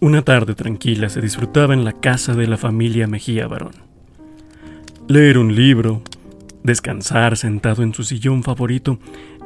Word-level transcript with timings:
Una 0.00 0.22
tarde 0.22 0.54
tranquila 0.54 1.08
se 1.08 1.20
disfrutaba 1.20 1.72
en 1.72 1.84
la 1.84 1.92
casa 1.92 2.34
de 2.34 2.46
la 2.46 2.56
familia 2.56 3.06
Mejía 3.06 3.46
Barón. 3.46 3.74
Leer 5.08 5.38
un 5.38 5.54
libro, 5.54 6.02
descansar 6.62 7.36
sentado 7.36 7.82
en 7.82 7.94
su 7.94 8.04
sillón 8.04 8.42
favorito, 8.42 8.98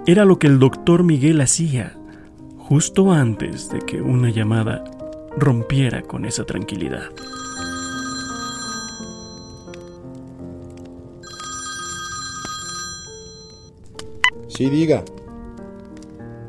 era 0.06 0.24
lo 0.24 0.38
que 0.38 0.46
el 0.46 0.58
doctor 0.58 1.04
Miguel 1.04 1.40
hacía 1.40 1.96
justo 2.68 3.12
antes 3.12 3.70
de 3.70 3.78
que 3.78 4.02
una 4.02 4.30
llamada 4.30 4.84
rompiera 5.36 6.02
con 6.02 6.24
esa 6.24 6.44
tranquilidad. 6.44 7.08
Sí, 14.48 14.68
diga. 14.68 15.04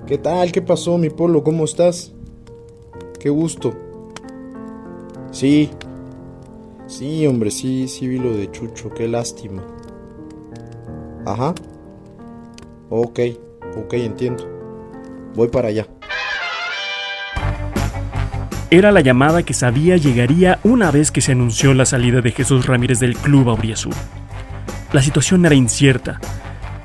¿Qué 0.08 0.18
tal? 0.18 0.52
¿Qué 0.52 0.62
pasó, 0.62 0.98
mi 0.98 1.10
polo? 1.10 1.44
¿Cómo 1.44 1.64
estás? 1.66 2.12
Qué 3.20 3.30
gusto. 3.30 3.89
Sí. 5.40 5.70
Sí, 6.86 7.26
hombre, 7.26 7.50
sí, 7.50 7.88
sí 7.88 8.10
vi 8.10 8.20
lo 8.20 8.36
de 8.36 8.52
Chucho, 8.52 8.90
qué 8.90 9.08
lástima. 9.08 9.64
Ajá. 11.26 11.56
Ok, 12.90 13.20
ok, 13.78 13.94
entiendo. 13.94 14.46
Voy 15.36 15.48
para 15.48 15.70
allá. 15.70 15.88
Era 18.70 18.92
la 18.92 19.00
llamada 19.00 19.44
que 19.44 19.54
sabía 19.54 19.96
llegaría 19.96 20.60
una 20.66 20.92
vez 20.92 21.10
que 21.10 21.22
se 21.22 21.32
anunció 21.32 21.74
la 21.74 21.86
salida 21.86 22.20
de 22.20 22.32
Jesús 22.32 22.66
Ramírez 22.66 23.00
del 23.00 23.16
club 23.16 23.48
Auriazul. 23.48 23.94
La 24.92 25.02
situación 25.02 25.46
era 25.46 25.56
incierta, 25.56 26.20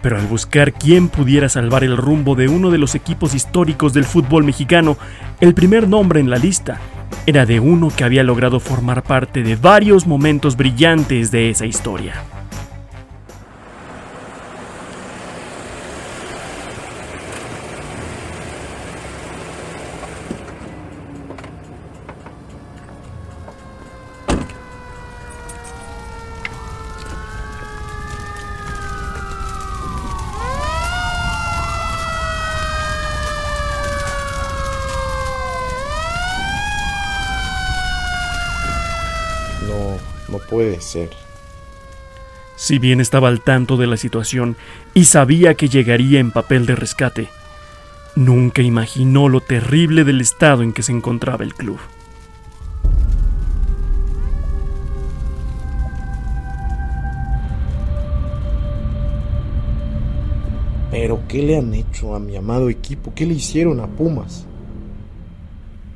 pero 0.05 0.19
al 0.19 0.27
buscar 0.27 0.75
quién 0.75 1.09
pudiera 1.09 1.49
salvar 1.49 1.83
el 1.83 1.97
rumbo 1.97 2.35
de 2.35 2.47
uno 2.47 2.71
de 2.71 2.77
los 2.77 2.95
equipos 2.95 3.35
históricos 3.35 3.95
del 3.95 4.05
fútbol 4.05 4.45
mexicano, 4.45 4.99
el 5.41 5.55
primer 5.55 5.89
nombre 5.89 6.21
en 6.21 6.29
la 6.29 6.37
lista 6.37 6.79
era 7.25 7.47
de 7.47 7.59
uno 7.59 7.89
que 7.89 8.05
había 8.05 8.23
logrado 8.23 8.61
formar 8.61 9.03
parte 9.03 9.43
de 9.43 9.57
varios 9.57 10.07
momentos 10.07 10.59
brillantes 10.59 11.31
de 11.31 11.49
esa 11.49 11.65
historia. 11.65 12.23
No 40.29 40.39
puede 40.65 40.81
ser. 40.81 41.11
Si 42.57 42.79
bien 42.79 43.01
estaba 43.01 43.29
al 43.29 43.43
tanto 43.43 43.77
de 43.77 43.87
la 43.87 43.97
situación 43.97 44.57
y 44.95 45.05
sabía 45.05 45.55
que 45.55 45.69
llegaría 45.69 46.21
en 46.21 46.31
papel 46.31 46.65
de 46.65 46.75
rescate, 46.75 47.29
nunca 48.17 48.63
imaginó 48.63 49.29
lo 49.29 49.41
terrible 49.41 50.05
del 50.05 50.21
estado 50.21 50.63
en 50.63 50.73
que 50.73 50.83
se 50.83 50.93
encontraba 50.93 51.45
el 51.45 51.55
club. 51.55 51.79
Pero 60.91 61.21
¿qué 61.29 61.43
le 61.43 61.59
han 61.59 61.75
hecho 61.75 62.15
a 62.15 62.21
mi 62.21 62.37
amado 62.37 62.71
equipo? 62.71 63.13
¿Qué 63.15 63.27
le 63.27 63.35
hicieron 63.35 63.81
a 63.81 63.89
Pumas? 63.89 64.47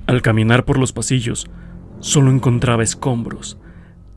Al 0.06 0.20
caminar 0.20 0.64
por 0.64 0.76
los 0.76 0.92
pasillos, 0.92 1.46
solo 2.00 2.30
encontraba 2.30 2.82
escombros, 2.82 3.57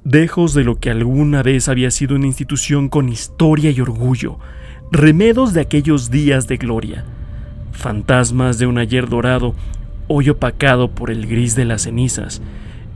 dejos 0.03 0.53
de 0.53 0.63
lo 0.63 0.79
que 0.79 0.89
alguna 0.89 1.43
vez 1.43 1.67
había 1.67 1.91
sido 1.91 2.15
una 2.15 2.27
institución 2.27 2.89
con 2.89 3.09
historia 3.09 3.71
y 3.71 3.81
orgullo, 3.81 4.37
remedos 4.91 5.53
de 5.53 5.61
aquellos 5.61 6.09
días 6.09 6.47
de 6.47 6.57
gloria, 6.57 7.05
fantasmas 7.71 8.57
de 8.57 8.67
un 8.67 8.77
ayer 8.77 9.07
dorado, 9.07 9.53
hoy 10.07 10.29
opacado 10.29 10.91
por 10.91 11.11
el 11.11 11.27
gris 11.27 11.55
de 11.55 11.65
las 11.65 11.83
cenizas 11.83 12.41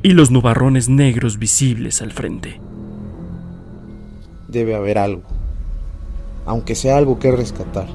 y 0.03 0.11
los 0.11 0.31
nubarrones 0.31 0.89
negros 0.89 1.39
visibles 1.39 2.01
al 2.01 2.11
frente. 2.11 2.59
Debe 4.47 4.75
haber 4.75 4.97
algo, 4.97 5.23
aunque 6.45 6.75
sea 6.75 6.97
algo 6.97 7.19
que 7.19 7.31
rescatar, 7.31 7.87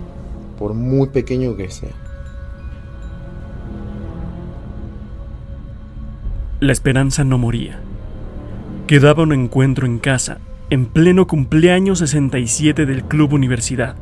por 0.59 0.75
muy 0.75 1.09
pequeño 1.09 1.57
que 1.57 1.71
sea. 1.71 1.91
La 6.61 6.73
esperanza 6.73 7.25
no 7.25 7.39
moría 7.39 7.81
Quedaba 8.91 9.23
un 9.23 9.33
encuentro 9.33 9.87
en 9.87 10.01
casa, 10.01 10.41
en 10.69 10.85
pleno 10.85 11.29
cumpleaños 11.29 12.01
67 12.01 12.87
del 12.87 13.05
Club 13.05 13.35
Universidad, 13.35 13.95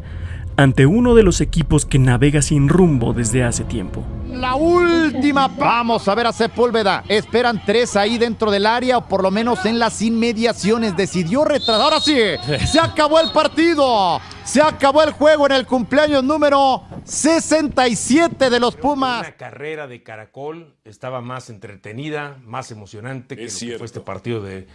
ante 0.59 0.87
uno 0.87 1.15
de 1.15 1.23
los 1.23 1.41
equipos 1.41 1.87
que 1.87 2.01
navega 2.01 2.43
sin 2.43 2.69
rumbo 2.69 3.13
desde 3.13 3.45
hace 3.45 3.63
tiempo. 3.63 4.05
La 4.29 4.57
última. 4.57 5.47
Vamos 5.47 6.09
a 6.09 6.15
ver 6.17 6.27
a 6.27 6.33
Sepúlveda. 6.33 7.05
Esperan 7.09 7.63
tres 7.65 7.95
ahí 7.95 8.19
dentro 8.19 8.51
del 8.51 8.67
área 8.67 8.99
o 8.99 9.07
por 9.07 9.23
lo 9.23 9.31
menos 9.31 9.65
en 9.67 9.79
las 9.79 10.03
inmediaciones. 10.03 10.97
Decidió 10.97 11.45
retrasar. 11.45 11.81
Ahora 11.81 12.01
sí, 12.01 12.17
se 12.67 12.81
acabó 12.81 13.21
el 13.21 13.31
partido. 13.31 14.21
Se 14.43 14.61
acabó 14.61 15.05
el 15.05 15.13
juego 15.13 15.47
en 15.47 15.53
el 15.53 15.65
cumpleaños 15.65 16.25
número 16.25 16.83
67 17.05 18.51
de 18.51 18.59
los 18.59 18.75
Pumas. 18.75 19.23
La 19.23 19.37
carrera 19.37 19.87
de 19.87 20.03
Caracol 20.03 20.75
estaba 20.85 21.21
más 21.21 21.51
entretenida, 21.51 22.37
más 22.45 22.73
emocionante 22.73 23.37
que, 23.37 23.45
lo 23.45 23.59
que 23.59 23.79
fue 23.79 23.87
este 23.87 24.01
partido 24.01 24.43
de, 24.43 24.67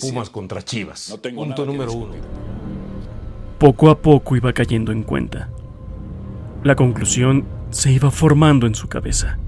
Pumas 0.00 0.30
contra 0.30 0.62
Chivas. 0.62 1.16
Punto 1.22 1.64
número 1.64 1.92
uno. 1.92 2.14
Poco 3.58 3.90
a 3.90 3.98
poco 3.98 4.36
iba 4.36 4.52
cayendo 4.52 4.92
en 4.92 5.02
cuenta. 5.02 5.48
La 6.62 6.76
conclusión 6.76 7.44
se 7.70 7.90
iba 7.90 8.10
formando 8.10 8.66
en 8.66 8.76
su 8.76 8.88
cabeza. 8.88 9.38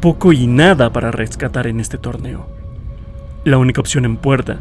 Poco 0.00 0.32
y 0.32 0.46
nada 0.46 0.90
para 0.90 1.10
rescatar 1.10 1.66
en 1.66 1.80
este 1.80 1.98
torneo. 1.98 2.46
La 3.44 3.58
única 3.58 3.80
opción 3.80 4.06
en 4.06 4.16
puerta, 4.16 4.58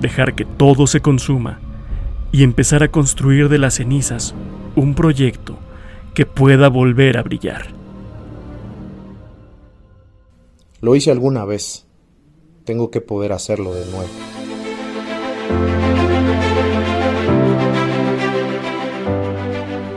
dejar 0.00 0.34
que 0.34 0.44
todo 0.44 0.86
se 0.86 1.00
consuma 1.00 1.58
y 2.30 2.44
empezar 2.44 2.84
a 2.84 2.88
construir 2.88 3.48
de 3.48 3.58
las 3.58 3.74
cenizas 3.74 4.34
un 4.76 4.94
proyecto 4.94 5.58
que 6.14 6.26
pueda 6.26 6.68
volver 6.68 7.18
a 7.18 7.22
brillar. 7.22 7.66
Lo 10.80 10.94
hice 10.94 11.10
alguna 11.10 11.44
vez. 11.44 11.86
Tengo 12.64 12.90
que 12.90 13.00
poder 13.00 13.32
hacerlo 13.32 13.74
de 13.74 13.84
nuevo. 13.90 14.08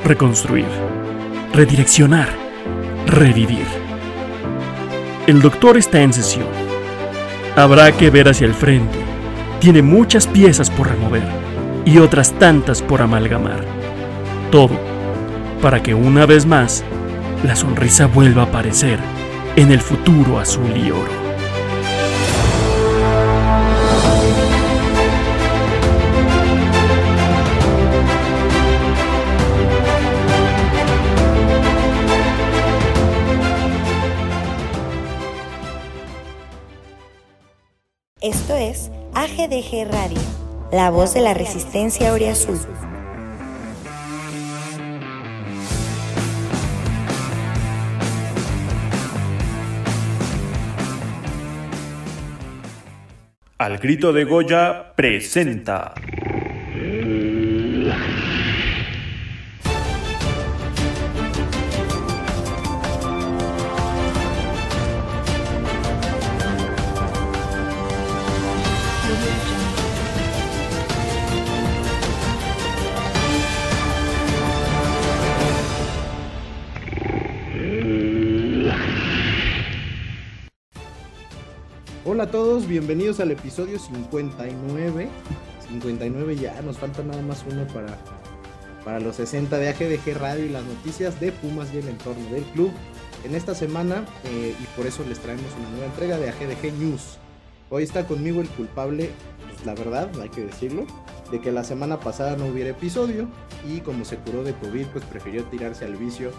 Reconstruir, 0.05 0.67
redireccionar, 1.53 2.27
revivir. 3.07 3.65
El 5.27 5.41
doctor 5.41 5.77
está 5.77 6.01
en 6.01 6.11
sesión. 6.11 6.47
Habrá 7.55 7.91
que 7.93 8.09
ver 8.09 8.27
hacia 8.27 8.45
el 8.45 8.53
frente. 8.53 8.97
Tiene 9.61 9.81
muchas 9.81 10.27
piezas 10.27 10.69
por 10.69 10.89
remover 10.89 11.23
y 11.85 11.99
otras 11.99 12.33
tantas 12.33 12.81
por 12.81 13.01
amalgamar. 13.01 13.63
Todo 14.51 14.77
para 15.61 15.81
que 15.81 15.93
una 15.93 16.25
vez 16.25 16.45
más 16.45 16.83
la 17.45 17.55
sonrisa 17.55 18.07
vuelva 18.07 18.41
a 18.41 18.45
aparecer 18.45 18.99
en 19.55 19.71
el 19.71 19.79
futuro 19.79 20.37
azul 20.37 20.75
y 20.75 20.91
oro. 20.91 21.22
Esto 38.43 38.57
es 38.57 38.91
AGDG 39.13 39.89
Radio 39.89 40.19
la 40.69 40.89
voz 40.89 41.13
de 41.13 41.21
la 41.21 41.33
resistencia 41.33 42.13
Azul. 42.29 42.59
Al 53.57 53.77
grito 53.77 54.11
de 54.11 54.25
Goya 54.25 54.91
presenta. 54.93 55.93
Bienvenidos 82.73 83.19
al 83.19 83.29
episodio 83.29 83.77
59. 83.77 85.07
59 85.67 86.35
ya, 86.35 86.59
nos 86.63 86.79
falta 86.79 87.03
nada 87.03 87.21
más 87.21 87.45
uno 87.47 87.67
para, 87.67 87.99
para 88.83 88.99
los 88.99 89.17
60 89.17 89.59
de 89.59 89.69
AGDG 89.69 90.17
Radio 90.17 90.45
y 90.45 90.49
las 90.49 90.63
noticias 90.63 91.19
de 91.19 91.31
Pumas 91.33 91.71
y 91.71 91.77
el 91.77 91.87
entorno 91.87 92.27
del 92.31 92.41
club. 92.45 92.71
En 93.25 93.35
esta 93.35 93.53
semana, 93.53 94.07
eh, 94.23 94.55
y 94.59 94.63
por 94.75 94.87
eso 94.87 95.05
les 95.07 95.19
traemos 95.19 95.45
una 95.59 95.69
nueva 95.69 95.85
entrega 95.85 96.17
de 96.17 96.29
AGDG 96.29 96.73
News. 96.79 97.19
Hoy 97.69 97.83
está 97.83 98.07
conmigo 98.07 98.41
el 98.41 98.49
culpable, 98.49 99.11
pues 99.47 99.63
la 99.67 99.75
verdad, 99.75 100.09
hay 100.19 100.29
que 100.29 100.41
decirlo, 100.41 100.87
de 101.31 101.41
que 101.41 101.51
la 101.51 101.63
semana 101.63 101.99
pasada 101.99 102.35
no 102.37 102.47
hubiera 102.47 102.71
episodio 102.71 103.27
y 103.69 103.81
como 103.81 104.03
se 104.03 104.17
curó 104.17 104.43
de 104.43 104.55
COVID, 104.55 104.87
pues 104.87 105.05
prefirió 105.05 105.43
tirarse 105.43 105.85
al 105.85 105.95
vicio 105.95 106.31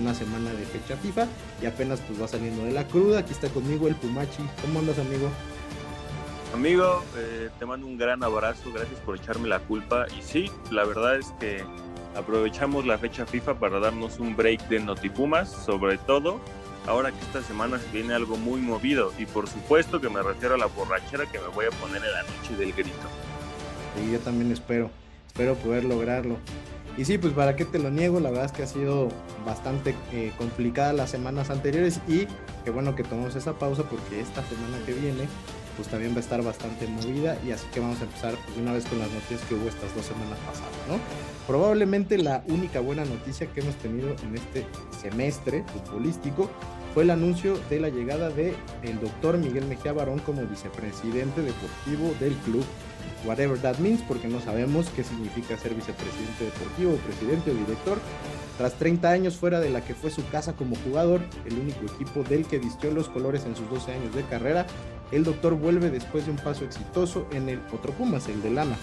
una 0.00 0.14
semana 0.14 0.52
de 0.52 0.64
fecha 0.64 0.96
FIFA 0.96 1.26
y 1.62 1.66
apenas 1.66 2.00
pues 2.00 2.20
va 2.20 2.28
saliendo 2.28 2.64
de 2.64 2.72
la 2.72 2.88
cruda. 2.88 3.18
Aquí 3.18 3.32
está 3.32 3.50
conmigo 3.50 3.88
el 3.88 3.94
Pumachi. 3.94 4.42
¿Cómo 4.62 4.78
andas, 4.78 4.98
amigo? 4.98 5.28
Amigo, 6.52 7.02
eh, 7.16 7.48
te 7.58 7.64
mando 7.64 7.86
un 7.86 7.96
gran 7.96 8.22
abrazo, 8.22 8.70
gracias 8.72 9.00
por 9.00 9.16
echarme 9.16 9.48
la 9.48 9.58
culpa. 9.60 10.06
Y 10.18 10.20
sí, 10.20 10.50
la 10.70 10.84
verdad 10.84 11.16
es 11.16 11.32
que 11.40 11.64
aprovechamos 12.14 12.84
la 12.84 12.98
fecha 12.98 13.24
FIFA 13.24 13.58
para 13.58 13.80
darnos 13.80 14.18
un 14.18 14.36
break 14.36 14.68
de 14.68 14.80
Notipumas, 14.80 15.50
sobre 15.50 15.96
todo 15.96 16.40
ahora 16.86 17.10
que 17.10 17.20
esta 17.20 17.42
semana 17.42 17.78
se 17.78 17.90
viene 17.90 18.12
algo 18.12 18.36
muy 18.36 18.60
movido. 18.60 19.12
Y 19.18 19.24
por 19.24 19.48
supuesto 19.48 19.98
que 19.98 20.10
me 20.10 20.22
refiero 20.22 20.56
a 20.56 20.58
la 20.58 20.66
borrachera 20.66 21.24
que 21.24 21.38
me 21.38 21.48
voy 21.48 21.66
a 21.66 21.70
poner 21.70 22.04
en 22.04 22.12
la 22.12 22.22
noche 22.22 22.54
del 22.58 22.72
grito. 22.74 23.08
Y 24.04 24.12
yo 24.12 24.18
también 24.18 24.52
espero, 24.52 24.90
espero 25.28 25.54
poder 25.54 25.84
lograrlo. 25.84 26.36
Y 26.98 27.06
sí, 27.06 27.16
pues 27.16 27.32
para 27.32 27.56
qué 27.56 27.64
te 27.64 27.78
lo 27.78 27.90
niego, 27.90 28.20
la 28.20 28.28
verdad 28.28 28.44
es 28.44 28.52
que 28.52 28.62
ha 28.62 28.66
sido 28.66 29.08
bastante 29.46 29.94
eh, 30.12 30.32
complicada 30.36 30.92
las 30.92 31.10
semanas 31.10 31.48
anteriores 31.48 32.00
y 32.06 32.26
qué 32.64 32.70
bueno 32.70 32.94
que 32.94 33.02
tomamos 33.02 33.34
esa 33.36 33.54
pausa 33.54 33.84
porque 33.84 34.20
esta 34.20 34.44
semana 34.44 34.76
que 34.84 34.92
viene 34.92 35.26
pues 35.76 35.88
también 35.88 36.12
va 36.12 36.18
a 36.18 36.20
estar 36.20 36.42
bastante 36.42 36.86
movida 36.86 37.38
y 37.46 37.50
así 37.52 37.66
que 37.72 37.80
vamos 37.80 38.00
a 38.00 38.04
empezar 38.04 38.34
pues, 38.44 38.56
una 38.58 38.72
vez 38.72 38.84
con 38.86 38.98
las 38.98 39.10
noticias 39.10 39.40
que 39.48 39.54
hubo 39.54 39.68
estas 39.68 39.94
dos 39.94 40.06
semanas 40.06 40.38
pasadas, 40.46 40.72
¿no? 40.88 40.98
Probablemente 41.46 42.18
la 42.18 42.44
única 42.48 42.80
buena 42.80 43.04
noticia 43.04 43.46
que 43.46 43.60
hemos 43.60 43.76
tenido 43.76 44.14
en 44.22 44.36
este 44.36 44.66
semestre 45.00 45.64
futbolístico 45.72 46.50
fue 46.94 47.04
el 47.04 47.10
anuncio 47.10 47.58
de 47.70 47.80
la 47.80 47.88
llegada 47.88 48.28
de 48.28 48.54
el 48.82 49.00
doctor 49.00 49.38
Miguel 49.38 49.66
Mejía 49.66 49.92
Barón 49.92 50.18
como 50.20 50.42
vicepresidente 50.42 51.40
deportivo 51.40 52.14
del 52.20 52.34
club 52.44 52.64
whatever 53.24 53.58
that 53.58 53.78
means, 53.78 54.02
porque 54.02 54.28
no 54.28 54.40
sabemos 54.40 54.88
qué 54.94 55.04
significa 55.04 55.56
ser 55.56 55.74
vicepresidente 55.74 56.44
deportivo, 56.44 56.96
presidente 56.96 57.50
o 57.50 57.54
director. 57.54 57.98
Tras 58.62 58.74
30 58.74 59.10
años 59.10 59.34
fuera 59.34 59.58
de 59.58 59.70
la 59.70 59.80
que 59.80 59.92
fue 59.92 60.12
su 60.12 60.24
casa 60.28 60.52
como 60.52 60.76
jugador, 60.76 61.20
el 61.46 61.58
único 61.58 61.84
equipo 61.92 62.22
del 62.22 62.46
que 62.46 62.60
vistió 62.60 62.92
los 62.92 63.08
colores 63.08 63.44
en 63.44 63.56
sus 63.56 63.68
12 63.68 63.90
años 63.90 64.14
de 64.14 64.22
carrera, 64.22 64.68
el 65.10 65.24
doctor 65.24 65.56
vuelve 65.56 65.90
después 65.90 66.26
de 66.26 66.30
un 66.30 66.36
paso 66.36 66.64
exitoso 66.64 67.26
en 67.32 67.48
el 67.48 67.58
otro 67.72 67.92
Pumas, 67.92 68.28
el 68.28 68.40
de 68.40 68.50
Lana. 68.50 68.76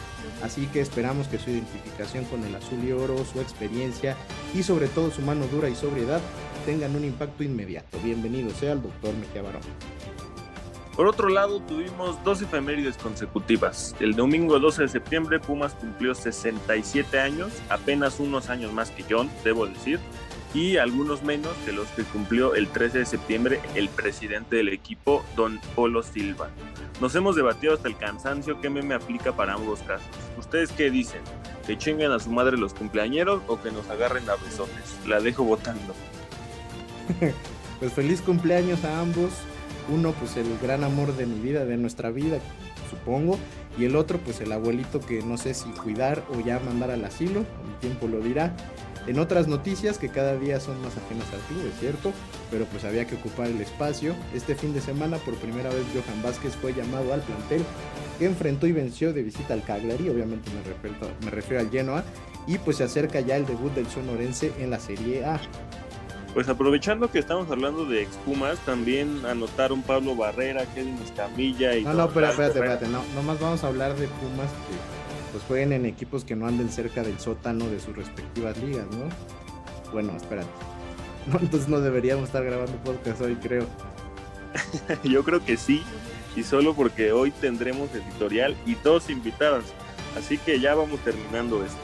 Así 0.44 0.66
que 0.66 0.82
esperamos 0.82 1.30
que 1.30 1.40
su 1.40 1.52
identificación 1.52 2.26
con 2.26 2.44
el 2.44 2.54
azul 2.56 2.84
y 2.84 2.92
oro, 2.92 3.24
su 3.24 3.40
experiencia 3.40 4.18
y 4.54 4.64
sobre 4.64 4.90
todo 4.90 5.12
su 5.12 5.22
mano 5.22 5.48
dura 5.48 5.70
y 5.70 5.76
sobriedad 5.76 6.20
tengan 6.66 6.94
un 6.98 7.06
impacto 7.06 7.46
inmediato. 7.46 8.00
Bienvenido 8.04 8.54
sea 8.54 8.74
el 8.74 8.82
doctor 8.82 9.16
Mejía 9.16 9.44
Barón. 9.44 9.62
Por 11.00 11.08
otro 11.08 11.30
lado, 11.30 11.62
tuvimos 11.62 12.22
dos 12.26 12.42
efemérides 12.42 12.98
consecutivas. 12.98 13.96
El 14.02 14.16
domingo 14.16 14.60
12 14.60 14.82
de 14.82 14.88
septiembre, 14.90 15.40
Pumas 15.40 15.74
cumplió 15.74 16.14
67 16.14 17.18
años, 17.22 17.54
apenas 17.70 18.20
unos 18.20 18.50
años 18.50 18.74
más 18.74 18.92
que 18.92 19.06
John, 19.10 19.30
debo 19.46 19.66
decir, 19.66 19.98
y 20.54 20.76
algunos 20.76 21.24
menos 21.24 21.54
que 21.64 21.72
los 21.72 21.88
que 21.92 22.04
cumplió 22.04 22.54
el 22.54 22.68
13 22.68 22.98
de 22.98 23.06
septiembre 23.06 23.62
el 23.76 23.88
presidente 23.88 24.58
del 24.58 24.68
equipo, 24.68 25.24
don 25.38 25.62
Polo 25.74 26.04
Silva. 26.04 26.50
Nos 27.00 27.16
hemos 27.16 27.38
debatido 27.38 27.76
hasta 27.76 27.88
el 27.88 27.96
cansancio 27.96 28.60
qué 28.60 28.70
me 28.70 28.94
aplica 28.94 29.32
para 29.32 29.54
ambos 29.54 29.80
casos. 29.84 30.06
¿Ustedes 30.38 30.70
qué 30.74 30.92
dicen? 30.92 31.22
¿Que 31.66 31.78
chinguen 31.78 32.12
a 32.12 32.20
su 32.20 32.30
madre 32.30 32.58
los 32.58 32.74
cumpleañeros 32.74 33.42
o 33.48 33.62
que 33.62 33.72
nos 33.72 33.90
agarren 33.90 34.30
a 34.30 34.36
besones? 34.36 35.00
La 35.08 35.22
dejo 35.22 35.46
votando. 35.46 35.96
pues 37.80 37.94
feliz 37.94 38.22
cumpleaños 38.22 38.84
a 38.84 39.00
ambos 39.00 39.32
uno 39.92 40.14
pues 40.14 40.38
el 40.38 40.58
gran 40.62 40.84
amor 40.84 41.16
de 41.16 41.26
mi 41.26 41.40
vida, 41.40 41.66
de 41.66 41.78
nuestra 41.78 42.12
vida, 42.12 42.40
supongo, 42.90 43.38
y 43.78 43.86
el 43.86 43.96
otro 43.96 44.20
pues 44.20 44.42
el 44.42 44.52
abuelito 44.52 45.00
que 45.00 45.22
no 45.22 45.38
sé 45.38 45.54
si 45.54 45.70
cuidar 45.70 46.24
o 46.34 46.40
ya 46.40 46.60
mandar 46.60 46.92
al 46.92 47.06
asilo, 47.06 47.42
el 47.42 47.80
tiempo 47.80 48.08
lo 48.08 48.20
dirá. 48.20 48.56
En 49.08 49.18
otras 49.18 49.48
noticias 49.48 49.98
que 49.98 50.10
cada 50.10 50.36
día 50.36 50.60
son 50.60 50.80
más 50.82 50.94
ajenas 50.98 51.26
al 51.34 51.40
club, 51.48 51.66
es 51.74 51.80
cierto, 51.80 52.12
pero 52.52 52.66
pues 52.66 52.84
había 52.84 53.06
que 53.06 53.16
ocupar 53.16 53.48
el 53.48 53.60
espacio. 53.60 54.14
Este 54.36 54.56
fin 54.56 54.74
de 54.74 54.82
semana 54.82 55.18
por 55.18 55.36
primera 55.36 55.70
vez 55.70 55.84
Johan 55.94 56.22
Vázquez 56.22 56.56
fue 56.56 56.74
llamado 56.74 57.14
al 57.14 57.22
plantel 57.22 57.64
que 58.20 58.26
enfrentó 58.26 58.68
y 58.68 58.72
venció 58.74 59.14
de 59.14 59.24
visita 59.24 59.54
al 59.54 59.64
Cagliari, 59.64 60.10
obviamente 60.10 60.52
me 60.52 60.62
refiero, 60.62 61.12
me 61.24 61.32
refiero 61.32 61.62
al 61.62 61.72
Genoa, 61.72 62.04
y 62.46 62.58
pues 62.58 62.78
se 62.78 62.84
acerca 62.84 63.22
ya 63.22 63.38
el 63.38 63.46
debut 63.46 63.74
del 63.74 63.88
sonorense 63.88 64.52
en 64.60 64.70
la 64.70 64.80
Serie 64.80 65.26
A. 65.26 65.40
Pues 66.34 66.48
aprovechando 66.48 67.10
que 67.10 67.20
estamos 67.20 67.50
hablando 67.50 67.86
de 67.86 68.04
expumas, 68.04 68.60
también 68.60 69.26
anotaron 69.26 69.82
Pablo 69.82 70.16
Barrera, 70.16 70.66
Kevin 70.76 70.98
Escamilla 71.04 71.76
y. 71.76 71.84
No, 71.84 71.94
no, 71.94 72.10
pero 72.10 72.30
espérate, 72.30 72.60
espérate, 72.60 72.88
no, 72.88 73.04
nomás 73.16 73.40
vamos 73.40 73.64
a 73.64 73.68
hablar 73.68 73.96
de 73.96 74.08
Pumas 74.08 74.50
que 74.50 75.00
pues 75.32 75.44
jueguen 75.44 75.74
en 75.74 75.86
equipos 75.86 76.24
que 76.24 76.36
no 76.36 76.48
anden 76.48 76.70
cerca 76.70 77.04
del 77.04 77.20
sótano 77.20 77.68
de 77.68 77.80
sus 77.80 77.96
respectivas 77.96 78.58
ligas, 78.58 78.86
¿no? 78.92 79.10
Bueno, 79.92 80.14
espérate. 80.16 80.50
entonces 81.42 81.68
no 81.68 81.82
deberíamos 81.82 82.26
estar 82.26 82.44
grabando 82.44 82.74
podcast 82.84 83.22
hoy, 83.22 83.36
creo. 83.36 83.66
Yo 85.04 85.24
creo 85.24 85.44
que 85.44 85.58
sí, 85.58 85.84
y 86.36 86.44
solo 86.44 86.74
porque 86.74 87.12
hoy 87.12 87.32
tendremos 87.32 87.90
editorial 87.94 88.56
y 88.66 88.76
dos 88.76 89.10
invitadas. 89.10 89.66
Así 90.18 90.38
que 90.38 90.60
ya 90.60 90.76
vamos 90.76 91.00
terminando 91.02 91.64
esto. 91.64 91.78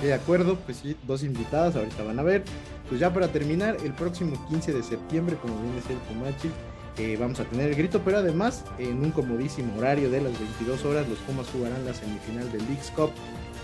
De 0.00 0.14
acuerdo, 0.14 0.56
pues 0.56 0.78
sí, 0.78 0.96
dos 1.06 1.22
invitadas, 1.22 1.76
ahorita 1.76 2.02
van 2.02 2.18
a 2.18 2.22
ver. 2.22 2.44
Pues 2.92 3.00
ya 3.00 3.10
para 3.10 3.28
terminar, 3.28 3.78
el 3.82 3.94
próximo 3.94 4.36
15 4.50 4.74
de 4.74 4.82
septiembre, 4.82 5.38
como 5.40 5.58
viene 5.62 5.78
a 5.78 5.82
ser 5.82 5.96
Pumachi, 5.96 6.50
eh, 6.98 7.16
vamos 7.18 7.40
a 7.40 7.44
tener 7.44 7.70
el 7.70 7.74
grito, 7.74 8.02
pero 8.04 8.18
además 8.18 8.66
en 8.76 9.02
un 9.02 9.12
comodísimo 9.12 9.78
horario 9.78 10.10
de 10.10 10.20
las 10.20 10.38
22 10.38 10.84
horas 10.84 11.08
los 11.08 11.16
Pumas 11.20 11.46
jugarán 11.48 11.86
la 11.86 11.94
semifinal 11.94 12.52
del 12.52 12.66
Leagues 12.66 12.92
Cup 12.94 13.08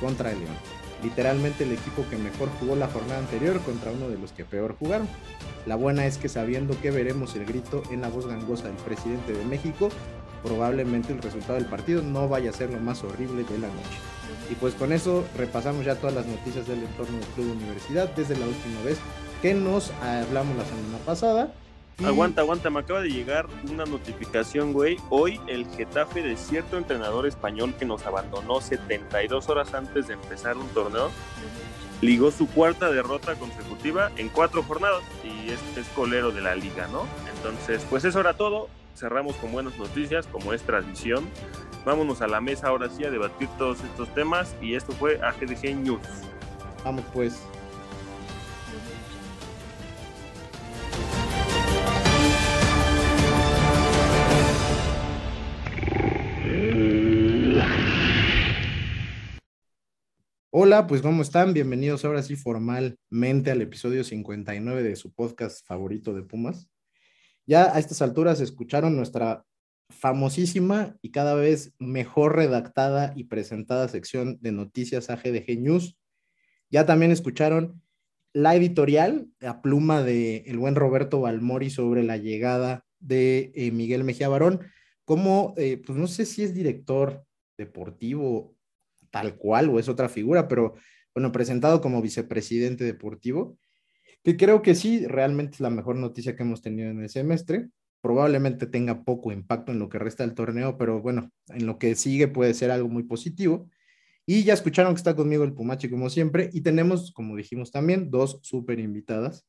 contra 0.00 0.32
el 0.32 0.38
León. 0.38 0.54
Literalmente 1.02 1.64
el 1.64 1.72
equipo 1.72 2.06
que 2.08 2.16
mejor 2.16 2.48
jugó 2.58 2.74
la 2.74 2.88
jornada 2.88 3.18
anterior 3.18 3.60
contra 3.60 3.92
uno 3.92 4.08
de 4.08 4.16
los 4.16 4.32
que 4.32 4.46
peor 4.46 4.76
jugaron. 4.78 5.06
La 5.66 5.76
buena 5.76 6.06
es 6.06 6.16
que 6.16 6.30
sabiendo 6.30 6.80
que 6.80 6.90
veremos 6.90 7.36
el 7.36 7.44
grito 7.44 7.82
en 7.90 8.00
la 8.00 8.08
voz 8.08 8.26
gangosa 8.26 8.68
del 8.68 8.76
presidente 8.76 9.34
de 9.34 9.44
México, 9.44 9.90
probablemente 10.48 11.12
el 11.12 11.20
resultado 11.20 11.54
del 11.54 11.66
partido 11.66 12.02
no 12.02 12.26
vaya 12.28 12.50
a 12.50 12.52
ser 12.54 12.70
lo 12.70 12.80
más 12.80 13.04
horrible 13.04 13.44
de 13.44 13.58
la 13.58 13.68
noche. 13.68 13.98
Y 14.50 14.54
pues 14.54 14.74
con 14.74 14.92
eso 14.92 15.24
repasamos 15.36 15.84
ya 15.84 15.94
todas 15.96 16.14
las 16.14 16.26
noticias 16.26 16.66
del 16.66 16.82
entorno 16.82 17.18
del 17.18 17.26
Club 17.28 17.52
Universidad 17.52 18.08
desde 18.16 18.36
la 18.36 18.46
última 18.46 18.80
vez 18.82 18.98
que 19.42 19.52
nos 19.52 19.90
hablamos 20.02 20.56
la 20.56 20.64
semana 20.64 20.98
pasada. 21.04 21.52
Aguanta, 22.04 22.42
aguanta, 22.42 22.70
me 22.70 22.80
acaba 22.80 23.00
de 23.02 23.10
llegar 23.10 23.46
una 23.68 23.84
notificación, 23.84 24.72
güey. 24.72 24.96
Hoy 25.10 25.40
el 25.48 25.66
Getafe 25.66 26.22
de 26.22 26.36
cierto 26.36 26.78
entrenador 26.78 27.26
español 27.26 27.74
que 27.78 27.84
nos 27.84 28.06
abandonó 28.06 28.60
72 28.60 29.48
horas 29.48 29.74
antes 29.74 30.06
de 30.06 30.14
empezar 30.14 30.56
un 30.56 30.68
torneo, 30.68 31.10
ligó 32.00 32.30
su 32.30 32.46
cuarta 32.46 32.90
derrota 32.90 33.34
consecutiva 33.34 34.12
en 34.16 34.28
cuatro 34.28 34.62
jornadas 34.62 35.02
y 35.24 35.50
es, 35.50 35.60
es 35.76 35.88
colero 35.88 36.30
de 36.30 36.40
la 36.40 36.54
liga, 36.54 36.86
¿no? 36.86 37.04
Entonces, 37.36 37.84
pues 37.90 38.04
eso 38.04 38.20
era 38.20 38.34
todo. 38.34 38.68
Cerramos 38.98 39.36
con 39.36 39.52
buenas 39.52 39.78
noticias, 39.78 40.26
como 40.26 40.52
es 40.52 40.62
tradición. 40.62 41.24
Vámonos 41.86 42.20
a 42.20 42.26
la 42.26 42.40
mesa 42.40 42.66
ahora 42.66 42.90
sí 42.90 43.04
a 43.04 43.10
debatir 43.12 43.48
todos 43.56 43.78
estos 43.84 44.12
temas 44.12 44.56
y 44.60 44.74
esto 44.74 44.92
fue 44.92 45.20
AGDG 45.22 45.76
News. 45.76 46.00
Vamos 46.84 47.04
pues. 47.14 47.40
Hola, 60.50 60.88
pues 60.88 61.02
¿cómo 61.02 61.22
están? 61.22 61.54
Bienvenidos 61.54 62.04
ahora 62.04 62.24
sí 62.24 62.34
formalmente 62.34 63.52
al 63.52 63.62
episodio 63.62 64.02
59 64.02 64.82
de 64.82 64.96
su 64.96 65.12
podcast 65.12 65.64
favorito 65.64 66.14
de 66.14 66.24
Pumas. 66.24 66.68
Ya 67.48 67.74
a 67.74 67.78
estas 67.78 68.02
alturas 68.02 68.42
escucharon 68.42 68.94
nuestra 68.94 69.42
famosísima 69.88 70.98
y 71.00 71.12
cada 71.12 71.34
vez 71.34 71.72
mejor 71.78 72.36
redactada 72.36 73.14
y 73.16 73.24
presentada 73.24 73.88
sección 73.88 74.36
de 74.42 74.52
noticias 74.52 75.08
AGDG 75.08 75.58
News. 75.58 75.96
Ya 76.68 76.84
también 76.84 77.10
escucharon 77.10 77.80
la 78.34 78.54
editorial, 78.54 79.28
a 79.40 79.62
pluma 79.62 80.02
de 80.02 80.44
el 80.46 80.58
buen 80.58 80.74
Roberto 80.74 81.22
Balmori 81.22 81.70
sobre 81.70 82.02
la 82.02 82.18
llegada 82.18 82.84
de 83.00 83.50
eh, 83.54 83.70
Miguel 83.70 84.04
Mejía 84.04 84.28
Barón, 84.28 84.60
como, 85.06 85.54
eh, 85.56 85.80
pues 85.86 85.98
no 85.98 86.06
sé 86.06 86.26
si 86.26 86.42
es 86.42 86.52
director 86.52 87.24
deportivo 87.56 88.54
tal 89.10 89.36
cual 89.38 89.70
o 89.70 89.78
es 89.78 89.88
otra 89.88 90.10
figura, 90.10 90.48
pero 90.48 90.74
bueno, 91.14 91.32
presentado 91.32 91.80
como 91.80 92.02
vicepresidente 92.02 92.84
deportivo, 92.84 93.56
que 94.36 94.36
creo 94.44 94.62
que 94.62 94.74
sí, 94.74 95.06
realmente 95.06 95.54
es 95.54 95.60
la 95.60 95.70
mejor 95.70 95.96
noticia 95.96 96.36
que 96.36 96.42
hemos 96.42 96.62
tenido 96.62 96.90
en 96.90 97.02
el 97.02 97.08
semestre 97.08 97.68
probablemente 98.00 98.66
tenga 98.66 99.04
poco 99.04 99.32
impacto 99.32 99.72
en 99.72 99.78
lo 99.78 99.88
que 99.88 99.98
resta 99.98 100.24
del 100.24 100.34
torneo, 100.34 100.78
pero 100.78 101.00
bueno, 101.00 101.30
en 101.48 101.66
lo 101.66 101.78
que 101.78 101.94
sigue 101.94 102.28
puede 102.28 102.54
ser 102.54 102.70
algo 102.70 102.88
muy 102.88 103.02
positivo. 103.02 103.68
Y 104.26 104.44
ya 104.44 104.54
escucharon 104.54 104.94
que 104.94 104.98
está 104.98 105.16
conmigo 105.16 105.44
el 105.44 105.54
Pumachi 105.54 105.88
como 105.88 106.10
siempre 106.10 106.50
y 106.52 106.60
tenemos, 106.60 107.12
como 107.12 107.34
dijimos 107.36 107.70
también, 107.70 108.10
dos 108.10 108.40
súper 108.42 108.78
invitadas. 108.78 109.46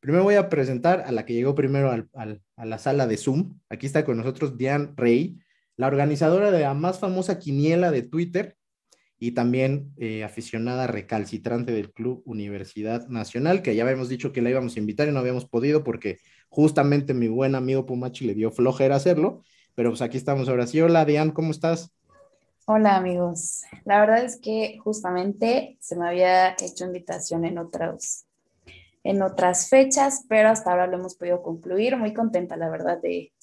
Primero 0.00 0.24
voy 0.24 0.36
a 0.36 0.48
presentar 0.48 1.02
a 1.06 1.12
la 1.12 1.26
que 1.26 1.34
llegó 1.34 1.54
primero 1.54 1.90
a 1.90 2.64
la 2.64 2.78
sala 2.78 3.06
de 3.06 3.16
Zoom. 3.16 3.58
Aquí 3.68 3.86
está 3.86 4.04
con 4.04 4.16
nosotros 4.16 4.56
Diane 4.56 4.92
Rey, 4.96 5.38
la 5.76 5.88
organizadora 5.88 6.50
de 6.50 6.60
la 6.60 6.74
más 6.74 7.00
famosa 7.00 7.38
quiniela 7.38 7.90
de 7.90 8.02
Twitter 8.02 8.56
y 9.22 9.32
también 9.32 9.92
eh, 9.98 10.24
aficionada 10.24 10.86
recalcitrante 10.86 11.72
del 11.72 11.92
Club 11.92 12.22
Universidad 12.24 13.06
Nacional, 13.08 13.60
que 13.60 13.76
ya 13.76 13.84
habíamos 13.84 14.08
dicho 14.08 14.32
que 14.32 14.40
la 14.40 14.48
íbamos 14.48 14.74
a 14.74 14.78
invitar 14.78 15.08
y 15.08 15.12
no 15.12 15.18
habíamos 15.18 15.44
podido 15.44 15.84
porque 15.84 16.18
justamente 16.48 17.12
mi 17.12 17.28
buen 17.28 17.54
amigo 17.54 17.84
Pumachi 17.84 18.24
le 18.26 18.34
dio 18.34 18.50
flojera 18.50 18.96
hacerlo, 18.96 19.42
pero 19.74 19.90
pues 19.90 20.00
aquí 20.00 20.16
estamos 20.16 20.48
ahora 20.48 20.66
sí. 20.66 20.80
Hola, 20.80 21.04
Diane, 21.04 21.34
¿cómo 21.34 21.50
estás? 21.50 21.92
Hola, 22.66 22.96
amigos. 22.96 23.64
La 23.84 24.00
verdad 24.00 24.24
es 24.24 24.40
que 24.40 24.78
justamente 24.82 25.76
se 25.80 25.96
me 25.96 26.08
había 26.08 26.52
hecho 26.54 26.86
invitación 26.86 27.44
en 27.44 27.58
otras, 27.58 28.24
en 29.04 29.20
otras 29.20 29.68
fechas, 29.68 30.24
pero 30.30 30.48
hasta 30.48 30.70
ahora 30.70 30.86
lo 30.86 30.96
hemos 30.96 31.14
podido 31.14 31.42
concluir. 31.42 31.94
Muy 31.98 32.14
contenta, 32.14 32.56
la 32.56 32.70
verdad, 32.70 32.98
de, 33.02 33.34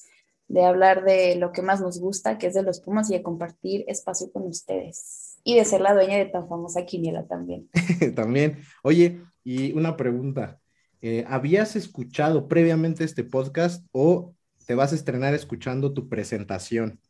de 0.48 0.64
hablar 0.64 1.04
de 1.04 1.36
lo 1.36 1.52
que 1.52 1.62
más 1.62 1.80
nos 1.80 2.00
gusta, 2.00 2.36
que 2.36 2.48
es 2.48 2.54
de 2.54 2.64
los 2.64 2.80
Pumas 2.80 3.10
y 3.10 3.14
de 3.14 3.22
compartir 3.22 3.84
espacio 3.86 4.32
con 4.32 4.42
ustedes 4.42 5.27
y 5.44 5.56
de 5.56 5.64
ser 5.64 5.80
la 5.80 5.94
dueña 5.94 6.16
de 6.16 6.26
tan 6.26 6.48
famosa 6.48 6.84
quiniela 6.84 7.26
también. 7.26 7.68
también. 8.14 8.62
Oye, 8.82 9.20
y 9.44 9.72
una 9.72 9.96
pregunta. 9.96 10.58
Eh, 11.00 11.24
¿Habías 11.28 11.76
escuchado 11.76 12.48
previamente 12.48 13.04
este 13.04 13.24
podcast 13.24 13.86
o 13.92 14.34
te 14.66 14.74
vas 14.74 14.92
a 14.92 14.96
estrenar 14.96 15.34
escuchando 15.34 15.92
tu 15.94 16.08
presentación? 16.08 17.00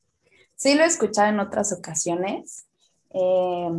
Sí, 0.55 0.75
lo 0.75 0.83
he 0.83 0.87
escuchado 0.87 1.29
en 1.29 1.41
otras 1.41 1.73
ocasiones. 1.73 2.67
Eh, 3.15 3.71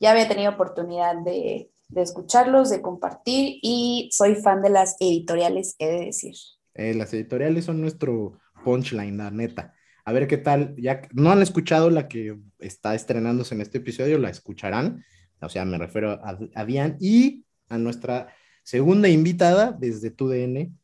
ya 0.00 0.10
había 0.10 0.28
tenido 0.28 0.52
oportunidad 0.52 1.16
de, 1.24 1.70
de, 1.88 2.02
escucharlos, 2.02 2.70
de 2.70 2.82
compartir 2.82 3.58
y 3.62 4.10
soy 4.12 4.34
fan 4.34 4.62
de 4.62 4.70
las 4.70 4.96
editoriales, 5.00 5.74
he 5.78 5.86
de 5.86 6.04
decir. 6.06 6.34
Eh, 6.74 6.94
las 6.94 7.12
editoriales 7.14 7.64
son 7.64 7.80
nuestro 7.80 8.38
punchline, 8.64 9.16
la 9.16 9.30
neta. 9.30 9.74
A 10.08 10.12
ver 10.12 10.26
qué 10.26 10.38
tal, 10.38 10.74
ya 10.78 11.02
no 11.12 11.30
han 11.30 11.42
escuchado 11.42 11.90
la 11.90 12.08
que 12.08 12.34
está 12.60 12.94
estrenándose 12.94 13.54
en 13.54 13.60
este 13.60 13.76
episodio, 13.76 14.18
la 14.18 14.30
escucharán. 14.30 15.04
O 15.42 15.50
sea, 15.50 15.66
me 15.66 15.76
refiero 15.76 16.12
a, 16.12 16.38
a 16.54 16.64
Dian 16.64 16.96
y 16.98 17.44
a 17.68 17.76
nuestra 17.76 18.34
segunda 18.62 19.10
invitada 19.10 19.76
desde 19.78 20.10
TUDN 20.10 20.74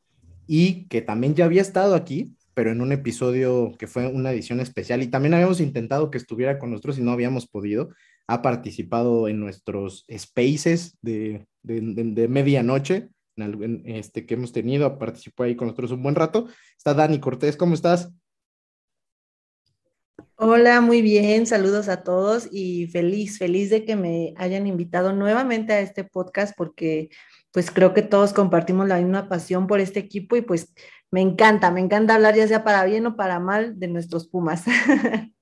y 0.46 0.86
que 0.88 1.00
también 1.00 1.34
ya 1.34 1.46
había 1.46 1.62
estado 1.62 1.94
aquí, 1.94 2.36
pero 2.52 2.70
en 2.70 2.82
un 2.82 2.92
episodio 2.92 3.72
que 3.78 3.86
fue 3.86 4.08
una 4.08 4.30
edición 4.30 4.60
especial 4.60 5.02
y 5.02 5.06
también 5.06 5.32
habíamos 5.32 5.62
intentado 5.62 6.10
que 6.10 6.18
estuviera 6.18 6.58
con 6.58 6.72
nosotros 6.72 6.98
y 6.98 7.02
no 7.02 7.12
habíamos 7.12 7.46
podido. 7.46 7.94
Ha 8.26 8.42
participado 8.42 9.28
en 9.28 9.40
nuestros 9.40 10.04
spaces 10.14 10.98
de, 11.00 11.46
de, 11.62 12.28
medianoche 12.28 13.08
en 13.36 13.82
este, 13.86 14.26
que 14.26 14.34
hemos 14.34 14.52
tenido, 14.52 14.98
participó 14.98 15.44
ahí 15.44 15.56
con 15.56 15.68
nosotros 15.68 15.92
un 15.92 16.02
buen 16.02 16.14
rato. 16.14 16.46
Está 16.76 16.92
Dani 16.92 17.20
Cortés, 17.20 17.56
¿cómo 17.56 17.72
estás? 17.72 18.12
Hola, 20.36 20.80
muy 20.80 21.02
bien, 21.02 21.46
saludos 21.46 21.88
a 21.88 22.02
todos 22.02 22.48
y 22.50 22.86
feliz, 22.88 23.38
feliz 23.38 23.70
de 23.70 23.84
que 23.84 23.96
me 23.96 24.34
hayan 24.36 24.66
invitado 24.66 25.12
nuevamente 25.12 25.72
a 25.72 25.80
este 25.80 26.04
podcast 26.04 26.54
porque 26.56 27.10
pues 27.52 27.70
creo 27.70 27.94
que 27.94 28.02
todos 28.02 28.32
compartimos 28.32 28.88
la 28.88 28.98
misma 28.98 29.28
pasión 29.28 29.66
por 29.66 29.80
este 29.80 30.00
equipo 30.00 30.36
y 30.36 30.42
pues 30.42 30.74
me 31.10 31.20
encanta, 31.20 31.70
me 31.70 31.80
encanta 31.80 32.16
hablar 32.16 32.34
ya 32.34 32.48
sea 32.48 32.64
para 32.64 32.84
bien 32.84 33.06
o 33.06 33.16
para 33.16 33.38
mal 33.38 33.78
de 33.78 33.86
nuestros 33.86 34.26
Pumas. 34.26 34.64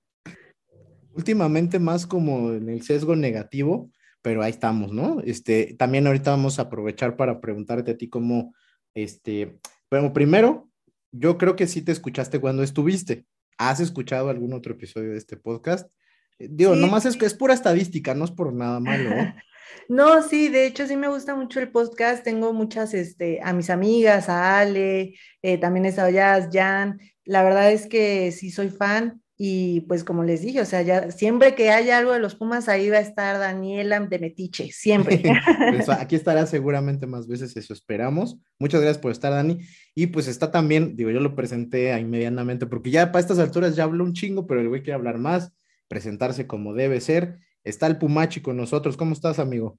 Últimamente 1.15 1.79
más 1.79 2.07
como 2.07 2.53
en 2.53 2.69
el 2.69 2.83
sesgo 2.83 3.17
negativo, 3.17 3.91
pero 4.21 4.43
ahí 4.43 4.51
estamos, 4.51 4.93
¿no? 4.93 5.21
Este, 5.25 5.75
también 5.79 6.07
ahorita 6.07 6.31
vamos 6.31 6.59
a 6.59 6.63
aprovechar 6.63 7.17
para 7.17 7.41
preguntarte 7.41 7.93
a 7.93 7.97
ti 7.97 8.09
cómo, 8.09 8.55
este, 8.95 9.59
bueno, 9.91 10.13
primero, 10.13 10.69
yo 11.11 11.39
creo 11.39 11.57
que 11.57 11.67
sí 11.67 11.83
te 11.83 11.93
escuchaste 11.93 12.41
cuando 12.41 12.63
estuviste, 12.63 13.27
¿Has 13.59 13.81
escuchado 13.81 14.29
algún 14.29 14.53
otro 14.53 14.75
episodio 14.75 15.13
de 15.13 15.19
este 15.19 15.37
podcast? 15.37 15.91
Eh, 16.39 16.49
digo, 16.51 16.75
nomás 16.75 17.07
es 17.07 17.17
que 17.17 17.27
es 17.27 17.35
pura 17.35 17.55
estadística, 17.55 18.15
no 18.15 18.25
es 18.25 18.31
por 18.31 18.53
nada 18.53 18.81
malo. 18.81 19.11
No, 19.89 20.23
sí, 20.23 20.49
de 20.49 20.67
hecho 20.67 20.87
sí 20.87 20.97
me 20.97 21.09
gusta 21.09 21.35
mucho 21.35 21.61
el 21.61 21.71
podcast. 21.71 22.23
Tengo 22.23 22.53
muchas, 22.53 22.95
este, 22.95 23.41
a 23.43 23.53
mis 23.53 23.71
amigas, 23.71 24.29
a 24.29 24.59
Ale, 24.59 25.15
eh, 25.41 25.59
también 25.59 25.87
he 25.87 25.89
estado 25.89 26.11
ya, 26.11 26.49
Jan. 26.53 27.01
La 27.25 27.43
verdad 27.43 27.73
es 27.73 27.87
que 27.87 28.33
sí 28.33 28.51
soy 28.51 28.69
fan. 28.69 29.22
Y 29.39 29.81
pues 29.83 30.05
como 30.05 30.25
les 30.25 30.43
dije, 30.43 30.61
o 30.61 30.65
sea, 30.65 30.83
ya 30.83 31.11
siempre 31.11 31.55
que 31.55 31.71
haya 31.71 31.99
algo 31.99 32.13
de 32.13 32.19
los 32.19 32.35
Pumas, 32.35 32.69
ahí 32.69 32.91
va 32.91 32.99
a 32.99 33.01
estar 33.01 33.39
Daniela 33.39 33.99
de 33.99 34.19
Metiche, 34.19 34.71
siempre. 34.73 35.23
Pues, 35.73 35.89
aquí 35.89 36.17
estará 36.17 36.47
seguramente 36.47 37.07
más 37.07 37.27
veces, 37.27 37.57
eso 37.57 37.73
esperamos. 37.73 38.39
Muchas 38.59 38.81
gracias 38.81 39.03
por 39.03 39.11
estar, 39.11 39.33
Dani. 39.33 39.59
Y 39.95 40.09
pues 40.09 40.29
está 40.29 40.51
también, 40.51 40.97
digo, 40.97 41.11
yo 41.11 41.21
lo 41.21 41.35
presenté 41.35 41.93
ahí 41.93 42.05
medianamente, 42.05 42.67
porque 42.67 42.91
ya 42.91 43.11
para 43.11 43.21
estas 43.21 43.39
alturas 43.39 43.75
ya 43.75 43.85
habló 43.85 44.05
un 44.05 44.13
chingo, 44.13 44.47
pero 44.47 44.61
el 44.61 44.69
güey 44.69 44.83
quiere 44.83 44.95
hablar 44.95 45.19
más, 45.19 45.53
presentarse 45.89 46.47
como 46.47 46.75
debe 46.75 47.01
ser. 47.01 47.39
Está 47.65 47.87
el 47.87 47.99
Pumachi 47.99 48.41
con 48.43 48.57
nosotros. 48.57 48.97
¿Cómo 48.97 49.13
estás, 49.13 49.39
amigo? 49.39 49.79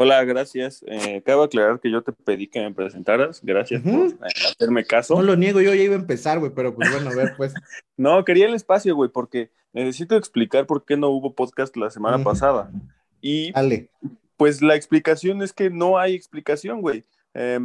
Hola, 0.00 0.22
gracias. 0.24 0.84
Eh, 0.86 1.22
cabe 1.26 1.42
aclarar 1.42 1.80
que 1.80 1.90
yo 1.90 2.02
te 2.02 2.12
pedí 2.12 2.46
que 2.46 2.60
me 2.60 2.72
presentaras. 2.72 3.40
Gracias 3.42 3.82
por 3.82 4.06
eh, 4.06 4.16
hacerme 4.54 4.84
caso. 4.84 5.16
No 5.16 5.22
lo 5.22 5.34
niego, 5.34 5.60
yo 5.60 5.74
ya 5.74 5.82
iba 5.82 5.96
a 5.96 5.98
empezar, 5.98 6.38
güey, 6.38 6.52
pero 6.54 6.72
pues 6.72 6.88
bueno, 6.92 7.10
a 7.10 7.14
ver, 7.16 7.34
pues. 7.36 7.52
no, 7.96 8.24
quería 8.24 8.46
el 8.46 8.54
espacio, 8.54 8.94
güey, 8.94 9.10
porque 9.10 9.50
necesito 9.72 10.16
explicar 10.16 10.66
por 10.66 10.84
qué 10.84 10.96
no 10.96 11.08
hubo 11.08 11.34
podcast 11.34 11.76
la 11.76 11.90
semana 11.90 12.22
pasada. 12.22 12.70
Y 13.20 13.50
Dale. 13.50 13.90
pues 14.36 14.62
la 14.62 14.76
explicación 14.76 15.42
es 15.42 15.52
que 15.52 15.68
no 15.68 15.98
hay 15.98 16.14
explicación, 16.14 16.80
güey. 16.80 17.02
Eh, 17.34 17.58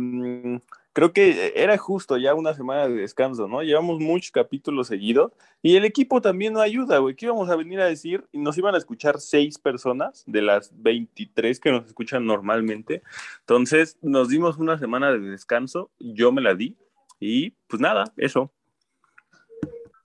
creo 0.93 1.11
que 1.11 1.53
era 1.55 1.77
justo 1.77 2.17
ya 2.17 2.35
una 2.35 2.53
semana 2.53 2.87
de 2.87 2.95
descanso, 2.95 3.47
¿no? 3.47 3.63
Llevamos 3.63 3.99
muchos 3.99 4.31
capítulos 4.31 4.87
seguidos 4.87 5.33
y 5.61 5.75
el 5.75 5.85
equipo 5.85 6.21
también 6.21 6.53
no 6.53 6.61
ayuda, 6.61 6.99
güey. 6.99 7.15
¿Qué 7.15 7.25
íbamos 7.25 7.49
a 7.49 7.55
venir 7.55 7.81
a 7.81 7.85
decir? 7.85 8.25
Nos 8.31 8.57
iban 8.57 8.75
a 8.75 8.77
escuchar 8.77 9.19
seis 9.19 9.57
personas 9.57 10.23
de 10.27 10.43
las 10.43 10.71
23 10.81 11.59
que 11.59 11.71
nos 11.71 11.85
escuchan 11.87 12.25
normalmente. 12.25 13.01
Entonces 13.39 13.97
nos 14.01 14.29
dimos 14.29 14.57
una 14.57 14.77
semana 14.77 15.11
de 15.11 15.19
descanso, 15.19 15.89
yo 15.99 16.31
me 16.31 16.41
la 16.41 16.53
di 16.53 16.77
y 17.19 17.51
pues 17.67 17.81
nada, 17.81 18.05
eso. 18.15 18.51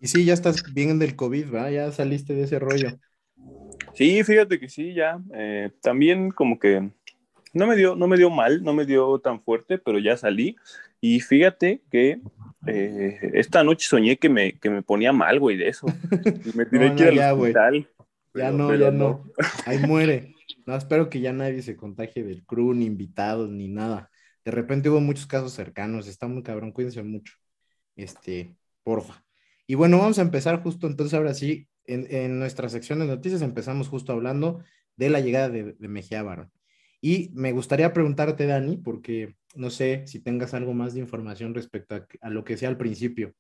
Y 0.00 0.06
sí, 0.06 0.24
ya 0.24 0.32
estás 0.32 0.72
bien 0.72 0.98
del 0.98 1.16
COVID, 1.16 1.50
¿verdad? 1.50 1.70
Ya 1.70 1.92
saliste 1.92 2.34
de 2.34 2.44
ese 2.44 2.58
rollo. 2.58 2.98
Sí, 3.94 4.22
fíjate 4.22 4.60
que 4.60 4.68
sí, 4.68 4.94
ya. 4.94 5.20
Eh, 5.34 5.72
también 5.82 6.30
como 6.30 6.58
que 6.58 6.90
no 7.52 7.66
me 7.66 7.76
dio, 7.76 7.94
no 7.94 8.06
me 8.06 8.16
dio 8.16 8.30
mal, 8.30 8.62
no 8.62 8.72
me 8.72 8.84
dio 8.84 9.18
tan 9.20 9.40
fuerte, 9.42 9.78
pero 9.78 9.98
ya 9.98 10.16
salí. 10.16 10.56
Y 11.00 11.20
fíjate 11.20 11.82
que 11.90 12.20
eh, 12.66 13.30
esta 13.34 13.62
noche 13.64 13.86
soñé 13.88 14.16
que 14.16 14.28
me, 14.28 14.58
que 14.58 14.70
me 14.70 14.82
ponía 14.82 15.12
mal, 15.12 15.38
güey, 15.38 15.56
de 15.56 15.68
eso. 15.68 15.86
me 16.54 16.66
tiré 16.66 16.90
no, 16.90 16.96
ya, 17.12 17.34
hospital. 17.34 17.88
ya 18.34 18.50
no, 18.50 18.74
ya 18.74 18.90
no. 18.90 19.24
Ahí 19.66 19.78
muere. 19.78 20.34
No, 20.66 20.76
espero 20.76 21.08
que 21.08 21.20
ya 21.20 21.32
nadie 21.32 21.62
se 21.62 21.76
contagie 21.76 22.22
del 22.24 22.44
crew, 22.44 22.74
ni 22.74 22.84
invitados, 22.84 23.50
ni 23.50 23.68
nada. 23.68 24.10
De 24.44 24.50
repente 24.50 24.90
hubo 24.90 25.00
muchos 25.00 25.26
casos 25.26 25.52
cercanos, 25.52 26.06
está 26.06 26.26
muy 26.26 26.42
cabrón, 26.42 26.72
cuídense 26.72 27.02
mucho. 27.02 27.34
Este, 27.96 28.54
porfa. 28.82 29.24
Y 29.66 29.74
bueno, 29.74 29.98
vamos 29.98 30.18
a 30.18 30.22
empezar 30.22 30.62
justo 30.62 30.86
entonces 30.86 31.14
ahora 31.14 31.34
sí, 31.34 31.68
en, 31.84 32.06
en 32.10 32.38
nuestra 32.38 32.68
sección 32.68 32.98
de 32.98 33.06
noticias 33.06 33.42
empezamos 33.42 33.88
justo 33.88 34.12
hablando 34.12 34.62
de 34.96 35.10
la 35.10 35.20
llegada 35.20 35.48
de, 35.48 35.74
de 35.74 35.88
Mejía 35.88 36.22
Barón. 36.22 36.50
Y 37.00 37.30
me 37.34 37.52
gustaría 37.52 37.92
preguntarte, 37.92 38.46
Dani, 38.46 38.76
porque 38.76 39.36
no 39.54 39.70
sé 39.70 40.06
si 40.06 40.20
tengas 40.20 40.54
algo 40.54 40.74
más 40.74 40.94
de 40.94 41.00
información 41.00 41.54
respecto 41.54 42.06
a, 42.20 42.30
lo 42.30 42.44
que 42.44 42.56
sea 42.56 42.68
al 42.68 42.76
principio. 42.76 43.34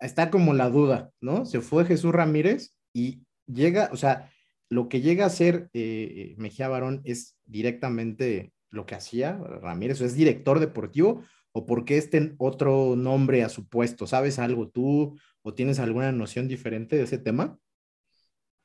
Está 0.00 0.30
como 0.30 0.54
la 0.54 0.70
duda, 0.70 1.10
¿no? 1.20 1.44
Se 1.44 1.60
fue 1.60 1.84
Jesús 1.84 2.12
Ramírez 2.12 2.74
y 2.92 3.22
llega, 3.46 3.90
o 3.92 3.96
sea, 3.96 4.30
lo 4.68 4.88
que 4.88 5.00
llega 5.00 5.26
a 5.26 5.30
ser 5.30 5.70
eh, 5.72 6.34
Mejía 6.38 6.68
Barón 6.68 7.00
es 7.04 7.36
directamente 7.46 8.52
lo 8.70 8.86
que 8.86 8.94
hacía 8.94 9.38
Ramírez, 9.38 10.00
o 10.00 10.04
es 10.04 10.14
director 10.14 10.60
deportivo, 10.60 11.22
o 11.52 11.66
por 11.66 11.84
qué 11.84 11.96
este 11.96 12.34
otro 12.38 12.94
nombre 12.96 13.42
a 13.42 13.48
su 13.48 13.66
puesto. 13.66 14.06
¿Sabes 14.06 14.38
algo 14.38 14.68
tú 14.68 15.18
o 15.42 15.54
tienes 15.54 15.78
alguna 15.80 16.12
noción 16.12 16.46
diferente 16.46 16.96
de 16.96 17.04
ese 17.04 17.18
tema? 17.18 17.58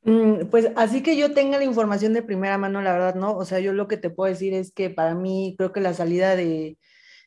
Mm, 0.05 0.48
pues 0.50 0.69
así 0.75 1.01
que 1.01 1.15
yo 1.15 1.33
tenga 1.33 1.57
la 1.57 1.63
información 1.63 2.13
de 2.13 2.24
primera 2.24 2.57
mano, 2.57 2.81
la 2.81 2.91
verdad, 2.93 3.15
¿no? 3.15 3.38
O 3.38 3.45
sea, 3.45 3.60
yo 3.60 3.72
lo 3.74 3.88
que 3.88 3.98
te 3.98 4.10
puedo 4.10 4.29
decir 4.31 4.53
es 4.53 4.72
que 4.74 4.89
para 4.89 5.15
mí 5.15 5.55
creo 5.57 5.72
que 5.72 5.79
la 5.79 5.93
salida 5.93 6.36
de, 6.36 6.77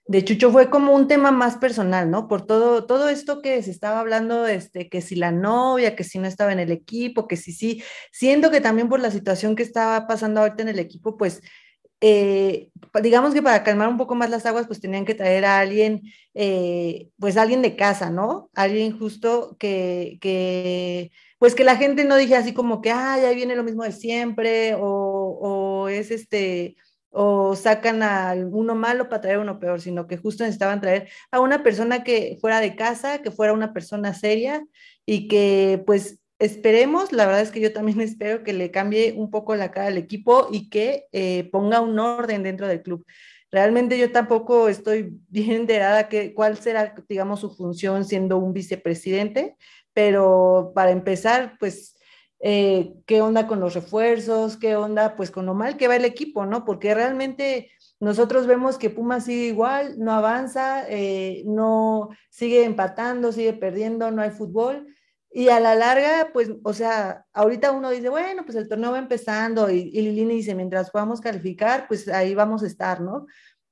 de 0.07 0.25
Chucho 0.25 0.53
fue 0.53 0.71
como 0.71 0.95
un 0.95 1.09
tema 1.09 1.33
más 1.33 1.57
personal, 1.59 2.11
¿no? 2.11 2.29
Por 2.29 2.47
todo, 2.47 2.87
todo 2.87 3.09
esto 3.09 3.43
que 3.43 3.63
se 3.63 3.71
estaba 3.71 4.01
hablando, 4.01 4.47
este, 4.47 4.89
que 4.91 5.01
si 5.03 5.17
la 5.17 5.33
novia, 5.33 5.97
que 5.97 6.05
si 6.05 6.19
no 6.19 6.29
estaba 6.29 6.53
en 6.53 6.61
el 6.61 6.73
equipo, 6.73 7.29
que 7.29 7.37
si 7.37 7.53
sí, 7.53 7.83
siento 8.13 8.51
que 8.51 8.61
también 8.61 8.89
por 8.89 9.01
la 9.01 9.11
situación 9.11 9.57
que 9.57 9.63
estaba 9.65 10.07
pasando 10.07 10.41
ahorita 10.43 10.63
en 10.63 10.69
el 10.71 10.79
equipo, 10.79 11.17
pues 11.17 11.43
eh, 12.01 12.71
digamos 13.03 13.33
que 13.35 13.43
para 13.43 13.65
calmar 13.65 13.89
un 13.89 13.97
poco 13.97 14.15
más 14.15 14.31
las 14.31 14.47
aguas, 14.47 14.67
pues 14.67 14.81
tenían 14.81 15.05
que 15.07 15.15
traer 15.15 15.45
a 15.47 15.59
alguien, 15.61 16.03
eh, 16.35 17.09
pues 17.19 17.37
alguien 17.37 17.63
de 17.63 17.77
casa, 17.77 18.11
¿no? 18.11 18.51
Alguien 18.55 18.99
justo 18.99 19.57
que, 19.59 20.19
que, 20.21 21.11
pues 21.39 21.55
que 21.55 21.65
la 21.65 21.77
gente 21.77 22.05
no 22.05 22.17
dije 22.17 22.37
así 22.37 22.55
como 22.55 22.81
que, 22.81 22.91
ah, 22.91 23.19
ya 23.21 23.31
viene 23.31 23.57
lo 23.57 23.65
mismo 23.65 23.85
de 23.85 23.93
siempre, 23.93 24.75
o, 24.75 24.81
o 24.83 25.89
es 25.89 26.11
este, 26.11 26.77
o 27.11 27.57
sacan 27.57 28.03
a 28.03 28.35
uno 28.35 28.75
malo 28.75 29.09
para 29.09 29.23
traer 29.23 29.39
uno 29.39 29.59
peor, 29.59 29.81
sino 29.81 30.07
que 30.07 30.19
justo 30.19 30.45
necesitaban 30.45 30.81
traer 30.81 31.09
a 31.31 31.41
una 31.41 31.63
persona 31.63 32.05
que 32.05 32.37
fuera 32.41 32.61
de 32.61 32.77
casa, 32.77 33.23
que 33.23 33.31
fuera 33.31 33.55
una 33.55 33.73
persona 33.73 34.13
seria 34.13 34.67
y 35.07 35.29
que 35.29 35.83
pues 35.87 36.21
esperemos, 36.39 37.13
la 37.13 37.25
verdad 37.27 37.41
es 37.41 37.51
que 37.51 37.61
yo 37.61 37.73
también 37.73 38.01
espero 38.03 38.43
que 38.43 38.53
le 38.53 38.71
cambie 38.71 39.15
un 39.17 39.31
poco 39.31 39.55
la 39.57 39.71
cara 39.71 39.89
al 39.89 39.99
equipo 39.99 40.49
y 40.53 40.69
que 40.69 41.07
eh, 41.13 41.49
ponga 41.51 41.81
un 41.81 41.99
orden 41.99 42.43
dentro 42.43 42.69
del 42.69 42.83
club. 42.83 43.07
Realmente 43.51 43.97
yo 43.97 44.11
tampoco 44.11 44.69
estoy 44.69 45.19
bien 45.29 45.53
enterada 45.53 46.09
que 46.09 46.35
cuál 46.35 46.59
será, 46.59 46.95
digamos, 47.09 47.41
su 47.41 47.55
función 47.55 48.05
siendo 48.05 48.39
un 48.39 48.53
vicepresidente, 48.53 49.57
pero 49.97 50.73
para 50.75 50.91
empezar, 50.91 51.57
pues, 51.59 51.97
eh, 52.41 52.93
¿qué 53.07 53.23
onda 53.23 53.47
con 53.47 53.61
los 53.61 53.73
refuerzos? 53.73 54.59
¿Qué 54.59 54.77
onda, 54.77 55.17
pues, 55.17 55.31
con 55.31 55.47
lo 55.47 55.55
mal 55.55 55.79
que 55.79 55.89
va 55.89 55.97
el 55.97 56.05
equipo, 56.05 56.45
¿no? 56.45 56.67
Porque 56.67 56.95
realmente 56.95 57.71
nosotros 57.99 58.47
vemos 58.47 58.77
que 58.77 58.91
Pumas 58.91 59.25
sigue 59.25 59.47
igual, 59.47 59.95
no 59.99 60.13
avanza, 60.13 60.85
eh, 60.91 61.45
no 61.47 62.11
sigue 62.29 62.65
empatando, 62.65 63.33
sigue 63.33 63.55
perdiendo, 63.55 64.11
no 64.11 64.21
hay 64.21 64.33
fútbol. 64.33 64.87
Y 65.31 65.49
a 65.49 65.61
la 65.61 65.75
larga, 65.75 66.29
pues, 66.31 66.51
o 66.63 66.75
sea, 66.75 67.25
ahorita 67.33 67.73
uno 67.73 67.89
dice, 67.89 68.11
bueno, 68.11 68.45
pues 68.45 68.59
el 68.59 68.69
torneo 68.69 68.93
va 68.93 68.99
empezando 68.99 69.71
y, 69.71 69.91
y 69.95 70.03
Lilini 70.03 70.35
dice, 70.35 70.55
mientras 70.55 70.91
podamos 70.91 71.23
calificar, 71.23 71.87
pues 71.89 72.07
ahí 72.09 72.35
vamos 72.35 72.63
a 72.63 72.67
estar, 72.67 73.01
¿no? 73.01 73.25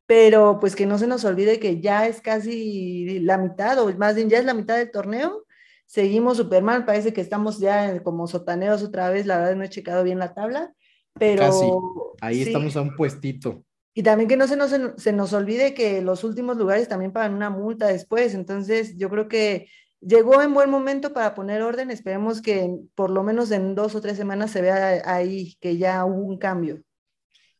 Pero 0.06 0.58
pues 0.58 0.74
que 0.74 0.86
no 0.86 0.96
se 0.96 1.06
nos 1.06 1.26
olvide 1.26 1.60
que 1.60 1.82
ya 1.82 2.06
es 2.06 2.22
casi 2.22 3.20
la 3.20 3.36
mitad, 3.36 3.78
o 3.78 3.94
más 3.98 4.14
bien 4.14 4.30
ya 4.30 4.38
es 4.38 4.46
la 4.46 4.54
mitad 4.54 4.78
del 4.78 4.90
torneo. 4.90 5.43
Seguimos 5.86 6.36
súper 6.36 6.62
mal, 6.62 6.84
parece 6.84 7.12
que 7.12 7.20
estamos 7.20 7.58
ya 7.58 8.02
como 8.02 8.26
sotaneros 8.26 8.82
otra 8.82 9.10
vez, 9.10 9.26
la 9.26 9.38
verdad 9.38 9.56
no 9.56 9.64
he 9.64 9.68
checado 9.68 10.02
bien 10.02 10.18
la 10.18 10.34
tabla, 10.34 10.72
pero... 11.18 11.42
Casi, 11.42 11.66
ahí 12.20 12.42
estamos 12.42 12.76
a 12.76 12.82
un 12.82 12.96
puestito. 12.96 13.64
Y 13.92 14.02
también 14.02 14.28
que 14.28 14.36
no 14.36 14.48
se 14.48 14.56
nos, 14.56 14.74
se 14.96 15.12
nos 15.12 15.32
olvide 15.32 15.72
que 15.72 16.02
los 16.02 16.24
últimos 16.24 16.56
lugares 16.56 16.88
también 16.88 17.12
pagan 17.12 17.34
una 17.34 17.50
multa 17.50 17.86
después, 17.86 18.34
entonces 18.34 18.96
yo 18.96 19.08
creo 19.08 19.28
que 19.28 19.68
llegó 20.06 20.42
en 20.42 20.54
buen 20.54 20.70
momento 20.70 21.12
para 21.12 21.34
poner 21.34 21.62
orden. 21.62 21.90
Esperemos 21.90 22.42
que 22.42 22.76
por 22.94 23.10
lo 23.10 23.22
menos 23.22 23.50
en 23.50 23.74
dos 23.74 23.94
o 23.94 24.00
tres 24.00 24.16
semanas 24.16 24.50
se 24.50 24.62
vea 24.62 25.02
ahí 25.04 25.56
que 25.60 25.76
ya 25.76 26.04
hubo 26.04 26.22
un 26.22 26.38
cambio. 26.38 26.82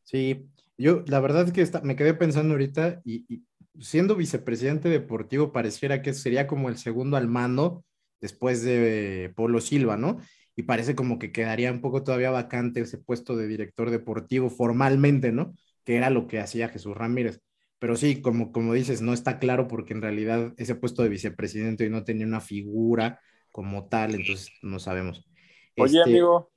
Sí, 0.03 0.47
yo 0.77 1.03
la 1.07 1.21
verdad 1.21 1.47
es 1.47 1.53
que 1.53 1.79
me 1.83 1.97
quedé 1.97 2.15
pensando 2.15 2.55
ahorita 2.55 3.01
y, 3.05 3.45
siendo 3.81 4.15
vicepresidente 4.15 4.89
deportivo 4.89 5.51
pareciera 5.51 6.01
que 6.01 6.15
sería 6.15 6.47
como 6.47 6.69
el 6.69 6.79
segundo 6.79 7.17
al 7.17 7.27
mando 7.27 7.85
después 8.25 8.63
de 8.63 9.31
Polo 9.37 9.61
Silva, 9.61 9.99
¿no? 9.99 10.17
Y 10.57 10.63
parece 10.63 10.95
como 10.95 11.19
que 11.19 11.31
quedaría 11.31 11.71
un 11.71 11.83
poco 11.83 12.03
todavía 12.03 12.31
vacante 12.31 12.81
ese 12.81 12.97
puesto 12.97 13.37
de 13.37 13.47
director 13.47 13.91
deportivo 13.91 14.49
formalmente, 14.49 15.31
¿no? 15.31 15.53
Que 15.85 15.97
era 15.97 16.09
lo 16.09 16.27
que 16.27 16.41
hacía 16.41 16.71
Jesús 16.71 16.97
Ramírez. 16.97 17.43
Pero 17.79 17.97
sí, 17.97 18.23
como, 18.23 18.51
como 18.51 18.73
dices, 18.73 19.03
no 19.03 19.13
está 19.13 19.39
claro 19.39 19.69
porque 19.69 19.93
en 19.93 20.01
realidad 20.01 20.55
ese 20.57 20.75
puesto 20.75 21.03
de 21.03 21.11
vicepresidente 21.11 21.91
no 21.91 22.03
tenía 22.03 22.27
una 22.27 22.41
figura 22.41 23.21
como 23.51 23.89
tal, 23.89 24.15
entonces 24.15 24.51
no 24.63 24.79
sabemos. 24.79 25.29
Oye, 25.77 25.99
este, 25.99 26.11
amigo. 26.11 26.51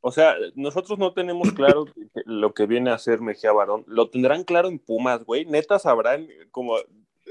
O 0.00 0.10
sea, 0.10 0.36
nosotros 0.54 0.98
no 0.98 1.12
tenemos 1.12 1.52
claro 1.52 1.84
lo 2.24 2.54
que 2.54 2.64
viene 2.64 2.88
a 2.90 2.98
ser 2.98 3.20
Mejía 3.20 3.52
Barón. 3.52 3.84
¿Lo 3.86 4.08
tendrán 4.08 4.44
claro 4.44 4.68
en 4.68 4.78
Pumas, 4.78 5.22
güey? 5.24 5.44
¿Neta 5.44 5.78
sabrán 5.78 6.28
como 6.50 6.76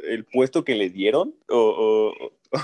el 0.03 0.25
puesto 0.25 0.63
que 0.63 0.75
le 0.75 0.91
dieron 0.91 1.33
o, 1.49 2.13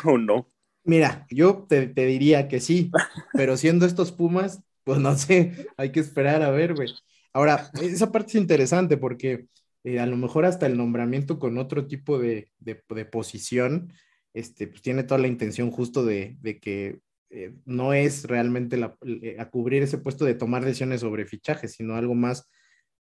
o, 0.06 0.18
no? 0.20 0.46
Mira, 0.90 1.28
yo 1.30 1.68
te, 1.70 1.86
te, 1.86 2.08
diría 2.08 2.48
que 2.48 2.60
sí, 2.60 2.90
pero 3.34 3.58
siendo 3.58 3.86
estos 3.86 4.12
Pumas, 4.12 4.64
pues 4.84 5.00
no 5.00 5.16
sé, 5.16 5.68
hay 5.78 5.92
que 5.92 6.00
esperar 6.00 6.42
a 6.42 6.50
ver, 6.50 6.74
güey. 6.74 6.90
Ahora, 7.32 7.70
esa 7.80 8.12
parte 8.12 8.30
es 8.30 8.36
interesante 8.36 8.98
porque 8.98 9.46
eh, 9.84 10.00
a 10.00 10.08
lo 10.08 10.18
mejor 10.18 10.46
hasta 10.46 10.66
el 10.66 10.76
nombramiento 10.78 11.38
con 11.38 11.60
otro 11.60 11.86
tipo 11.86 12.18
de, 12.18 12.52
posición, 13.12 13.94
este, 14.34 14.66
pues 14.66 14.82
tiene 14.82 15.04
toda 15.04 15.20
la 15.20 15.28
intención 15.28 15.70
justo 15.70 16.04
de, 16.04 16.40
que 16.60 17.02
eh, 17.30 17.54
no 17.66 17.94
es 17.94 18.24
realmente 18.24 18.80
eh, 19.06 19.36
a 19.38 19.48
cubrir 19.52 19.84
ese 19.84 20.00
puesto 20.00 20.26
de 20.26 20.34
tomar 20.34 20.66
decisiones 20.66 21.02
sobre 21.02 21.28
fichajes, 21.28 21.74
sino 21.74 21.98
algo 21.98 22.16
más. 22.16 22.50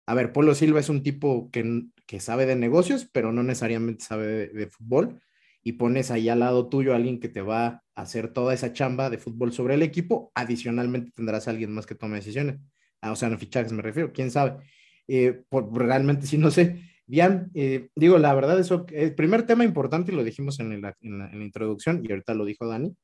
A 0.06 0.14
ver, 0.14 0.34
Polo 0.34 0.56
Silva 0.56 0.82
es 0.82 0.90
un 0.90 1.04
tipo 1.04 1.50
que, 1.52 1.84
que 2.06 2.20
sabe 2.20 2.46
de 2.46 2.58
negocios, 2.58 3.08
pero 3.14 3.32
no 3.32 3.44
necesariamente 3.44 4.04
sabe 4.04 4.28
de, 4.28 4.48
de, 4.50 4.68
fútbol, 4.68 5.22
y 5.68 5.74
pones 5.74 6.12
ahí 6.12 6.30
al 6.30 6.40
lado 6.40 6.70
tuyo 6.70 6.94
a 6.94 6.96
alguien 6.96 7.20
que 7.20 7.28
te 7.28 7.42
va 7.42 7.68
a 7.68 7.84
hacer 7.94 8.32
toda 8.32 8.54
esa 8.54 8.72
chamba 8.72 9.10
de 9.10 9.18
fútbol 9.18 9.52
sobre 9.52 9.74
el 9.74 9.82
equipo, 9.82 10.32
adicionalmente 10.34 11.12
tendrás 11.14 11.46
a 11.48 11.52
alguien 11.52 11.74
más 11.74 11.86
que 11.86 11.94
tome 11.94 12.16
decisiones. 12.16 12.58
Ah, 13.02 13.12
o 13.12 13.18
sea, 13.18 13.28
no 13.30 13.38
fichajes 13.38 13.74
me 13.74 13.82
refiero, 13.82 14.14
quién 14.14 14.32
sabe. 14.32 14.64
Eh, 15.10 15.44
realmente 15.74 16.26
sí 16.26 16.38
no 16.38 16.52
sé. 16.52 16.82
Bien, 17.06 17.52
eh, 17.54 17.90
digo, 17.98 18.18
la 18.18 18.34
verdad, 18.34 18.58
eso, 18.58 18.86
el 18.94 19.14
primer 19.14 19.46
tema 19.46 19.66
importante, 19.66 20.14
y 20.14 20.16
lo 20.16 20.24
dijimos 20.24 20.58
en 20.62 20.82
la, 20.82 20.96
en, 21.02 21.20
la, 21.20 21.44
introducción, 21.44 22.02
y 22.02 22.12
ahorita 22.12 22.34
lo 22.34 22.46
dijo 22.46 22.66
Dani, 22.66 22.96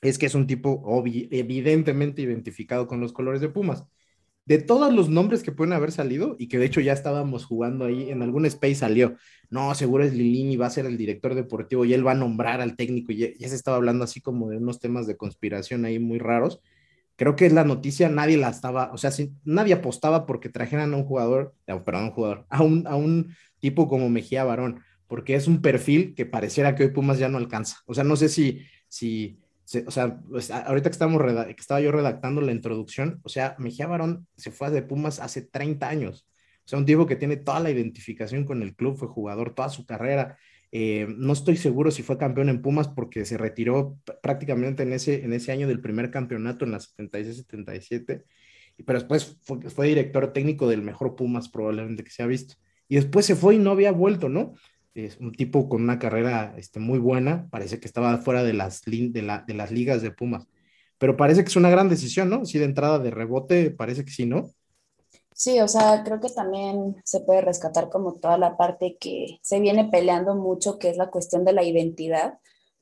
es 0.00 0.18
que 0.18 0.24
es 0.24 0.34
un 0.34 0.46
tipo 0.46 0.82
evidentemente 1.30 2.22
identificado 2.22 2.86
con 2.86 3.00
los 3.00 3.12
colores 3.12 3.42
de 3.42 3.50
Pumas. 3.50 3.84
De 4.44 4.58
todos 4.58 4.92
los 4.92 5.08
nombres 5.08 5.42
que 5.42 5.52
pueden 5.52 5.72
haber 5.72 5.92
salido, 5.92 6.34
y 6.38 6.48
que 6.48 6.58
de 6.58 6.66
hecho 6.66 6.80
ya 6.80 6.92
estábamos 6.92 7.44
jugando 7.44 7.84
ahí, 7.84 8.10
en 8.10 8.22
algún 8.22 8.44
space 8.46 8.74
salió, 8.76 9.16
no, 9.50 9.74
seguro 9.74 10.04
es 10.04 10.14
Lilini, 10.14 10.56
va 10.56 10.66
a 10.66 10.70
ser 10.70 10.86
el 10.86 10.98
director 10.98 11.34
deportivo 11.34 11.84
y 11.84 11.94
él 11.94 12.04
va 12.04 12.12
a 12.12 12.16
nombrar 12.16 12.60
al 12.60 12.76
técnico, 12.76 13.12
y 13.12 13.36
ya, 13.38 13.48
se 13.48 13.54
estaba 13.54 13.76
hablando 13.76 14.04
así 14.04 14.20
como 14.20 14.48
de 14.48 14.56
unos 14.56 14.80
temas 14.80 15.06
de 15.06 15.16
conspiración 15.16 15.84
ahí 15.84 15.98
muy 15.98 16.18
raros. 16.18 16.60
Creo 17.16 17.36
que 17.36 17.46
es 17.46 17.52
la 17.52 17.64
noticia, 17.64 18.08
nadie 18.08 18.36
la 18.36 18.48
estaba, 18.48 18.90
o 18.92 18.98
sea, 18.98 19.10
nadie 19.44 19.74
apostaba 19.74 20.26
porque 20.26 20.48
trajeran 20.48 20.92
a 20.92 20.96
un 20.96 21.04
jugador, 21.04 21.54
perdón, 21.66 22.04
un 22.04 22.10
jugador, 22.10 22.46
a 22.48 22.62
un, 22.62 22.86
a 22.88 22.96
un 22.96 23.36
tipo 23.60 23.86
como 23.86 24.08
Mejía 24.10 24.42
Barón, 24.44 24.80
porque 25.06 25.34
es 25.34 25.46
un 25.46 25.60
perfil 25.62 26.14
que 26.14 26.26
pareciera 26.26 26.74
que 26.74 26.84
hoy 26.84 26.90
Pumas 26.90 27.18
ya 27.18 27.28
no 27.28 27.38
alcanza. 27.38 27.76
O 27.86 27.94
sea, 27.94 28.02
no 28.02 28.16
sé 28.16 28.28
si, 28.28 28.62
si, 28.88 29.41
o 29.86 29.90
sea, 29.90 30.20
pues, 30.28 30.50
ahorita 30.50 30.90
que, 30.90 30.92
estamos 30.92 31.22
que 31.22 31.56
estaba 31.58 31.80
yo 31.80 31.92
redactando 31.92 32.40
la 32.40 32.52
introducción, 32.52 33.20
o 33.22 33.28
sea, 33.28 33.56
Mejía 33.58 33.86
Barón 33.86 34.26
se 34.36 34.50
fue 34.50 34.70
de 34.70 34.82
Pumas 34.82 35.20
hace 35.20 35.42
30 35.42 35.88
años. 35.88 36.26
O 36.64 36.68
sea, 36.68 36.78
un 36.78 36.86
tipo 36.86 37.06
que 37.06 37.16
tiene 37.16 37.36
toda 37.36 37.60
la 37.60 37.70
identificación 37.70 38.44
con 38.44 38.62
el 38.62 38.74
club, 38.74 38.96
fue 38.96 39.08
jugador 39.08 39.54
toda 39.54 39.68
su 39.68 39.84
carrera, 39.84 40.38
eh, 40.74 41.06
no 41.18 41.34
estoy 41.34 41.56
seguro 41.58 41.90
si 41.90 42.02
fue 42.02 42.16
campeón 42.16 42.48
en 42.48 42.62
Pumas 42.62 42.88
porque 42.88 43.26
se 43.26 43.36
retiró 43.36 43.98
prácticamente 44.22 44.82
en 44.82 44.94
ese, 44.94 45.22
en 45.22 45.34
ese 45.34 45.52
año 45.52 45.68
del 45.68 45.82
primer 45.82 46.10
campeonato, 46.10 46.64
en 46.64 46.72
la 46.72 46.78
76-77, 46.78 48.24
pero 48.86 48.98
después 48.98 49.38
fue, 49.44 49.86
director 49.86 50.32
técnico 50.32 50.66
del 50.66 50.80
mejor 50.80 51.14
Pumas 51.14 51.50
probablemente 51.50 52.04
que 52.04 52.10
se 52.10 52.22
ha 52.22 52.26
visto. 52.26 52.54
Y 52.88 52.96
después 52.96 53.26
se 53.26 53.36
fue 53.36 53.56
y 53.56 53.58
no 53.58 53.70
había 53.70 53.92
vuelto, 53.92 54.28
¿no? 54.30 54.54
Es 54.94 55.18
un 55.18 55.32
tipo 55.32 55.68
con 55.68 55.82
una 55.82 55.98
carrera 55.98 56.54
este, 56.58 56.78
muy 56.80 56.98
buena, 56.98 57.48
parece 57.50 57.80
que 57.80 57.86
estaba 57.86 58.18
fuera 58.18 58.42
de 58.42 58.52
las, 58.52 58.82
de, 58.84 59.22
la, 59.22 59.42
de 59.46 59.54
las 59.54 59.70
ligas 59.70 60.02
de 60.02 60.10
Pumas, 60.10 60.46
pero 60.98 61.16
parece 61.16 61.42
que 61.42 61.48
es 61.48 61.56
una 61.56 61.70
gran 61.70 61.88
decisión, 61.88 62.28
¿no? 62.28 62.44
Sí, 62.44 62.58
de 62.58 62.66
entrada 62.66 62.98
de 62.98 63.10
rebote, 63.10 63.70
parece 63.70 64.04
que 64.04 64.10
sí, 64.10 64.26
¿no? 64.26 64.50
Sí, 65.34 65.60
o 65.60 65.66
sea, 65.66 66.04
creo 66.04 66.20
que 66.20 66.28
también 66.28 66.96
se 67.04 67.20
puede 67.20 67.40
rescatar 67.40 67.88
como 67.88 68.14
toda 68.14 68.38
la 68.38 68.56
parte 68.56 68.96
que 69.00 69.38
se 69.42 69.60
viene 69.60 69.88
peleando 69.88 70.34
mucho, 70.34 70.78
que 70.78 70.90
es 70.90 70.96
la 70.96 71.10
cuestión 71.10 71.44
de 71.44 71.52
la 71.52 71.64
identidad. 71.64 72.34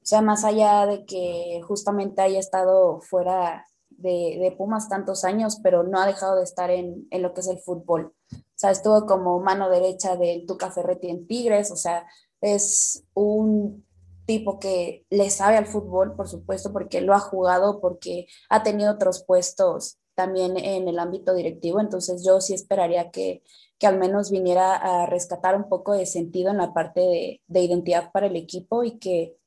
O 0.03 0.07
sea, 0.07 0.21
más 0.21 0.45
allá 0.45 0.87
de 0.87 1.05
que 1.07 1.61
justamente 1.65 2.23
haya 2.23 2.39
estado 2.41 3.01
fuera 3.01 3.67
de, 3.91 4.55
Pumas 4.59 4.89
tantos 4.89 5.25
años, 5.25 5.61
pero 5.63 5.85
no 5.85 5.99
ha 6.01 6.07
dejado 6.07 6.37
de 6.37 6.45
estar 6.45 6.71
en, 6.71 7.07
en, 7.11 7.23
lo 7.23 7.33
que 7.33 7.41
es 7.41 7.49
el 7.49 7.59
fútbol. 7.59 8.15
Sea, 8.61 8.73
estuvo 8.73 9.07
como 9.07 9.41
mano 9.41 9.71
derecha 9.71 10.17
del 10.17 10.45
Tuca 10.45 10.71
Ferretti 10.71 11.09
en 11.09 11.27
Tigres, 11.27 11.71
o 11.71 11.77
sea, 11.77 12.07
es 12.43 13.03
un 13.15 13.87
tipo 14.27 14.59
que 14.59 15.07
le 15.09 15.31
sabe 15.31 15.57
al 15.57 15.65
fútbol, 15.65 16.15
por 16.15 16.29
supuesto, 16.29 16.71
porque 16.71 17.01
lo 17.01 17.15
ha 17.15 17.21
jugado, 17.21 17.81
porque 17.81 18.27
ha 18.51 18.63
tenido 18.63 18.93
otros 18.93 19.25
puestos 19.25 19.97
también 20.15 20.59
en 20.59 20.89
el 20.89 20.99
ámbito 20.99 21.33
directivo, 21.33 21.81
entonces 21.81 22.23
yo 22.23 22.43
sí 22.43 22.53
esperaría 22.53 23.11
que, 23.11 23.43
que 23.79 23.87
al 23.87 23.99
menos 23.99 24.31
viniera 24.31 24.77
a 24.77 25.07
rescatar 25.07 25.57
un 25.57 25.71
poco 25.71 25.95
de 25.95 26.05
sentido 26.05 26.51
en 26.51 26.59
la 26.59 26.75
parte 26.75 27.01
de, 27.01 27.41
de 27.47 27.63
identidad 27.63 28.13
para 28.13 28.27
el 28.27 28.37
equipo 28.37 28.85
y 28.85 28.99
que, 28.99 29.39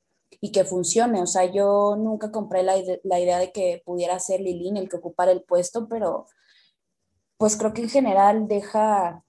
y 0.42 0.52
que 0.52 0.64
funcione. 0.64 1.22
O 1.22 1.28
sea, 1.28 1.46
yo 1.46 1.96
nunca 2.00 2.32
compré 2.32 2.64
la, 2.64 2.74
la 3.04 3.20
idea 3.20 3.38
de 3.38 3.52
que 3.52 3.84
pudiera 3.86 4.18
ser 4.20 4.42
Lilín 4.42 4.76
el 4.76 4.90
que 4.90 4.98
ocupara 4.98 5.32
el 5.32 5.44
puesto, 5.44 5.88
pero 5.88 6.26
pues 7.44 7.58
creo 7.58 7.74
que 7.74 7.82
en 7.82 7.90
general 7.90 8.48
deja 8.48 9.22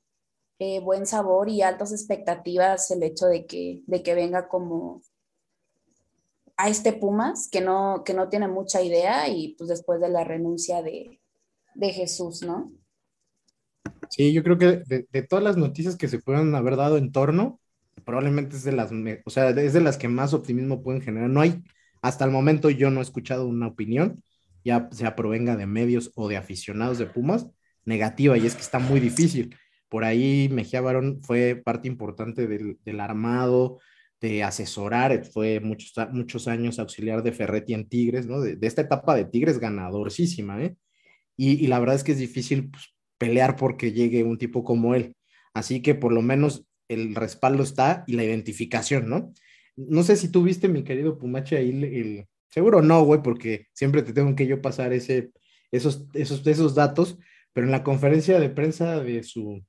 eh, 0.60 0.78
buen 0.78 1.04
sabor 1.04 1.48
y 1.48 1.62
altas 1.62 1.90
expectativas 1.90 2.88
el 2.92 3.02
hecho 3.02 3.26
de 3.26 3.44
que, 3.44 3.82
de 3.88 4.04
que 4.04 4.14
venga 4.14 4.46
como 4.46 5.02
a 6.56 6.68
este 6.68 6.92
Pumas, 6.92 7.48
que 7.50 7.60
no, 7.60 8.04
que 8.04 8.14
no 8.14 8.28
tiene 8.28 8.46
mucha 8.46 8.82
idea 8.82 9.28
y 9.28 9.56
pues 9.58 9.68
después 9.68 10.00
de 10.00 10.10
la 10.10 10.22
renuncia 10.22 10.80
de, 10.80 11.20
de 11.74 11.90
Jesús, 11.90 12.42
¿no? 12.42 12.70
Sí, 14.10 14.32
yo 14.32 14.44
creo 14.44 14.58
que 14.58 14.84
de, 14.86 15.22
todas 15.24 15.42
las 15.42 15.56
noticias 15.56 15.96
que 15.96 16.06
se 16.06 16.20
puedan 16.20 16.54
haber 16.54 16.76
dado 16.76 16.98
en 16.98 17.10
torno, 17.10 17.58
probablemente 18.04 18.54
es 18.54 18.62
de 18.62 18.70
las, 18.70 18.92
o 19.24 19.30
sea, 19.30 19.50
es 19.50 19.72
de 19.72 19.80
las 19.80 19.96
que 19.98 20.06
más 20.06 20.34
optimismo 20.34 20.84
pueden 20.84 21.02
generar. 21.02 21.30
No 21.30 21.40
hay, 21.40 21.64
hasta 22.00 22.24
el 22.24 22.30
momento 22.30 22.70
yo 22.70 22.92
no 22.92 23.00
he 23.00 23.02
escuchado 23.02 23.48
una 23.48 23.66
opinión, 23.66 24.22
ya 24.64 24.88
sea 24.92 25.16
provenga 25.16 25.56
de 25.56 25.66
medios 25.66 26.12
o 26.14 26.28
de 26.28 26.36
aficionados 26.36 26.98
de 26.98 27.06
Pumas, 27.06 27.48
negativa, 27.84 28.36
y 28.38 28.46
es 28.46 28.54
que 28.54 28.62
está 28.62 28.78
muy 28.78 29.00
difícil. 29.00 29.56
Por 29.88 30.04
ahí 30.04 30.48
Mejía 30.50 30.80
Barón 30.80 31.20
fue 31.22 31.56
parte 31.56 31.88
importante 31.88 32.46
del, 32.46 32.78
del 32.84 33.00
armado, 33.00 33.78
de 34.20 34.42
asesorar, 34.42 35.24
fue 35.26 35.60
muchos, 35.60 35.92
muchos 36.12 36.48
años 36.48 36.78
auxiliar 36.78 37.22
de 37.22 37.32
Ferretti 37.32 37.74
en 37.74 37.88
Tigres, 37.88 38.26
¿no? 38.26 38.40
De, 38.40 38.58
esta 38.66 38.82
etapa 38.82 39.14
de 39.14 39.26
Tigres 39.26 39.58
ganadorísima, 39.58 40.62
¿eh? 40.62 40.76
Y, 41.36 41.64
y, 41.64 41.66
la 41.66 41.78
verdad 41.78 41.96
es 41.96 42.04
que 42.04 42.12
es 42.12 42.18
difícil 42.18 42.70
pues, 42.70 42.94
pelear 43.18 43.56
porque 43.56 43.92
llegue 43.92 44.22
un 44.22 44.38
tipo 44.38 44.64
como 44.64 44.94
él. 44.94 45.16
Así 45.52 45.82
que 45.82 45.94
por 45.94 46.12
lo 46.12 46.22
menos 46.22 46.66
el 46.88 47.14
respaldo 47.14 47.62
está 47.62 48.04
y 48.06 48.14
la 48.14 48.24
identificación, 48.24 49.08
¿no? 49.08 49.32
No 49.76 50.02
sé 50.04 50.16
si 50.16 50.30
tú 50.30 50.42
viste, 50.42 50.68
mi 50.68 50.84
querido 50.84 51.18
Pumache, 51.18 51.56
ahí 51.56 51.70
el, 51.70 52.26
seguro 52.50 52.82
no, 52.82 53.04
güey, 53.04 53.20
porque 53.22 53.66
siempre 53.72 54.02
te 54.02 54.12
tengo 54.12 54.34
que 54.36 54.46
yo 54.46 54.62
pasar 54.62 54.92
ese, 54.92 55.32
esos, 55.72 56.06
esos, 56.14 56.46
esos 56.46 56.74
datos, 56.74 57.18
pero 57.54 57.66
en 57.66 57.70
la 57.70 57.82
conferencia 57.82 58.38
de 58.38 58.50
prensa 58.50 59.00
de 59.00 59.22
su, 59.22 59.64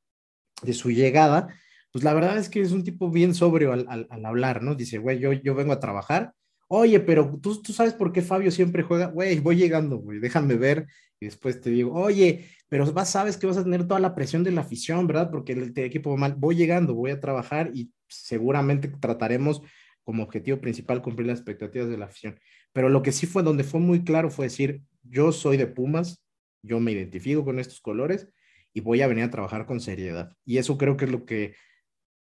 de 0.61 0.73
su 0.73 0.91
llegada, 0.91 1.47
pues 1.93 2.03
la 2.03 2.13
verdad 2.13 2.37
es 2.37 2.49
que 2.49 2.59
es 2.59 2.73
un 2.73 2.83
tipo 2.83 3.09
bien 3.09 3.33
sobrio 3.33 3.71
al, 3.71 3.87
al, 3.87 4.25
hablar, 4.25 4.61
¿no? 4.61 4.75
Dice, 4.75 4.97
güey, 4.97 5.19
yo, 5.19 5.31
yo 5.31 5.55
vengo 5.55 5.71
a 5.71 5.79
trabajar. 5.79 6.33
Oye, 6.67 6.99
pero 6.99 7.39
¿tú, 7.41 7.61
tú 7.61 7.71
sabes 7.71 7.93
por 7.93 8.11
qué 8.11 8.21
Fabio 8.21 8.51
siempre 8.51 8.83
juega. 8.83 9.05
Güey, 9.07 9.39
voy 9.39 9.55
llegando, 9.55 9.97
güey, 9.99 10.19
déjame 10.19 10.55
ver 10.55 10.87
y 11.19 11.25
después 11.27 11.61
te 11.61 11.69
digo, 11.69 11.93
oye, 11.93 12.49
pero 12.67 12.91
vas, 12.91 13.11
sabes 13.11 13.37
que 13.37 13.47
vas 13.47 13.57
a 13.57 13.63
tener 13.63 13.87
toda 13.87 13.99
la 13.99 14.15
presión 14.15 14.43
de 14.43 14.51
la 14.51 14.61
afición, 14.61 15.07
¿verdad? 15.07 15.29
Porque 15.31 15.53
el, 15.53 15.71
equipo 15.77 16.11
va 16.11 16.17
mal. 16.17 16.35
Voy 16.35 16.55
llegando, 16.55 16.93
voy 16.95 17.11
a 17.11 17.19
trabajar 17.21 17.71
y 17.73 17.91
seguramente 18.09 18.89
trataremos 18.89 19.61
como 20.03 20.23
objetivo 20.23 20.59
principal 20.59 21.01
cumplir 21.01 21.27
las 21.27 21.39
expectativas 21.39 21.89
de 21.89 21.97
la 21.97 22.05
afición. 22.05 22.39
Pero 22.73 22.89
lo 22.89 23.01
que 23.01 23.11
sí 23.11 23.27
fue 23.27 23.43
donde 23.43 23.63
fue 23.63 23.79
muy 23.79 24.03
claro 24.03 24.29
fue 24.29 24.47
decir, 24.47 24.81
yo 25.03 25.31
soy 25.31 25.57
de 25.57 25.67
Pumas, 25.67 26.24
yo 26.65 26.79
me 26.79 26.91
identifico 26.91 27.45
con 27.45 27.59
estos 27.59 27.81
colores 27.81 28.27
y 28.73 28.81
voy 28.81 29.01
a 29.01 29.07
venir 29.07 29.23
a 29.23 29.31
trabajar 29.31 29.65
con 29.65 29.79
seriedad. 29.79 30.33
Y 30.45 30.57
eso 30.57 30.77
creo 30.77 30.97
que 30.97 31.05
es 31.05 31.11
lo 31.11 31.25
que, 31.25 31.55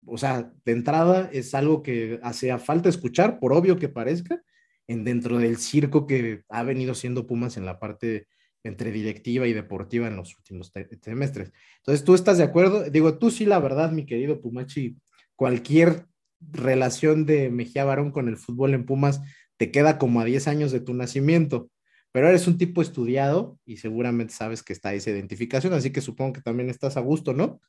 o 0.05 0.18
sea, 0.18 0.53
de 0.64 0.73
entrada 0.73 1.31
es 1.33 1.55
algo 1.55 1.83
que 1.83 2.18
hace 2.23 2.57
falta 2.59 2.88
escuchar, 2.88 3.38
por 3.38 3.53
obvio 3.53 3.79
que 3.79 3.88
parezca, 3.88 4.42
en 4.88 5.05
dentro 5.05 5.38
del 5.38 5.59
circo 5.59 6.07
que 6.07 6.42
ha 6.49 6.62
venido 6.64 6.95
siendo 6.95 7.27
Pumas 7.27 7.57
en 7.57 7.64
la 7.64 7.79
parte 7.79 8.27
entre 8.64 8.92
directiva 8.92 9.47
y 9.47 9.53
deportiva 9.53 10.07
en 10.07 10.16
los 10.16 10.37
últimos 10.37 10.73
semestres. 11.03 11.53
Entonces, 11.79 12.05
¿tú 12.05 12.14
estás 12.14 12.38
de 12.38 12.45
acuerdo? 12.45 12.88
Digo, 12.90 13.18
tú 13.18 13.31
sí, 13.31 13.45
la 13.45 13.59
verdad, 13.59 13.90
mi 13.90 14.07
querido 14.07 14.40
Pumachi, 14.40 14.97
cualquier 15.35 16.07
relación 16.40 17.27
de 17.27 17.51
Mejía 17.51 17.85
Barón 17.85 18.11
con 18.11 18.29
el 18.29 18.37
fútbol 18.37 18.75
en 18.75 18.85
Pumas 18.85 19.21
te 19.57 19.71
queda 19.71 19.99
como 19.99 20.21
a 20.21 20.25
10 20.25 20.49
años 20.49 20.73
de 20.73 20.81
tu 20.81 20.95
nacimiento, 20.95 21.71
pero 22.12 22.29
eres 22.29 22.46
un 22.46 22.59
tipo 22.59 22.83
estudiado 22.83 23.59
y 23.64 23.79
seguramente 23.79 24.35
sabes 24.35 24.62
que 24.62 24.75
está 24.75 24.92
esa 24.92 25.11
identificación, 25.11 25.72
así 25.72 25.90
que 25.92 26.03
supongo 26.03 26.35
que 26.35 26.42
también 26.42 26.68
estás 26.68 26.96
a 26.96 27.01
gusto, 27.01 27.33
¿no? 27.33 27.61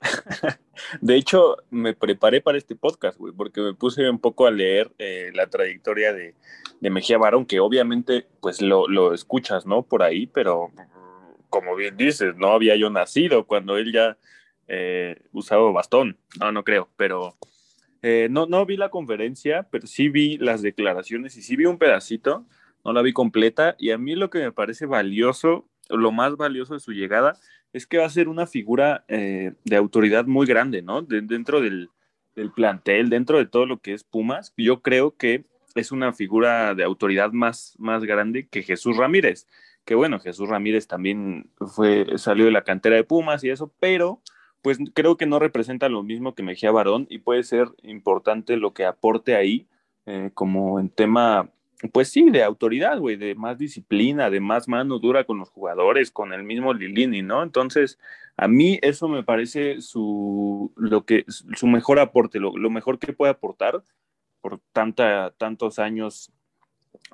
De 1.00 1.16
hecho, 1.16 1.56
me 1.70 1.94
preparé 1.94 2.40
para 2.40 2.58
este 2.58 2.74
podcast, 2.74 3.18
güey, 3.18 3.34
porque 3.34 3.60
me 3.60 3.74
puse 3.74 4.08
un 4.08 4.18
poco 4.18 4.46
a 4.46 4.50
leer 4.50 4.90
eh, 4.98 5.30
la 5.34 5.46
trayectoria 5.46 6.12
de, 6.12 6.34
Mejía 6.80 7.18
Barón, 7.18 7.44
que 7.44 7.60
obviamente, 7.60 8.26
pues 8.40 8.62
lo, 8.62 9.12
escuchas, 9.12 9.66
¿no? 9.66 9.82
Por 9.82 10.02
ahí, 10.02 10.26
pero 10.26 10.70
como 11.50 11.76
bien 11.76 11.96
dices, 11.98 12.36
no 12.36 12.52
había 12.52 12.76
yo 12.76 12.88
nacido 12.88 13.46
cuando 13.46 13.76
él 13.76 13.92
ya 13.92 14.16
eh, 14.66 15.20
usaba 15.32 15.70
bastón. 15.72 16.16
No, 16.38 16.50
no 16.50 16.64
creo, 16.64 16.88
pero 16.96 17.36
eh, 18.00 18.28
no, 18.30 18.46
no 18.46 18.64
vi 18.64 18.78
la 18.78 18.88
conferencia, 18.88 19.68
pero 19.70 19.86
sí 19.86 20.08
vi 20.08 20.38
las 20.38 20.62
declaraciones 20.62 21.36
y 21.36 21.42
sí 21.42 21.56
vi 21.56 21.66
un 21.66 21.76
pedacito, 21.76 22.46
no 22.84 22.92
la 22.92 23.02
vi 23.02 23.12
completa, 23.12 23.76
y 23.78 23.90
a 23.90 23.98
mí 23.98 24.14
lo 24.14 24.30
que 24.30 24.38
me 24.38 24.52
parece 24.52 24.86
valioso, 24.86 25.68
lo 25.88 26.12
más 26.12 26.36
valioso 26.36 26.74
de 26.74 26.80
su 26.80 26.92
llegada, 26.92 27.38
es 27.72 27.86
que 27.86 27.98
va 27.98 28.06
a 28.06 28.10
ser 28.10 28.28
una 28.28 28.46
figura 28.46 29.04
eh, 29.08 29.52
de 29.64 29.76
autoridad 29.76 30.26
muy 30.26 30.46
grande, 30.46 30.82
¿no? 30.82 31.02
dentro 31.02 31.60
del, 31.60 31.90
plantel, 32.54 33.10
dentro 33.10 33.36
de 33.36 33.46
todo 33.46 33.66
lo 33.66 33.78
que 33.78 33.92
es 33.92 34.02
Pumas, 34.02 34.54
yo 34.56 34.80
creo 34.80 35.14
que 35.16 35.44
es 35.74 35.92
una 35.92 36.12
figura 36.12 36.74
de 36.74 36.84
autoridad 36.84 37.32
más, 37.32 37.74
más 37.78 38.02
grande 38.04 38.48
que 38.48 38.62
Jesús 38.62 38.96
Ramírez. 38.96 39.46
Que 39.84 39.94
bueno, 39.94 40.20
Jesús 40.20 40.48
Ramírez 40.48 40.86
también 40.86 41.50
fue, 41.74 42.06
salió 42.16 42.46
de 42.46 42.50
la 42.50 42.64
cantera 42.64 42.96
de 42.96 43.04
Pumas 43.04 43.44
y 43.44 43.50
eso, 43.50 43.72
pero 43.78 44.22
pues 44.62 44.78
creo 44.94 45.16
que 45.16 45.26
no 45.26 45.38
representa 45.38 45.88
lo 45.88 46.02
mismo 46.02 46.34
que 46.34 46.42
Mejía 46.42 46.70
Barón 46.70 47.06
y 47.10 47.18
puede 47.18 47.42
ser 47.42 47.68
importante 47.82 48.56
lo 48.56 48.72
que 48.72 48.84
aporte 48.84 49.36
ahí 49.36 49.66
eh, 50.06 50.30
como 50.34 50.80
en 50.80 50.88
tema 50.88 51.50
pues 51.88 52.10
sí, 52.10 52.30
de 52.30 52.42
autoridad, 52.42 52.98
güey, 52.98 53.16
de 53.16 53.34
más 53.34 53.56
disciplina, 53.58 54.28
de 54.28 54.40
más 54.40 54.68
mano 54.68 54.98
dura 54.98 55.24
con 55.24 55.38
los 55.38 55.48
jugadores, 55.48 56.10
con 56.10 56.32
el 56.32 56.42
mismo 56.42 56.74
Lilini, 56.74 57.22
¿no? 57.22 57.42
Entonces, 57.42 57.98
a 58.36 58.48
mí 58.48 58.78
eso 58.82 59.08
me 59.08 59.22
parece 59.22 59.80
su, 59.80 60.72
lo 60.76 61.04
que, 61.04 61.24
su 61.28 61.66
mejor 61.66 61.98
aporte, 61.98 62.38
lo, 62.38 62.52
mejor 62.70 62.98
que 62.98 63.12
puede 63.12 63.32
aportar 63.32 63.82
por 64.42 64.60
tanta, 64.72 65.32
tantos 65.38 65.78
años 65.78 66.30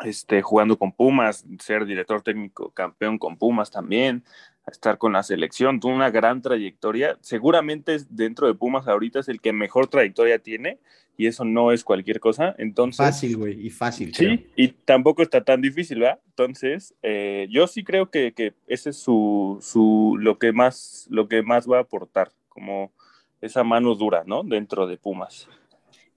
este, 0.05 0.43
jugando 0.43 0.79
con 0.79 0.93
Pumas, 0.93 1.45
ser 1.61 1.87
director 1.87 2.23
técnico 2.23 2.71
campeón 2.71 3.19
con 3.19 3.37
Pumas 3.37 3.71
también, 3.71 4.25
estar 4.67 4.99
con 4.99 5.13
la 5.13 5.23
selección, 5.23 5.79
tuvo 5.79 5.95
una 5.95 6.11
gran 6.11 6.43
trayectoria. 6.43 7.19
Seguramente 7.21 7.99
dentro 8.09 8.49
de 8.49 8.55
Pumas 8.55 8.89
ahorita 8.89 9.21
es 9.21 9.29
el 9.29 9.41
que 9.41 9.53
mejor 9.53 9.87
trayectoria 9.87 10.41
tiene 10.41 10.81
y 11.17 11.27
eso 11.27 11.45
no 11.45 11.73
es 11.73 11.85
cualquier 11.85 12.21
cosa. 12.21 12.55
Entonces, 12.59 12.99
fácil, 12.99 13.37
güey, 13.37 13.67
y 13.67 13.71
fácil. 13.71 14.15
Sí, 14.15 14.47
y 14.57 14.69
tampoco 14.69 15.23
está 15.23 15.43
tan 15.43 15.61
difícil, 15.61 16.01
¿verdad? 16.01 16.21
Entonces, 16.27 16.95
eh, 17.03 17.47
yo 17.51 17.67
sí 17.67 17.85
creo 17.85 18.11
que, 18.11 18.33
que, 18.33 18.55
ese 18.67 18.91
es 18.91 18.97
su, 18.97 19.59
su, 19.61 20.17
lo, 20.21 20.39
que 20.39 20.53
más, 20.53 21.07
lo 21.11 21.29
que 21.29 21.43
más 21.43 21.69
va 21.69 21.79
a 21.79 21.83
aportar, 21.83 22.33
como 22.49 22.93
esa 23.41 23.65
mano 23.65 23.95
dura, 23.95 24.25
¿no? 24.27 24.43
Dentro 24.43 24.87
de 24.87 24.97
Pumas. 24.97 25.49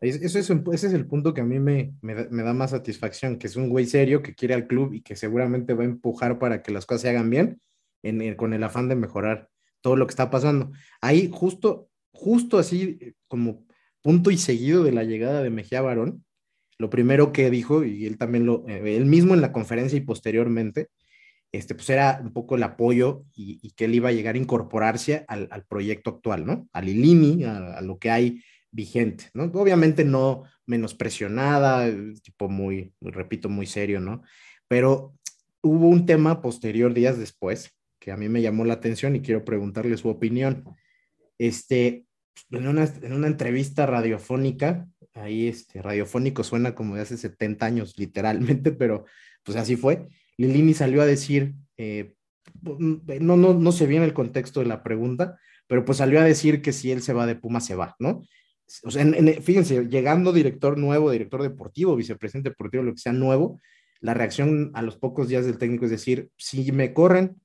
Eso 0.01 0.39
es, 0.39 0.49
ese 0.49 0.87
es 0.87 0.93
el 0.93 1.05
punto 1.05 1.33
que 1.33 1.41
a 1.41 1.45
mí 1.45 1.59
me, 1.59 1.93
me, 2.01 2.15
me, 2.29 2.43
da 2.43 2.53
más 2.53 2.71
satisfacción, 2.71 3.37
que 3.37 3.47
es 3.47 3.57
un 3.57 3.67
güey 3.67 3.85
serio 3.85 4.21
que 4.21 4.33
quiere 4.33 4.53
al 4.53 4.65
club 4.65 4.93
y 4.93 5.01
que 5.01 5.17
seguramente 5.17 5.73
va 5.73 5.83
a 5.83 5.87
empujar 5.87 6.39
para 6.39 6.61
que 6.61 6.71
las 6.71 6.85
cosas 6.85 7.01
se 7.01 7.09
hagan 7.09 7.29
bien 7.29 7.59
con 8.37 8.53
el 8.53 8.63
afán 8.63 8.87
de 8.87 8.95
mejorar 8.95 9.49
todo 9.81 9.95
lo 9.95 10.07
que 10.07 10.11
está 10.11 10.29
pasando. 10.29 10.71
Ahí 11.01 11.29
justo, 11.31 11.89
justo 12.11 12.57
así 12.57 13.15
como 13.27 13.65
punto 14.01 14.31
y 14.31 14.37
seguido 14.37 14.83
de 14.83 14.91
la 14.91 15.03
llegada 15.03 15.43
de 15.43 15.49
Mejía 15.49 15.81
Barón, 15.81 16.23
lo 16.77 16.89
primero 16.89 17.33
que 17.33 17.49
dijo, 17.49 17.83
y 17.83 18.05
él 18.05 18.17
también 18.17 18.45
lo, 18.45 18.65
eh, 18.67 18.95
él 18.95 19.05
mismo 19.05 19.33
en 19.33 19.41
la 19.41 19.51
conferencia 19.51 19.97
y 19.97 20.01
posteriormente, 20.01 20.87
este, 21.51 21.75
pues 21.75 21.89
era 21.89 22.19
un 22.23 22.31
poco 22.31 22.55
el 22.55 22.63
apoyo 22.63 23.25
y, 23.35 23.71
que 23.71 23.85
él 23.85 23.95
iba 23.95 24.09
a 24.09 24.13
llegar 24.13 24.35
a 24.35 24.37
incorporarse 24.37 25.25
al, 25.27 25.65
proyecto 25.67 26.11
actual, 26.11 26.45
¿no? 26.45 26.69
Al 26.73 26.89
ILINI, 26.89 27.43
a, 27.43 27.81
lo 27.81 27.97
que 27.97 28.11
hay 28.11 28.43
vigente, 28.71 29.25
¿no? 29.33 29.45
Obviamente 29.45 30.05
no 30.05 30.43
menos 30.65 30.93
presionada, 30.93 31.91
tipo 32.21 32.49
muy, 32.49 32.93
repito, 33.01 33.49
muy 33.49 33.65
serio, 33.65 33.99
¿no? 33.99 34.21
Pero 34.67 35.15
hubo 35.61 35.87
un 35.87 36.05
tema 36.05 36.41
posterior 36.41 36.93
días 36.93 37.17
después 37.17 37.75
que 37.99 38.11
a 38.11 38.17
mí 38.17 38.29
me 38.29 38.41
llamó 38.41 38.63
la 38.63 38.75
atención 38.75 39.15
y 39.15 39.21
quiero 39.21 39.43
preguntarle 39.43 39.97
su 39.97 40.07
opinión. 40.07 40.63
Este, 41.37 42.05
en 42.51 42.67
una, 42.67 42.85
en 43.01 43.13
una 43.13 43.27
entrevista 43.27 43.85
radiofónica, 43.85 44.87
ahí 45.13 45.47
este, 45.47 45.81
radiofónico 45.81 46.43
suena 46.43 46.75
como 46.75 46.95
de 46.95 47.01
hace 47.01 47.17
70 47.17 47.65
años 47.65 47.93
literalmente, 47.97 48.71
pero 48.79 49.05
pues 49.43 49.57
así 49.57 49.75
fue, 49.75 50.07
Lilini 50.37 50.73
salió 50.73 51.01
a 51.01 51.05
decir, 51.05 51.53
eh, 51.77 52.13
no, 52.61 53.37
no, 53.37 53.53
no 53.53 53.71
sé 53.71 53.85
bien 53.87 54.03
el 54.03 54.13
contexto 54.13 54.59
de 54.59 54.65
la 54.65 54.83
pregunta, 54.83 55.37
pero 55.67 55.85
pues 55.85 55.99
salió 55.99 56.19
a 56.19 56.23
decir 56.23 56.61
que 56.61 56.73
si 56.73 56.91
él 56.91 57.01
se 57.01 57.13
va 57.13 57.25
de 57.25 57.35
Puma, 57.35 57.61
se 57.61 57.75
va, 57.75 57.95
¿no? 57.99 58.23
O 58.83 58.91
sea, 58.91 59.05
fíjense, 59.41 59.87
llegando 59.87 60.31
director 60.31 60.77
nuevo, 60.77 61.11
director 61.11 61.41
deportivo, 61.41 61.95
vicepresidente 61.95 62.49
deportivo, 62.49 62.83
lo 62.83 62.93
que 62.93 62.99
sea 62.99 63.13
nuevo, 63.13 63.59
la 63.99 64.13
reacción 64.13 64.71
a 64.73 64.81
los 64.81 64.97
pocos 64.97 65.27
días 65.27 65.45
del 65.45 65.57
técnico 65.57 65.85
es 65.85 65.91
decir, 65.91 66.29
si 66.37 66.71
me 66.71 66.93
corren, 66.93 67.41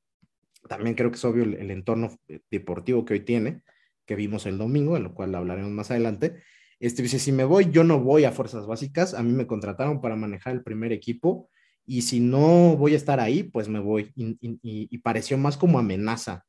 también 0.69 0.95
creo 0.95 1.11
que 1.11 1.17
es 1.17 1.25
obvio 1.25 1.45
el, 1.45 1.71
entorno 1.71 2.17
deportivo 2.51 3.05
que 3.05 3.15
hoy 3.15 3.21
tiene, 3.21 3.63
que 4.07 4.17
vimos 4.17 4.47
el 4.47 4.59
domingo, 4.59 4.97
en 4.97 5.05
lo 5.05 5.15
cual 5.15 5.35
hablaremos 5.35 5.71
más 5.71 5.91
adelante. 5.91 6.37
Este 6.81 7.03
dice, 7.03 7.19
si 7.19 7.33
me 7.33 7.45
voy, 7.45 7.71
yo 7.71 7.85
no 7.85 8.01
voy 8.01 8.25
a 8.25 8.33
fuerzas 8.33 8.67
básicas, 8.67 9.15
a 9.15 9.23
mí 9.23 9.33
me 9.33 9.47
contrataron 9.47 10.01
para 10.01 10.17
manejar 10.17 10.55
el 10.55 10.63
primer 10.63 10.93
equipo 10.93 11.49
y 11.87 12.03
si 12.03 12.21
no 12.21 12.77
voy 12.77 12.95
a 12.95 12.97
estar 12.97 13.21
ahí, 13.21 13.43
pues 13.43 13.69
me 13.69 13.79
voy. 13.79 14.13
Y, 14.15 14.99
pareció 14.99 15.39
más 15.39 15.57
como 15.57 15.79
amenaza. 15.79 16.45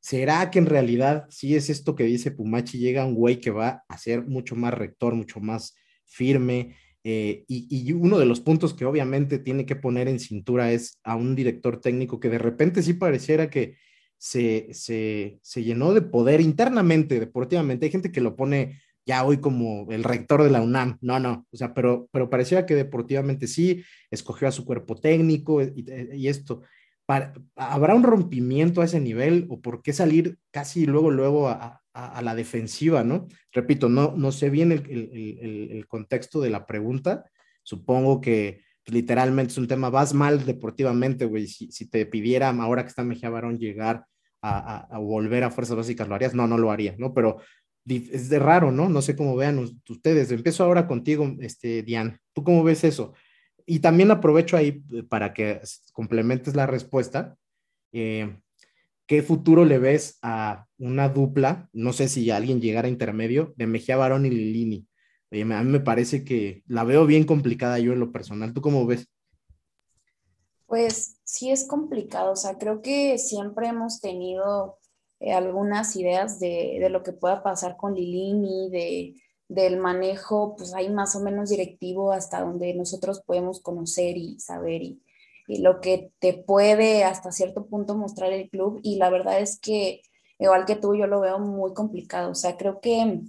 ¿Será 0.00 0.50
que 0.50 0.58
en 0.58 0.66
realidad 0.66 1.26
si 1.30 1.54
es 1.54 1.70
esto 1.70 1.94
que 1.94 2.04
dice 2.04 2.32
Pumachi, 2.32 2.78
llega 2.78 3.04
un 3.04 3.14
güey 3.14 3.38
que 3.38 3.50
va 3.50 3.84
a 3.88 3.98
ser 3.98 4.26
mucho 4.26 4.56
más 4.56 4.74
rector, 4.74 5.14
mucho 5.14 5.40
más 5.40 5.76
firme, 6.04 6.74
eh, 7.04 7.44
y, 7.48 7.92
uno 7.92 8.18
de 8.18 8.26
los 8.26 8.40
puntos 8.40 8.74
que 8.74 8.84
obviamente 8.84 9.38
tiene 9.38 9.66
que 9.66 9.74
poner 9.74 10.06
en 10.06 10.20
cintura 10.20 10.70
es 10.72 11.00
a 11.02 11.16
un 11.16 11.34
director 11.34 11.80
técnico 11.80 12.20
que 12.20 12.28
de 12.28 12.38
repente 12.38 12.82
sí 12.82 12.94
pareciera 12.94 13.50
que 13.50 13.76
se, 14.22 14.68
se, 14.70 15.40
se 15.42 15.64
llenó 15.64 15.92
de 15.92 16.00
poder 16.00 16.40
internamente, 16.40 17.18
deportivamente. 17.18 17.86
Hay 17.86 17.90
gente 17.90 18.12
que 18.12 18.20
lo 18.20 18.36
pone 18.36 18.80
ya 19.04 19.24
hoy 19.24 19.38
como 19.38 19.90
el 19.90 20.04
rector 20.04 20.44
de 20.44 20.50
la 20.50 20.62
UNAM. 20.62 20.96
No, 21.00 21.18
no, 21.18 21.44
o 21.50 21.56
sea, 21.56 21.74
pero, 21.74 22.08
pero 22.12 22.30
parecía 22.30 22.64
que 22.64 22.76
deportivamente 22.76 23.48
sí, 23.48 23.82
escogió 24.12 24.46
a 24.46 24.52
su 24.52 24.64
cuerpo 24.64 24.94
técnico 24.94 25.60
y, 25.60 26.28
esto. 26.28 26.62
¿Habrá 27.56 27.96
un 27.96 28.04
rompimiento 28.04 28.80
a 28.80 28.84
ese 28.84 29.00
nivel 29.00 29.46
o 29.50 29.60
por 29.60 29.82
qué 29.82 29.92
salir 29.92 30.38
casi 30.52 30.86
luego, 30.86 31.10
luego 31.10 31.48
a, 31.48 31.82
la 32.22 32.34
defensiva, 32.36 33.02
no? 33.02 33.26
Repito, 33.50 33.88
no, 33.88 34.14
no 34.16 34.30
sé 34.30 34.50
bien 34.50 34.70
el, 34.70 34.88
el, 34.88 35.68
el, 35.72 35.86
contexto 35.88 36.40
de 36.40 36.50
la 36.50 36.64
pregunta. 36.64 37.24
Supongo 37.64 38.20
que 38.20 38.60
literalmente 38.86 39.50
es 39.50 39.58
un 39.58 39.66
tema, 39.66 39.90
vas 39.90 40.14
mal 40.14 40.46
deportivamente, 40.46 41.24
güey. 41.24 41.48
Si, 41.48 41.72
si, 41.72 41.90
te 41.90 42.06
pidiera 42.06 42.50
ahora 42.50 42.84
que 42.84 42.88
está 42.88 43.02
Mejía 43.02 43.28
Barón 43.28 43.58
llegar 43.58 44.06
a, 44.42 44.98
volver 44.98 45.44
a 45.44 45.50
fuerzas 45.50 45.76
básicas, 45.76 46.08
¿lo 46.08 46.14
harías? 46.14 46.34
No, 46.34 46.46
no 46.46 46.58
lo 46.58 46.70
haría, 46.70 46.94
¿no? 46.98 47.14
Pero 47.14 47.38
es 47.86 48.28
de 48.28 48.38
raro, 48.38 48.70
¿no? 48.70 48.88
No 48.88 49.02
sé 49.02 49.16
cómo 49.16 49.36
vean 49.36 49.58
ustedes. 49.88 50.30
Empiezo 50.30 50.64
ahora 50.64 50.86
contigo, 50.86 51.36
este. 51.40 51.84
¿Tú 52.32 52.44
cómo 52.44 52.62
ves 52.64 52.84
eso? 52.84 53.14
Y 53.66 53.78
también 53.78 54.10
aprovecho 54.10 54.56
ahí 54.56 54.82
eh, 54.92 55.02
para 55.04 55.32
que 55.32 55.60
complementes 55.92 56.54
la 56.56 56.66
respuesta. 56.66 57.36
Eh, 57.92 58.36
¿Qué 59.06 59.22
futuro 59.22 59.64
le 59.64 59.78
ves 59.78 60.18
a 60.22 60.66
una 60.78 61.08
dupla? 61.08 61.68
No 61.72 61.92
sé 61.92 62.08
si 62.08 62.30
alguien 62.30 62.60
llegara 62.60 62.88
a 62.88 62.90
intermedio 62.90 63.52
de 63.56 63.66
Mejía 63.66 63.96
Barón 63.96 64.26
y 64.26 64.30
Lilini. 64.30 64.86
a 65.30 65.62
mí 65.62 65.70
me 65.70 65.80
parece 65.80 66.24
que 66.24 66.62
la 66.66 66.84
veo 66.84 67.06
bien 67.06 67.24
complicada 67.24 67.78
yo 67.78 67.92
en 67.92 68.00
lo 68.00 68.12
personal. 68.12 68.52
¿Tú 68.52 68.60
cómo 68.60 68.86
ves? 68.86 69.08
Pues 70.72 71.18
sí 71.24 71.50
es 71.50 71.66
complicado. 71.68 72.32
O 72.32 72.36
sea, 72.36 72.56
creo 72.56 72.80
que 72.80 73.18
siempre 73.18 73.68
hemos 73.68 74.00
tenido 74.00 74.78
eh, 75.20 75.34
algunas 75.34 75.96
ideas 75.96 76.40
de, 76.40 76.78
de, 76.80 76.88
lo 76.88 77.02
que 77.02 77.12
pueda 77.12 77.42
pasar 77.42 77.76
con 77.76 77.92
Lilini, 77.92 78.70
de, 78.70 79.14
del 79.48 79.76
manejo, 79.76 80.56
pues 80.56 80.72
ahí 80.72 80.88
más 80.88 81.14
o 81.14 81.20
menos 81.20 81.50
directivo 81.50 82.10
hasta 82.10 82.40
donde 82.40 82.72
nosotros 82.72 83.20
podemos 83.20 83.60
conocer 83.60 84.16
y 84.16 84.40
saber 84.40 84.80
y, 84.80 85.02
y, 85.46 85.58
lo 85.60 85.82
que 85.82 86.10
te 86.20 86.32
puede 86.32 87.04
hasta 87.04 87.32
cierto 87.32 87.66
punto 87.66 87.94
mostrar 87.94 88.32
el 88.32 88.48
club. 88.48 88.80
Y 88.82 88.96
la 88.96 89.10
verdad 89.10 89.40
es 89.40 89.60
que, 89.60 90.00
igual 90.38 90.64
que 90.64 90.76
tú, 90.76 90.94
yo 90.94 91.06
lo 91.06 91.20
veo 91.20 91.38
muy 91.38 91.74
complicado. 91.74 92.30
O 92.30 92.34
sea, 92.34 92.56
creo 92.56 92.80
que 92.80 93.20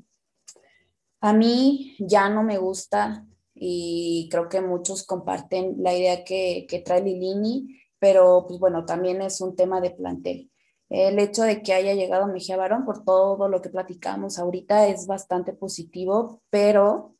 a 1.19 1.33
mí 1.33 1.97
ya 1.99 2.29
no 2.29 2.41
me 2.41 2.57
gusta 2.57 3.27
y 3.65 4.27
creo 4.29 4.49
que 4.49 4.59
muchos 4.59 5.05
comparten 5.05 5.75
la 5.77 5.95
idea 5.95 6.25
que, 6.25 6.65
que 6.67 6.79
trae 6.79 7.01
Lilini, 7.01 7.79
pero 7.97 8.45
pues 8.45 8.59
bueno, 8.59 8.83
también 8.83 9.21
es 9.21 9.39
un 9.39 9.55
tema 9.55 9.79
de 9.79 9.91
plantel. 9.91 10.51
El 10.89 11.17
hecho 11.17 11.43
de 11.43 11.61
que 11.61 11.73
haya 11.73 11.93
llegado 11.93 12.27
Mejía 12.27 12.57
Barón 12.57 12.83
por 12.83 13.05
todo 13.05 13.47
lo 13.47 13.61
que 13.61 13.69
platicamos 13.69 14.37
ahorita 14.37 14.87
es 14.89 15.07
bastante 15.07 15.53
positivo, 15.53 16.41
pero 16.49 17.15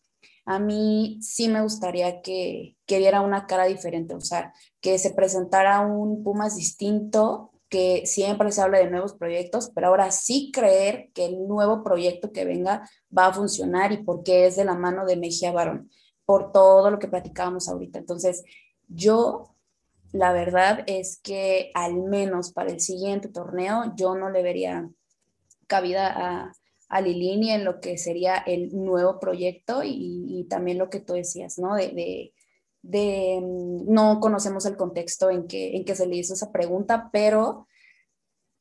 a 0.45 0.59
mí 0.59 1.17
sí 1.21 1.47
me 1.47 1.61
gustaría 1.61 2.21
que, 2.21 2.75
que 2.85 2.99
diera 2.99 3.21
una 3.21 3.47
cara 3.47 3.63
diferente, 3.63 4.13
o 4.13 4.19
sea, 4.19 4.53
que 4.81 4.99
se 4.99 5.13
presentara 5.13 5.79
un 5.79 6.25
Pumas 6.25 6.57
distinto, 6.57 7.51
que 7.69 8.05
siempre 8.05 8.51
se 8.51 8.61
habla 8.61 8.79
de 8.79 8.91
nuevos 8.91 9.13
proyectos, 9.13 9.71
pero 9.73 9.87
ahora 9.87 10.11
sí 10.11 10.51
creer 10.53 11.09
que 11.13 11.25
el 11.25 11.47
nuevo 11.47 11.85
proyecto 11.85 12.33
que 12.33 12.43
venga 12.43 12.87
va 13.17 13.27
a 13.27 13.33
funcionar 13.33 13.93
y 13.93 14.03
porque 14.03 14.45
es 14.45 14.57
de 14.57 14.65
la 14.65 14.75
mano 14.75 15.05
de 15.05 15.15
Mejía 15.15 15.53
Barón, 15.53 15.89
por 16.25 16.51
todo 16.51 16.89
lo 16.89 16.99
que 16.99 17.07
platicábamos 17.07 17.67
ahorita. 17.69 17.99
Entonces, 17.99 18.43
yo 18.87 19.55
la 20.11 20.31
verdad 20.31 20.83
es 20.85 21.19
que 21.21 21.71
al 21.73 21.95
menos 21.95 22.51
para 22.51 22.71
el 22.71 22.79
siguiente 22.79 23.29
torneo 23.29 23.93
yo 23.95 24.15
no 24.15 24.29
le 24.29 24.43
vería 24.43 24.89
cabida 25.67 26.07
a, 26.15 26.53
a 26.93 27.01
Lilini 27.01 27.51
en 27.51 27.65
lo 27.65 27.79
que 27.79 27.97
sería 27.97 28.37
el 28.37 28.69
nuevo 28.75 29.19
proyecto 29.19 29.81
y, 29.83 30.45
también 30.49 30.77
lo 30.77 30.91
que 30.91 30.99
tú 30.99 31.13
decías, 31.13 31.57
¿no? 31.57 31.75
De, 31.75 32.31
de, 32.83 33.39
mm, 33.41 33.91
no 33.91 34.19
conocemos 34.19 34.67
el 34.67 34.77
contexto 34.77 35.31
en 35.31 35.47
que, 35.47 35.75
en 35.75 35.85
que 35.85 35.95
se 35.95 36.05
le 36.05 36.17
hizo 36.17 36.35
esa 36.35 36.51
pregunta, 36.51 37.09
pero 37.11 37.67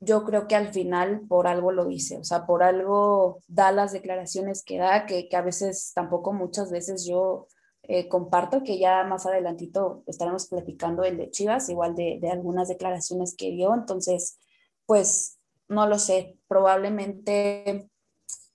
yo 0.05 0.25
creo 0.25 0.49
que 0.49 0.57
al 0.57 0.73
final 0.73 1.23
por 1.29 1.47
algo 1.47 1.71
lo 1.71 1.85
dice, 1.85 2.19
o 2.19 2.25
sea, 2.25 2.45
por 2.45 2.65
algo 2.65 3.41
da 3.47 3.71
las 3.71 3.93
declaraciones 3.93 4.65
que 4.65 4.79
da, 4.79 5.07
que, 5.07 5.29
que 5.29 5.37
a 5.37 5.43
veces 5.43 5.93
tampoco 5.95 6.33
muchas 6.33 6.73
veces 6.73 7.07
yo 7.07 7.47
eh, 7.85 8.09
comparto 8.09 8.65
que 8.65 8.81
ya 8.81 9.05
más 9.05 9.27
adelantito 9.27 10.03
estaremos 10.09 10.49
platicando 10.49 11.05
el 11.05 11.19
de 11.19 11.31
Chivas, 11.31 11.69
igual 11.69 11.95
de, 11.95 12.19
de, 12.21 12.31
algunas 12.31 12.67
declaraciones 12.69 13.37
que 13.37 13.51
dio. 13.53 13.75
Entonces, 13.75 14.39
pues 14.87 15.39
no 15.69 15.87
lo 15.87 15.99
sé, 16.01 16.37
probablemente 16.49 17.89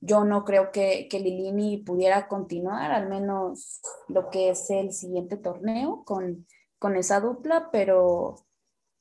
yo 0.02 0.26
no 0.26 0.44
creo 0.44 0.72
que, 0.72 1.08
que 1.10 1.20
Lilini 1.22 1.78
pudiera 1.78 2.28
continuar, 2.28 2.92
al 2.92 3.08
menos 3.08 3.82
lo 4.10 4.30
que 4.30 4.50
es 4.50 4.70
el 4.70 4.92
siguiente 4.92 5.38
torneo 5.38 6.04
con, 6.04 6.46
con 6.78 6.98
esa 6.98 7.22
dupla, 7.22 7.70
pero 7.72 8.36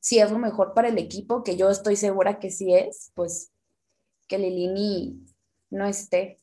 si 0.06 0.20
es 0.20 0.30
lo 0.30 0.38
mejor 0.38 0.72
para 0.72 0.86
el 0.86 0.98
equipo, 0.98 1.42
que 1.42 1.56
yo 1.56 1.68
estoy 1.68 1.96
segura 1.96 2.38
que 2.38 2.52
sí 2.52 2.72
es, 2.72 3.10
pues 3.14 3.50
que 4.28 4.38
Lilini 4.38 5.26
no 5.68 5.84
esté. 5.84 6.36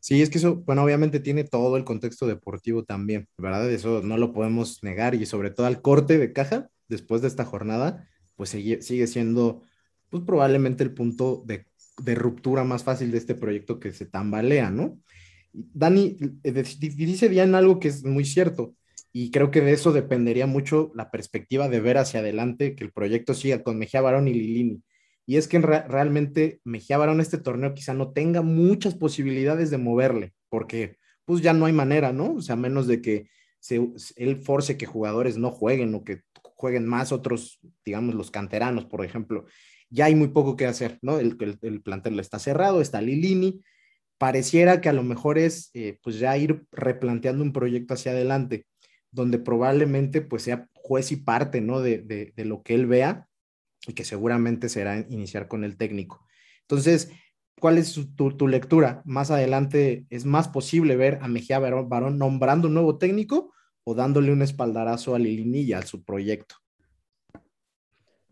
Sí, 0.00 0.20
es 0.22 0.28
que 0.28 0.38
eso, 0.38 0.56
bueno, 0.56 0.82
obviamente 0.82 1.20
tiene 1.20 1.44
todo 1.44 1.76
el 1.76 1.84
contexto 1.84 2.26
deportivo 2.26 2.82
también, 2.82 3.28
¿verdad? 3.38 3.70
Eso 3.70 4.02
no 4.02 4.18
lo 4.18 4.32
podemos 4.32 4.82
negar 4.82 5.14
y 5.14 5.24
sobre 5.24 5.52
todo 5.52 5.68
al 5.68 5.80
corte 5.80 6.18
de 6.18 6.32
caja 6.32 6.68
después 6.88 7.22
de 7.22 7.28
esta 7.28 7.44
jornada, 7.44 8.08
pues 8.34 8.50
sigue, 8.50 8.82
sigue 8.82 9.06
siendo, 9.06 9.62
pues 10.08 10.24
probablemente 10.24 10.82
el 10.82 10.94
punto 10.94 11.44
de, 11.46 11.64
de, 12.02 12.16
ruptura 12.16 12.64
más 12.64 12.82
fácil 12.82 13.12
de 13.12 13.18
este 13.18 13.36
proyecto 13.36 13.78
que 13.78 13.92
se 13.92 14.04
tambalea, 14.04 14.72
¿no? 14.72 14.98
Dani 15.52 16.16
eh, 16.42 16.52
dice 16.52 17.28
bien 17.28 17.54
algo 17.54 17.78
que 17.78 17.86
es 17.86 18.02
muy 18.02 18.24
cierto 18.24 18.74
y 19.12 19.30
creo 19.30 19.50
que 19.50 19.60
de 19.60 19.72
eso 19.72 19.92
dependería 19.92 20.46
mucho 20.46 20.92
la 20.94 21.10
perspectiva 21.10 21.68
de 21.68 21.80
ver 21.80 21.98
hacia 21.98 22.20
adelante 22.20 22.76
que 22.76 22.84
el 22.84 22.92
proyecto 22.92 23.34
siga 23.34 23.62
con 23.62 23.78
Mejía 23.78 24.00
Barón 24.00 24.28
y 24.28 24.34
Lilini 24.34 24.82
y 25.30 25.36
es 25.36 25.46
que 25.46 25.60
realmente 25.60 26.60
Mejía 26.64 26.98
Barón 26.98 27.20
este 27.20 27.38
torneo 27.38 27.72
quizá 27.72 27.94
no 27.94 28.12
tenga 28.12 28.42
muchas 28.42 28.96
posibilidades 28.96 29.70
de 29.70 29.78
moverle, 29.78 30.32
porque 30.48 30.96
pues 31.24 31.40
ya 31.40 31.52
no 31.52 31.66
hay 31.66 31.72
manera, 31.72 32.12
¿no? 32.12 32.34
O 32.34 32.40
sea, 32.40 32.56
menos 32.56 32.88
de 32.88 33.00
que 33.00 33.28
se, 33.60 33.80
él 34.16 34.42
force 34.42 34.76
que 34.76 34.86
jugadores 34.86 35.36
no 35.36 35.52
jueguen 35.52 35.94
o 35.94 36.02
que 36.02 36.22
jueguen 36.42 36.84
más 36.84 37.12
otros, 37.12 37.60
digamos, 37.84 38.16
los 38.16 38.32
canteranos, 38.32 38.86
por 38.86 39.04
ejemplo. 39.04 39.46
Ya 39.88 40.06
hay 40.06 40.16
muy 40.16 40.28
poco 40.28 40.56
que 40.56 40.66
hacer, 40.66 40.98
¿no? 41.00 41.20
El, 41.20 41.36
el, 41.62 41.80
plantel 41.80 42.18
está 42.18 42.40
cerrado, 42.40 42.80
está 42.80 43.00
Lilini. 43.00 43.62
Pareciera 44.18 44.80
que 44.80 44.88
a 44.88 44.92
lo 44.92 45.04
mejor 45.04 45.38
es, 45.38 45.70
eh, 45.74 46.00
pues 46.02 46.18
ya 46.18 46.36
ir 46.36 46.66
replanteando 46.72 47.44
un 47.44 47.52
proyecto 47.52 47.94
hacia 47.94 48.10
adelante, 48.10 48.66
donde 49.12 49.38
probablemente 49.38 50.20
pues 50.20 50.42
sea 50.42 50.68
juez 50.74 51.12
y 51.12 51.16
parte, 51.16 51.60
¿no? 51.60 51.80
De, 51.80 51.98
de, 51.98 52.32
de 52.36 52.44
lo 52.44 52.62
que 52.62 52.74
él 52.74 52.86
vea 52.86 53.28
y 53.86 53.94
que 53.94 54.04
seguramente 54.04 54.68
será 54.68 54.98
iniciar 55.08 55.48
con 55.48 55.64
el 55.64 55.76
técnico. 55.76 56.26
Entonces, 56.62 57.10
¿cuál 57.60 57.78
es 57.78 57.98
tu, 58.16 58.48
lectura? 58.48 59.02
Más 59.04 59.30
adelante, 59.30 60.06
¿es 60.10 60.24
más 60.24 60.48
posible 60.48 60.96
ver 60.96 61.18
a 61.22 61.28
Mejía 61.28 61.58
Barón, 61.58 62.18
nombrando 62.18 62.68
un 62.68 62.74
nuevo 62.74 62.98
técnico 62.98 63.52
o 63.84 63.94
dándole 63.94 64.32
un 64.32 64.42
espaldarazo 64.42 65.14
a 65.14 65.18
Lilinilla 65.18 65.78
a 65.78 65.86
su 65.86 66.04
proyecto? 66.04 66.56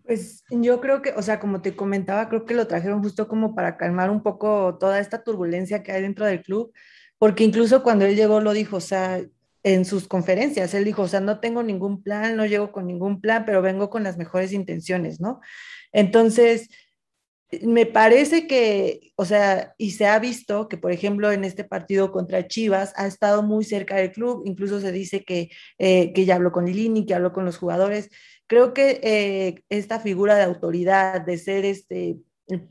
Pues 0.04 0.42
yo 0.50 0.80
creo 0.80 1.02
que, 1.02 1.12
o 1.12 1.22
sea, 1.22 1.38
como 1.38 1.60
te 1.60 1.76
comentaba, 1.76 2.28
creo 2.28 2.46
que 2.46 2.54
lo 2.54 2.66
trajeron 2.66 3.02
justo 3.02 3.28
como 3.28 3.54
para 3.54 3.76
calmar 3.76 4.10
un 4.10 4.22
poco 4.22 4.78
toda 4.78 5.00
esta 5.00 5.22
turbulencia 5.22 5.82
que 5.82 5.92
hay 5.92 6.00
dentro 6.00 6.24
del 6.24 6.42
club, 6.42 6.72
porque 7.18 7.44
incluso 7.44 7.82
cuando 7.82 8.06
él 8.06 8.16
llegó 8.16 8.40
lo 8.40 8.52
dijo, 8.52 8.76
o 8.76 8.80
sea, 8.80 9.20
en 9.62 9.84
sus 9.84 10.08
conferencias. 10.08 10.74
Él 10.74 10.84
dijo, 10.84 11.02
o 11.02 11.08
sea, 11.08 11.20
no 11.20 11.40
tengo 11.40 11.62
ningún 11.62 12.02
plan, 12.02 12.36
no 12.36 12.46
llego 12.46 12.72
con 12.72 12.86
ningún 12.86 13.20
plan, 13.20 13.44
pero 13.44 13.62
vengo 13.62 13.90
con 13.90 14.02
las 14.02 14.16
mejores 14.16 14.52
intenciones, 14.52 15.20
¿no? 15.20 15.40
Entonces, 15.92 16.68
me 17.62 17.86
parece 17.86 18.46
que, 18.46 19.12
o 19.16 19.24
sea, 19.24 19.74
y 19.78 19.92
se 19.92 20.06
ha 20.06 20.18
visto 20.18 20.68
que, 20.68 20.76
por 20.76 20.92
ejemplo, 20.92 21.32
en 21.32 21.44
este 21.44 21.64
partido 21.64 22.12
contra 22.12 22.46
Chivas 22.46 22.92
ha 22.96 23.06
estado 23.06 23.42
muy 23.42 23.64
cerca 23.64 23.96
del 23.96 24.12
club, 24.12 24.42
incluso 24.44 24.80
se 24.80 24.92
dice 24.92 25.24
que, 25.24 25.50
eh, 25.78 26.12
que 26.12 26.24
ya 26.26 26.34
habló 26.34 26.52
con 26.52 26.66
Lilini, 26.66 27.06
que 27.06 27.14
habló 27.14 27.32
con 27.32 27.46
los 27.46 27.56
jugadores. 27.56 28.10
Creo 28.46 28.74
que 28.74 29.00
eh, 29.02 29.62
esta 29.70 29.98
figura 30.00 30.36
de 30.36 30.44
autoridad, 30.44 31.22
de 31.22 31.38
ser 31.38 31.64
este, 31.64 32.18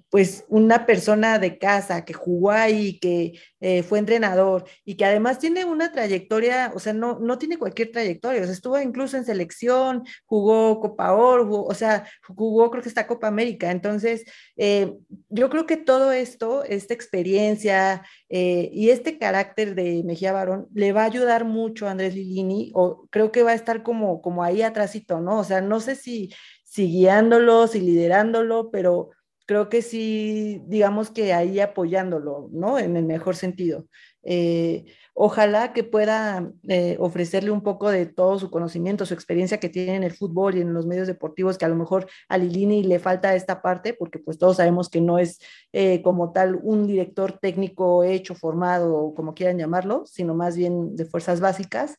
pues 0.09 0.45
una 0.47 0.87
persona 0.87 1.37
de 1.37 1.59
casa 1.59 2.03
que 2.03 2.13
jugó 2.13 2.49
ahí, 2.49 2.99
que 2.99 3.39
eh, 3.59 3.83
fue 3.83 3.99
entrenador 3.99 4.65
y 4.83 4.95
que 4.95 5.05
además 5.05 5.37
tiene 5.37 5.65
una 5.65 5.91
trayectoria, 5.91 6.71
o 6.73 6.79
sea, 6.79 6.93
no, 6.93 7.19
no 7.19 7.37
tiene 7.37 7.57
cualquier 7.57 7.91
trayectoria, 7.91 8.41
o 8.41 8.45
sea, 8.45 8.53
estuvo 8.53 8.79
incluso 8.79 9.17
en 9.17 9.25
selección, 9.25 10.03
jugó 10.25 10.79
Copa 10.79 11.13
Oro, 11.13 11.63
o 11.63 11.73
sea, 11.75 12.07
jugó 12.27 12.71
creo 12.71 12.81
que 12.81 12.89
está 12.89 13.05
Copa 13.05 13.27
América. 13.27 13.69
Entonces, 13.69 14.25
eh, 14.55 14.93
yo 15.29 15.49
creo 15.49 15.67
que 15.67 15.77
todo 15.77 16.11
esto, 16.11 16.63
esta 16.63 16.93
experiencia 16.95 18.03
eh, 18.29 18.69
y 18.73 18.89
este 18.89 19.19
carácter 19.19 19.75
de 19.75 20.01
Mejía 20.03 20.33
Barón 20.33 20.67
le 20.73 20.91
va 20.91 21.03
a 21.03 21.05
ayudar 21.05 21.45
mucho 21.45 21.87
a 21.87 21.91
Andrés 21.91 22.15
Lilini, 22.15 22.71
o 22.73 23.07
creo 23.11 23.31
que 23.31 23.43
va 23.43 23.51
a 23.51 23.55
estar 23.55 23.83
como, 23.83 24.21
como 24.23 24.43
ahí 24.43 24.63
atrásito, 24.63 25.19
¿no? 25.19 25.39
O 25.39 25.43
sea, 25.43 25.61
no 25.61 25.79
sé 25.79 25.95
si 25.95 26.31
si 26.77 26.91
guiándolo, 26.91 27.65
si 27.67 27.79
liderándolo, 27.79 28.69
pero 28.69 29.09
creo 29.47 29.69
que 29.69 29.81
sí, 29.81 30.62
digamos 30.67 31.10
que 31.10 31.33
ahí 31.33 31.60
apoyándolo, 31.62 32.49
¿no? 32.51 32.77
En 32.77 32.97
el 32.97 33.05
mejor 33.05 33.38
sentido. 33.38 33.88
Eh, 34.23 34.86
ojalá 35.13 35.71
que 35.71 35.86
pueda 35.86 36.51
eh, 36.67 36.97
ofrecerle 36.99 37.51
un 37.51 37.63
poco 37.63 37.89
de 37.89 38.05
todo 38.07 38.38
su 38.39 38.51
conocimiento, 38.51 39.05
su 39.05 39.13
experiencia 39.13 39.57
que 39.60 39.69
tiene 39.69 39.95
en 39.95 40.03
el 40.03 40.12
fútbol 40.12 40.57
y 40.57 40.62
en 40.62 40.73
los 40.73 40.86
medios 40.86 41.07
deportivos, 41.07 41.57
que 41.57 41.63
a 41.63 41.69
lo 41.69 41.77
mejor 41.77 42.07
a 42.27 42.38
Lilini 42.38 42.83
le 42.83 42.99
falta 42.99 43.36
esta 43.36 43.62
parte, 43.62 43.93
porque 43.93 44.19
pues 44.19 44.38
todos 44.38 44.57
sabemos 44.57 44.89
que 44.89 44.99
no 44.99 45.17
es 45.17 45.39
eh, 45.71 46.01
como 46.01 46.33
tal 46.33 46.60
un 46.62 46.86
director 46.86 47.39
técnico 47.39 48.03
hecho, 48.03 48.36
formado, 48.36 48.93
o 48.95 49.15
como 49.15 49.33
quieran 49.33 49.57
llamarlo, 49.57 50.03
sino 50.05 50.36
más 50.36 50.57
bien 50.57 50.97
de 50.97 51.05
fuerzas 51.05 51.39
básicas, 51.39 51.95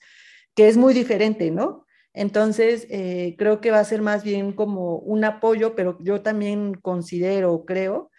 que 0.54 0.68
es 0.68 0.76
muy 0.76 0.92
diferente, 0.92 1.50
¿no? 1.50 1.86
Entonces, 2.18 2.88
eh, 2.90 3.36
creo 3.38 3.60
que 3.60 3.70
va 3.70 3.78
a 3.78 3.84
ser 3.84 4.02
más 4.02 4.24
bien 4.24 4.52
como 4.52 4.96
un 4.98 5.24
apoyo, 5.24 5.76
pero 5.76 5.96
yo 6.00 6.20
también 6.20 6.74
considero, 6.74 7.64
creo, 7.64 8.10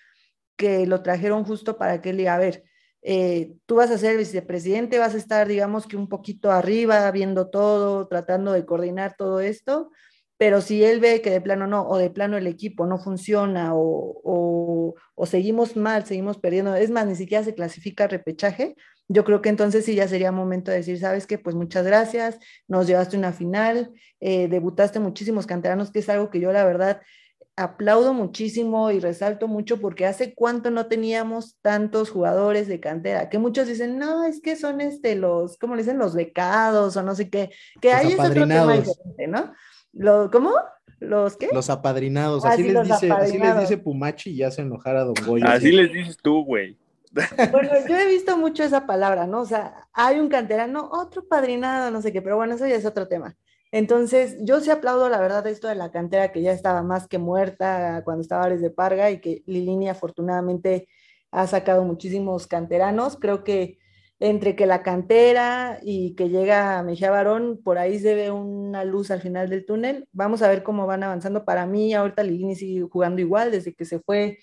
que 0.55 0.87
lo 0.87 1.03
trajeron 1.03 1.43
justo 1.43 1.77
para 1.77 2.01
que 2.01 2.11
él 2.11 2.17
diga, 2.17 2.35
a 2.35 2.37
ver, 2.37 2.63
eh, 3.01 3.55
tú 3.65 3.75
vas 3.75 3.91
a 3.91 3.97
ser 3.97 4.17
vicepresidente, 4.17 4.99
vas 4.99 5.15
a 5.15 5.17
estar, 5.17 5.49
digamos 5.49 5.85
que 5.85 5.97
un 5.97 6.07
poquito 6.07 6.49
arriba, 6.49 7.11
viendo 7.11 7.49
todo, 7.49 8.07
tratando 8.07 8.53
de 8.53 8.65
coordinar 8.65 9.15
todo 9.17 9.41
esto, 9.41 9.91
pero 10.37 10.61
si 10.61 10.81
él 10.81 11.01
ve 11.01 11.21
que 11.21 11.31
de 11.31 11.41
plano 11.41 11.67
no, 11.67 11.85
o 11.85 11.97
de 11.97 12.09
plano 12.09 12.37
el 12.37 12.47
equipo 12.47 12.85
no 12.85 12.99
funciona, 12.99 13.71
o, 13.75 14.95
o 15.15 15.25
seguimos 15.25 15.75
mal, 15.75 16.05
seguimos 16.05 16.37
perdiendo, 16.37 16.73
es 16.73 16.89
más, 16.89 17.05
ni 17.05 17.15
siquiera 17.15 17.43
se 17.43 17.53
clasifica 17.53 18.07
repechaje, 18.07 18.77
yo 19.09 19.25
creo 19.25 19.41
que 19.41 19.49
entonces 19.49 19.83
sí 19.85 19.95
ya 19.95 20.07
sería 20.07 20.31
momento 20.31 20.69
de 20.69 20.77
decir, 20.77 20.99
sabes 20.99 21.25
qué, 21.25 21.39
pues 21.39 21.55
muchas 21.55 21.85
gracias, 21.85 22.37
nos 22.67 22.85
llevaste 22.85 23.17
una 23.17 23.33
final, 23.33 23.91
eh, 24.19 24.47
debutaste 24.47 24.99
muchísimos 24.99 25.47
canteranos, 25.47 25.91
que 25.91 25.99
es 25.99 26.09
algo 26.09 26.29
que 26.29 26.39
yo 26.39 26.53
la 26.53 26.63
verdad 26.63 27.01
aplaudo 27.55 28.13
muchísimo 28.13 28.91
y 28.91 28.99
resalto 28.99 29.47
mucho 29.47 29.81
porque 29.81 30.05
hace 30.05 30.33
cuánto 30.33 30.71
no 30.71 30.85
teníamos 30.85 31.57
tantos 31.61 32.11
jugadores 32.11 32.67
de 32.67 32.79
cantera, 32.79 33.29
que 33.29 33.39
muchos 33.39 33.67
dicen, 33.67 33.97
no, 33.97 34.23
es 34.23 34.41
que 34.41 34.55
son 34.55 34.79
este, 34.79 35.15
los, 35.15 35.57
¿cómo 35.57 35.75
le 35.75 35.81
dicen? 35.81 35.97
Los 35.97 36.13
becados 36.13 36.95
o 36.95 37.03
no 37.03 37.15
sé 37.15 37.31
qué, 37.31 37.49
que 37.81 37.91
ahí 37.91 38.13
es 38.13 38.19
otro 38.19 38.47
tema 38.47 38.73
diferente, 38.75 39.27
¿no? 39.27 39.53
Lo, 39.91 40.29
¿Cómo? 40.29 40.53
¿Los 40.99 41.35
qué? 41.35 41.49
Los 41.51 41.71
apadrinados, 41.71 42.45
así, 42.45 42.63
les, 42.63 42.87
dice, 42.87 43.11
así 43.11 43.39
les 43.39 43.59
dice 43.61 43.77
Pumachi 43.77 44.31
y 44.31 44.35
ya 44.37 44.51
se 44.51 44.61
enojara 44.61 45.03
Don 45.03 45.15
Goyo. 45.25 45.47
Así 45.47 45.71
les 45.71 45.91
dices 45.91 46.17
tú, 46.21 46.45
güey. 46.45 46.77
Bueno, 47.11 47.69
yo 47.87 47.97
he 47.97 48.05
visto 48.05 48.37
mucho 48.37 48.63
esa 48.63 48.85
palabra, 48.85 49.27
¿no? 49.27 49.41
O 49.41 49.45
sea, 49.45 49.87
hay 49.93 50.19
un 50.19 50.29
canterano, 50.29 50.89
otro 50.91 51.27
padrinado, 51.27 51.91
no 51.91 52.01
sé 52.01 52.13
qué, 52.13 52.21
pero 52.21 52.35
bueno, 52.35 52.55
eso 52.55 52.67
ya 52.67 52.75
es 52.75 52.85
otro 52.85 53.07
tema. 53.07 53.35
Entonces, 53.71 54.37
yo 54.41 54.59
sí 54.61 54.71
aplaudo 54.71 55.09
la 55.09 55.19
verdad 55.19 55.45
esto 55.47 55.67
de 55.67 55.75
la 55.75 55.91
cantera 55.91 56.31
que 56.31 56.41
ya 56.41 56.51
estaba 56.51 56.81
más 56.81 57.07
que 57.07 57.19
muerta 57.19 58.01
cuando 58.03 58.21
estaba 58.21 58.43
Ares 58.45 58.61
de 58.61 58.71
Parga 58.71 59.11
y 59.11 59.21
que 59.21 59.43
Lilini 59.45 59.89
afortunadamente 59.89 60.87
ha 61.31 61.45
sacado 61.47 61.83
muchísimos 61.83 62.47
canteranos. 62.47 63.17
Creo 63.19 63.43
que 63.43 63.77
entre 64.19 64.55
que 64.55 64.65
la 64.65 64.83
cantera 64.83 65.79
y 65.83 66.15
que 66.15 66.29
llega 66.29 66.83
Mejía 66.83 67.11
Barón, 67.11 67.61
por 67.63 67.77
ahí 67.77 67.99
se 67.99 68.15
ve 68.15 68.31
una 68.31 68.83
luz 68.83 69.11
al 69.11 69.21
final 69.21 69.49
del 69.49 69.65
túnel. 69.65 70.07
Vamos 70.11 70.41
a 70.41 70.49
ver 70.49 70.63
cómo 70.63 70.87
van 70.87 71.03
avanzando. 71.03 71.45
Para 71.45 71.65
mí, 71.65 71.93
ahorita 71.93 72.23
Lilini 72.23 72.55
sigue 72.55 72.81
jugando 72.89 73.21
igual 73.21 73.51
desde 73.51 73.73
que 73.73 73.85
se 73.85 73.99
fue 73.99 74.39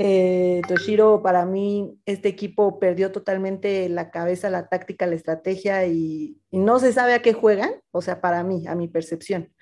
eh, 0.00 0.62
Toshiro, 0.68 1.22
para 1.24 1.44
mí, 1.44 2.00
este 2.06 2.28
equipo 2.28 2.78
perdió 2.78 3.10
totalmente 3.10 3.88
la 3.88 4.12
cabeza, 4.12 4.48
la 4.48 4.68
táctica, 4.68 5.08
la 5.08 5.16
estrategia 5.16 5.88
y, 5.88 6.40
no 6.52 6.78
se 6.78 6.92
sabe 6.92 7.14
a 7.14 7.20
qué 7.20 7.32
juegan, 7.32 7.72
o 7.90 8.00
sea, 8.00 8.20
para 8.20 8.44
mí, 8.44 8.64
a 8.68 8.76
mi 8.76 8.86
percepción. 8.86 9.52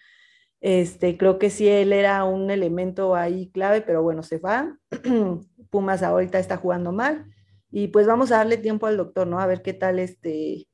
Este, 0.60 1.16
creo 1.16 1.38
que 1.38 1.48
sí, 1.48 1.68
él 1.68 1.90
era 1.90 2.22
un 2.24 2.50
elemento 2.50 3.14
ahí 3.14 3.50
clave, 3.50 3.80
pero 3.80 4.02
bueno, 4.02 4.22
se 4.22 4.36
va. 4.38 4.76
Pumas 5.70 6.02
ahorita 6.02 6.38
está 6.38 6.58
jugando 6.58 6.92
mal 6.92 7.24
y 7.70 7.88
pues 7.88 8.06
vamos 8.06 8.30
a 8.30 8.36
darle 8.36 8.58
tiempo 8.58 8.86
al 8.86 8.98
doctor, 8.98 9.26
¿no? 9.26 9.40
A 9.40 9.46
ver 9.46 9.62
qué 9.62 9.72
tal 9.72 9.98
este, 9.98 10.68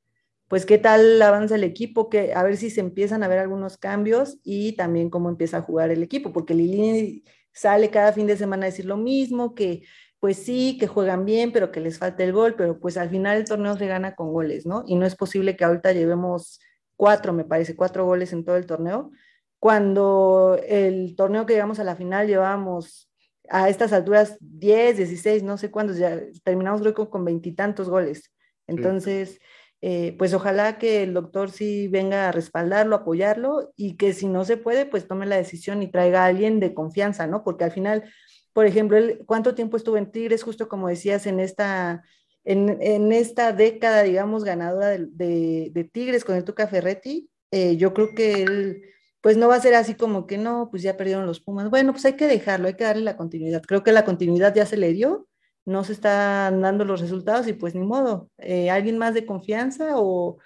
pues 0.48 0.66
qué 0.66 0.78
tal 0.78 1.22
avanza 1.22 1.54
el 1.54 1.62
equipo, 1.62 2.08
que, 2.10 2.34
a 2.34 2.42
ver 2.42 2.56
si 2.56 2.68
se 2.68 2.80
empiezan 2.80 3.22
a 3.22 3.28
ver 3.28 3.38
algunos 3.38 3.78
cambios 3.78 4.40
y 4.42 4.72
también 4.72 5.08
cómo 5.08 5.28
empieza 5.28 5.58
a 5.58 5.62
jugar 5.62 5.92
el 5.92 6.02
equipo, 6.02 6.32
porque 6.32 6.54
Lili 6.54 7.22
sale 7.52 7.90
cada 7.90 8.12
fin 8.12 8.26
de 8.26 8.36
semana 8.36 8.66
a 8.66 8.70
decir 8.70 8.84
lo 8.84 8.96
mismo, 8.96 9.54
que 9.54 9.82
pues 10.20 10.36
sí, 10.36 10.76
que 10.78 10.86
juegan 10.86 11.24
bien, 11.24 11.50
pero 11.52 11.72
que 11.72 11.80
les 11.80 11.98
falta 11.98 12.22
el 12.22 12.32
gol, 12.32 12.54
pero 12.56 12.78
pues 12.78 12.96
al 12.96 13.10
final 13.10 13.38
el 13.38 13.44
torneo 13.44 13.76
se 13.76 13.88
gana 13.88 14.14
con 14.14 14.32
goles, 14.32 14.66
¿no? 14.66 14.84
Y 14.86 14.94
no 14.94 15.04
es 15.04 15.16
posible 15.16 15.56
que 15.56 15.64
ahorita 15.64 15.92
llevemos 15.92 16.60
cuatro, 16.96 17.32
me 17.32 17.44
parece, 17.44 17.74
cuatro 17.74 18.04
goles 18.06 18.32
en 18.32 18.44
todo 18.44 18.56
el 18.56 18.66
torneo, 18.66 19.10
cuando 19.58 20.60
el 20.64 21.16
torneo 21.16 21.44
que 21.44 21.54
llegamos 21.54 21.80
a 21.80 21.84
la 21.84 21.96
final 21.96 22.28
llevábamos 22.28 23.10
a 23.48 23.68
estas 23.68 23.92
alturas 23.92 24.36
10, 24.40 24.96
16, 24.98 25.42
no 25.42 25.58
sé 25.58 25.70
cuántos, 25.70 25.98
ya 25.98 26.20
terminamos 26.44 26.80
creo 26.80 27.10
con 27.10 27.24
veintitantos 27.24 27.88
goles. 27.88 28.32
Entonces, 28.68 29.40
eh, 29.84 30.14
pues 30.16 30.32
ojalá 30.32 30.78
que 30.78 31.02
el 31.02 31.12
doctor 31.12 31.50
sí 31.50 31.88
venga 31.88 32.28
a 32.28 32.32
respaldarlo, 32.32 32.94
apoyarlo 32.94 33.72
y 33.76 33.96
que 33.96 34.12
si 34.12 34.28
no 34.28 34.44
se 34.44 34.56
puede, 34.56 34.86
pues 34.86 35.08
tome 35.08 35.26
la 35.26 35.36
decisión 35.36 35.82
y 35.82 35.90
traiga 35.90 36.22
a 36.22 36.26
alguien 36.26 36.60
de 36.60 36.72
confianza, 36.72 37.26
¿no? 37.26 37.42
Porque 37.42 37.64
al 37.64 37.72
final, 37.72 38.04
por 38.52 38.64
ejemplo, 38.66 38.96
¿cuánto 39.26 39.56
tiempo 39.56 39.76
estuvo 39.76 39.96
en 39.96 40.12
Tigres? 40.12 40.44
Justo 40.44 40.68
como 40.68 40.86
decías, 40.86 41.26
en 41.26 41.40
esta, 41.40 42.04
en, 42.44 43.10
esta 43.12 43.52
década, 43.52 44.04
digamos, 44.04 44.44
ganadora 44.44 44.90
de, 44.90 45.90
Tigres 45.92 46.24
con 46.24 46.36
el 46.36 46.44
Tuca 46.44 46.68
Ferretti, 46.68 47.28
eh, 47.50 47.76
yo 47.76 47.92
creo 47.92 48.14
que 48.14 48.44
él, 48.44 48.82
pues 49.20 49.36
no 49.36 49.48
va 49.48 49.56
a 49.56 49.60
ser 49.60 49.74
así 49.74 49.96
como 49.96 50.28
que 50.28 50.38
no, 50.38 50.68
pues 50.70 50.84
ya 50.84 50.96
perdieron 50.96 51.26
los 51.26 51.40
Pumas. 51.40 51.70
Bueno, 51.70 51.90
pues 51.90 52.04
hay 52.04 52.14
que 52.14 52.28
dejarlo, 52.28 52.68
hay 52.68 52.74
que 52.74 52.84
darle 52.84 53.02
la 53.02 53.16
continuidad. 53.16 53.62
Creo 53.62 53.82
que 53.82 53.90
la 53.90 54.04
continuidad 54.04 54.54
ya 54.54 54.64
se 54.64 54.76
le 54.76 54.92
dio 54.92 55.26
no 55.64 55.84
se 55.84 55.92
están 55.92 56.60
dando 56.60 56.84
los 56.84 57.00
resultados 57.00 57.46
y 57.48 57.52
pues 57.52 57.74
ni 57.74 57.82
modo, 57.82 58.30
eh, 58.38 58.70
alguien 58.70 58.98
más 58.98 59.14
de 59.14 59.26
confianza 59.26 59.92
o, 59.96 60.38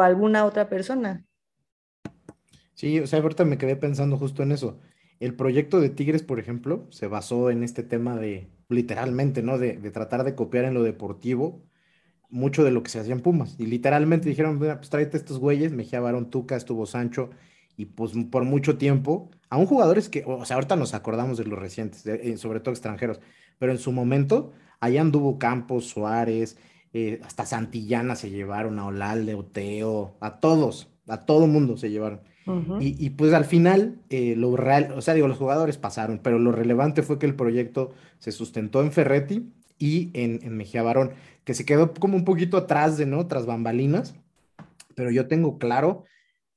alguna 0.00 0.46
otra 0.46 0.70
persona. 0.70 1.24
Sí, 2.72 3.00
o 3.00 3.06
sea, 3.06 3.20
ahorita 3.20 3.44
me 3.44 3.58
quedé 3.58 3.76
pensando 3.76 4.16
justo 4.16 4.42
en 4.42 4.52
eso. 4.52 4.80
El 5.20 5.34
proyecto 5.34 5.78
de 5.78 5.90
Tigres, 5.90 6.22
por 6.22 6.40
ejemplo, 6.40 6.86
se 6.90 7.06
basó 7.06 7.50
en 7.50 7.62
este 7.62 7.82
tema 7.82 8.16
de, 8.16 8.48
literalmente, 8.70 9.42
¿no? 9.42 9.58
De, 9.58 9.76
tratar 9.90 10.24
de 10.24 10.34
copiar 10.34 10.64
en 10.64 10.74
lo 10.74 10.82
deportivo 10.82 11.62
mucho 12.30 12.64
de 12.64 12.72
lo 12.72 12.82
que 12.82 12.90
se 12.90 12.98
hacía 12.98 13.14
en 13.14 13.20
Pumas. 13.20 13.56
Y 13.58 13.66
literalmente 13.66 14.28
dijeron, 14.28 14.58
pues 14.58 14.90
tráete 14.90 15.18
estos 15.18 15.38
güeyes, 15.38 15.70
Mejía 15.72 16.00
Barón, 16.00 16.30
Tuca, 16.30 16.56
estuvo 16.56 16.86
Sancho, 16.86 17.30
y 17.76 17.86
pues 17.86 18.12
por 18.30 18.44
mucho 18.44 18.76
tiempo, 18.78 19.30
aún 19.50 19.66
jugadores 19.66 20.08
que, 20.08 20.24
o 20.26 20.44
sea, 20.44 20.56
ahorita 20.56 20.76
nos 20.76 20.94
acordamos 20.94 21.38
de 21.38 21.44
los 21.44 21.58
recientes, 21.58 22.04
eh, 22.06 22.36
sobre 22.38 22.60
todo 22.60 22.72
extranjeros, 22.72 23.20
pero 23.58 23.72
en 23.72 23.78
su 23.78 23.92
momento, 23.92 24.52
allá 24.80 25.00
anduvo 25.00 25.38
Campos, 25.38 25.86
Suárez, 25.86 26.56
eh, 26.92 27.20
hasta 27.24 27.44
Santillana 27.44 28.14
se 28.14 28.30
llevaron, 28.30 28.78
a 28.78 28.86
Olalde, 28.86 29.34
Oteo, 29.34 30.16
a 30.20 30.38
todos, 30.38 30.88
a 31.08 31.26
todo 31.26 31.46
mundo 31.46 31.76
se 31.76 31.90
llevaron. 31.90 32.20
y, 32.78 33.10
pues 33.10 33.32
al 33.32 33.46
final, 33.46 33.98
eh, 34.10 34.34
lo 34.36 34.54
real, 34.54 34.92
o 34.94 35.00
sea, 35.00 35.14
digo, 35.14 35.26
los 35.26 35.38
jugadores 35.38 35.78
pasaron, 35.78 36.20
pero 36.22 36.38
lo 36.38 36.52
relevante 36.52 37.02
fue 37.02 37.18
que 37.18 37.24
el 37.26 37.34
proyecto 37.34 37.92
se 38.18 38.32
sustentó 38.32 38.82
en 38.82 38.92
Ferretti 38.92 39.50
y 39.78 40.10
en, 40.12 40.40
en 40.42 40.56
Mejía 40.56 40.82
Barón, 40.82 41.12
que 41.44 41.54
se 41.54 41.64
quedó 41.64 41.94
como 41.94 42.16
un 42.16 42.24
poquito 42.24 42.58
atrás 42.58 42.98
de, 42.98 43.06
¿no? 43.06 43.26
Tras 43.26 43.46
bambalinas, 43.46 44.14
pero 44.94 45.10
yo 45.10 45.26
tengo 45.26 45.58
claro, 45.58 46.04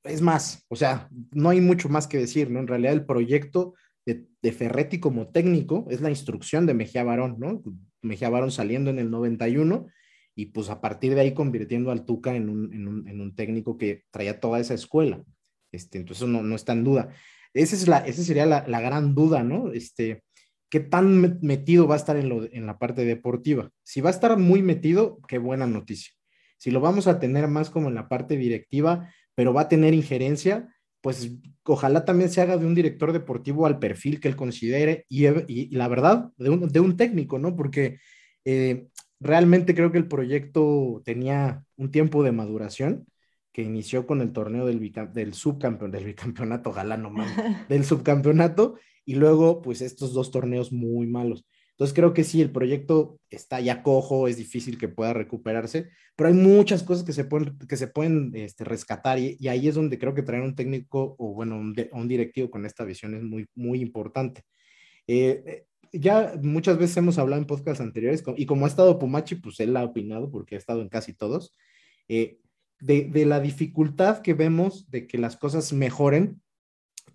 es 0.03 0.21
más, 0.21 0.65
o 0.69 0.75
sea, 0.75 1.09
no 1.31 1.49
hay 1.49 1.61
mucho 1.61 1.89
más 1.89 2.07
que 2.07 2.17
decir, 2.17 2.49
¿no? 2.49 2.59
En 2.59 2.67
realidad 2.67 2.93
el 2.93 3.05
proyecto 3.05 3.73
de, 4.15 4.51
Ferretti 4.51 4.99
como 4.99 5.27
técnico 5.27 5.85
es 5.89 6.01
la 6.01 6.09
instrucción 6.09 6.65
de 6.65 6.73
Mejía 6.73 7.03
Barón, 7.03 7.35
¿no? 7.39 7.61
Mejía 8.01 8.29
Barón 8.29 8.51
saliendo 8.51 8.89
en 8.89 8.99
el 8.99 9.11
91 9.11 9.87
y 10.35 10.47
pues 10.47 10.69
a 10.69 10.79
partir 10.79 11.13
de 11.15 11.21
ahí 11.21 11.33
convirtiendo 11.33 11.91
al 11.91 12.05
Tuca 12.05 12.35
en 12.35 12.49
un, 12.49 13.35
técnico 13.35 13.77
que 13.77 14.03
traía 14.11 14.39
toda 14.39 14.59
esa 14.59 14.73
escuela. 14.73 15.23
Este, 15.71 15.97
entonces 15.97 16.27
no, 16.27 16.41
no 16.41 16.55
está 16.55 16.73
en 16.73 16.83
duda. 16.83 17.09
Esa, 17.53 17.75
es 17.75 17.87
la, 17.87 17.97
esa 17.99 18.23
sería 18.23 18.45
la, 18.45 18.81
gran 18.81 19.13
duda, 19.13 19.43
¿no? 19.43 19.71
Este, 19.73 20.23
¿Qué 20.69 20.79
tan 20.79 21.39
metido 21.41 21.87
va 21.87 21.95
a 21.95 21.97
estar 21.97 22.17
en, 22.17 22.29
lo, 22.29 22.43
en 22.43 22.65
la 22.65 22.77
parte 22.77 23.03
deportiva? 23.03 23.71
Si 23.83 23.99
va 23.99 24.09
a 24.09 24.13
estar 24.13 24.37
muy 24.37 24.61
metido, 24.61 25.19
qué 25.27 25.37
buena 25.37 25.67
noticia. 25.67 26.13
Si 26.57 26.71
lo 26.71 26.79
vamos 26.79 27.07
a 27.07 27.19
tener 27.19 27.47
más 27.47 27.69
como 27.69 27.89
en 27.89 27.95
la 27.95 28.07
parte 28.07 28.37
directiva, 28.37 29.11
pero 29.35 29.53
va 29.53 29.61
a 29.61 29.69
tener 29.69 29.93
injerencia, 29.93 30.73
pues 31.01 31.31
ojalá 31.63 32.05
también 32.05 32.29
se 32.29 32.41
haga 32.41 32.57
de 32.57 32.65
un 32.65 32.75
director 32.75 33.13
deportivo 33.13 33.65
al 33.65 33.79
perfil 33.79 34.19
que 34.19 34.27
él 34.27 34.35
considere 34.35 35.05
y, 35.09 35.75
la 35.75 35.87
verdad, 35.87 36.31
de 36.37 36.79
un, 36.79 36.97
técnico, 36.97 37.39
¿no? 37.39 37.55
Porque 37.55 37.99
eh, 38.45 38.87
realmente 39.19 39.75
creo 39.75 39.91
que 39.91 39.97
el 39.97 40.07
proyecto 40.07 41.01
tenía 41.05 41.63
un 41.75 41.91
tiempo 41.91 42.23
de 42.23 42.31
maduración 42.31 43.05
que 43.51 43.63
inició 43.63 44.05
con 44.05 44.21
el 44.21 44.33
torneo 44.33 44.65
del, 44.65 44.79
del 45.13 45.33
subcampeón, 45.33 45.91
del 45.91 46.05
bicampeonato, 46.05 46.69
ojalá 46.69 46.97
no 46.97 47.11
del 47.69 47.85
subcampeonato, 47.85 48.77
y 49.05 49.15
luego 49.15 49.61
pues 49.61 49.81
estos 49.81 50.13
dos 50.13 50.31
torneos 50.31 50.71
muy 50.71 51.07
malos. 51.07 51.45
Entonces 51.77 51.93
creo 51.93 52.11
que 52.11 52.23
sí, 52.23 52.41
el 52.41 52.51
proyecto 52.51 53.19
está 53.29 53.59
ya 53.59 53.83
cojo, 53.83 54.27
es 54.27 54.37
difícil 54.37 54.79
que 54.79 54.87
pueda 54.87 55.13
recuperarse, 55.13 55.91
pero 56.15 56.29
hay 56.29 56.33
muchas 56.33 56.81
cosas 56.81 57.05
que 57.05 57.13
se 57.13 57.23
pueden, 57.23 57.55
que 57.59 57.77
se 57.77 57.87
pueden 57.87 58.31
este, 58.33 58.63
rescatar 58.63 59.19
y, 59.19 59.37
ahí 59.47 59.67
es 59.67 59.75
donde 59.75 59.99
creo 59.99 60.15
que 60.15 60.23
traer 60.23 60.41
un 60.41 60.55
técnico 60.55 61.15
o 61.19 61.35
bueno, 61.35 61.55
un, 61.55 61.75
un 61.91 62.07
directivo 62.07 62.49
con 62.49 62.65
esta 62.65 62.83
visión 62.83 63.13
es 63.13 63.21
muy, 63.21 63.47
muy 63.53 63.79
importante. 63.79 64.41
Eh, 65.05 65.43
eh, 65.45 65.65
ya 65.93 66.33
muchas 66.41 66.79
veces 66.79 66.97
hemos 66.97 67.19
hablado 67.19 67.39
en 67.43 67.47
podcasts 67.47 67.79
anteriores 67.79 68.23
y 68.37 68.47
como 68.47 68.65
ha 68.65 68.69
estado 68.69 68.97
Pumachi, 68.97 69.35
pues 69.35 69.59
él 69.59 69.77
ha 69.77 69.83
opinado 69.83 70.31
porque 70.31 70.55
ha 70.55 70.57
estado 70.57 70.81
en 70.81 70.89
casi 70.89 71.13
todos, 71.13 71.55
eh, 72.07 72.39
de, 72.79 73.03
de, 73.03 73.25
la 73.27 73.39
dificultad 73.39 74.23
que 74.23 74.33
vemos 74.33 74.89
de 74.89 75.05
que 75.05 75.19
las 75.19 75.37
cosas 75.37 75.73
mejoren 75.73 76.41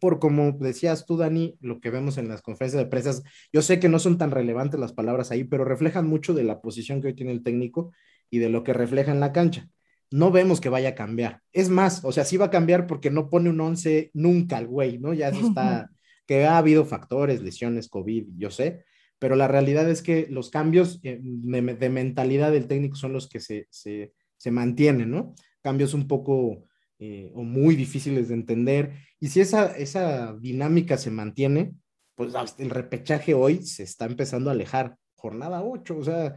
por 0.02 0.18
como 0.18 0.50
decías 0.50 1.06
tú, 1.06 1.16
Dani, 1.16 1.56
lo 1.60 1.80
que 1.80 1.88
vemos 1.88 2.18
en 2.18 2.26
las 2.26 2.42
conferencias 2.42 2.82
de 2.82 2.90
prensa, 2.90 3.22
yo 3.52 3.62
sé 3.62 3.78
que 3.78 3.88
no 3.88 4.00
son 4.00 4.18
tan 4.18 4.32
relevantes 4.32 4.80
las 4.80 4.92
palabras 4.92 5.30
ahí, 5.30 5.44
pero 5.44 5.64
reflejan 5.64 6.08
mucho 6.08 6.34
de 6.34 6.42
la 6.42 6.60
posición 6.60 7.00
que 7.00 7.06
hoy 7.06 7.14
tiene 7.14 7.30
el 7.30 7.44
técnico 7.44 7.92
y 8.28 8.40
de 8.40 8.48
lo 8.48 8.64
que 8.64 8.72
refleja 8.72 9.12
en 9.12 9.20
la 9.20 9.32
cancha. 9.32 9.68
No 10.10 10.32
vemos 10.32 10.60
que 10.60 10.70
vaya 10.70 10.88
a 10.88 10.94
cambiar. 10.96 11.40
Es 11.52 11.68
más, 11.68 12.04
o 12.04 12.10
sea, 12.10 12.24
sí 12.24 12.36
va 12.36 12.46
a 12.46 12.50
cambiar 12.50 12.88
porque 12.88 13.12
no 13.12 13.30
pone 13.30 13.48
un 13.48 13.60
11 13.60 14.10
nunca 14.12 14.58
el 14.58 14.66
güey, 14.66 14.98
¿no? 14.98 15.14
Ya 15.14 15.28
eso 15.28 15.38
está, 15.46 15.88
que 16.26 16.46
ha 16.46 16.58
habido 16.58 16.84
factores, 16.84 17.40
lesiones, 17.40 17.88
COVID, 17.88 18.26
yo 18.36 18.50
sé, 18.50 18.84
pero 19.20 19.36
la 19.36 19.46
realidad 19.46 19.88
es 19.88 20.02
que 20.02 20.26
los 20.28 20.50
cambios 20.50 20.98
eh, 21.04 21.20
de, 21.22 21.90
mentalidad 21.90 22.50
del 22.50 22.66
técnico 22.66 22.96
son 22.96 23.12
los 23.12 23.28
que 23.28 23.38
se, 23.38 23.68
se, 23.70 24.14
se 24.36 24.50
mantienen, 24.50 25.12
¿no? 25.12 25.36
Cambios 25.60 25.94
un 25.94 26.08
poco 26.08 26.64
eh, 27.04 27.32
o 27.34 27.42
muy 27.42 27.74
difíciles 27.74 28.28
de 28.28 28.34
entender. 28.34 28.92
Y 29.18 29.26
si 29.26 29.40
esa, 29.40 29.76
esa 29.76 30.36
dinámica 30.40 30.96
se 30.96 31.10
mantiene, 31.10 31.74
pues 32.14 32.32
el 32.58 32.70
repechaje 32.70 33.34
hoy 33.34 33.64
se 33.64 33.82
está 33.82 34.04
empezando 34.06 34.50
a 34.50 34.52
alejar. 34.52 34.94
Jornada 35.16 35.64
8, 35.64 35.98
o 35.98 36.04
sea, 36.04 36.36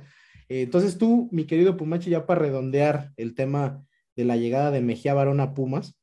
eh, 0.49 0.63
entonces 0.63 0.97
tú, 0.97 1.29
mi 1.31 1.45
querido 1.45 1.77
Pumachi, 1.77 2.09
ya 2.09 2.25
para 2.25 2.41
redondear 2.41 3.11
el 3.15 3.35
tema 3.35 3.85
de 4.15 4.25
la 4.25 4.37
llegada 4.37 4.71
de 4.71 4.81
Mejía 4.81 5.13
Barón 5.13 5.39
a 5.39 5.53
Pumas, 5.53 5.99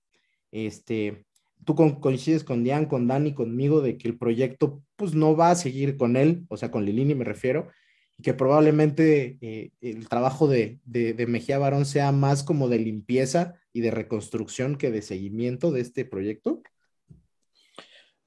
este, 0.52 1.26
tú 1.64 1.74
coincides 1.74 2.44
con 2.44 2.62
Dian, 2.62 2.86
con 2.86 3.08
Dani, 3.08 3.34
conmigo, 3.34 3.80
de 3.80 3.98
que 3.98 4.06
el 4.06 4.16
proyecto 4.16 4.84
pues 4.94 5.12
no 5.12 5.34
va 5.34 5.50
a 5.50 5.56
seguir 5.56 5.96
con 5.96 6.16
él, 6.16 6.44
o 6.48 6.56
sea, 6.56 6.70
con 6.70 6.84
Lilini 6.84 7.16
me 7.16 7.24
refiero, 7.24 7.66
que 8.22 8.34
probablemente 8.34 9.38
eh, 9.40 9.70
el 9.80 10.08
trabajo 10.08 10.48
de, 10.48 10.80
de, 10.84 11.12
de, 11.12 11.26
Mejía 11.26 11.58
Barón 11.58 11.84
sea 11.84 12.12
más 12.12 12.42
como 12.42 12.68
de 12.68 12.78
limpieza 12.78 13.54
y 13.72 13.80
de 13.80 13.90
reconstrucción 13.90 14.76
que 14.76 14.90
de 14.90 15.02
seguimiento 15.02 15.70
de 15.70 15.80
este 15.80 16.04
proyecto? 16.04 16.62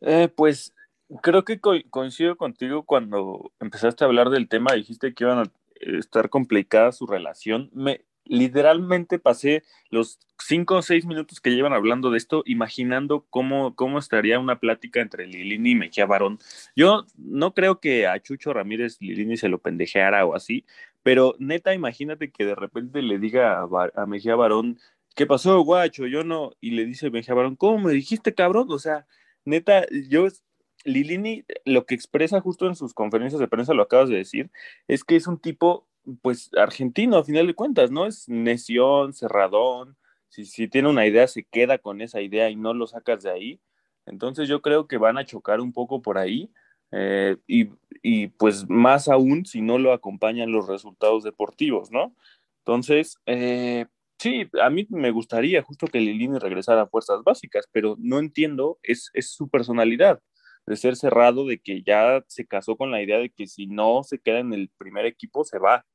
Eh, 0.02 0.30
pues 0.36 0.74
creo 1.22 1.44
que 1.44 1.60
coincido 1.60 2.36
contigo 2.38 2.84
cuando 2.84 3.52
empezaste 3.60 4.04
a 4.04 4.08
hablar 4.08 4.30
del 4.30 4.48
tema, 4.48 4.74
dijiste 4.74 5.14
que 5.14 5.24
iban 5.24 5.40
a 5.40 5.52
estar 5.98 6.30
complicada 6.30 6.92
su 6.92 7.08
relación. 7.08 7.70
Me, 7.74 8.05
literalmente 8.26 9.20
pasé 9.20 9.64
los 9.90 10.20
cinco 10.40 10.76
o 10.76 10.82
seis 10.82 11.06
minutos 11.06 11.40
que 11.40 11.52
llevan 11.52 11.74
hablando 11.74 12.12
de 12.12 12.18
esto, 12.18 12.44
imaginando 12.46 13.26
cómo, 13.30 13.76
cómo 13.76 14.00
estaría 14.00 14.40
una 14.40 14.60
plática 14.60 15.02
entre 15.02 15.28
Lilini 15.28 15.72
y 15.72 15.76
Mejía 15.76 16.06
Barón. 16.06 16.40
Yo 16.76 17.06
no 17.18 17.54
creo 17.54 17.80
que 17.80 18.08
a 18.08 18.20
Chucho 18.20 18.54
Ramírez 18.54 18.98
Lilini 19.00 19.38
se 19.38 19.50
lo 19.50 19.60
pendejeara 19.60 20.26
o 20.26 20.36
así, 20.36 20.66
pero 21.06 21.36
neta, 21.38 21.76
imagínate 21.76 22.32
que 22.32 22.46
de 22.46 22.56
repente 22.56 23.04
le 23.04 23.20
diga 23.20 23.62
a, 23.62 24.06
Mejía 24.08 24.36
Barón, 24.36 24.80
¿qué 25.16 25.28
pasó, 25.28 25.62
guacho? 25.62 26.08
Yo 26.08 26.24
no. 26.24 26.54
Y 26.62 26.72
le 26.72 26.86
dice 26.86 27.10
Benja 27.10 27.36
Barón, 27.36 27.56
¿cómo 27.56 27.78
me 27.78 27.94
dijiste, 27.94 28.34
cabrón? 28.34 28.68
O 28.72 28.80
sea, 28.80 29.06
neta, 29.46 29.86
yo, 30.10 30.28
Lilini, 30.84 31.46
lo 31.64 31.86
que 31.86 31.94
expresa 31.94 32.42
justo 32.42 32.66
en 32.68 32.76
sus 32.76 32.96
conferencias 32.96 33.40
de 33.40 33.48
prensa, 33.48 33.76
lo 33.76 33.84
acabas 33.84 34.10
de 34.10 34.18
decir, 34.18 34.50
es 34.88 35.04
que 35.04 35.16
es 35.16 35.28
un 35.28 35.40
tipo, 35.40 35.88
pues, 36.22 36.52
argentino, 36.58 37.18
a 37.18 37.24
final 37.24 37.48
de 37.48 37.56
cuentas, 37.56 37.92
¿no? 37.92 38.06
Es 38.06 38.28
neción, 38.30 39.14
cerradón. 39.14 39.98
Si, 40.30 40.46
si 40.46 40.68
tiene 40.68 40.90
una 40.90 41.06
idea, 41.06 41.28
se 41.28 41.44
queda 41.44 41.78
con 41.78 42.02
esa 42.02 42.22
idea 42.22 42.50
y 42.50 42.56
no 42.56 42.74
lo 42.74 42.88
sacas 42.88 43.24
de 43.24 43.32
ahí. 43.32 43.62
Entonces 44.06 44.48
yo 44.48 44.62
creo 44.62 44.88
que 44.88 44.98
van 44.98 45.18
a 45.18 45.26
chocar 45.26 45.62
un 45.62 45.74
poco 45.74 46.02
por 46.02 46.18
ahí. 46.18 46.52
Eh, 46.92 47.38
y, 47.48 47.70
y, 48.04 48.28
pues 48.28 48.70
más 48.70 49.10
aún 49.10 49.46
si 49.46 49.62
no 49.62 49.78
lo 49.80 49.92
acompañan 49.94 50.52
los 50.52 50.68
resultados 50.68 51.24
deportivos, 51.24 51.92
¿no? 51.92 52.16
Entonces, 52.60 53.18
eh, 53.26 53.86
Sí, 54.20 54.50
a 54.62 54.70
mí 54.70 54.88
me 54.90 55.12
gustaría 55.12 55.62
justo 55.62 55.88
que 55.88 56.00
Lilini 56.00 56.40
regresara 56.40 56.84
a 56.84 56.88
fuerzas 56.88 57.22
básicas, 57.24 57.68
pero 57.72 57.96
no 58.00 58.18
entiendo, 58.20 58.80
es, 58.82 59.10
es 59.14 59.32
su 59.32 59.50
personalidad 59.50 60.22
de 60.66 60.78
ser 60.78 60.96
cerrado, 60.96 61.46
de 61.46 61.60
que 61.60 61.84
ya 61.84 62.24
se 62.28 62.48
casó 62.48 62.78
con 62.78 62.92
la 62.92 63.02
idea 63.02 63.20
de 63.20 63.30
que 63.30 63.48
si 63.48 63.68
no 63.68 64.04
se 64.04 64.20
queda 64.20 64.40
en 64.40 64.54
el 64.54 64.70
primer 64.78 65.06
equipo, 65.06 65.44
se 65.44 65.60
va. 65.60 65.86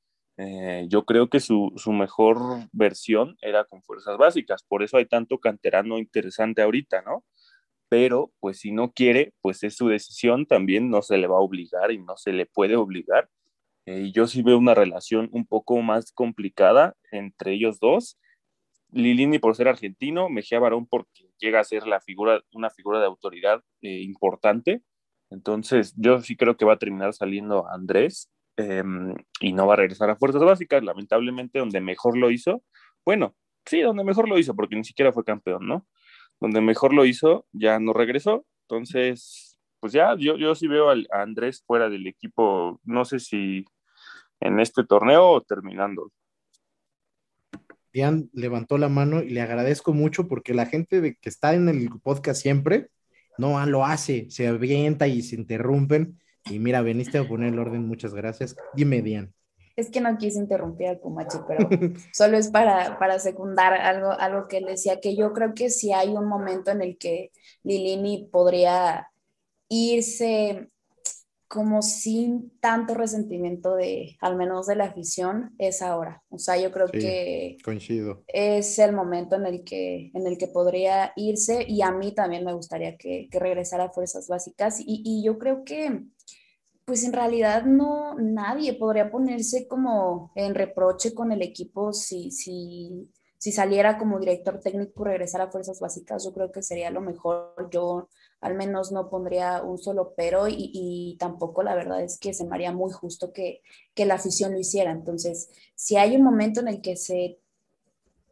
Eh, 0.43 0.87
yo 0.89 1.05
creo 1.05 1.29
que 1.29 1.39
su, 1.39 1.71
su, 1.77 1.93
mejor 1.93 2.39
versión 2.73 3.37
era 3.43 3.65
con 3.65 3.83
fuerzas 3.83 4.17
básicas, 4.17 4.63
por 4.63 4.83
eso 4.83 4.97
hay 4.97 5.05
tanto 5.05 5.39
canterano 5.39 5.99
interesante 5.99 6.63
ahorita, 6.63 7.03
¿no? 7.03 7.25
Pero 7.91 8.33
pues 8.41 8.61
si 8.61 8.73
no 8.73 8.93
quiere, 8.93 9.35
pues 9.43 9.63
es 9.65 9.77
su 9.77 9.89
decisión, 9.89 10.47
también 10.47 10.89
no 10.91 11.03
se 11.03 11.19
le 11.19 11.27
va 11.27 11.37
a 11.37 11.41
obligar 11.41 11.93
y 11.93 11.99
no 11.99 12.17
se 12.17 12.33
le 12.33 12.47
puede 12.47 12.77
obligar. 12.77 13.29
Eh, 13.87 14.13
yo 14.15 14.27
sí 14.27 14.43
veo 14.43 14.57
una 14.59 14.75
relación 14.75 15.29
un 15.33 15.47
poco 15.47 15.83
más 15.83 16.13
complicada 16.13 16.97
entre 17.13 17.53
ellos 17.55 17.79
dos. 17.81 18.19
Lilini 18.93 19.39
por 19.41 19.57
ser 19.57 19.69
argentino, 19.69 20.31
Mejía 20.31 20.59
Barón 20.61 20.87
porque 20.87 21.31
llega 21.39 21.61
a 21.61 21.65
ser 21.65 21.87
la 21.87 22.01
figura, 22.01 22.43
una 22.53 22.71
figura 22.71 23.01
de 23.01 23.07
autoridad 23.07 23.63
eh, 23.83 24.01
importante. 24.03 24.83
Entonces, 25.31 25.95
yo 25.97 26.21
sí 26.23 26.37
creo 26.37 26.57
que 26.57 26.65
va 26.65 26.75
a 26.75 26.79
terminar 26.79 27.15
saliendo 27.15 27.69
Andrés 27.69 28.31
em, 28.57 29.15
y 29.41 29.53
no 29.53 29.67
va 29.67 29.75
a 29.75 29.77
regresar 29.79 30.11
a 30.11 30.17
Fuerzas 30.17 30.43
Básicas, 30.43 30.83
lamentablemente, 30.83 31.59
donde 31.59 31.81
mejor 31.81 32.17
lo 32.17 32.31
hizo. 32.31 32.63
Bueno, 33.05 33.35
sí, 33.67 33.81
donde 33.81 34.05
mejor 34.05 34.29
lo 34.29 34.39
hizo, 34.39 34.55
porque 34.55 34.77
ni 34.77 34.85
siquiera 34.85 35.13
fue 35.13 35.25
campeón, 35.25 35.67
¿no? 35.67 35.87
Donde 36.41 36.61
mejor 36.61 36.93
lo 36.95 37.05
hizo, 37.05 37.47
ya 37.53 37.79
no 37.79 37.93
regresó. 37.93 38.47
Entonces, 38.69 39.59
pues 39.81 39.93
ya, 39.93 40.15
yo, 40.17 40.37
yo 40.37 40.55
sí 40.55 40.69
veo 40.69 40.91
a 40.91 40.97
Andrés 41.11 41.63
fuera 41.67 41.89
del 41.89 42.07
equipo, 42.07 42.81
no 42.85 43.05
sé 43.05 43.19
si 43.21 43.65
en 44.41 44.61
este 44.61 44.85
torneo 44.85 45.29
o 45.29 45.41
terminando. 45.43 46.13
Dian 47.93 48.31
levantó 48.33 48.79
la 48.79 48.89
mano 48.89 49.23
y 49.23 49.31
le 49.31 49.41
agradezco 49.41 49.93
mucho 49.93 50.29
porque 50.29 50.55
la 50.55 50.67
gente 50.67 51.01
de 51.01 51.17
que 51.17 51.29
está 51.29 51.55
en 51.55 51.69
el 51.69 51.89
podcast 52.03 52.41
siempre 52.41 52.89
no 53.39 53.65
lo 53.67 53.85
hace, 53.85 54.31
se 54.31 54.47
avienta 54.47 55.09
y 55.09 55.23
se 55.23 55.37
interrumpen. 55.37 56.21
Y 56.47 56.59
mira, 56.59 56.83
veniste 56.83 57.19
a 57.19 57.29
poner 57.29 57.53
el 57.53 57.59
orden, 57.59 57.87
muchas 57.87 58.15
gracias. 58.15 58.57
Dime, 58.75 59.03
Dian. 59.03 59.33
Es 59.77 59.91
que 59.91 60.01
no 60.01 60.19
quise 60.19 60.39
interrumpir 60.39 60.89
al 60.89 60.99
Pumachi, 60.99 61.39
pero 61.47 61.69
solo 62.13 62.37
es 62.37 62.49
para, 62.49 62.99
para 62.99 63.19
secundar 63.19 63.73
algo, 63.75 64.11
algo 64.11 64.49
que 64.49 64.59
él 64.59 64.67
decía, 64.67 65.01
que 65.01 65.17
yo 65.17 65.33
creo 65.33 65.55
que 65.55 65.71
si 65.71 65.93
hay 65.93 66.09
un 66.09 66.27
momento 66.27 66.71
en 66.71 66.83
el 66.83 66.99
que 66.99 67.31
Lilini 67.63 68.29
podría 68.31 69.09
irse 69.69 70.69
como 71.51 71.83
sin 71.83 72.57
tanto 72.61 72.95
resentimiento 72.95 73.75
de, 73.75 74.17
al 74.21 74.37
menos 74.37 74.69
de 74.69 74.77
la 74.77 74.85
afición, 74.85 75.53
es 75.59 75.83
ahora. 75.83 76.23
O 76.29 76.39
sea, 76.39 76.57
yo 76.57 76.71
creo 76.71 76.87
que 76.87 77.57
coincido. 77.65 78.23
es 78.29 78.79
el 78.79 78.93
momento 78.93 79.35
en 79.35 79.47
el, 79.47 79.65
que, 79.65 80.13
en 80.15 80.29
el 80.29 80.39
que 80.39 80.47
podría 80.47 81.13
irse 81.17 81.65
y 81.67 81.83
a 81.83 81.91
mí 81.91 82.13
también 82.13 82.45
me 82.45 82.53
gustaría 82.53 82.97
que, 82.97 83.29
que 83.29 83.41
regresara 83.41 83.87
a 83.87 83.91
Fuerzas 83.91 84.29
Básicas 84.29 84.79
y, 84.79 85.03
y, 85.05 85.25
yo 85.25 85.41
creo 85.41 85.65
que, 85.65 86.05
pues 86.91 87.05
en 87.05 87.13
realidad 87.13 87.67
no, 87.67 88.17
nadie 88.17 88.73
podría 88.73 89.13
ponerse 89.13 89.69
como 89.69 90.33
en 90.35 90.57
reproche 90.57 91.15
con 91.15 91.31
el 91.31 91.41
equipo 91.41 91.93
si, 91.93 92.33
si, 92.33 93.09
si 93.39 93.53
saliera 93.53 93.97
como 93.97 94.19
director 94.19 94.59
técnico 94.59 95.05
regresar 95.05 95.41
a 95.41 95.53
Fuerzas 95.53 95.79
Básicas, 95.79 96.25
yo 96.25 96.33
creo 96.33 96.51
que 96.51 96.65
sería 96.65 96.91
lo 96.91 97.01
mejor. 97.01 97.71
Yo 97.71 98.09
al 98.41 98.57
menos 98.57 98.91
no 98.91 99.09
pondría 99.09 99.63
un 99.63 99.79
solo 99.79 100.15
pero 100.17 100.49
y, 100.49 101.17
tampoco 101.21 101.63
la 101.63 101.77
verdad 101.77 102.03
es 102.03 102.19
que 102.19 102.35
se 102.35 102.45
me 102.45 102.57
haría 102.57 102.73
muy 102.73 102.91
justo 102.91 103.33
que, 103.33 103.63
que, 103.95 104.05
la 104.05 104.15
afición 104.15 104.51
lo 104.51 104.59
hiciera. 104.59 104.91
Entonces, 104.91 105.49
si 105.77 105.97
hay 105.97 106.17
un 106.17 106.25
momento 106.25 106.59
en 106.59 106.67
el 106.67 106.81
que 106.81 106.97
se 106.97 107.39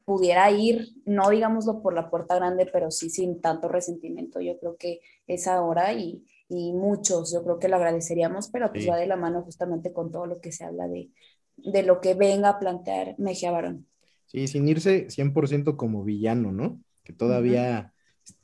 pudiera 0.04 0.50
ir, 0.50 0.88
no 1.04 1.30
digámoslo 1.30 1.80
por 1.80 1.94
la 1.94 2.10
puerta 2.10 2.34
grande, 2.34 2.66
pero 2.66 2.90
sí 2.90 3.08
sin 3.08 3.40
tanto 3.40 3.68
resentimiento, 3.68 4.40
yo 4.40 4.58
creo 4.58 4.76
que 4.76 5.00
es 5.28 5.46
ahora 5.46 5.92
y, 5.92 6.24
y 6.48 6.72
muchos, 6.72 7.32
yo 7.32 7.42
creo 7.44 7.58
que 7.58 7.68
lo 7.68 7.76
agradeceríamos, 7.76 8.48
pero 8.48 8.72
pues 8.72 8.88
va 8.88 8.96
de 8.96 9.06
la 9.06 9.16
mano 9.16 9.42
justamente 9.42 9.92
con 9.92 10.10
todo 10.10 10.26
lo 10.26 10.40
que 10.40 10.52
se 10.52 10.64
habla 10.64 10.88
de, 10.88 11.10
de 11.56 11.82
lo 11.82 12.00
que 12.00 12.14
venga 12.14 12.48
a 12.50 12.58
plantear 12.58 13.14
Mejía 13.18 13.50
Barón. 13.50 13.86
Sí, 14.26 14.46
sin 14.46 14.68
irse 14.68 15.08
100% 15.08 15.76
como 15.76 16.04
villano, 16.04 16.52
¿no? 16.52 16.80
Que 17.02 17.12
todavía 17.12 17.92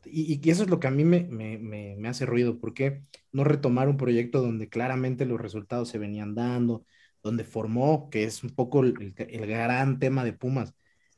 y, 0.04 0.48
eso 0.50 0.64
es 0.64 0.70
lo 0.70 0.80
que 0.80 0.86
a 0.86 0.90
mí 0.90 1.04
me, 1.04 2.08
hace 2.08 2.26
ruido, 2.26 2.58
porque 2.60 3.02
no 3.32 3.44
retomar 3.44 3.88
un 3.88 3.96
proyecto 3.96 4.42
donde 4.42 4.68
claramente 4.68 5.26
los 5.26 5.40
resultados 5.40 5.88
se 5.88 5.98
venían 5.98 6.34
dando, 6.34 6.86
donde 7.22 7.44
formó, 7.44 8.10
que 8.10 8.24
es 8.24 8.44
un 8.44 8.50
poco 8.50 8.82
el, 8.82 9.14
gran 9.14 9.98
tema 9.98 10.24
de 10.24 10.32
Pumas, 10.32 10.74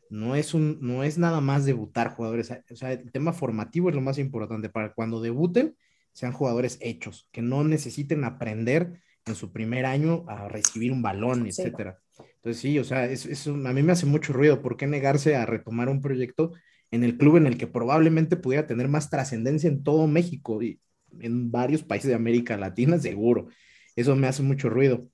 no 0.09 0.37
es, 0.37 0.55
un, 0.55 0.79
no 0.81 1.03
es 1.03 1.19
nada 1.19 1.41
más 1.41 1.65
debutar 1.65 2.15
jugadores, 2.15 2.53
o 2.71 2.77
sea, 2.77 2.93
el 2.93 3.11
tema 3.11 3.33
formativo 3.33 3.89
es 3.89 3.95
lo 3.95 4.01
más 4.01 4.19
importante, 4.19 4.69
para 4.69 4.95
cuando 4.95 5.21
debuten 5.21 5.77
sean 6.17 6.33
jugadores 6.33 6.79
hechos, 6.81 7.29
que 7.31 7.43
no 7.43 7.63
necesiten 7.63 8.25
aprender 8.25 9.03
en 9.27 9.35
su 9.35 9.53
primer 9.53 9.85
año 9.85 10.25
a 10.29 10.49
recibir 10.49 10.91
un 10.91 11.03
balón, 11.03 11.47
etcétera. 11.47 11.99
Entonces 12.37 12.63
sí, 12.63 12.79
o 12.79 12.85
sea, 12.85 13.05
eso, 13.05 13.53
a 13.53 13.73
mí 13.75 13.83
me 13.83 13.93
hace 13.93 14.07
mucho 14.07 14.33
ruido. 14.33 14.63
¿Por 14.63 14.79
qué 14.79 14.87
negarse 14.87 15.37
a 15.37 15.45
retomar 15.45 15.91
un 15.91 16.01
proyecto 16.01 16.53
en 16.91 17.05
el 17.05 17.19
club 17.19 17.37
en 17.37 17.47
el 17.47 17.59
que 17.59 17.67
probablemente 17.67 18.37
pudiera 18.37 18.67
tener 18.67 18.89
más 18.89 19.11
trascendencia 19.11 19.69
en 19.69 19.83
todo 19.83 20.07
México 20.07 20.63
y 20.63 20.81
en 21.21 21.51
varios 21.51 21.83
países 21.83 22.09
de 22.09 22.15
América 22.15 22.57
Latina, 22.57 22.99
seguro? 22.99 23.49
Eso 23.95 24.17
me 24.17 24.27
hace 24.27 24.43
mucho 24.43 24.71
ruido. 24.71 25.11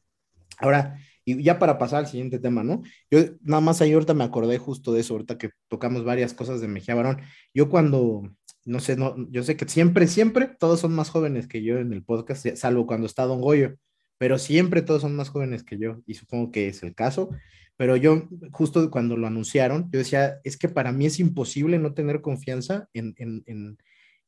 Ahora, 0.59 1.01
y 1.25 1.43
ya 1.43 1.59
para 1.59 1.79
pasar 1.79 2.01
al 2.01 2.07
siguiente 2.07 2.39
tema, 2.39 2.63
¿no? 2.63 2.83
Yo 3.11 3.19
nada 3.43 3.61
más 3.61 3.81
ahí 3.81 3.93
ahorita 3.93 4.15
me 4.15 4.23
acordé 4.23 4.59
justo 4.59 4.93
de 4.93 5.01
eso, 5.01 5.15
ahorita 5.15 5.37
que 5.37 5.51
tocamos 5.67 6.05
varias 6.05 6.33
cosas 6.33 6.61
de 6.61 6.69
Mejía 6.69 6.95
Barón. 6.95 7.23
Yo 7.53 7.69
cuando, 7.69 8.23
no 8.65 8.81
sé, 8.81 8.97
no, 8.97 9.17
yo 9.31 9.43
sé 9.43 9.57
que 9.57 9.69
siempre, 9.69 10.07
siempre 10.07 10.51
todos 10.59 10.81
son 10.81 10.95
más 10.95 11.11
jóvenes 11.11 11.47
que 11.49 11.63
yo 11.63 11.79
en 11.79 11.93
el 11.93 12.05
podcast, 12.05 12.47
salvo 12.57 12.87
cuando 12.87 13.07
está 13.07 13.25
Don 13.25 13.41
Goyo 13.41 13.77
pero 14.23 14.39
siempre 14.39 14.83
todos 14.83 15.03
son 15.03 15.17
más 15.17 15.31
jóvenes 15.31 15.65
que 15.65 15.79
yo 15.79 16.01
y 16.07 16.15
supongo 16.15 16.53
que 16.53 16.69
es 16.69 16.85
el 16.85 16.95
caso. 16.95 17.31
Pero 17.77 17.97
yo, 17.97 18.29
justo 18.53 18.89
cuando 18.89 19.17
lo 19.17 19.27
anunciaron, 19.27 19.91
yo 19.91 19.99
decía, 19.99 20.39
es 20.45 20.57
que 20.57 20.69
para 20.69 20.93
mí 20.93 21.07
es 21.07 21.19
imposible 21.19 21.81
no 21.81 21.93
tener 21.93 22.21
confianza 22.21 22.89
en, 22.95 23.17
en, 23.19 23.43
en, 23.47 23.79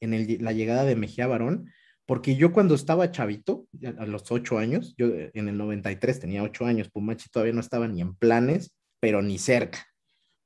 en 0.01 0.45
la 0.45 0.51
llegada 0.53 0.82
de 0.82 0.97
Mejía 0.97 1.28
Barón, 1.28 1.70
porque 2.07 2.35
yo 2.35 2.53
cuando 2.53 2.74
estaba 2.74 3.12
chavito, 3.12 3.68
a 3.97 4.05
los 4.05 4.28
ocho 4.32 4.59
años, 4.59 4.97
yo 4.99 5.12
en 5.12 5.49
el 5.49 5.57
93 5.57 6.18
tenía 6.18 6.43
ocho 6.43 6.66
años, 6.66 6.91
Pumachi 6.91 7.28
todavía 7.30 7.55
no 7.55 7.61
estaba 7.61 7.87
ni 7.87 8.01
en 8.01 8.16
planes, 8.16 8.74
pero 8.99 9.22
ni 9.22 9.39
cerca. 9.39 9.87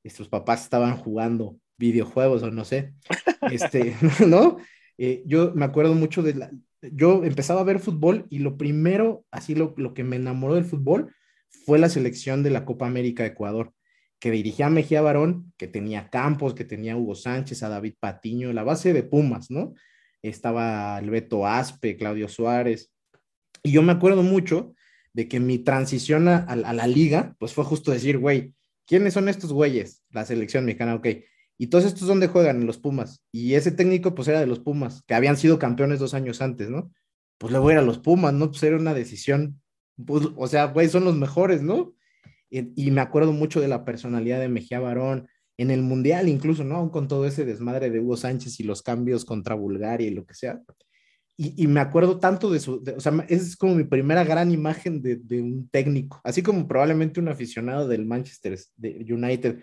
Y 0.03 0.11
sus 0.11 0.29
papás 0.29 0.61
estaban 0.61 0.95
jugando 0.95 1.57
videojuegos 1.79 2.43
o 2.43 2.51
no 2.51 2.65
sé, 2.65 2.93
este, 3.49 3.95
¿no? 4.27 4.57
Eh, 4.97 5.23
yo 5.25 5.53
me 5.55 5.65
acuerdo 5.65 5.95
mucho 5.95 6.21
de 6.21 6.35
la, 6.35 6.51
yo 6.81 7.23
empezaba 7.23 7.61
a 7.61 7.65
ver 7.65 7.79
fútbol 7.79 8.27
y 8.29 8.39
lo 8.39 8.57
primero, 8.57 9.25
así 9.31 9.55
lo, 9.55 9.73
que 9.93 10.03
me 10.03 10.17
enamoró 10.17 10.55
del 10.55 10.65
fútbol 10.65 11.13
fue 11.65 11.79
la 11.79 11.89
selección 11.89 12.43
de 12.43 12.51
la 12.51 12.65
Copa 12.65 12.85
América 12.85 13.23
de 13.23 13.29
Ecuador, 13.29 13.73
que 14.19 14.31
dirigía 14.31 14.67
a 14.67 14.69
Mejía 14.69 15.01
Barón, 15.01 15.53
que 15.57 15.67
tenía 15.67 16.09
Campos, 16.09 16.53
que 16.53 16.65
tenía 16.65 16.97
Hugo 16.97 17.15
Sánchez, 17.15 17.63
a 17.63 17.69
David 17.69 17.95
Patiño, 17.99 18.53
la 18.53 18.63
base 18.63 18.93
de 18.93 19.03
Pumas, 19.03 19.49
¿no? 19.49 19.73
Estaba 20.21 20.97
Alberto 20.97 21.47
Aspe, 21.47 21.95
Claudio 21.95 22.27
Suárez. 22.27 22.91
Y 23.63 23.71
yo 23.71 23.81
me 23.81 23.93
acuerdo 23.93 24.21
mucho 24.21 24.73
de 25.13 25.27
que 25.27 25.39
mi 25.39 25.59
transición 25.59 26.27
a, 26.27 26.37
a 26.37 26.55
la 26.55 26.87
liga, 26.87 27.35
pues 27.39 27.53
fue 27.53 27.63
justo 27.63 27.91
decir, 27.91 28.17
güey, 28.17 28.53
¿quiénes 28.85 29.13
son 29.13 29.29
estos 29.29 29.53
güeyes? 29.53 30.03
La 30.11 30.25
selección 30.25 30.65
mexicana, 30.65 30.95
ok 30.95 31.07
y 31.61 31.67
todos 31.67 31.83
estos 31.83 32.07
dónde 32.07 32.29
juegan 32.29 32.61
en 32.61 32.65
los 32.65 32.77
Pumas. 32.77 33.21
Y 33.33 33.53
ese 33.55 33.71
técnico 33.71 34.15
pues 34.15 34.29
era 34.29 34.39
de 34.39 34.47
los 34.47 34.59
Pumas, 34.59 35.03
que 35.05 35.13
habían 35.13 35.35
sido 35.35 35.59
campeones 35.59 35.99
dos 35.99 36.13
años 36.13 36.41
antes, 36.41 36.69
¿no? 36.69 36.91
Pues 37.37 37.51
le 37.51 37.59
voy 37.59 37.73
a 37.75 37.81
los 37.81 37.99
Pumas, 37.99 38.33
¿no? 38.33 38.49
Pues 38.49 38.63
era 38.63 38.77
una 38.77 38.93
decisión, 38.93 39.61
pues, 40.03 40.25
o 40.37 40.47
sea, 40.47 40.67
güey, 40.67 40.87
son 40.87 41.03
los 41.03 41.17
mejores, 41.17 41.61
¿no? 41.61 41.93
Y, 42.49 42.89
me 42.89 43.01
acuerdo 43.01 43.33
mucho 43.33 43.61
de 43.61 43.67
la 43.67 43.85
personalidad 43.85 44.39
de 44.39 44.47
Mejía 44.47 44.79
Barón 44.79 45.27
en 45.57 45.69
el 45.69 45.83
Mundial 45.83 46.29
incluso, 46.29 46.63
¿no? 46.63 46.89
Con 46.91 47.07
todo 47.09 47.27
ese 47.27 47.45
desmadre 47.45 47.91
de 47.91 47.99
Hugo 47.99 48.15
Sánchez 48.15 48.59
y 48.61 48.63
los 48.63 48.81
cambios 48.81 49.25
contra 49.25 49.53
Bulgaria 49.53 50.07
y 50.07 50.13
lo 50.13 50.25
que 50.25 50.33
sea. 50.33 50.61
Y, 51.37 51.67
me 51.67 51.81
acuerdo 51.81 52.19
tanto 52.19 52.49
de 52.49 52.59
su, 52.59 52.83
o 52.95 52.99
sea, 52.99 53.25
es 53.27 53.55
como 53.55 53.75
mi 53.75 53.83
primera 53.83 54.23
gran 54.23 54.51
imagen 54.51 55.01
de, 55.01 55.17
de, 55.17 55.41
un 55.41 55.69
técnico, 55.69 56.19
así 56.23 56.41
como 56.41 56.67
probablemente 56.67 57.19
un 57.19 57.27
aficionado 57.27 57.87
del 57.87 58.05
Manchester 58.05 58.57
de 58.77 59.05
United 59.09 59.59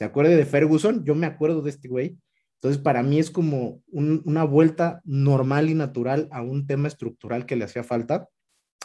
se 0.00 0.06
acuerde 0.06 0.34
de 0.34 0.46
Ferguson, 0.46 1.04
yo 1.04 1.14
me 1.14 1.26
acuerdo 1.26 1.60
de 1.60 1.68
este 1.68 1.86
güey. 1.86 2.16
Entonces, 2.54 2.80
para 2.80 3.02
mí 3.02 3.18
es 3.18 3.30
como 3.30 3.82
una 3.92 4.44
vuelta 4.44 5.02
normal 5.04 5.68
y 5.68 5.74
natural 5.74 6.26
a 6.30 6.40
un 6.40 6.66
tema 6.66 6.88
estructural 6.88 7.44
que 7.44 7.54
le 7.54 7.66
hacía 7.66 7.84
falta 7.84 8.26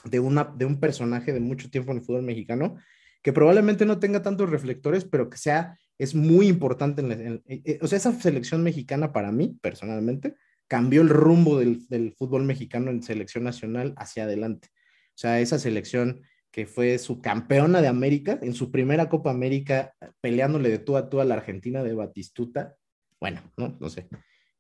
de, 0.04 0.20
una, 0.20 0.44
de 0.44 0.66
un 0.66 0.82
personaje 0.82 1.32
de 1.32 1.40
mucho 1.40 1.70
tiempo 1.70 1.94
en 1.94 2.00
el 2.00 2.04
fútbol 2.04 2.24
mexicano, 2.24 2.76
que 3.24 3.32
probablemente 3.32 3.86
no 3.86 3.98
tenga 3.98 4.22
tantos 4.22 4.50
reflectores, 4.50 5.06
pero 5.06 5.30
que 5.30 5.38
sea, 5.38 5.80
es 5.98 6.16
muy 6.16 6.50
importante. 6.50 7.02
En 7.02 7.42
eh, 7.48 7.62
eh, 7.64 7.80
o 7.82 7.88
sea, 7.88 7.96
esa 7.96 8.12
selección 8.20 8.62
mexicana 8.62 9.14
para 9.14 9.32
mí, 9.32 9.58
personalmente, 9.62 10.36
cambió 10.68 11.02
el 11.02 11.08
rumbo 11.08 11.58
del, 11.58 11.88
del 11.88 12.12
fútbol 12.12 12.44
mexicano 12.44 12.92
en 12.92 13.02
selección 13.02 13.46
nacional 13.46 13.94
hacia 13.96 14.26
adelante. 14.26 14.68
O 15.12 15.18
sea, 15.18 15.40
esa 15.40 15.60
selección 15.60 16.24
que 16.56 16.66
fue 16.66 16.98
su 17.00 17.20
campeona 17.20 17.82
de 17.82 17.90
América, 17.90 18.40
en 18.42 18.54
su 18.54 18.72
primera 18.72 19.10
Copa 19.10 19.30
América, 19.30 19.94
peleándole 20.22 20.70
de 20.70 20.80
tú 20.80 20.96
a 20.96 21.10
tú 21.10 21.20
a 21.20 21.26
la 21.26 21.34
Argentina 21.34 21.84
de 21.84 21.94
Batistuta. 21.94 22.78
Bueno, 23.20 23.42
no, 23.58 23.76
no 23.78 23.90
sé. 23.90 24.08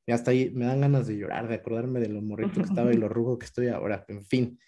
Y 0.05 0.11
hasta 0.11 0.31
ahí 0.31 0.51
me 0.53 0.65
dan 0.65 0.81
ganas 0.81 1.07
de 1.07 1.15
llorar, 1.15 1.47
de 1.47 1.55
acordarme 1.55 2.01
de 2.01 2.09
lo 2.09 2.21
morrito 2.21 2.55
que 2.55 2.63
estaba 2.63 2.93
y 2.93 2.97
lo 2.97 3.07
rugo 3.07 3.39
que 3.39 3.45
estoy 3.45 3.69
ahora. 3.69 4.03
En 4.09 4.25
fin. 4.25 4.59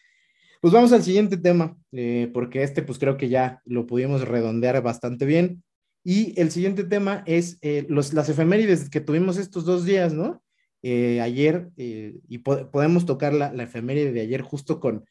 Pues 0.62 0.74
vamos 0.74 0.94
al 0.94 1.04
siguiente 1.04 1.36
tema, 1.36 1.76
eh, 1.92 2.32
porque 2.34 2.64
este 2.64 2.82
pues 2.82 2.98
creo 2.98 3.18
que 3.18 3.28
ya 3.28 3.62
lo 3.66 3.88
pudimos 3.88 4.26
redondear 4.26 4.82
bastante 4.82 5.26
bien. 5.26 5.66
Y 6.06 6.34
el 6.40 6.50
siguiente 6.50 6.86
tema 6.86 7.24
es 7.26 7.58
eh, 7.62 7.86
los, 7.90 8.14
las 8.14 8.30
efemérides 8.30 8.90
que 8.90 9.02
tuvimos 9.02 9.38
estos 9.38 9.66
dos 9.66 9.84
días, 9.84 10.14
¿no? 10.14 10.42
Eh, 10.82 11.20
ayer, 11.20 11.72
y 11.76 12.38
podemos 12.38 13.06
tocar 13.06 13.34
la, 13.34 13.52
la 13.52 13.64
efeméride 13.64 14.14
de 14.14 14.22
ayer 14.22 14.42
justo 14.42 14.80
con 14.80 15.04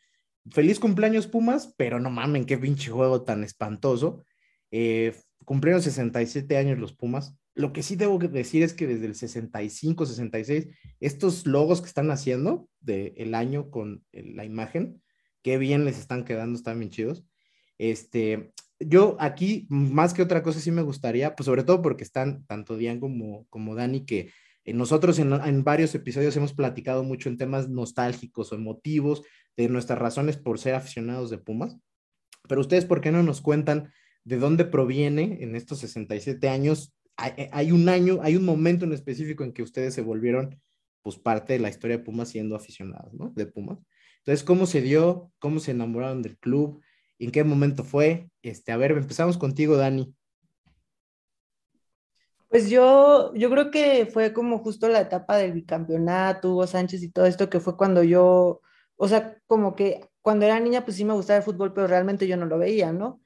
feliz 0.51 0.79
cumpleaños 0.79 1.27
Pumas, 1.27 1.75
pero 1.77 2.01
no 2.01 2.11
mamen, 2.11 2.45
qué 2.45 2.59
pinche 2.59 2.91
juego 2.91 3.23
tan 3.23 3.45
espantoso. 3.45 4.25
Eh, 4.71 5.15
cumplieron 5.45 5.83
67 5.83 6.57
años 6.57 6.79
los 6.79 6.93
Pumas. 6.93 7.37
Lo 7.55 7.73
que 7.73 7.83
sí 7.83 7.97
debo 7.97 8.19
decir 8.19 8.63
es 8.63 8.75
que 8.75 8.87
desde 8.87 9.07
el 9.07 9.15
65, 9.15 10.05
66, 10.07 10.69
estos 11.01 11.47
logos 11.47 11.81
que 11.81 11.89
están 11.89 12.11
haciendo 12.11 12.69
del 12.81 13.15
el 13.17 13.35
año 13.35 13.71
con 13.71 14.05
la 14.13 14.45
imagen, 14.45 15.03
qué 15.43 15.57
bien 15.57 15.85
les 15.85 15.99
están 15.99 16.25
quedando, 16.25 16.59
están 16.59 16.79
bien 16.79 16.91
chidos. 16.91 17.25
Este, 17.79 18.53
yo 18.79 19.17
aquí, 19.21 19.67
más 19.71 20.13
que 20.13 20.23
otra 20.23 20.43
cosa, 20.43 20.61
sí 20.61 20.71
me 20.71 20.83
gustaría, 20.83 21.35
pues 21.35 21.47
sobre 21.47 21.65
todo 21.65 21.81
porque 21.81 22.05
están 22.05 22.45
tanto 22.47 22.77
Dian 22.77 23.01
como, 23.01 23.47
como 23.49 23.75
Dani, 23.75 24.05
que 24.05 24.31
nosotros 24.67 25.19
en, 25.19 25.65
varios 25.65 25.95
episodios 25.95 26.37
hemos 26.37 26.53
platicado 26.53 27.05
mucho 27.05 27.29
en 27.29 27.37
temas 27.37 27.69
nostálgicos 27.69 28.51
o 28.51 28.57
emotivos 28.57 29.23
de 29.57 29.69
nuestras 29.69 29.99
razones 29.99 30.37
por 30.37 30.59
ser 30.59 30.75
aficionados 30.75 31.31
de 31.31 31.39
Pumas. 31.39 31.77
Pero 32.49 32.61
ustedes, 32.61 32.85
¿por 32.85 33.01
qué 33.01 33.11
no 33.11 33.23
nos 33.23 33.41
cuentan 33.41 33.93
de 34.25 34.37
dónde 34.39 34.65
proviene 34.65 35.39
en 35.41 35.57
estos 35.57 35.79
67 35.79 36.49
años? 36.49 36.95
Hay, 37.17 37.73
un 37.73 37.89
año, 37.89 38.19
hay 38.23 38.37
un 38.37 38.45
momento 38.45 38.85
en 38.85 38.93
específico 38.93 39.43
en 39.43 39.53
que 39.53 39.63
ustedes 39.63 39.95
se 39.95 40.03
volvieron 40.03 40.61
pues 41.03 41.17
parte 41.19 41.55
de 41.55 41.61
la 41.61 41.71
historia 41.71 41.99
de 41.99 42.05
Pumas 42.05 42.29
siendo 42.29 42.57
aficionados, 42.57 43.15
¿no? 43.15 43.33
De 43.35 43.47
Pumas. 43.47 43.79
Entonces, 44.19 44.45
¿cómo 44.45 44.67
se 44.67 44.83
dio? 44.83 45.33
¿Cómo 45.39 45.61
se 45.61 45.71
enamoraron 45.71 46.21
del 46.21 46.37
club? 46.37 46.83
¿En 47.19 47.31
qué 47.31 47.45
momento 47.45 47.85
fue? 47.85 48.29
Este, 48.43 48.73
a 48.73 48.77
ver, 48.77 48.91
empezamos 48.91 49.39
contigo, 49.39 49.77
Dani. 49.77 50.15
Pues 52.49 52.69
yo, 52.69 53.33
yo 53.35 53.51
creo 53.51 53.71
que 53.71 54.07
fue 54.07 54.33
como 54.33 54.59
justo 54.59 54.89
la 54.89 55.01
etapa 55.01 55.37
del 55.37 55.53
bicampeonato, 55.53 56.53
Hugo 56.53 56.67
Sánchez 56.67 57.03
y 57.03 57.11
todo 57.11 57.27
esto, 57.27 57.49
que 57.49 57.61
fue 57.61 57.77
cuando 57.77 58.03
yo, 58.03 58.61
o 58.97 59.09
sea, 59.09 59.37
como 59.47 59.75
que 59.77 60.09
cuando 60.23 60.47
era 60.47 60.59
niña, 60.61 60.85
pues 60.85 60.97
sí 60.97 61.05
me 61.05 61.15
gustaba 61.15 61.39
el 61.39 61.43
fútbol, 61.45 61.73
pero 61.73 61.87
realmente 61.87 62.27
yo 62.27 62.37
no 62.37 62.47
lo 62.47 62.59
veía, 62.59 62.93
¿no? 62.93 63.21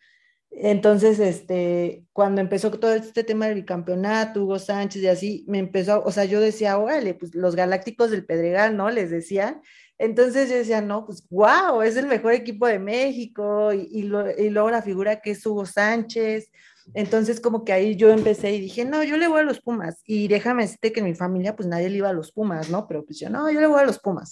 Entonces, 0.51 1.18
este, 1.21 2.05
cuando 2.12 2.41
empezó 2.41 2.71
todo 2.73 2.93
este 2.93 3.25
tema 3.25 3.47
del 3.47 3.55
bicampeonato, 3.57 4.43
Hugo 4.43 4.59
Sánchez 4.59 5.03
y 5.03 5.07
así, 5.07 5.45
me 5.49 5.59
empezó, 5.59 6.03
o 6.05 6.11
sea, 6.11 6.25
yo 6.25 6.41
decía, 6.41 6.77
órale, 6.79 7.14
pues 7.14 7.35
los 7.35 7.55
Galácticos 7.55 8.11
del 8.11 8.27
Pedregal, 8.27 8.77
¿no? 8.77 8.91
Les 8.91 9.11
decía. 9.11 9.61
Entonces 9.97 10.51
yo 10.51 10.57
decía, 10.57 10.81
no, 10.81 11.07
pues 11.07 11.27
wow, 11.31 11.83
es 11.83 11.97
el 11.97 12.07
mejor 12.07 12.33
equipo 12.33 12.66
de 12.66 12.79
México 12.79 13.73
y, 13.73 13.89
y, 13.93 14.01
y 14.39 14.51
luego 14.51 14.71
la 14.71 14.83
figura 14.83 15.21
que 15.21 15.33
es 15.33 15.47
Hugo 15.47 15.66
Sánchez. 15.66 16.51
Entonces, 16.95 17.41
como 17.41 17.64
que 17.64 17.73
ahí 17.73 17.97
yo 17.97 18.11
empecé 18.11 18.53
y 18.53 18.61
dije, 18.61 18.85
no, 18.85 19.05
yo 19.05 19.16
le 19.16 19.29
voy 19.29 19.41
a 19.41 19.45
los 19.45 19.61
Pumas. 19.61 20.03
Y 20.05 20.27
déjame 20.29 20.62
decirte 20.64 20.93
que 20.93 21.01
en 21.01 21.07
mi 21.07 21.14
familia, 21.14 21.55
pues 21.55 21.68
nadie 21.68 21.89
le 21.89 21.99
iba 21.99 22.09
a 22.09 22.12
los 22.12 22.33
Pumas, 22.33 22.71
¿no? 22.71 22.89
Pero 22.89 23.05
pues 23.05 23.18
yo, 23.21 23.31
no, 23.31 23.51
yo 23.51 23.61
le 23.61 23.66
voy 23.66 23.81
a 23.81 23.85
los 23.85 24.01
Pumas. 24.01 24.31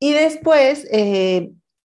Y 0.00 0.14
después, 0.14 0.88
eh, 0.90 1.52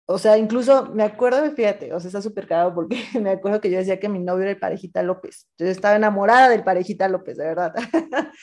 o 0.05 0.17
sea, 0.19 0.37
incluso 0.37 0.91
me 0.93 1.03
acuerdo, 1.03 1.49
fíjate, 1.55 1.93
o 1.93 1.99
sea, 1.99 2.09
está 2.09 2.21
súper 2.21 2.45
cagado 2.45 2.75
porque 2.75 2.97
me 3.21 3.31
acuerdo 3.31 3.61
que 3.61 3.71
yo 3.71 3.77
decía 3.77 3.99
que 3.99 4.09
mi 4.09 4.19
novio 4.19 4.43
era 4.43 4.51
el 4.51 4.59
parejita 4.59 5.01
López. 5.01 5.47
Yo 5.57 5.65
estaba 5.67 5.95
enamorada 5.95 6.49
del 6.49 6.63
parejita 6.63 7.07
López, 7.07 7.37
de 7.37 7.45
verdad. 7.45 7.73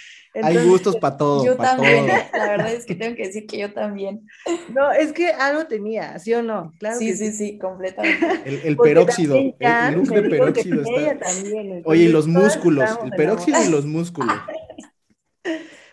Hay 0.42 0.56
gustos 0.66 0.96
para 0.96 1.16
todo. 1.16 1.44
Yo 1.44 1.56
también, 1.56 2.06
la 2.32 2.48
verdad 2.48 2.72
es 2.72 2.86
que 2.86 2.94
tengo 2.94 3.14
que 3.16 3.26
decir 3.26 3.46
que 3.46 3.58
yo 3.58 3.72
también. 3.72 4.26
No, 4.72 4.90
es 4.92 5.12
que 5.12 5.32
algo 5.32 5.66
tenía, 5.66 6.18
¿sí 6.18 6.32
o 6.32 6.42
no? 6.42 6.72
Claro 6.78 6.96
sí, 6.98 7.14
sí, 7.16 7.32
sí, 7.32 7.58
completamente. 7.58 8.68
El, 8.68 8.76
peróxido, 8.76 9.36
el 9.36 9.94
look 9.94 10.08
de 10.08 10.22
peróxido 10.22 10.82
está. 10.82 11.18
También, 11.18 11.82
Oye, 11.84 12.04
y 12.04 12.08
los 12.08 12.26
músculos, 12.26 12.88
el 13.04 13.10
peróxido 13.10 13.62
y 13.62 13.68
los 13.70 13.84
músculos. 13.84 14.36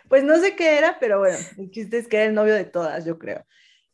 Pues 0.10 0.24
no 0.24 0.38
sé 0.38 0.55
qué 0.55 0.78
era, 0.78 0.97
pero 0.99 1.20
bueno, 1.20 1.38
el 1.58 1.70
chiste 1.72 1.97
es 1.97 2.08
que 2.08 2.18
era 2.18 2.26
el 2.28 2.34
novio 2.36 2.55
de 2.55 2.66
todas, 2.66 3.05
yo 3.05 3.18
creo. 3.20 3.43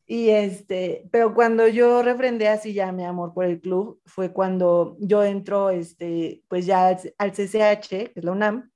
Y 0.06 0.30
este, 0.30 1.10
pero 1.12 1.34
cuando 1.34 1.68
yo 1.68 2.04
refrendé 2.04 2.50
así 2.50 2.74
ya 2.74 2.92
mi 2.92 3.06
amor 3.06 3.34
por 3.34 3.46
el 3.46 3.62
club, 3.62 4.02
fue 4.06 4.34
cuando 4.34 4.98
yo 5.00 5.24
entro, 5.24 5.70
este, 5.72 6.44
pues 6.50 6.66
ya 6.66 6.98
al 7.18 7.34
CCH, 7.34 7.88
que 7.90 8.12
es 8.16 8.24
la 8.24 8.32
UNAM, 8.34 8.70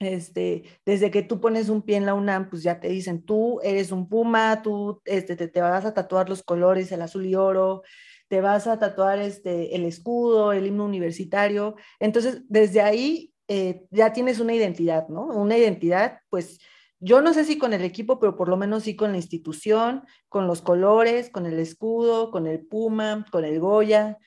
Este, 0.00 0.62
desde 0.86 1.10
que 1.10 1.22
tú 1.22 1.40
pones 1.40 1.68
un 1.68 1.82
pie 1.82 1.96
en 1.96 2.06
la 2.06 2.14
UNAM, 2.14 2.50
pues 2.50 2.62
ya 2.62 2.78
te 2.78 2.88
dicen, 2.88 3.24
tú 3.24 3.60
eres 3.62 3.90
un 3.90 4.08
puma, 4.08 4.62
tú 4.62 5.02
este, 5.04 5.34
te, 5.36 5.48
te 5.48 5.60
vas 5.60 5.84
a 5.84 5.92
tatuar 5.94 6.28
los 6.28 6.42
colores, 6.44 6.92
el 6.92 7.02
azul 7.02 7.26
y 7.26 7.34
oro, 7.34 7.82
te 8.28 8.40
vas 8.40 8.68
a 8.68 8.78
tatuar 8.78 9.18
este, 9.18 9.74
el 9.74 9.84
escudo, 9.84 10.52
el 10.52 10.66
himno 10.66 10.84
universitario. 10.84 11.74
Entonces, 11.98 12.42
desde 12.48 12.80
ahí 12.80 13.34
eh, 13.48 13.86
ya 13.90 14.12
tienes 14.12 14.40
una 14.40 14.54
identidad, 14.54 15.08
¿no? 15.08 15.24
Una 15.24 15.56
identidad, 15.56 16.20
pues 16.30 16.60
yo 17.00 17.22
no 17.22 17.32
sé 17.32 17.44
si 17.44 17.58
con 17.58 17.72
el 17.72 17.82
equipo, 17.82 18.18
pero 18.18 18.36
por 18.36 18.48
lo 18.48 18.56
menos 18.56 18.84
sí 18.84 18.96
con 18.96 19.12
la 19.12 19.18
institución, 19.18 20.04
con 20.28 20.46
los 20.46 20.62
colores, 20.62 21.30
con 21.30 21.46
el 21.46 21.58
escudo, 21.58 22.30
con 22.30 22.46
el 22.46 22.60
puma, 22.66 23.26
con 23.30 23.44
el 23.44 23.60
Goya. 23.60 24.18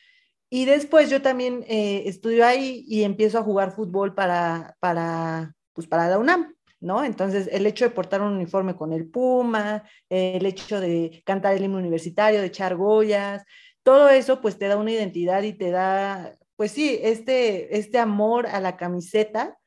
Y 0.50 0.66
después 0.66 1.10
yo 1.10 1.22
también 1.22 1.64
eh, 1.68 2.04
estudio 2.08 2.46
ahí 2.46 2.84
y 2.88 3.04
empiezo 3.04 3.40
a 3.40 3.44
jugar 3.44 3.76
fútbol 3.76 4.16
para, 4.16 4.76
para, 4.80 5.56
pues 5.74 5.88
para 5.88 6.10
la 6.10 6.18
UNAM. 6.18 6.56
¿no? 6.82 7.04
Entonces, 7.06 7.48
el 7.52 7.68
hecho 7.68 7.86
de 7.86 7.92
portar 7.92 8.22
un 8.22 8.34
uniforme 8.34 8.76
con 8.76 8.92
el 8.92 9.08
Puma, 9.08 9.84
el 10.10 10.46
hecho 10.46 10.82
de 10.82 11.22
cantar 11.26 11.56
el 11.56 11.64
himno 11.64 11.78
universitario, 11.78 12.42
de 12.42 12.48
echar 12.48 12.76
goyas, 12.76 13.46
todo 13.84 14.10
eso 14.10 14.42
pues 14.42 14.58
te 14.58 14.68
da 14.68 14.78
una 14.78 14.92
identidad 14.92 15.44
y 15.44 15.54
te 15.54 15.72
da, 15.72 16.34
pues 16.62 16.74
sí, 16.74 17.00
este, 17.02 17.76
este 17.80 17.98
amor 17.98 18.46
a 18.46 18.60
la 18.60 18.78
camiseta 18.78 19.58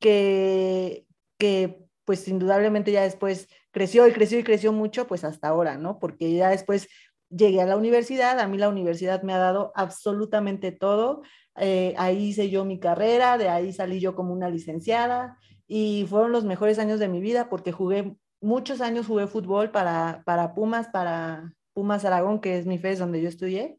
que, 0.00 1.04
que 1.36 1.84
pues 2.06 2.26
indudablemente 2.26 2.90
ya 2.90 3.02
después 3.02 3.48
creció 3.70 4.08
y 4.08 4.12
creció 4.12 4.38
y 4.38 4.44
creció 4.44 4.72
mucho, 4.72 5.06
pues 5.06 5.24
hasta 5.24 5.48
ahora, 5.48 5.76
¿no? 5.76 5.98
Porque 5.98 6.32
ya 6.32 6.48
después 6.48 6.88
llegué 7.28 7.60
a 7.60 7.66
la 7.66 7.76
universidad, 7.76 8.40
a 8.40 8.48
mí 8.48 8.56
la 8.56 8.70
universidad 8.70 9.22
me 9.24 9.34
ha 9.34 9.36
dado 9.36 9.72
absolutamente 9.74 10.72
todo, 10.72 11.20
eh, 11.56 11.92
ahí 11.98 12.28
hice 12.28 12.48
yo 12.48 12.64
mi 12.64 12.80
carrera, 12.80 13.36
de 13.36 13.50
ahí 13.50 13.74
salí 13.74 14.00
yo 14.00 14.14
como 14.14 14.32
una 14.32 14.48
licenciada 14.48 15.36
y 15.66 16.06
fueron 16.08 16.32
los 16.32 16.46
mejores 16.46 16.78
años 16.78 16.98
de 16.98 17.08
mi 17.08 17.20
vida 17.20 17.50
porque 17.50 17.72
jugué, 17.72 18.16
muchos 18.40 18.80
años 18.80 19.06
jugué 19.06 19.26
fútbol 19.26 19.70
para, 19.70 20.22
para 20.24 20.54
Pumas, 20.54 20.88
para, 20.88 21.52
Pumas 21.74 22.06
Aragón, 22.06 22.40
que 22.40 22.56
es 22.56 22.64
mi 22.64 22.78
FES 22.78 23.00
donde 23.00 23.20
yo 23.20 23.28
estudié, 23.28 23.77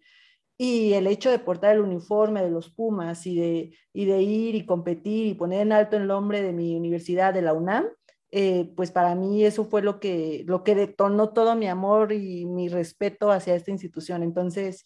y 0.61 0.91
el 0.91 1.07
hecho 1.07 1.31
de 1.31 1.39
portar 1.39 1.73
el 1.73 1.81
uniforme 1.81 2.43
de 2.43 2.49
los 2.51 2.69
Pumas 2.69 3.25
y 3.25 3.39
de, 3.39 3.77
y 3.93 4.05
de 4.05 4.21
ir 4.21 4.55
y 4.55 4.65
competir 4.65 5.25
y 5.27 5.33
poner 5.33 5.61
en 5.61 5.71
alto 5.71 5.95
el 5.95 6.05
nombre 6.05 6.41
de 6.41 6.51
mi 6.51 6.75
universidad, 6.75 7.33
de 7.33 7.41
la 7.41 7.53
UNAM, 7.53 7.85
eh, 8.29 8.69
pues 8.75 8.91
para 8.91 9.15
mí 9.15 9.45
eso 9.45 9.63
fue 9.63 9.81
lo 9.81 10.01
que, 10.01 10.43
lo 10.47 10.65
que 10.65 10.75
detonó 10.75 11.29
todo 11.29 11.55
mi 11.55 11.69
amor 11.69 12.11
y 12.11 12.45
mi 12.45 12.67
respeto 12.67 13.31
hacia 13.31 13.55
esta 13.55 13.71
institución. 13.71 14.21
Entonces, 14.21 14.83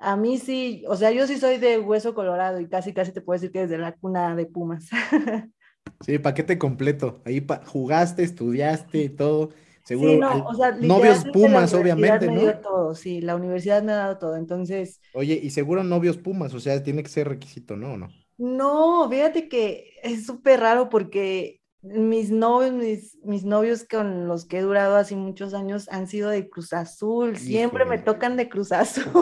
a 0.00 0.16
mí 0.16 0.36
sí, 0.38 0.82
o 0.88 0.96
sea, 0.96 1.12
yo 1.12 1.28
sí 1.28 1.38
soy 1.38 1.58
de 1.58 1.78
hueso 1.78 2.12
colorado 2.12 2.58
y 2.58 2.68
casi, 2.68 2.92
casi 2.92 3.12
te 3.12 3.20
puedo 3.20 3.38
decir 3.38 3.52
que 3.52 3.60
desde 3.60 3.78
la 3.78 3.94
cuna 3.94 4.34
de 4.34 4.46
Pumas. 4.46 4.88
Sí, 6.00 6.18
paquete 6.18 6.58
completo. 6.58 7.22
Ahí 7.24 7.46
jugaste, 7.66 8.24
estudiaste 8.24 9.02
y 9.02 9.08
todo. 9.10 9.50
Seguro. 9.84 10.12
Sí, 10.12 10.18
no, 10.18 10.44
o 10.46 10.54
sea, 10.54 10.72
novios 10.72 11.24
Pumas, 11.32 11.74
obviamente, 11.74 12.26
me 12.26 12.34
¿no? 12.34 12.40
Dio 12.40 12.58
todo, 12.58 12.94
sí, 12.94 13.20
la 13.20 13.36
universidad 13.36 13.82
me 13.82 13.92
ha 13.92 13.96
dado 13.96 14.18
todo, 14.18 14.36
entonces. 14.36 15.00
Oye, 15.12 15.38
y 15.42 15.50
seguro 15.50 15.84
novios 15.84 16.16
Pumas, 16.16 16.54
o 16.54 16.60
sea, 16.60 16.82
tiene 16.82 17.02
que 17.02 17.10
ser 17.10 17.28
requisito, 17.28 17.76
¿no? 17.76 17.98
¿No? 17.98 18.08
No, 18.38 19.08
fíjate 19.08 19.48
que 19.48 19.92
es 20.02 20.26
súper 20.26 20.60
raro 20.60 20.88
porque 20.88 21.60
mis 21.82 22.30
novios, 22.30 22.72
mis, 22.72 23.18
mis, 23.24 23.44
novios 23.44 23.84
con 23.84 24.26
los 24.26 24.46
que 24.46 24.58
he 24.58 24.62
durado 24.62 24.96
así 24.96 25.14
muchos 25.16 25.52
años 25.52 25.86
han 25.90 26.08
sido 26.08 26.30
de 26.30 26.48
Cruz 26.48 26.72
Azul, 26.72 27.36
siempre 27.36 27.84
me 27.84 27.98
tocan 27.98 28.36
de 28.38 28.48
Cruz 28.48 28.72
Azul. 28.72 29.12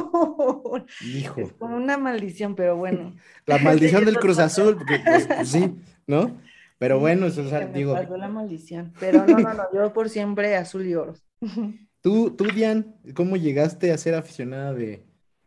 Hijo. 1.05 1.41
Es 1.41 1.53
como 1.55 1.77
una 1.77 1.99
maldición, 1.99 2.55
pero 2.55 2.77
bueno. 2.77 3.17
La 3.47 3.59
maldición 3.59 4.05
del 4.07 4.19
Cruz 4.19 4.39
Azul, 4.39 4.77
porque 4.77 5.01
pues, 5.05 5.27
pues, 5.27 5.49
sí, 5.49 5.75
¿no? 6.07 6.41
Pero 6.83 6.99
bueno, 6.99 7.27
eso 7.27 7.43
es 7.43 7.73
digo. 7.73 7.95
Me 7.95 8.19
la 8.19 8.27
maldición. 8.27 8.93
Pero 8.99 9.25
no, 9.25 9.39
no, 9.39 9.55
no, 9.55 9.63
yo 9.73 9.93
por 9.93 10.09
siempre 10.09 10.57
azul 10.57 10.85
y 10.85 10.97
oro. 10.97 11.15
Tú, 12.01 12.33
tú, 12.33 12.47
Dian, 12.47 12.97
¿cómo 13.15 13.37
llegaste 13.37 13.93
a 13.93 13.97
ser 13.99 14.17
aficionada 14.17 14.75
de, 14.75 15.07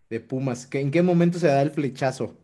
de 0.10 0.22
Pumas? 0.22 0.70
¿En 0.72 0.90
qué 0.90 1.02
momento 1.02 1.38
se 1.38 1.48
da 1.48 1.62
el 1.62 1.72
flechazo? 1.72 2.38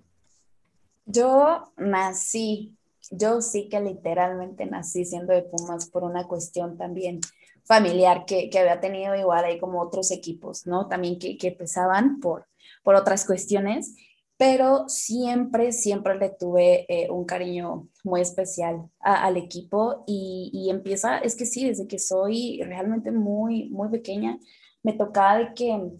Yo 1.06 1.72
nací, 1.78 2.76
yo 3.10 3.42
sí 3.42 3.70
que 3.70 3.80
literalmente 3.80 4.66
nací 4.66 5.06
siendo 5.06 5.32
de 5.32 5.44
Pumas 5.44 5.89
por 5.89 6.04
una 6.04 6.28
cuestión 6.28 6.78
también 6.78 7.22
familiar 7.64 8.26
que, 8.26 8.50
que 8.50 8.60
había 8.60 8.82
tenido 8.82 9.16
igual 9.16 9.46
ahí 9.46 9.58
como 9.58 9.80
otros 9.80 10.12
equipos, 10.12 10.68
¿no? 10.68 10.89
También 10.89 11.18
que, 11.18 11.38
que 11.38 11.54
pesaban 11.54 12.20
por, 12.20 12.46
por 12.84 12.96
otras 12.96 13.26
cuestiones 13.26 13.96
pero 14.42 14.89
siempre, 14.89 15.72
siempre 15.72 16.16
le 16.18 16.30
tuve 16.30 16.88
eh, 16.89 17.12
un 17.12 17.26
cariño 17.26 17.89
muy 18.04 18.22
especial 18.22 18.89
al 19.00 19.38
equipo 19.38 20.04
y, 20.08 20.50
y, 20.52 20.72
empieza, 20.72 21.20
es 21.20 21.36
que 21.36 21.46
sí, 21.46 21.64
desde 21.68 21.86
que 21.88 22.00
soy 22.00 22.60
realmente 22.64 23.12
muy, 23.12 23.70
muy 23.70 23.89
pequeña, 23.89 24.39
me 24.82 24.94
tocaba 24.94 25.38
de 25.38 25.54
que 25.54 25.92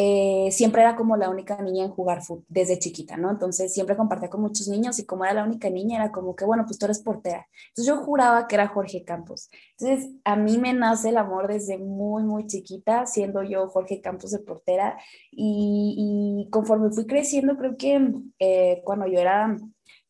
eh, 0.00 0.52
siempre 0.52 0.82
era 0.82 0.94
como 0.94 1.16
la 1.16 1.28
única 1.28 1.60
niña 1.60 1.84
en 1.84 1.90
jugar 1.90 2.22
fútbol 2.22 2.44
desde 2.48 2.78
chiquita, 2.78 3.16
¿no? 3.16 3.32
Entonces 3.32 3.74
siempre 3.74 3.96
compartía 3.96 4.30
con 4.30 4.42
muchos 4.42 4.68
niños 4.68 4.96
y 5.00 5.04
como 5.04 5.24
era 5.24 5.34
la 5.34 5.42
única 5.42 5.68
niña 5.70 5.96
era 5.96 6.12
como 6.12 6.36
que, 6.36 6.44
bueno, 6.44 6.64
pues 6.66 6.78
tú 6.78 6.84
eres 6.84 7.00
portera. 7.00 7.48
Entonces 7.70 7.86
yo 7.86 7.96
juraba 8.04 8.46
que 8.46 8.54
era 8.54 8.68
Jorge 8.68 9.02
Campos. 9.02 9.50
Entonces 9.76 10.12
a 10.22 10.36
mí 10.36 10.56
me 10.58 10.72
nace 10.72 11.08
el 11.08 11.16
amor 11.16 11.48
desde 11.48 11.78
muy, 11.78 12.22
muy 12.22 12.46
chiquita, 12.46 13.06
siendo 13.06 13.42
yo 13.42 13.66
Jorge 13.70 14.00
Campos 14.00 14.30
de 14.30 14.38
portera 14.38 14.96
y, 15.32 16.46
conforme 16.52 16.90
fui 16.90 17.04
creciendo, 17.04 17.56
creo 17.56 17.76
que 17.76 18.12
eh, 18.38 18.80
cuando 18.84 19.08
yo 19.08 19.18
era 19.18 19.56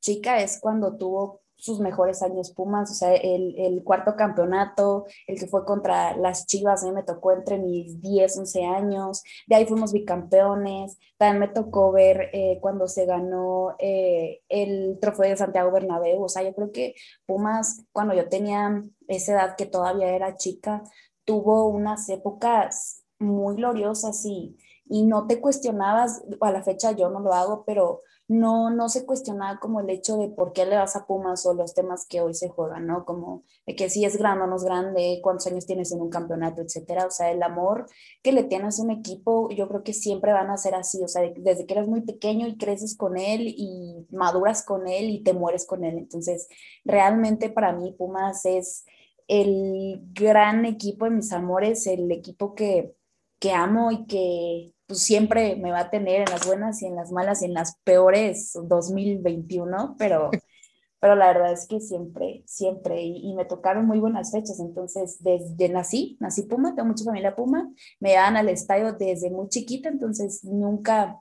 chica 0.01 0.43
es 0.43 0.61
cuando 0.61 0.99
tuvo 0.99 1.41
sus 1.59 1.80
mejores 1.80 2.22
años 2.22 2.52
Pumas, 2.52 2.90
o 2.90 2.94
sea, 2.94 3.14
el, 3.14 3.54
el, 3.59 3.82
cuarto 3.82 4.14
campeonato, 4.16 5.06
el 5.26 5.38
que 5.38 5.48
fue 5.48 5.64
contra 5.64 6.16
las 6.16 6.46
Chivas, 6.46 6.82
a 6.82 6.86
mí 6.86 6.92
me 6.92 7.02
tocó 7.02 7.32
entre 7.32 7.59
mis 7.59 8.00
10, 8.00 8.38
11 8.38 8.64
años, 8.64 9.24
de 9.46 9.56
ahí 9.56 9.66
fuimos 9.66 9.92
bicampeones, 9.92 10.98
también 11.16 11.40
me 11.40 11.48
tocó 11.48 11.90
ver 11.90 12.30
eh, 12.32 12.59
cuando 12.61 12.86
se 12.86 13.06
ganó 13.06 13.74
eh, 13.80 14.40
el 14.48 14.98
trofeo 15.00 15.28
de 15.28 15.36
Santiago 15.36 15.72
Bernabéu, 15.72 16.22
o 16.22 16.28
sea, 16.28 16.42
yo 16.44 16.54
creo 16.54 16.70
que 16.70 16.94
Pumas, 17.26 17.84
cuando 17.92 18.14
yo 18.14 18.28
tenía 18.28 18.82
esa 19.09 19.32
edad 19.32 19.56
que 19.56 19.66
todavía 19.66 20.14
era 20.14 20.36
chica, 20.36 20.84
tuvo 21.24 21.66
unas 21.66 22.09
épocas 22.09 23.02
muy 23.18 23.56
gloriosas 23.56 24.24
y, 24.24 24.56
y 24.84 25.04
no 25.04 25.26
te 25.26 25.40
cuestionabas, 25.40 26.22
a 26.40 26.52
la 26.52 26.62
fecha 26.62 26.92
yo 26.92 27.11
no 27.11 27.18
lo 27.20 27.34
hago, 27.34 27.64
pero 27.66 28.00
no, 28.29 28.68
no 28.70 28.91
se 28.91 29.07
cuestionaba 29.07 29.59
como 29.59 29.81
el 29.81 29.89
hecho 29.89 30.18
de 30.18 30.29
por 30.29 30.53
qué 30.53 30.66
le 30.66 30.76
vas 30.76 30.97
a 30.97 31.07
Pumas 31.07 31.47
o 31.47 31.55
los 31.55 31.72
temas 31.74 32.07
que 32.07 32.20
hoy 32.20 32.35
se 32.35 32.51
juegan, 32.51 32.87
¿no? 32.87 33.07
Como 33.07 33.43
de 33.66 33.74
que 33.74 33.89
si 33.89 34.05
es 34.05 34.18
grande 34.18 34.45
o 34.45 34.47
no 34.47 34.57
es 34.57 34.64
grande, 34.64 35.20
cuántos 35.22 35.47
años 35.47 35.64
tienes 35.64 35.93
en 35.93 36.03
un 36.03 36.11
campeonato, 36.11 36.61
etcétera. 36.61 37.07
O 37.07 37.11
sea, 37.11 37.31
el 37.31 37.43
amor 37.43 37.87
que 38.22 38.33
le 38.33 38.45
tienes 38.45 38.79
a 38.79 38.83
un 38.83 38.91
equipo, 38.91 39.49
yo 39.51 39.66
creo 39.66 39.83
que 39.83 39.95
siempre 39.95 40.33
van 40.35 40.51
a 40.51 40.59
ser 40.59 40.74
así. 40.74 41.03
O 41.03 41.09
sea, 41.09 41.22
desde 41.39 41.66
que 41.66 41.72
eres 41.72 41.89
muy 41.89 42.03
pequeño 42.03 42.47
y 42.47 42.59
creces 42.59 42.97
con 42.97 43.16
él 43.16 43.55
y 43.57 44.07
maduras 44.11 44.62
con 44.62 44.87
él 44.89 45.09
y 45.09 45.22
te 45.22 45.33
mueres 45.33 45.66
con 45.66 45.85
él. 45.85 45.97
Entonces, 45.97 46.49
realmente 46.85 47.49
para 47.49 47.72
mí 47.72 47.93
Pumas 47.97 48.45
es 48.45 48.85
el 49.26 50.03
gran 50.12 50.66
equipo 50.66 51.07
de 51.07 51.12
mis 51.12 51.33
amores, 51.33 51.87
el 51.87 52.11
equipo 52.12 52.55
que, 52.55 52.95
que 53.39 53.53
amo 53.53 53.91
y 53.91 54.07
que 54.07 54.74
pues 54.89 55.01
siempre 55.01 55.55
me 55.57 55.70
va 55.70 55.80
a 55.80 55.91
tener 55.91 56.22
en 56.22 56.30
las 56.30 56.47
buenas 56.47 56.82
y 56.82 56.86
en 56.86 56.97
las 56.97 57.12
malas 57.12 57.43
y 57.43 57.45
en 57.45 57.55
las 57.55 57.76
peores 57.84 58.53
2021, 58.55 59.97
pero, 59.99 60.30
pero 61.01 61.14
la 61.14 61.26
verdad 61.26 61.53
es 61.53 61.68
que 61.68 61.78
siempre, 61.80 62.43
siempre, 62.47 63.03
y, 63.03 63.34
me 63.34 63.45
tocaron 63.45 63.86
muy 63.86 63.99
buenas 64.01 64.32
fechas, 64.32 64.59
entonces 64.61 65.22
desde 65.22 65.68
nací, 65.68 66.16
nací 66.20 66.43
Puma, 66.45 66.74
tengo 66.74 66.89
mucha 66.89 67.05
familia 67.05 67.36
Puma, 67.36 67.70
me 68.01 68.14
dan 68.14 68.39
al 68.39 68.49
estadio 68.49 68.95
desde 68.95 69.30
muy 69.30 69.49
chiquita, 69.49 69.91
entonces 69.91 70.43
nunca 70.43 71.20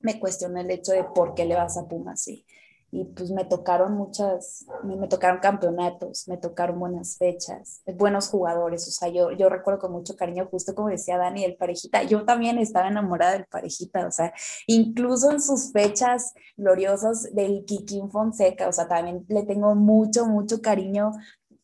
me 0.00 0.20
cuestioné 0.20 0.60
el 0.60 0.70
hecho 0.70 0.92
de 0.92 1.02
por 1.02 1.34
qué 1.34 1.46
le 1.46 1.54
vas 1.54 1.78
a 1.78 1.88
Puma, 1.88 2.14
sí 2.14 2.44
y 2.90 3.04
pues 3.04 3.30
me 3.30 3.44
tocaron 3.44 3.94
muchas, 3.94 4.64
me, 4.82 5.08
tocaron 5.08 5.40
campeonatos, 5.40 6.26
me 6.26 6.38
tocaron 6.38 6.78
buenas 6.78 7.18
fechas, 7.18 7.82
buenos 7.96 8.28
jugadores, 8.28 8.88
o 8.88 8.90
sea, 8.90 9.08
yo, 9.08 9.30
yo 9.32 9.50
recuerdo 9.50 9.80
con 9.80 9.92
mucho 9.92 10.16
cariño, 10.16 10.48
justo 10.50 10.74
como 10.74 10.88
decía 10.88 11.18
Dani, 11.18 11.44
el 11.44 11.56
parejita, 11.56 12.02
yo 12.04 12.24
también 12.24 12.58
estaba 12.58 12.88
enamorada 12.88 13.32
del 13.32 13.44
parejita, 13.44 14.06
o 14.06 14.10
sea, 14.10 14.32
incluso 14.66 15.30
en 15.30 15.42
sus 15.42 15.70
fechas 15.70 16.32
gloriosas 16.56 17.34
del 17.34 17.64
Kikín 17.66 18.10
Fonseca, 18.10 18.68
o 18.68 18.72
sea, 18.72 18.88
también 18.88 19.24
le 19.28 19.42
tengo 19.42 19.74
mucho, 19.74 20.26
mucho 20.26 20.62
cariño 20.62 21.12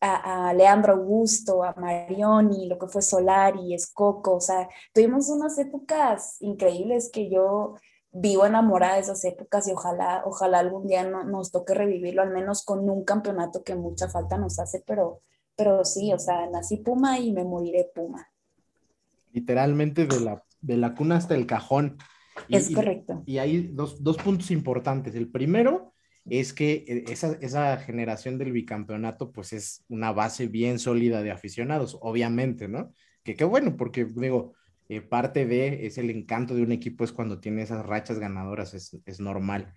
a, 0.00 0.48
a, 0.48 0.52
Leandro 0.52 0.92
Augusto, 0.92 1.64
a 1.64 1.72
Marioni, 1.74 2.68
lo 2.68 2.78
que 2.78 2.88
fue 2.88 3.00
Solari, 3.00 3.72
Escoco, 3.72 4.34
o 4.34 4.40
sea, 4.40 4.68
tuvimos 4.92 5.30
unas 5.30 5.58
épocas 5.58 6.36
increíbles 6.40 7.10
que 7.10 7.30
yo 7.30 7.76
vivo 8.14 8.46
enamorada 8.46 8.94
de 8.94 9.00
esas 9.00 9.24
épocas 9.24 9.66
y 9.66 9.72
ojalá, 9.72 10.22
ojalá 10.24 10.60
algún 10.60 10.86
día 10.86 11.02
no, 11.02 11.24
nos 11.24 11.50
toque 11.50 11.74
revivirlo, 11.74 12.22
al 12.22 12.30
menos 12.30 12.64
con 12.64 12.88
un 12.88 13.04
campeonato 13.04 13.64
que 13.64 13.74
mucha 13.74 14.08
falta 14.08 14.38
nos 14.38 14.60
hace, 14.60 14.82
pero, 14.86 15.20
pero 15.56 15.84
sí, 15.84 16.12
o 16.12 16.18
sea, 16.18 16.48
nací 16.48 16.76
Puma 16.76 17.18
y 17.18 17.32
me 17.32 17.42
moriré 17.44 17.90
Puma. 17.92 18.30
Literalmente 19.32 20.06
de 20.06 20.20
la, 20.20 20.44
de 20.60 20.76
la 20.76 20.94
cuna 20.94 21.16
hasta 21.16 21.34
el 21.34 21.46
cajón. 21.46 21.98
es 22.48 22.72
correcto. 22.72 23.24
Y, 23.26 23.38
hay 23.38 23.66
dos, 23.72 24.02
dos, 24.04 24.16
puntos 24.16 24.52
importantes. 24.52 25.16
El 25.16 25.28
primero 25.28 25.92
es 26.24 26.52
que 26.52 26.84
eh, 26.86 27.04
esa, 27.08 27.32
esa 27.40 27.76
generación 27.78 28.38
del 28.38 28.52
bicampeonato, 28.52 29.32
pues 29.32 29.52
es 29.52 29.84
una 29.88 30.12
base 30.12 30.46
bien 30.46 30.78
sólida 30.78 31.20
de 31.22 31.32
aficionados, 31.32 31.98
obviamente, 32.00 32.68
¿no? 32.68 32.92
Que 33.24 33.34
qué 33.34 33.44
bueno, 33.44 33.76
porque 33.76 34.04
digo, 34.04 34.54
eh, 34.88 35.00
parte 35.00 35.46
de, 35.46 35.86
es 35.86 35.98
el 35.98 36.10
encanto 36.10 36.54
de 36.54 36.62
un 36.62 36.72
equipo, 36.72 37.04
es 37.04 37.12
cuando 37.12 37.40
tiene 37.40 37.62
esas 37.62 37.84
rachas 37.84 38.18
ganadoras, 38.18 38.74
es, 38.74 38.98
es 39.06 39.20
normal. 39.20 39.72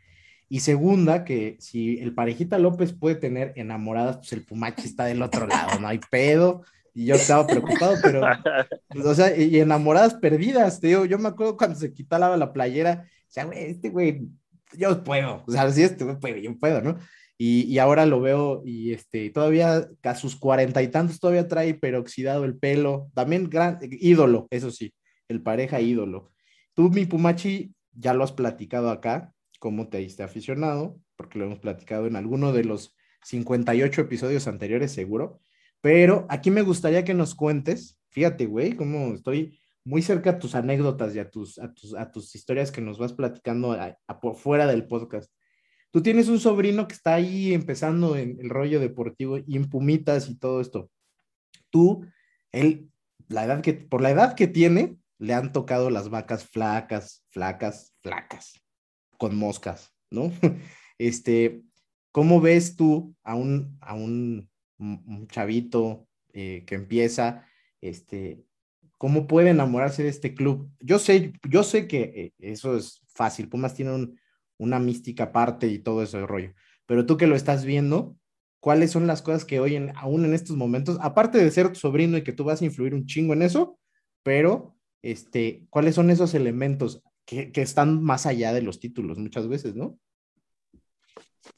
Y 0.49 0.61
segunda, 0.61 1.25
que 1.25 1.57
si 1.59 1.99
el 1.99 2.13
parejita 2.13 2.57
López 2.57 2.93
puede 2.93 3.15
tener 3.15 3.53
enamoradas, 3.55 4.17
pues 4.17 4.33
el 4.33 4.45
Pumachi 4.45 4.85
está 4.85 5.05
del 5.05 5.21
otro 5.21 5.45
lado, 5.47 5.79
no 5.79 5.87
hay 5.87 5.99
pedo. 6.09 6.63
Y 6.93 7.05
yo 7.05 7.15
estaba 7.15 7.45
preocupado, 7.45 7.95
pero, 8.01 8.21
pues, 8.89 9.05
o 9.05 9.13
sea, 9.13 9.35
y 9.37 9.59
enamoradas 9.59 10.15
perdidas, 10.15 10.79
te 10.79 10.87
digo, 10.87 11.05
yo 11.05 11.19
me 11.19 11.27
acuerdo 11.27 11.55
cuando 11.55 11.77
se 11.77 11.93
quitaba 11.93 12.35
la 12.37 12.53
playera, 12.53 13.05
o 13.05 13.31
sea, 13.31 13.45
güey, 13.45 13.65
este 13.65 13.89
güey, 13.89 14.21
yo 14.75 15.03
puedo, 15.03 15.43
o 15.45 15.51
sea, 15.51 15.71
si 15.71 15.83
este 15.83 16.03
güey 16.05 16.19
puede, 16.19 16.41
yo 16.41 16.57
puedo, 16.57 16.81
¿no? 16.81 16.97
Y, 17.37 17.71
y, 17.71 17.77
ahora 17.77 18.07
lo 18.07 18.19
veo 18.19 18.63
y 18.65 18.93
este, 18.93 19.29
todavía 19.29 19.87
a 20.01 20.15
sus 20.15 20.35
cuarenta 20.35 20.81
y 20.81 20.87
tantos 20.87 21.19
todavía 21.19 21.47
trae 21.47 21.75
peroxidado 21.75 22.45
el 22.45 22.57
pelo, 22.57 23.11
también 23.13 23.47
gran 23.47 23.77
ídolo, 23.81 24.47
eso 24.49 24.71
sí, 24.71 24.91
el 25.27 25.41
pareja 25.41 25.81
ídolo. 25.81 26.31
Tú, 26.73 26.89
mi 26.89 27.05
Pumachi, 27.05 27.73
ya 27.91 28.13
lo 28.13 28.23
has 28.23 28.31
platicado 28.31 28.89
acá, 28.89 29.33
cómo 29.59 29.89
te 29.89 29.97
diste 29.97 30.23
aficionado, 30.23 30.99
porque 31.15 31.39
lo 31.39 31.45
hemos 31.45 31.59
platicado 31.59 32.07
en 32.07 32.15
alguno 32.15 32.53
de 32.53 32.63
los 32.63 32.95
58 33.23 34.01
episodios 34.01 34.47
anteriores, 34.47 34.91
seguro. 34.91 35.39
Pero 35.81 36.25
aquí 36.29 36.51
me 36.51 36.61
gustaría 36.61 37.03
que 37.03 37.13
nos 37.13 37.35
cuentes, 37.35 37.99
fíjate, 38.09 38.45
güey, 38.45 38.75
cómo 38.75 39.13
estoy 39.13 39.59
muy 39.83 40.01
cerca 40.01 40.31
a 40.31 40.39
tus 40.39 40.53
anécdotas 40.55 41.15
y 41.15 41.19
a 41.19 41.29
tus, 41.29 41.59
a 41.59 41.73
tus, 41.73 41.95
a 41.95 42.11
tus 42.11 42.35
historias 42.35 42.71
que 42.71 42.81
nos 42.81 42.97
vas 42.97 43.13
platicando 43.13 43.77
fuera 44.35 44.67
del 44.67 44.85
podcast. 44.85 45.31
Tú 45.91 46.01
tienes 46.03 46.27
un 46.27 46.39
sobrino 46.39 46.87
que 46.87 46.93
está 46.93 47.15
ahí 47.15 47.53
empezando 47.53 48.17
en 48.17 48.37
el 48.41 48.49
rollo 48.49 48.79
deportivo 48.79 49.37
y 49.37 49.55
en 49.55 49.69
Pumitas 49.69 50.29
y 50.29 50.37
todo 50.37 50.59
esto. 50.59 50.91
Tú, 51.69 52.05
él, 52.51 52.89
la 53.29 53.45
edad 53.45 53.61
que, 53.61 53.73
por 53.73 54.01
la 54.01 54.11
edad 54.11 54.35
que 54.35 54.47
tiene, 54.47 54.97
le 55.19 55.33
han 55.33 55.51
tocado 55.51 55.89
las 55.89 56.09
vacas 56.09 56.45
flacas, 56.45 57.25
flacas, 57.29 57.95
flacas 58.01 58.61
con 59.17 59.35
moscas, 59.35 59.93
¿no? 60.09 60.31
Este, 60.99 61.61
¿cómo 62.11 62.41
ves 62.41 62.75
tú 62.75 63.15
a 63.23 63.35
un, 63.35 63.77
a 63.81 63.93
un, 63.93 64.49
chavito 65.27 66.07
eh, 66.33 66.63
que 66.65 66.73
empieza, 66.73 67.45
este, 67.81 68.43
cómo 68.97 69.27
puede 69.27 69.51
enamorarse 69.51 70.01
de 70.01 70.09
este 70.09 70.33
club? 70.33 70.71
Yo 70.79 70.97
sé, 70.97 71.33
yo 71.47 71.61
sé 71.61 71.87
que 71.87 72.01
eh, 72.01 72.33
eso 72.39 72.75
es 72.75 73.03
fácil, 73.09 73.47
Pumas 73.47 73.75
tiene 73.75 74.15
una 74.57 74.79
mística 74.79 75.25
aparte 75.25 75.67
y 75.67 75.77
todo 75.77 76.01
ese 76.01 76.25
rollo, 76.25 76.51
pero 76.87 77.05
tú 77.05 77.15
que 77.15 77.27
lo 77.27 77.35
estás 77.35 77.63
viendo, 77.63 78.17
¿cuáles 78.59 78.89
son 78.89 79.05
las 79.05 79.21
cosas 79.21 79.45
que 79.45 79.59
hoy, 79.59 79.75
en, 79.75 79.95
aún 79.95 80.25
en 80.25 80.33
estos 80.33 80.55
momentos, 80.55 80.97
aparte 81.01 81.37
de 81.37 81.51
ser 81.51 81.69
tu 81.69 81.75
sobrino 81.75 82.17
y 82.17 82.23
que 82.23 82.33
tú 82.33 82.43
vas 82.43 82.59
a 82.61 82.65
influir 82.65 82.95
un 82.95 83.05
chingo 83.05 83.33
en 83.33 83.43
eso, 83.43 83.77
pero, 84.23 84.76
este, 85.01 85.65
¿cuáles 85.69 85.95
son 85.95 86.09
esos 86.09 86.33
elementos? 86.33 87.03
que, 87.27 87.51
están 87.55 88.01
más 88.01 88.25
allá 88.25 88.53
de 88.53 88.61
los 88.61 88.79
títulos 88.79 89.17
muchas 89.17 89.47
veces, 89.47 89.75
¿no? 89.75 89.99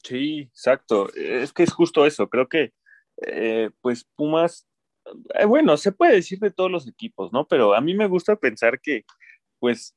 Sí, 0.02 0.40
exacto. 0.40 1.08
Es 1.14 1.52
que 1.52 1.62
es 1.62 1.72
justo 1.72 2.04
eso. 2.04 2.28
Creo 2.28 2.48
que, 2.48 2.72
eh, 3.26 3.70
pues, 3.80 4.04
Pumas, 4.16 4.68
eh, 5.38 5.44
bueno, 5.44 5.76
se 5.76 5.92
puede 5.92 6.14
decir 6.16 6.40
de 6.40 6.50
todos 6.50 6.70
los 6.70 6.88
equipos, 6.88 7.32
¿no? 7.32 7.46
Pero 7.46 7.74
a 7.74 7.80
mí 7.80 7.94
me 7.94 8.08
gusta 8.08 8.34
pensar 8.36 8.80
que, 8.80 9.04
pues, 9.60 9.96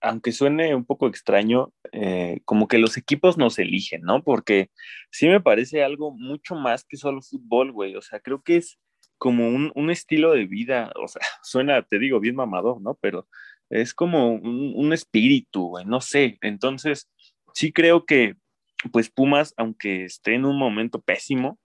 aunque 0.00 0.32
suene 0.32 0.74
un 0.74 0.86
poco 0.86 1.06
extraño, 1.06 1.74
eh, 1.92 2.40
como 2.46 2.66
que 2.66 2.78
los 2.78 2.96
equipos 2.96 3.36
nos 3.36 3.58
eligen, 3.58 4.00
¿no? 4.00 4.24
Porque 4.24 4.70
sí 5.10 5.28
me 5.28 5.42
parece 5.42 5.84
algo 5.84 6.10
mucho 6.10 6.54
más 6.54 6.84
que 6.84 6.96
solo 6.96 7.20
fútbol, 7.20 7.70
güey. 7.72 7.96
O 7.96 8.00
sea, 8.00 8.20
creo 8.20 8.42
que 8.42 8.56
es 8.56 8.78
como 9.20 9.50
un, 9.50 9.70
un 9.74 9.90
estilo 9.90 10.32
de 10.32 10.46
vida, 10.46 10.92
o 10.96 11.06
sea, 11.06 11.20
suena, 11.44 11.82
te 11.82 11.98
digo, 11.98 12.20
bien 12.20 12.34
mamador, 12.34 12.80
¿no? 12.80 12.98
Pero 13.02 13.28
es 13.68 13.94
como 13.94 14.32
un, 14.32 14.92
espíritu, 14.92 15.68
güey, 15.68 15.84
no 15.84 16.00
sé. 16.00 16.38
Entonces, 16.40 17.08
sí 17.54 17.70
creo 17.70 18.06
que, 18.06 18.34
pues 18.92 19.10
Pumas, 19.10 19.52
aunque 19.58 20.06
esté 20.06 20.34
en 20.34 20.46
un 20.46 20.58
momento 20.58 21.02
pésimo 21.02 21.58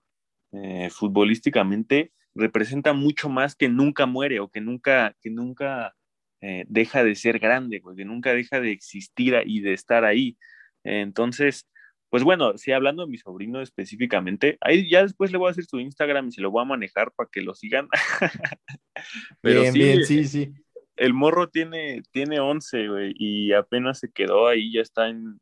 eh, 0.51 0.89
futbolísticamente, 0.91 2.12
representa 2.36 2.93
mucho 2.93 3.30
más 3.30 3.56
que 3.56 3.70
nunca 3.70 4.06
muere 4.06 4.41
o 4.41 4.49
que 4.49 4.60
nunca, 4.60 5.16
que 5.22 5.32
nunca 5.32 5.95
eh, 6.41 6.66
deja 6.68 7.06
de 7.06 7.16
ser 7.16 7.39
grande, 7.39 7.80
güey, 7.80 7.95
que 7.95 8.06
nunca 8.06 8.34
deja 8.34 8.60
de 8.60 8.72
existir 8.72 9.34
y 9.45 9.62
de 9.62 9.74
estar 9.74 10.03
ahí. 10.03 10.38
entonces, 10.84 11.68
pues 12.10 12.24
bueno, 12.24 12.58
sí, 12.58 12.72
hablando 12.72 13.06
de 13.06 13.12
mi 13.12 13.18
sobrino 13.18 13.62
específicamente, 13.62 14.58
ahí 14.62 14.89
ya 14.89 15.03
después 15.03 15.32
le 15.32 15.38
voy 15.38 15.49
a 15.49 15.51
hacer 15.51 15.66
su 15.66 15.80
Instagram 15.80 16.28
y 16.28 16.32
se 16.32 16.41
lo 16.41 16.51
voy 16.51 16.62
a 16.62 16.66
manejar 16.66 17.12
para 17.16 17.30
que 17.32 17.41
lo 17.41 17.53
sigan. 17.53 17.88
Pero 19.41 19.62
bien, 19.62 19.74
bien, 19.74 20.06
sí, 20.06 20.26
sí 20.26 20.53
el 20.97 21.14
morro 21.14 21.49
tiene, 21.49 22.03
tiene 22.12 22.39
11, 22.39 22.88
güey, 22.88 23.14
y 23.18 23.53
apenas 23.53 23.99
se 23.99 24.12
quedó 24.12 24.47
ahí, 24.47 24.72
ya 24.74 24.82
está 24.82 25.10
en, 25.10 25.39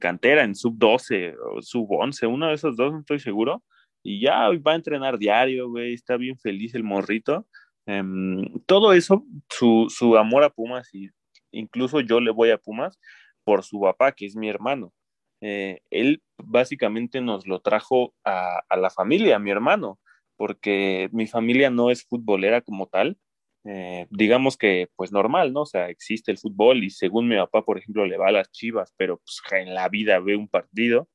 cantera, 0.00 0.44
en 0.44 0.54
sub 0.54 0.76
12 0.76 1.34
o 1.36 1.62
sub 1.62 1.90
11, 1.90 2.26
uno 2.26 2.48
de 2.48 2.54
esos 2.54 2.76
dos, 2.76 2.92
no 2.92 3.00
estoy 3.00 3.20
seguro, 3.20 3.62
y 4.02 4.20
ya 4.20 4.48
va 4.66 4.72
a 4.72 4.76
entrenar 4.76 5.18
diario, 5.18 5.68
güey, 5.68 5.94
está 5.94 6.16
bien 6.16 6.36
feliz 6.38 6.74
el 6.74 6.82
morrito. 6.82 7.46
Em, 7.86 8.44
todo 8.66 8.92
eso, 8.92 9.24
su, 9.48 9.86
su, 9.88 10.16
amor 10.16 10.44
a 10.44 10.50
Pumas, 10.50 10.92
y 10.94 11.10
incluso 11.52 12.00
yo 12.00 12.20
le 12.20 12.30
voy 12.32 12.50
a 12.50 12.58
Pumas 12.58 12.98
por 13.44 13.62
su 13.64 13.80
papá, 13.80 14.12
que 14.12 14.26
es 14.26 14.36
mi 14.36 14.48
hermano. 14.48 14.92
Eh, 15.44 15.80
él 15.90 16.22
básicamente 16.38 17.20
nos 17.20 17.48
lo 17.48 17.60
trajo 17.60 18.14
a, 18.24 18.62
la 18.76 18.90
familia, 18.90 19.36
a 19.36 19.38
mi 19.40 19.50
hermano, 19.50 19.98
porque 20.36 21.08
mi 21.12 21.26
familia 21.26 21.68
no 21.68 21.90
es 21.90 22.04
futbolera 22.04 22.60
como 22.62 22.86
tal, 22.86 23.18
eh, 23.64 24.06
digamos 24.10 24.56
que 24.56 24.88
pues 24.96 25.10
normal, 25.10 25.52
¿no? 25.52 25.62
O 25.62 25.66
sea, 25.66 25.88
existe 25.88 26.30
el 26.30 26.38
fútbol 26.38 26.84
y 26.84 26.90
según 26.90 27.28
mi 27.28 27.36
papá, 27.36 27.64
por 27.64 27.78
ejemplo, 27.78 28.06
le 28.06 28.18
va 28.18 28.28
a 28.28 28.32
las 28.32 28.50
chivas, 28.52 28.94
pero 28.96 29.18
pues 29.18 29.42
en 29.52 29.74
la 29.74 29.88
vida 29.88 30.20
ve 30.20 30.36
un 30.36 30.48
partido. 30.48 31.08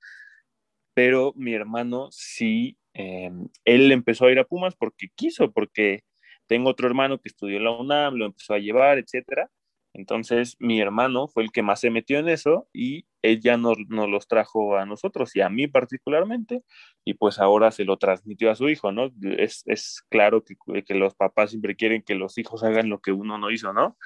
Pero 0.94 1.34
mi 1.36 1.54
hermano 1.54 2.10
sí, 2.12 2.78
eh, 2.94 3.32
él 3.66 3.92
empezó 3.92 4.26
a 4.26 4.32
ir 4.32 4.40
a 4.40 4.44
Pumas 4.46 4.76
porque 4.76 5.08
quiso, 5.16 5.52
porque 5.52 6.02
tengo 6.48 6.70
otro 6.70 6.88
hermano 6.88 7.20
que 7.20 7.30
estudió 7.30 7.58
en 7.58 7.64
la 7.66 7.72
UNAM, 7.72 8.16
lo 8.16 8.26
empezó 8.26 8.54
a 8.56 8.60
llevar, 8.60 8.98
etcétera. 8.98 9.50
Entonces, 9.98 10.56
mi 10.60 10.80
hermano 10.80 11.28
fue 11.28 11.42
el 11.42 11.52
que 11.52 11.64
más 11.64 11.80
se 11.80 11.90
metió 11.90 12.20
en 12.20 12.30
eso 12.30 12.70
y 12.72 13.08
ella 13.24 13.58
nos, 13.58 13.80
nos, 13.90 14.08
los 14.08 14.28
trajo 14.28 14.78
a 14.78 14.86
nosotros 14.86 15.36
y 15.36 15.42
a 15.42 15.50
mí 15.50 15.66
particularmente, 15.68 16.62
y 17.04 17.16
pues 17.16 17.40
ahora 17.40 17.72
se 17.72 17.84
lo 17.84 17.98
transmitió 17.98 18.52
a 18.52 18.56
su 18.56 18.70
hijo, 18.70 18.92
¿no? 18.92 19.10
Es, 19.24 19.64
es 19.66 20.04
claro 20.10 20.44
que, 20.44 20.56
que, 20.84 20.94
los 20.94 21.16
papás 21.16 21.50
siempre 21.50 21.76
quieren 21.76 22.04
que 22.04 22.14
los 22.14 22.38
hijos 22.38 22.64
hagan 22.64 22.90
lo 22.90 23.00
que 23.00 23.12
uno 23.12 23.40
no 23.40 23.50
hizo, 23.50 23.74
¿no? 23.74 23.98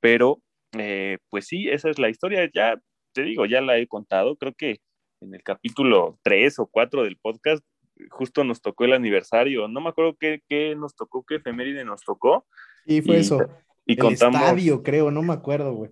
Pero, 0.00 0.42
eh, 0.76 1.16
pues 1.30 1.46
sí, 1.46 1.70
esa 1.70 1.88
es 1.88 1.98
la 1.98 2.10
historia, 2.10 2.50
ya 2.52 2.78
te 3.14 3.22
digo, 3.22 3.46
ya 3.46 3.62
la 3.62 3.78
he 3.78 3.86
contado, 3.86 4.36
creo 4.36 4.52
que 4.52 4.80
en 5.22 5.34
el 5.34 5.42
capítulo 5.42 6.18
3 6.24 6.58
o 6.58 6.66
4 6.66 7.04
del 7.04 7.16
podcast 7.16 7.64
justo 8.10 8.44
nos 8.44 8.60
tocó 8.60 8.84
el 8.84 8.92
aniversario, 8.92 9.66
no 9.66 9.80
me 9.80 9.88
acuerdo 9.88 10.14
qué, 10.20 10.42
qué 10.46 10.76
nos 10.76 10.94
tocó, 10.94 11.24
qué 11.24 11.36
efeméride 11.36 11.86
nos 11.86 12.02
tocó. 12.02 12.46
Y 12.84 13.00
fue 13.00 13.18
eso 13.18 13.38
y 13.88 13.94
el 13.94 13.98
contamos. 13.98 14.40
estadio, 14.42 14.82
creo, 14.82 15.10
no 15.10 15.22
me 15.22 15.32
acuerdo, 15.32 15.72
güey. 15.72 15.90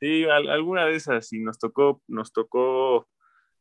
Sí, 0.00 0.24
alguna 0.24 0.84
de 0.84 0.96
esas, 0.96 1.32
y 1.32 1.38
nos 1.38 1.58
tocó, 1.58 2.02
nos 2.08 2.32
tocó 2.32 3.08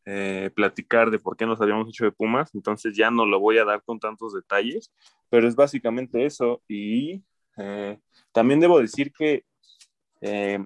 eh, 0.05 0.49
platicar 0.55 1.11
de 1.11 1.19
por 1.19 1.37
qué 1.37 1.45
nos 1.45 1.61
habíamos 1.61 1.87
hecho 1.87 2.03
de 2.03 2.11
Pumas, 2.11 2.53
entonces 2.55 2.97
ya 2.97 3.11
no 3.11 3.25
lo 3.25 3.39
voy 3.39 3.59
a 3.59 3.63
dar 3.63 3.83
con 3.83 3.99
tantos 3.99 4.33
detalles, 4.33 4.91
pero 5.29 5.47
es 5.47 5.55
básicamente 5.55 6.25
eso. 6.25 6.63
Y 6.67 7.23
eh, 7.57 7.99
también 8.31 8.59
debo 8.59 8.81
decir 8.81 9.13
que 9.13 9.45
eh, 10.21 10.65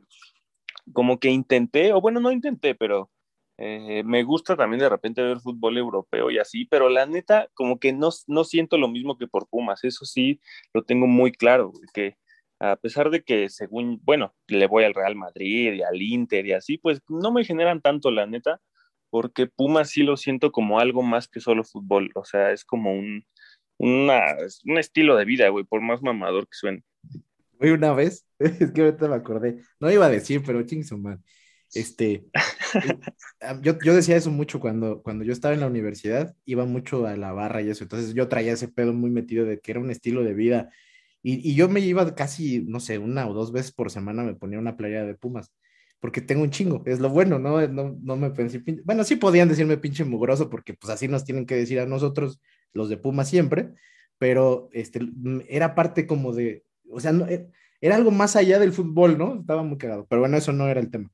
como 0.94 1.20
que 1.20 1.30
intenté, 1.30 1.92
o 1.92 2.00
bueno, 2.00 2.22
no 2.22 2.32
intenté, 2.32 2.74
pero 2.74 3.10
me 3.58 4.24
gusta 4.24 4.56
también 4.56 4.80
de 4.80 4.88
repente 4.88 5.22
ver 5.22 5.42
fútbol 5.42 5.78
europeo 5.78 6.32
y 6.32 6.38
así, 6.40 6.64
pero 6.64 6.88
la 6.88 7.06
neta, 7.06 7.50
como 7.54 7.78
que 7.78 7.92
no, 7.92 8.08
no 8.28 8.46
siento 8.46 8.78
lo 8.78 8.88
mismo 8.88 9.18
que 9.18 9.28
por 9.28 9.50
Pumas, 9.50 9.84
eso 9.84 10.06
sí 10.06 10.40
lo 10.74 10.84
tengo 10.84 11.08
muy 11.08 11.34
claro, 11.34 11.74
que 11.94 12.16
a 12.60 12.76
pesar 12.76 13.10
de 13.10 13.24
que 13.24 13.50
según, 13.50 14.02
bueno, 14.04 14.36
le 14.48 14.68
voy 14.68 14.84
al 14.84 14.94
Real 14.94 15.16
Madrid 15.16 15.74
y 15.74 15.82
al 15.82 16.02
Inter 16.02 16.46
y 16.46 16.54
así, 16.54 16.78
pues 16.78 17.02
no 17.08 17.32
me 17.32 17.46
generan 17.46 17.82
tanto, 17.82 18.12
la 18.12 18.26
neta, 18.26 18.60
porque 19.10 19.48
Pumas 19.48 19.90
sí 19.90 20.04
lo 20.04 20.18
siento 20.18 20.52
como 20.52 20.80
algo 20.80 21.02
más 21.02 21.28
que 21.28 21.40
solo 21.40 21.64
fútbol, 21.64 22.12
o 22.16 22.26
sea, 22.26 22.52
es 22.52 22.66
como 22.66 22.94
un, 22.94 23.26
una, 23.78 24.36
un 24.66 24.78
estilo 24.78 25.16
de 25.16 25.26
vida, 25.26 25.48
güey, 25.50 25.64
por 25.64 25.82
más 25.82 26.02
mamador 26.02 26.44
que 26.46 26.54
suene. 26.54 26.84
Güey, 27.54 27.72
una 27.72 27.94
vez, 27.94 28.26
es 28.40 28.72
que 28.72 28.82
ahorita 28.82 29.08
me 29.08 29.16
acordé, 29.16 29.62
no 29.80 29.90
iba 29.90 30.06
a 30.06 30.10
decir, 30.10 30.44
pero 30.46 30.64
chingson, 30.64 31.02
man. 31.02 31.24
Este, 31.72 32.26
yo, 33.62 33.78
yo 33.80 33.94
decía 33.94 34.16
eso 34.18 34.32
mucho 34.32 34.60
cuando, 34.60 35.04
cuando 35.04 35.24
yo 35.24 35.32
estaba 35.32 35.54
en 35.54 35.60
la 35.60 35.68
universidad, 35.68 36.36
iba 36.46 36.66
mucho 36.66 37.06
a 37.06 37.16
la 37.16 37.32
barra 37.32 37.62
y 37.62 37.70
eso, 37.70 37.84
entonces 37.84 38.16
yo 38.16 38.28
traía 38.28 38.54
ese 38.54 38.68
pedo 38.68 38.92
muy 38.92 39.12
metido 39.12 39.46
de 39.46 39.60
que 39.60 39.72
era 39.72 39.80
un 39.80 39.92
estilo 39.92 40.24
de 40.24 40.34
vida 40.34 40.72
y, 41.22 41.54
yo 41.56 41.70
me 41.70 41.82
iba 41.82 42.16
casi, 42.16 42.62
no 42.62 42.80
sé, 42.80 42.98
una 42.98 43.28
o 43.28 43.34
dos 43.34 43.52
veces 43.52 43.72
por 43.72 43.92
semana 43.92 44.24
me 44.24 44.36
ponía 44.36 44.60
una 44.60 44.78
playa 44.78 45.04
de 45.06 45.16
Pumas. 45.16 45.52
porque 46.00 46.22
tengo 46.22 46.44
un 46.44 46.52
chingo, 46.52 46.84
es 46.86 47.00
lo 47.00 47.10
bueno, 47.10 47.40
¿no? 47.40 47.68
No, 47.68 47.98
no 48.02 48.16
me 48.16 48.32
pensé, 48.32 48.64
bueno, 48.86 49.04
sí 49.04 49.18
podían 49.18 49.50
decirme 49.50 49.78
pinche 49.78 50.06
mugroso, 50.06 50.50
porque 50.50 50.74
pues 50.74 50.92
así 50.92 51.08
nos 51.10 51.26
tienen 51.26 51.46
que 51.46 51.56
decir 51.56 51.80
a 51.80 51.86
nosotros, 51.86 52.40
los 52.74 52.90
de 52.90 52.98
Puma 52.98 53.26
siempre, 53.26 53.74
pero 54.18 54.70
este, 54.74 55.02
era 55.50 55.76
parte 55.76 56.08
como 56.08 56.34
de, 56.34 56.66
o 56.90 57.00
sea, 57.00 57.12
no, 57.12 57.28
eh, 57.28 57.50
era 57.82 57.96
algo 57.96 58.12
más 58.12 58.36
allá 58.36 58.60
del 58.60 58.74
fútbol, 58.74 59.18
¿no? 59.18 59.40
Estaba 59.42 59.64
muy 59.64 59.78
cagado, 59.78 60.06
pero 60.08 60.22
bueno, 60.22 60.38
eso 60.38 60.54
no 60.54 60.68
era 60.68 60.80
el 60.80 60.92
tema. 60.92 61.12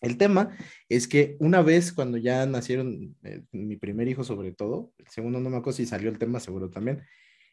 El 0.00 0.18
tema 0.18 0.56
es 0.88 1.06
que 1.06 1.36
una 1.38 1.62
vez 1.62 1.92
cuando 1.92 2.18
ya 2.18 2.44
nacieron 2.46 3.16
eh, 3.22 3.42
mi 3.52 3.76
primer 3.76 4.08
hijo 4.08 4.24
sobre 4.24 4.52
todo, 4.52 4.92
el 4.98 5.06
segundo 5.08 5.38
no 5.40 5.48
me 5.48 5.58
acuerdo 5.58 5.76
si 5.76 5.86
salió 5.86 6.10
el 6.10 6.18
tema 6.18 6.40
seguro 6.40 6.70
también, 6.70 7.02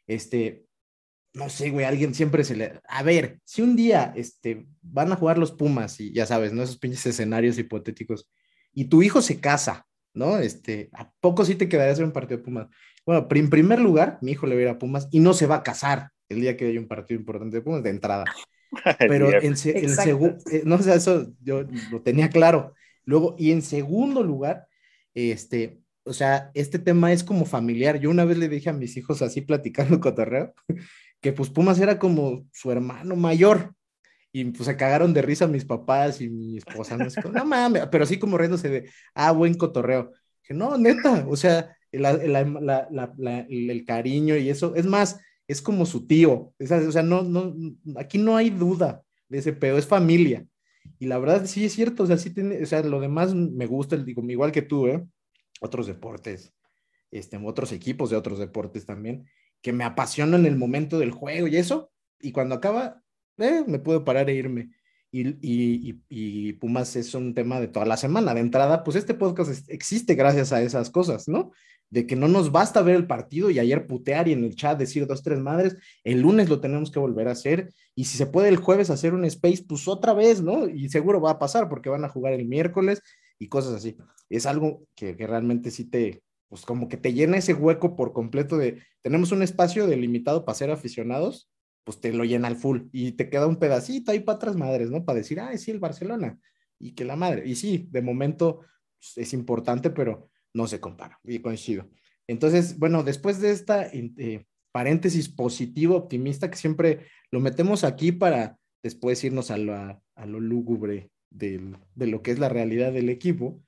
este, 0.07 0.65
no 1.33 1.49
sé, 1.49 1.69
güey, 1.69 1.85
alguien 1.85 2.13
siempre 2.13 2.43
se 2.43 2.55
le... 2.55 2.79
A 2.87 3.03
ver, 3.03 3.39
si 3.43 3.61
un 3.61 3.75
día 3.75 4.13
este, 4.15 4.65
van 4.81 5.11
a 5.11 5.15
jugar 5.15 5.37
los 5.37 5.51
Pumas 5.51 5.99
y 5.99 6.11
ya 6.13 6.25
sabes, 6.25 6.53
¿no? 6.53 6.63
Esos 6.63 6.77
pinches 6.77 7.05
escenarios 7.05 7.57
hipotéticos, 7.57 8.29
y 8.73 8.85
tu 8.85 9.01
hijo 9.01 9.21
se 9.21 9.39
casa, 9.39 9.85
¿no? 10.13 10.37
Este, 10.37 10.89
¿a 10.93 11.11
poco 11.19 11.45
sí 11.45 11.55
te 11.55 11.69
quedarías 11.69 11.99
en 11.99 12.05
un 12.05 12.11
partido 12.11 12.37
de 12.37 12.43
Pumas? 12.43 12.67
Bueno, 13.05 13.27
en 13.29 13.49
primer 13.49 13.79
lugar, 13.79 14.19
mi 14.21 14.31
hijo 14.31 14.47
le 14.47 14.55
va 14.55 14.59
a 14.59 14.63
ir 14.63 14.69
a 14.69 14.79
Pumas 14.79 15.07
y 15.11 15.19
no 15.19 15.33
se 15.33 15.47
va 15.47 15.57
a 15.57 15.63
casar 15.63 16.11
el 16.29 16.41
día 16.41 16.55
que 16.55 16.67
haya 16.67 16.79
un 16.79 16.87
partido 16.87 17.19
importante 17.19 17.57
de 17.57 17.61
Pumas 17.61 17.83
de 17.83 17.89
entrada. 17.89 18.25
Pero 18.99 19.31
en, 19.41 19.57
segundo, 19.57 20.37
eh, 20.51 20.61
no 20.65 20.77
sé, 20.81 20.93
eso 20.93 21.33
yo 21.41 21.65
lo 21.91 22.01
tenía 22.01 22.29
claro. 22.29 22.73
Luego, 23.03 23.35
y 23.39 23.51
en 23.51 23.63
segundo 23.63 24.21
lugar, 24.21 24.67
este, 25.15 25.79
o 26.03 26.13
sea, 26.13 26.51
este 26.53 26.77
tema 26.77 27.11
es 27.11 27.23
como 27.23 27.45
familiar. 27.45 27.99
Yo 27.99 28.11
una 28.11 28.25
vez 28.25 28.37
le 28.37 28.49
dije 28.49 28.69
a 28.69 28.73
mis 28.73 28.95
hijos 28.97 29.21
así 29.21 29.41
platicando 29.41 29.99
cotorreo, 29.99 30.53
que 31.21 31.33
pues 31.33 31.49
Pumas 31.49 31.79
era 31.79 31.99
como 31.99 32.47
su 32.51 32.71
hermano 32.71 33.15
mayor. 33.15 33.73
Y 34.31 34.45
pues 34.45 34.65
se 34.65 34.77
cagaron 34.77 35.13
de 35.13 35.23
risa 35.23 35.47
mis 35.47 35.65
papás 35.65 36.21
y 36.21 36.29
mi 36.29 36.57
esposa. 36.57 36.97
No, 36.97 37.05
no 37.31 37.45
mames, 37.45 37.87
pero 37.87 38.03
así 38.03 38.19
como 38.19 38.37
riéndose 38.37 38.69
de, 38.69 38.89
ah, 39.15 39.31
buen 39.31 39.55
cotorreo. 39.55 40.11
Que 40.43 40.53
no, 40.53 40.77
neta, 40.77 41.25
o 41.27 41.35
sea, 41.35 41.75
el, 41.91 42.05
el 42.05 43.85
cariño 43.85 44.35
y 44.37 44.49
eso. 44.49 44.75
Es 44.75 44.85
más, 44.85 45.19
es 45.49 45.61
como 45.63 45.85
su 45.85 46.05
tío. 46.05 46.53
o 46.59 46.91
sea, 46.91 47.03
no, 47.03 47.23
no, 47.23 47.55
aquí 47.97 48.19
no 48.19 48.37
hay 48.37 48.51
duda 48.51 49.03
de 49.27 49.39
ese 49.39 49.51
pedo, 49.51 49.77
es 49.77 49.87
familia. 49.87 50.45
Y 50.99 51.07
la 51.07 51.17
verdad 51.17 51.45
sí 51.45 51.65
es 51.65 51.73
cierto, 51.73 52.03
o 52.03 52.05
sea, 52.05 52.17
sí 52.17 52.33
tiene, 52.33 52.61
o 52.61 52.65
sea, 52.65 52.83
lo 52.83 52.99
demás 52.99 53.33
me 53.33 53.65
gusta, 53.65 53.97
digo, 53.97 54.23
igual 54.29 54.51
que 54.51 54.61
tú, 54.61 54.87
¿eh? 54.87 55.03
Otros 55.59 55.87
deportes, 55.87 56.53
este, 57.09 57.37
otros 57.37 57.71
equipos 57.71 58.11
de 58.11 58.15
otros 58.15 58.37
deportes 58.37 58.85
también, 58.85 59.25
que 59.61 59.73
me 59.73 59.83
apasionan 59.83 60.41
en 60.41 60.53
el 60.53 60.57
momento 60.57 60.99
del 60.99 61.11
juego 61.11 61.47
y 61.47 61.57
eso, 61.57 61.91
y 62.19 62.31
cuando 62.31 62.55
acaba, 62.55 63.03
eh, 63.37 63.63
me 63.67 63.79
puedo 63.79 64.03
parar 64.03 64.29
e 64.29 64.35
irme. 64.35 64.71
Y, 65.11 65.29
y, 65.41 66.03
y, 66.07 66.53
Pumas 66.53 66.95
es 66.95 67.15
un 67.15 67.33
tema 67.33 67.59
de 67.59 67.67
toda 67.67 67.85
la 67.85 67.97
semana. 67.97 68.33
De 68.33 68.41
entrada, 68.41 68.83
pues 68.83 68.95
este 68.95 69.15
podcast 69.15 69.67
existe 69.69 70.13
gracias 70.13 70.53
a 70.53 70.61
esas 70.61 70.91
cosas, 70.91 71.27
¿no? 71.27 71.51
De 71.89 72.05
que 72.05 72.15
no 72.15 72.27
nos 72.27 72.51
basta 72.51 72.83
ver 72.83 72.95
el 72.95 73.07
partido 73.07 73.49
y 73.49 73.57
ayer 73.57 73.87
putear 73.87 74.27
y 74.27 74.33
en 74.33 74.43
el 74.43 74.55
chat 74.55 74.77
decir 74.77 75.07
dos, 75.07 75.23
tres 75.23 75.39
madres, 75.39 75.77
el 76.03 76.21
lunes 76.21 76.47
lo 76.47 76.61
tenemos 76.61 76.91
que 76.91 76.99
volver 76.99 77.27
a 77.27 77.31
hacer 77.31 77.73
y 77.95 78.05
si 78.05 78.17
se 78.17 78.27
puede 78.27 78.49
el 78.49 78.57
jueves 78.57 78.91
hacer 78.91 79.15
un 79.15 79.25
space, 79.25 79.65
pues 79.67 79.87
otra 79.87 80.13
vez, 80.13 80.43
¿no? 80.43 80.67
Y 80.69 80.89
seguro 80.89 81.19
va 81.19 81.31
a 81.31 81.39
pasar 81.39 81.69
porque 81.69 81.89
van 81.89 82.05
a 82.05 82.09
jugar 82.09 82.33
el 82.33 82.45
miércoles 82.47 83.01
y 83.39 83.47
cosas 83.47 83.73
así. 83.73 83.97
Es 84.29 84.45
algo 84.45 84.83
que, 84.95 85.17
que 85.17 85.25
realmente 85.25 85.71
sí 85.71 85.85
te, 85.85 86.21
pues 86.49 86.65
como 86.65 86.89
que 86.89 86.97
te 86.97 87.13
llena 87.13 87.37
ese 87.37 87.53
hueco 87.53 87.95
por 87.95 88.11
completo 88.11 88.57
de, 88.57 88.83
tenemos 89.01 89.31
un 89.31 89.43
espacio 89.43 89.87
delimitado 89.87 90.43
para 90.43 90.57
ser 90.57 90.71
aficionados 90.71 91.49
pues 91.89 92.01
te 92.01 92.13
lo 92.13 92.23
llena 92.23 92.47
al 92.47 92.55
full 92.55 92.81
y 92.91 93.13
te 93.13 93.31
queda 93.31 93.47
un 93.47 93.57
pedacito 93.57 94.11
ahí 94.11 94.19
para 94.19 94.35
otras 94.35 94.55
madres, 94.55 94.91
¿no? 94.91 95.05
Para 95.05 95.17
decir, 95.17 95.39
ah, 95.39 95.57
sí, 95.57 95.71
el 95.71 95.79
Barcelona 95.79 96.37
y 96.77 96.91
que 96.93 97.03
la 97.03 97.15
madre. 97.15 97.47
Y 97.47 97.55
sí, 97.55 97.87
de 97.89 98.03
momento 98.03 98.59
pues, 98.99 99.17
es 99.17 99.33
importante, 99.33 99.89
pero 99.89 100.29
no 100.53 100.67
se 100.67 100.79
compara 100.79 101.19
y 101.23 101.39
coincido. 101.39 101.89
Entonces, 102.27 102.77
bueno, 102.77 103.01
después 103.03 103.41
de 103.41 103.49
esta 103.49 103.87
eh, 103.87 104.45
paréntesis 104.71 105.29
positivo, 105.29 105.95
optimista, 105.95 106.51
que 106.51 106.57
siempre 106.57 107.07
lo 107.31 107.39
metemos 107.39 107.83
aquí 107.83 108.11
para 108.11 108.59
después 108.83 109.23
irnos 109.23 109.49
a 109.49 109.57
lo, 109.57 109.73
a 109.73 110.25
lo 110.27 110.39
lúgubre 110.39 111.09
de 111.31 111.75
lo 111.95 112.21
que 112.21 112.29
es 112.29 112.37
la 112.37 112.49
realidad 112.49 112.93
del 112.93 113.09
equipo, 113.09 113.63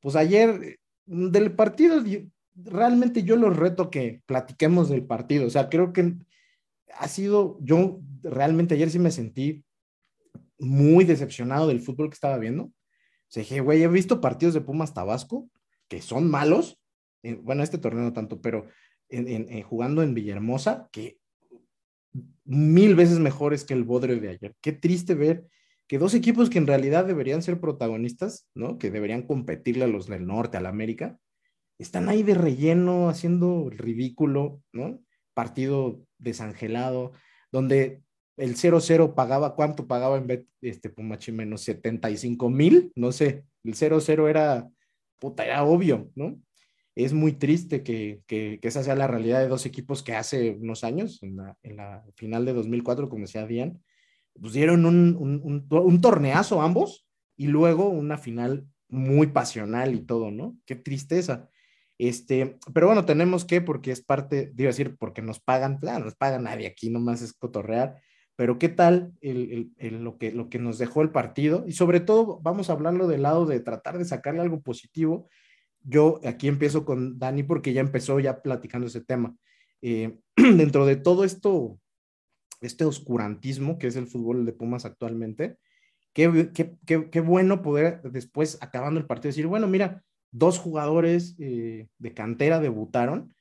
pues 0.00 0.16
ayer 0.16 0.78
del 1.06 1.52
partido, 1.54 2.02
realmente 2.54 3.22
yo 3.22 3.36
los 3.36 3.56
reto 3.56 3.90
que 3.90 4.22
platiquemos 4.26 4.88
del 4.88 5.04
partido. 5.04 5.46
O 5.46 5.50
sea, 5.50 5.68
creo 5.68 5.92
que 5.92 6.14
ha 6.98 7.08
sido, 7.08 7.58
yo 7.60 8.00
realmente 8.22 8.74
ayer 8.74 8.90
sí 8.90 8.98
me 8.98 9.10
sentí 9.10 9.64
muy 10.58 11.04
decepcionado 11.04 11.68
del 11.68 11.80
fútbol 11.80 12.08
que 12.08 12.14
estaba 12.14 12.38
viendo. 12.38 12.64
O 12.64 13.28
sea, 13.28 13.42
dije, 13.42 13.60
güey, 13.60 13.82
he 13.82 13.88
visto 13.88 14.20
partidos 14.20 14.54
de 14.54 14.60
Pumas 14.60 14.94
Tabasco 14.94 15.48
que 15.88 16.02
son 16.02 16.30
malos. 16.30 16.80
Eh, 17.22 17.34
bueno, 17.34 17.62
este 17.62 17.78
torneo 17.78 18.04
no 18.04 18.12
tanto, 18.12 18.40
pero 18.40 18.66
en, 19.08 19.62
jugando 19.62 20.02
en 20.02 20.14
Villahermosa, 20.14 20.88
que 20.92 21.18
mil 22.44 22.94
veces 22.94 23.18
mejores 23.18 23.64
que 23.64 23.74
el 23.74 23.84
Bodre 23.84 24.18
de 24.20 24.30
ayer. 24.30 24.56
Qué 24.60 24.72
triste 24.72 25.14
ver 25.14 25.46
que 25.88 25.98
dos 25.98 26.14
equipos 26.14 26.50
que 26.50 26.58
en 26.58 26.66
realidad 26.66 27.04
deberían 27.04 27.42
ser 27.42 27.60
protagonistas, 27.60 28.48
¿no? 28.54 28.78
Que 28.78 28.90
deberían 28.90 29.22
competirle 29.22 29.84
a 29.84 29.88
los 29.88 30.06
del 30.06 30.26
norte, 30.26 30.56
al 30.56 30.66
América, 30.66 31.18
están 31.78 32.08
ahí 32.08 32.22
de 32.22 32.34
relleno, 32.34 33.08
haciendo 33.08 33.68
el 33.70 33.78
ridículo, 33.78 34.62
¿no? 34.72 35.00
Partido 35.34 36.02
desangelado, 36.18 37.12
donde 37.52 38.02
el 38.36 38.56
0-0 38.56 39.14
pagaba, 39.14 39.54
¿cuánto 39.54 39.86
pagaba 39.86 40.16
en 40.16 40.26
vez 40.26 40.46
este 40.60 40.90
Pumachi 40.90 41.32
menos 41.32 41.62
75 41.62 42.50
mil? 42.50 42.92
No 42.94 43.12
sé, 43.12 43.44
el 43.64 43.74
0-0 43.74 44.28
era, 44.28 44.68
puta, 45.18 45.44
era 45.44 45.64
obvio, 45.64 46.10
¿no? 46.14 46.40
Es 46.94 47.12
muy 47.12 47.32
triste 47.32 47.82
que, 47.82 48.22
que, 48.26 48.58
esa 48.62 48.82
sea 48.82 48.94
la 48.94 49.06
realidad 49.06 49.40
de 49.40 49.48
dos 49.48 49.66
equipos 49.66 50.02
que 50.02 50.14
hace 50.14 50.52
unos 50.52 50.82
años, 50.82 51.22
en 51.22 51.36
la, 51.36 51.56
en 51.62 51.76
la 51.76 52.04
final 52.16 52.46
de 52.46 52.54
2004, 52.54 53.08
como 53.10 53.22
decía 53.22 53.46
Dian, 53.46 53.82
pues 54.40 54.52
dieron 54.52 54.86
un, 54.86 55.16
un, 55.18 55.66
un 55.68 56.00
torneazo 56.00 56.62
ambos 56.62 57.06
y 57.36 57.48
luego 57.48 57.88
una 57.88 58.18
final 58.18 58.66
muy 58.88 59.28
pasional 59.28 59.94
y 59.94 60.00
todo, 60.00 60.30
¿no? 60.30 60.56
Qué 60.64 60.76
tristeza. 60.76 61.48
Este, 61.98 62.58
pero 62.74 62.86
bueno, 62.88 63.04
tenemos 63.04 63.44
que, 63.44 63.60
porque 63.60 63.90
es 63.90 64.02
parte, 64.02 64.52
digo 64.54 64.68
decir, 64.68 64.96
porque 64.98 65.22
nos 65.22 65.40
pagan, 65.40 65.78
claro, 65.78 66.04
nos 66.04 66.14
paga 66.14 66.38
nadie 66.38 66.66
aquí, 66.66 66.90
nomás 66.90 67.22
es 67.22 67.32
cotorrear, 67.32 68.00
pero 68.36 68.58
qué 68.58 68.68
tal 68.68 69.14
el, 69.22 69.72
el, 69.78 70.04
lo, 70.04 70.18
que, 70.18 70.30
lo 70.30 70.50
que 70.50 70.58
nos 70.58 70.76
dejó 70.78 71.00
el 71.00 71.10
partido 71.10 71.64
y 71.66 71.72
sobre 71.72 72.00
todo 72.00 72.38
vamos 72.42 72.68
a 72.68 72.74
hablarlo 72.74 73.08
del 73.08 73.22
lado 73.22 73.46
de 73.46 73.60
tratar 73.60 73.96
de 73.96 74.04
sacarle 74.04 74.42
algo 74.42 74.60
positivo. 74.60 75.28
Yo 75.80 76.20
aquí 76.24 76.48
empiezo 76.48 76.84
con 76.84 77.18
Dani 77.18 77.44
porque 77.44 77.72
ya 77.72 77.80
empezó 77.80 78.20
ya 78.20 78.42
platicando 78.42 78.88
ese 78.88 79.00
tema. 79.00 79.34
Eh, 79.80 80.18
dentro 80.36 80.84
de 80.84 80.96
todo 80.96 81.24
esto, 81.24 81.80
este 82.60 82.84
oscurantismo 82.84 83.78
que 83.78 83.86
es 83.88 83.96
el 83.96 84.06
fútbol 84.06 84.46
de 84.46 84.52
Pumas 84.52 84.84
actualmente, 84.84 85.58
qué, 86.12 86.50
qué, 86.54 86.76
qué, 86.86 87.10
qué 87.10 87.20
bueno 87.20 87.62
poder 87.62 88.00
después, 88.02 88.58
acabando 88.60 89.00
el 89.00 89.06
partido, 89.06 89.30
decir, 89.30 89.46
bueno, 89.46 89.66
mira, 89.66 90.02
dos 90.30 90.58
jugadores 90.58 91.36
eh, 91.38 91.88
de 91.98 92.14
cantera 92.14 92.60
debutaron 92.60 93.34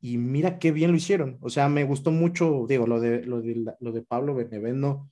y 0.00 0.18
mira 0.18 0.58
qué 0.58 0.72
bien 0.72 0.90
lo 0.90 0.96
hicieron. 0.96 1.38
O 1.40 1.50
sea, 1.50 1.68
me 1.68 1.84
gustó 1.84 2.10
mucho, 2.10 2.66
digo, 2.68 2.86
lo 2.86 3.00
de, 3.00 3.24
lo 3.24 3.40
de, 3.40 3.74
lo 3.78 3.92
de 3.92 4.02
Pablo 4.02 4.34
Benevendo 4.34 5.08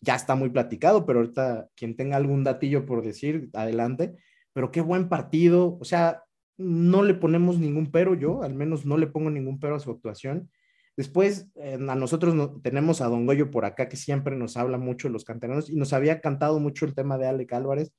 ya 0.00 0.14
está 0.14 0.34
muy 0.34 0.50
platicado, 0.50 1.06
pero 1.06 1.20
ahorita 1.20 1.68
quien 1.74 1.96
tenga 1.96 2.16
algún 2.16 2.44
datillo 2.44 2.86
por 2.86 3.02
decir, 3.02 3.50
adelante. 3.54 4.16
Pero 4.52 4.70
qué 4.70 4.80
buen 4.80 5.08
partido. 5.08 5.78
O 5.80 5.84
sea, 5.84 6.22
no 6.56 7.02
le 7.02 7.14
ponemos 7.14 7.58
ningún 7.58 7.90
pero 7.90 8.14
yo, 8.14 8.42
al 8.42 8.54
menos 8.54 8.86
no 8.86 8.96
le 8.96 9.06
pongo 9.06 9.30
ningún 9.30 9.58
pero 9.58 9.76
a 9.76 9.80
su 9.80 9.90
actuación. 9.90 10.50
Después, 10.96 11.48
a 11.56 11.94
nosotros 11.96 12.62
tenemos 12.62 13.00
a 13.00 13.08
Don 13.08 13.26
Goyo 13.26 13.50
por 13.50 13.64
acá 13.64 13.88
que 13.88 13.96
siempre 13.96 14.36
nos 14.36 14.56
habla 14.56 14.78
mucho 14.78 15.08
de 15.08 15.12
los 15.12 15.24
canteranos 15.24 15.68
y 15.68 15.76
nos 15.76 15.92
había 15.92 16.20
cantado 16.20 16.60
mucho 16.60 16.84
el 16.84 16.94
tema 16.94 17.18
de 17.18 17.26
Alec 17.26 17.52
Álvarez 17.52 17.92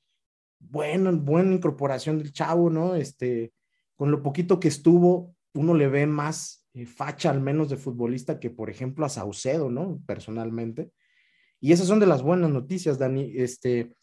bueno, 0.59 1.11
buena 1.13 1.53
incorporación 1.53 2.17
del 2.17 2.31
chavo, 2.31 2.69
¿no? 2.69 2.95
Este, 2.95 3.53
con 3.95 4.11
lo 4.11 4.21
poquito 4.21 4.59
que 4.59 4.67
estuvo, 4.67 5.35
uno 5.53 5.73
le 5.73 5.87
ve 5.87 6.07
más 6.07 6.67
eh, 6.73 6.85
facha 6.85 7.29
al 7.29 7.41
menos 7.41 7.69
de 7.69 7.77
futbolista 7.77 8.39
que, 8.39 8.49
por 8.49 8.69
ejemplo, 8.69 9.05
a 9.05 9.09
Saucedo, 9.09 9.69
¿no? 9.69 10.01
Personalmente. 10.05 10.91
Y 11.59 11.71
esas 11.71 11.87
son 11.87 11.99
de 11.99 12.07
las 12.07 12.21
buenas 12.21 12.49
noticias, 12.49 12.99
Dani. 12.99 13.33
Este, 13.35 13.95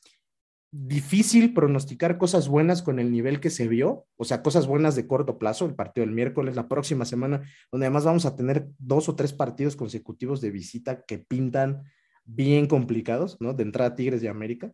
difícil 0.72 1.52
pronosticar 1.52 2.16
cosas 2.16 2.48
buenas 2.48 2.82
con 2.82 2.98
el 2.98 3.12
nivel 3.12 3.40
que 3.40 3.50
se 3.50 3.68
vio, 3.68 4.06
o 4.16 4.24
sea, 4.24 4.42
cosas 4.42 4.66
buenas 4.66 4.96
de 4.96 5.06
corto 5.06 5.38
plazo, 5.38 5.66
el 5.66 5.74
partido 5.74 6.06
del 6.06 6.14
miércoles, 6.14 6.56
la 6.56 6.66
próxima 6.66 7.04
semana, 7.04 7.42
donde 7.70 7.86
además 7.86 8.04
vamos 8.04 8.24
a 8.24 8.34
tener 8.34 8.68
dos 8.78 9.08
o 9.10 9.14
tres 9.14 9.34
partidos 9.34 9.76
consecutivos 9.76 10.40
de 10.40 10.50
visita 10.50 11.04
que 11.04 11.18
pintan 11.18 11.82
bien 12.24 12.66
complicados, 12.66 13.36
¿no? 13.38 13.52
De 13.52 13.64
entrada 13.64 13.94
Tigres 13.94 14.22
de 14.22 14.30
América. 14.30 14.72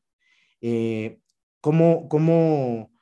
Eh, 0.60 1.18
¿Cómo, 1.60 2.08
cómo, 2.08 2.92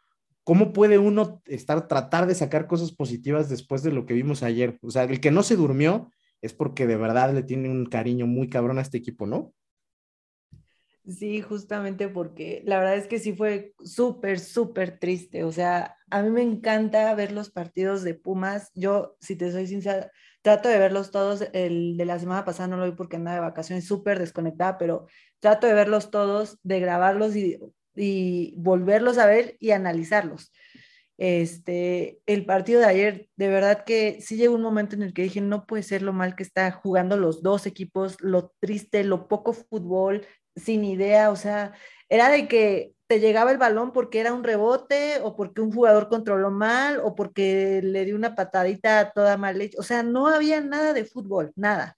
cómo 0.42 0.72
puede 0.72 0.98
uno 0.98 1.42
estar, 1.44 1.88
tratar 1.88 2.26
de 2.26 2.34
sacar 2.34 2.66
cosas 2.66 2.92
positivas 2.92 3.50
después 3.50 3.82
de 3.82 3.92
lo 3.92 4.06
que 4.06 4.14
vimos 4.14 4.42
ayer? 4.42 4.78
O 4.80 4.90
sea, 4.90 5.04
el 5.04 5.20
que 5.20 5.30
no 5.30 5.42
se 5.42 5.56
durmió 5.56 6.10
es 6.40 6.54
porque 6.54 6.86
de 6.86 6.96
verdad 6.96 7.34
le 7.34 7.42
tiene 7.42 7.68
un 7.68 7.84
cariño 7.84 8.26
muy 8.26 8.48
cabrón 8.48 8.78
a 8.78 8.82
este 8.82 8.96
equipo, 8.96 9.26
¿no? 9.26 9.52
Sí, 11.06 11.40
justamente 11.40 12.08
porque 12.08 12.62
la 12.64 12.78
verdad 12.78 12.96
es 12.96 13.06
que 13.06 13.20
sí 13.20 13.32
fue 13.32 13.74
súper, 13.84 14.40
súper 14.40 14.98
triste. 14.98 15.44
O 15.44 15.52
sea, 15.52 15.96
a 16.10 16.22
mí 16.22 16.30
me 16.30 16.42
encanta 16.42 17.14
ver 17.14 17.30
los 17.30 17.50
partidos 17.50 18.02
de 18.02 18.14
Pumas. 18.14 18.72
Yo, 18.74 19.16
si 19.20 19.36
te 19.36 19.52
soy 19.52 19.68
sincera, 19.68 20.10
trato 20.42 20.68
de 20.68 20.80
verlos 20.80 21.12
todos. 21.12 21.44
El 21.52 21.96
de 21.96 22.04
la 22.06 22.18
semana 22.18 22.44
pasada 22.44 22.66
no 22.68 22.76
lo 22.76 22.86
vi 22.86 22.96
porque 22.96 23.16
andaba 23.16 23.36
de 23.36 23.40
vacaciones 23.42 23.86
súper 23.86 24.18
desconectada, 24.18 24.78
pero 24.78 25.06
trato 25.38 25.68
de 25.68 25.74
verlos 25.74 26.10
todos, 26.10 26.58
de 26.64 26.80
grabarlos 26.80 27.36
y, 27.36 28.54
volverlos 28.58 29.18
a 29.18 29.26
ver 29.26 29.56
y 29.60 29.70
analizarlos. 29.70 30.52
Este, 31.18 32.20
el 32.26 32.44
partido 32.46 32.80
de 32.80 32.86
ayer, 32.86 33.28
de 33.36 33.48
verdad 33.48 33.84
que 33.84 34.20
sí 34.20 34.36
llegó 34.36 34.56
un 34.56 34.62
momento 34.62 34.96
en 34.96 35.02
el 35.02 35.14
que 35.14 35.22
dije, 35.22 35.40
no 35.40 35.66
puede 35.66 35.82
ser 35.84 36.02
lo 36.02 36.12
mal 36.12 36.34
que 36.34 36.42
está 36.42 36.70
jugando 36.72 37.16
los 37.16 37.42
dos 37.42 37.64
equipos, 37.66 38.16
lo 38.20 38.52
triste, 38.60 39.02
lo 39.04 39.28
poco 39.28 39.52
fútbol, 39.52 40.26
sin 40.56 40.84
idea, 40.84 41.30
o 41.30 41.36
sea, 41.36 41.74
era 42.08 42.28
de 42.30 42.48
que 42.48 42.92
te 43.06 43.20
llegaba 43.20 43.52
el 43.52 43.58
balón 43.58 43.92
porque 43.92 44.20
era 44.20 44.32
un 44.34 44.42
rebote 44.42 45.20
o 45.22 45.36
porque 45.36 45.60
un 45.60 45.72
jugador 45.72 46.08
controló 46.08 46.50
mal 46.50 47.00
o 47.04 47.14
porque 47.14 47.80
le 47.82 48.04
dio 48.04 48.16
una 48.16 48.34
patadita 48.34 49.12
toda 49.14 49.36
mal 49.36 49.60
hecha, 49.60 49.78
o 49.78 49.82
sea, 49.82 50.02
no 50.02 50.26
había 50.26 50.60
nada 50.60 50.92
de 50.92 51.04
fútbol, 51.04 51.52
nada. 51.56 51.96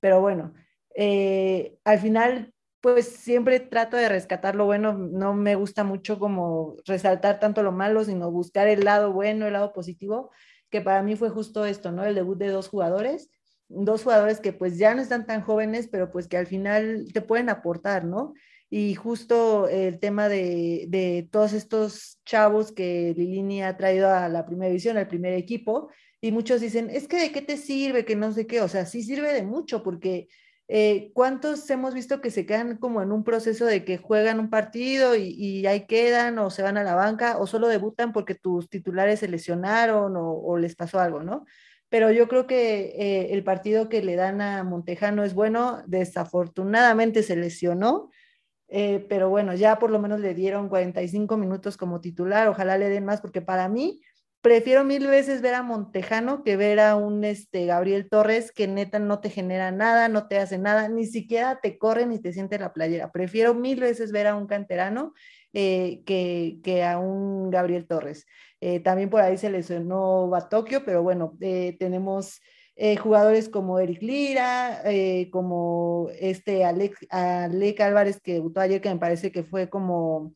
Pero 0.00 0.20
bueno, 0.20 0.54
eh, 0.94 1.78
al 1.84 1.98
final, 1.98 2.52
pues 2.80 3.06
siempre 3.08 3.60
trato 3.60 3.96
de 3.96 4.08
rescatar 4.08 4.54
lo 4.54 4.66
bueno, 4.66 4.92
no 4.92 5.34
me 5.34 5.54
gusta 5.54 5.84
mucho 5.84 6.18
como 6.18 6.76
resaltar 6.84 7.40
tanto 7.40 7.62
lo 7.62 7.72
malo, 7.72 8.04
sino 8.04 8.30
buscar 8.30 8.68
el 8.68 8.84
lado 8.84 9.12
bueno, 9.12 9.46
el 9.46 9.54
lado 9.54 9.72
positivo, 9.72 10.30
que 10.70 10.82
para 10.82 11.02
mí 11.02 11.16
fue 11.16 11.30
justo 11.30 11.64
esto, 11.64 11.90
¿no? 11.92 12.04
El 12.04 12.14
debut 12.14 12.38
de 12.38 12.48
dos 12.48 12.68
jugadores 12.68 13.30
dos 13.68 14.02
jugadores 14.02 14.40
que 14.40 14.52
pues 14.52 14.78
ya 14.78 14.94
no 14.94 15.02
están 15.02 15.26
tan 15.26 15.42
jóvenes, 15.42 15.88
pero 15.88 16.10
pues 16.10 16.28
que 16.28 16.36
al 16.36 16.46
final 16.46 17.06
te 17.12 17.20
pueden 17.20 17.48
aportar, 17.48 18.04
¿no? 18.04 18.34
Y 18.70 18.94
justo 18.94 19.68
el 19.68 20.00
tema 20.00 20.28
de, 20.28 20.86
de 20.88 21.28
todos 21.30 21.52
estos 21.52 22.18
chavos 22.24 22.72
que 22.72 23.14
Lilini 23.16 23.62
ha 23.62 23.76
traído 23.76 24.10
a 24.10 24.28
la 24.28 24.46
primera 24.46 24.68
división, 24.68 24.96
al 24.96 25.08
primer 25.08 25.34
equipo, 25.34 25.90
y 26.20 26.32
muchos 26.32 26.60
dicen, 26.60 26.88
es 26.90 27.06
que 27.06 27.18
de 27.18 27.32
qué 27.32 27.42
te 27.42 27.56
sirve, 27.56 28.04
que 28.04 28.16
no 28.16 28.32
sé 28.32 28.46
qué, 28.46 28.60
o 28.62 28.68
sea, 28.68 28.86
sí 28.86 29.02
sirve 29.02 29.32
de 29.32 29.42
mucho, 29.42 29.82
porque 29.82 30.28
eh, 30.68 31.10
¿cuántos 31.12 31.68
hemos 31.68 31.92
visto 31.92 32.22
que 32.22 32.30
se 32.30 32.46
quedan 32.46 32.78
como 32.78 33.02
en 33.02 33.12
un 33.12 33.22
proceso 33.24 33.66
de 33.66 33.84
que 33.84 33.98
juegan 33.98 34.40
un 34.40 34.48
partido 34.48 35.14
y, 35.14 35.66
ahí 35.66 35.86
quedan 35.86 36.38
o 36.38 36.48
se 36.48 36.62
van 36.62 36.78
a 36.78 36.84
la 36.84 36.94
banca 36.94 37.36
o 37.38 37.46
solo 37.46 37.68
debutan 37.68 38.12
porque 38.12 38.34
tus 38.34 38.70
titulares 38.70 39.20
se 39.20 39.28
lesionaron 39.28 40.14
o 40.16 40.56
les 40.56 40.74
pasó 40.74 40.98
algo, 40.98 41.22
¿no? 41.22 41.44
Pero 41.94 42.10
yo 42.10 42.26
creo 42.26 42.48
que 42.48 42.92
eh, 42.98 43.34
el 43.34 43.44
partido 43.44 43.88
que 43.88 44.02
le 44.02 44.16
dan 44.16 44.40
a 44.40 44.64
Montejano 44.64 45.22
es 45.22 45.32
bueno. 45.32 45.84
Desafortunadamente 45.86 47.22
se 47.22 47.36
lesionó, 47.36 48.10
eh, 48.66 49.06
pero 49.08 49.28
bueno, 49.28 49.54
ya 49.54 49.78
por 49.78 49.92
lo 49.92 50.00
menos 50.00 50.18
le 50.18 50.34
dieron 50.34 50.68
45 50.68 51.36
minutos 51.36 51.76
como 51.76 52.00
titular. 52.00 52.48
Ojalá 52.48 52.78
le 52.78 52.88
den 52.88 53.04
más, 53.04 53.20
porque 53.20 53.42
para 53.42 53.68
mí 53.68 54.00
prefiero 54.44 54.84
mil 54.84 55.06
veces 55.06 55.40
ver 55.40 55.54
a 55.54 55.62
Montejano 55.62 56.44
que 56.44 56.58
ver 56.58 56.78
a 56.78 56.96
un 56.96 57.24
este, 57.24 57.64
Gabriel 57.64 58.10
Torres 58.10 58.52
que 58.52 58.68
neta 58.68 58.98
no 58.98 59.20
te 59.20 59.30
genera 59.30 59.72
nada, 59.72 60.08
no 60.08 60.28
te 60.28 60.36
hace 60.36 60.58
nada, 60.58 60.86
ni 60.90 61.06
siquiera 61.06 61.60
te 61.62 61.78
corre 61.78 62.04
ni 62.04 62.18
te 62.18 62.30
siente 62.30 62.58
la 62.58 62.74
playera. 62.74 63.10
Prefiero 63.10 63.54
mil 63.54 63.80
veces 63.80 64.12
ver 64.12 64.26
a 64.26 64.36
un 64.36 64.46
canterano 64.46 65.14
eh, 65.54 66.02
que, 66.04 66.58
que, 66.62 66.84
a 66.84 66.98
un 66.98 67.48
Gabriel 67.48 67.86
Torres. 67.86 68.26
Eh, 68.60 68.80
también 68.80 69.08
por 69.08 69.22
ahí 69.22 69.38
se 69.38 69.48
lesionó 69.48 70.28
Batokio, 70.28 70.84
pero 70.84 71.02
bueno, 71.02 71.38
eh, 71.40 71.74
tenemos 71.78 72.42
jugadores 73.00 73.48
como 73.48 73.78
Eric 73.78 74.02
Lira, 74.02 74.82
como 75.30 76.08
este 76.20 76.64
Alex, 76.64 76.98
Alec 77.08 77.80
Álvarez 77.80 78.20
que 78.20 78.34
debutó 78.34 78.60
ayer, 78.60 78.82
que 78.82 78.90
me 78.90 78.98
parece 78.98 79.32
que 79.32 79.44
fue 79.44 79.70
como, 79.70 80.34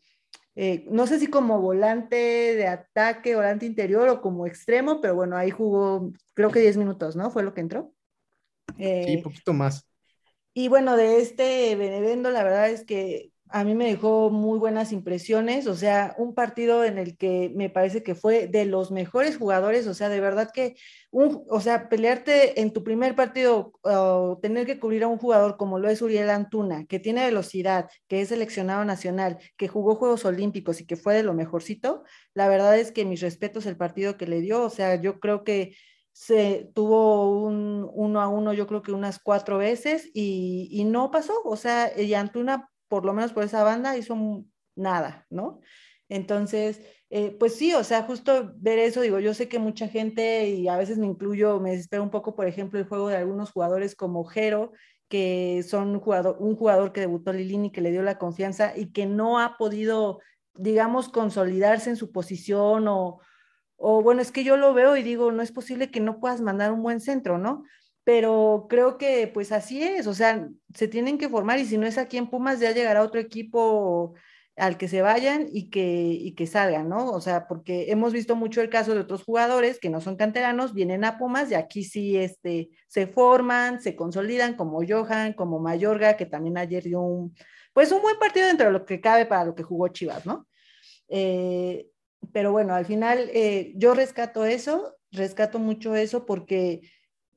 no 0.91 1.07
sé 1.07 1.21
si 1.21 1.29
como 1.29 1.61
volante 1.61 2.17
de 2.17 2.67
ataque, 2.67 3.37
volante 3.37 3.65
interior 3.65 4.09
o 4.09 4.21
como 4.21 4.47
extremo, 4.47 5.01
pero 5.01 5.15
bueno, 5.15 5.37
ahí 5.37 5.51
jugó 5.51 6.13
creo 6.35 6.51
que 6.51 6.61
10 6.61 6.77
minutos, 6.77 7.15
¿no? 7.15 7.31
Fue 7.31 7.43
lo 7.43 7.55
que 7.55 7.61
entró. 7.61 7.93
sí, 8.77 9.17
un 9.17 9.23
poquito 9.23 9.53
más. 9.53 9.87
Y 10.55 10.69
bueno, 10.69 10.97
de 10.97 11.21
este 11.21 11.77
Benevendo, 11.77 12.31
la 12.31 12.43
verdad 12.43 12.71
es 12.71 12.85
que 12.85 13.31
a 13.51 13.65
mí 13.65 13.75
me 13.75 13.87
dejó 13.87 14.31
muy 14.31 14.59
buenas 14.59 14.93
impresiones, 14.93 15.67
o 15.67 15.75
sea, 15.75 16.15
un 16.19 16.35
partido 16.35 16.85
en 16.85 16.99
el 16.99 17.17
que 17.17 17.53
me 17.55 17.71
parece 17.71 18.03
que 18.03 18.15
fue 18.15 18.47
de 18.47 18.65
los 18.67 18.91
mejores 18.91 19.37
jugadores, 19.37 19.87
o 19.87 19.95
sea, 19.95 20.09
de 20.09 20.21
verdad 20.21 20.51
que, 20.53 20.77
un, 21.11 21.45
o 21.49 21.61
sea, 21.61 21.89
pelearte 21.89 22.61
en 22.61 22.73
tu 22.73 22.85
primer 22.85 23.15
partido, 23.15 23.73
tener 24.43 24.67
que 24.67 24.79
cubrir 24.79 25.05
a 25.05 25.09
un 25.09 25.19
jugador 25.19 25.57
como 25.57 25.79
lo 25.79 25.89
es 25.89 26.03
Uriel 26.03 26.31
Antuna, 26.31 26.87
que 26.87 26.99
tiene 26.99 27.25
velocidad, 27.25 27.89
que 28.07 28.21
es 28.21 28.29
seleccionado 28.29 28.85
nacional, 28.85 29.39
que 29.57 29.69
jugó 29.69 29.95
Juegos 29.97 30.25
Olímpicos 30.25 30.81
y 30.81 30.87
que 30.87 30.97
fue 30.97 31.15
de 31.15 31.23
lo 31.23 31.35
mejorcito, 31.35 32.05
la 32.35 32.49
verdad 32.49 32.79
es 32.79 32.93
que 32.93 33.05
mis 33.05 33.21
respetos 33.21 33.67
el 33.67 33.77
partido 33.77 34.17
que 34.17 34.27
le 34.27 34.41
dio, 34.41 34.63
o 34.63 34.71
sea, 34.71 35.01
yo 35.01 35.21
creo 35.21 35.45
que 35.45 35.75
se 36.13 36.71
tuvo 36.75 37.43
un 37.47 37.89
uno 37.93 38.21
a 38.21 38.29
uno, 38.29 38.53
yo 38.53 38.67
creo 38.67 38.83
que 38.83 38.93
unas 38.93 39.21
cuatro 39.21 39.59
veces 39.59 40.11
y, 40.13 40.69
y 40.73 40.85
no 40.85 41.11
pasó, 41.11 41.33
o 41.45 41.57
sea, 41.57 41.93
y 41.97 42.15
Antuna 42.15 42.69
por 42.89 43.05
lo 43.05 43.13
menos 43.13 43.33
por 43.33 43.45
esa 43.45 43.63
banda, 43.63 43.97
hizo 43.97 44.45
nada, 44.75 45.27
¿no? 45.31 45.61
Entonces, 46.09 46.81
eh, 47.11 47.37
pues 47.39 47.57
sí, 47.57 47.75
o 47.75 47.85
sea, 47.85 48.03
justo 48.03 48.53
ver 48.57 48.79
eso, 48.79 49.01
digo, 49.01 49.19
yo 49.19 49.35
sé 49.35 49.49
que 49.49 49.59
mucha 49.59 49.89
gente, 49.89 50.49
y 50.49 50.69
a 50.69 50.77
veces 50.77 50.99
me 50.99 51.07
incluyo, 51.07 51.61
me 51.61 51.73
desespero 51.73 52.03
un 52.03 52.11
poco, 52.11 52.35
por 52.35 52.47
ejemplo, 52.47 52.79
el 52.79 52.87
juego 52.87 53.09
de 53.09 53.17
algunos 53.17 53.51
jugadores 53.53 53.95
como 53.95 54.25
Jero, 54.25 54.73
que 55.09 55.65
son 55.67 55.89
un 55.89 56.01
jugador, 56.01 56.37
un 56.41 56.57
jugador 56.57 56.93
que 56.93 57.01
debutó 57.01 57.33
Lilini, 57.33 57.71
que 57.73 57.81
le 57.81 57.91
dio 57.91 58.03
la 58.03 58.19
confianza 58.19 58.77
y 58.77 58.93
que 58.93 59.07
no 59.07 59.39
ha 59.39 59.57
podido, 59.57 60.21
digamos, 60.55 61.09
consolidarse 61.09 61.91
en 61.91 61.97
su 61.97 62.13
posición 62.13 62.89
o, 62.89 63.21
o 63.77 64.03
bueno, 64.03 64.21
es 64.21 64.33
que 64.33 64.45
yo 64.45 64.57
lo 64.57 64.75
veo 64.75 64.97
y 64.97 65.03
digo, 65.03 65.33
no 65.33 65.43
es 65.43 65.53
posible 65.53 65.91
que 65.91 66.01
no 66.01 66.21
puedas 66.21 66.41
mandar 66.41 66.73
un 66.73 66.83
buen 66.83 67.01
centro, 67.01 67.39
¿no? 67.39 67.65
Pero 68.09 68.69
creo 68.71 68.97
que 68.97 69.27
pues 69.27 69.53
así 69.53 69.83
es, 69.83 70.07
o 70.07 70.15
sea, 70.15 70.49
se 70.75 70.89
tienen 70.89 71.19
que 71.19 71.29
formar 71.29 71.59
y 71.59 71.67
si 71.67 71.77
no 71.77 71.87
es 71.87 71.99
aquí 71.99 72.17
en 72.17 72.31
Pumas 72.31 72.59
ya 72.59 72.73
llegará 72.73 73.03
otro 73.03 73.21
equipo 73.21 74.15
al 74.57 74.79
que 74.79 74.89
se 74.89 75.03
vayan 75.03 75.47
y 75.53 75.69
que, 75.69 76.07
y 76.19 76.35
que 76.35 76.47
salgan, 76.47 76.89
¿no? 76.89 77.11
O 77.11 77.21
sea, 77.21 77.47
porque 77.47 77.91
hemos 77.91 78.15
visto 78.15 78.35
mucho 78.35 78.63
el 78.63 78.71
caso 78.71 78.95
de 78.95 79.01
otros 79.01 79.25
jugadores 79.25 79.79
que 79.79 79.91
no 79.91 80.01
son 80.01 80.17
canteranos, 80.17 80.73
vienen 80.73 81.05
a 81.05 81.19
Pumas 81.19 81.51
y 81.51 81.55
aquí 81.55 81.85
sí 81.85 82.17
este, 82.17 82.71
se 82.87 83.07
forman, 83.07 83.83
se 83.83 83.95
consolidan, 83.95 84.55
como 84.55 84.81
Johan, 84.89 85.35
como 85.35 85.59
Mayorga, 85.59 86.17
que 86.17 86.25
también 86.25 86.57
ayer 86.57 86.85
dio 86.85 87.03
un, 87.03 87.37
pues 87.75 87.93
un 87.93 88.01
buen 88.01 88.19
partido 88.19 88.47
dentro 88.47 88.69
de 88.69 88.73
lo 88.73 88.87
que 88.87 89.03
cabe 89.03 89.27
para 89.27 89.45
lo 89.45 89.55
que 89.55 89.65
jugó 89.65 89.87
Chivas, 89.89 90.25
¿no? 90.25 90.49
Eh, 91.09 91.89
pero 92.33 92.53
bueno, 92.53 92.75
al 92.75 92.87
final 92.87 93.29
eh, 93.35 93.75
yo 93.77 93.93
rescato 93.93 94.47
eso, 94.47 94.97
rescato 95.13 95.59
mucho 95.59 95.95
eso 95.95 96.25
porque 96.25 96.81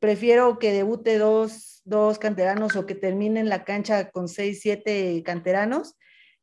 prefiero 0.02 0.58
que 0.58 0.74
debute 0.74 1.20
dos, 1.20 1.82
dos 1.86 2.18
canteranos 2.18 2.76
o 2.76 2.88
que 2.88 2.96
terminen 2.96 3.50
la 3.50 3.64
cancha 3.64 4.10
con 4.10 4.28
seis, 4.28 4.60
siete 4.62 5.22
canteranos 5.24 5.96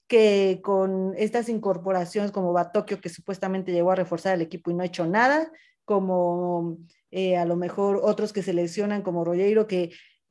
que 0.06 0.60
con 0.62 1.12
estas 1.18 1.50
incorporaciones 1.50 2.30
como 2.30 2.54
Batokio, 2.54 3.00
que 3.00 3.10
supuestamente 3.10 3.72
llegó 3.72 3.90
a 3.90 3.96
reforzar 3.96 4.34
el 4.34 4.42
equipo 4.42 4.70
y 4.70 4.74
no 4.74 4.82
ha 4.82 4.86
hecho 4.86 5.06
nada, 5.06 5.50
como 5.84 6.78
eh, 7.10 7.36
a 7.36 7.44
lo 7.44 7.56
mejor 7.56 8.00
otros 8.02 8.32
que 8.32 8.42
se 8.42 8.54
lesionan 8.54 9.02
como 9.02 9.24
Rollero, 9.24 9.66
que 9.66 9.90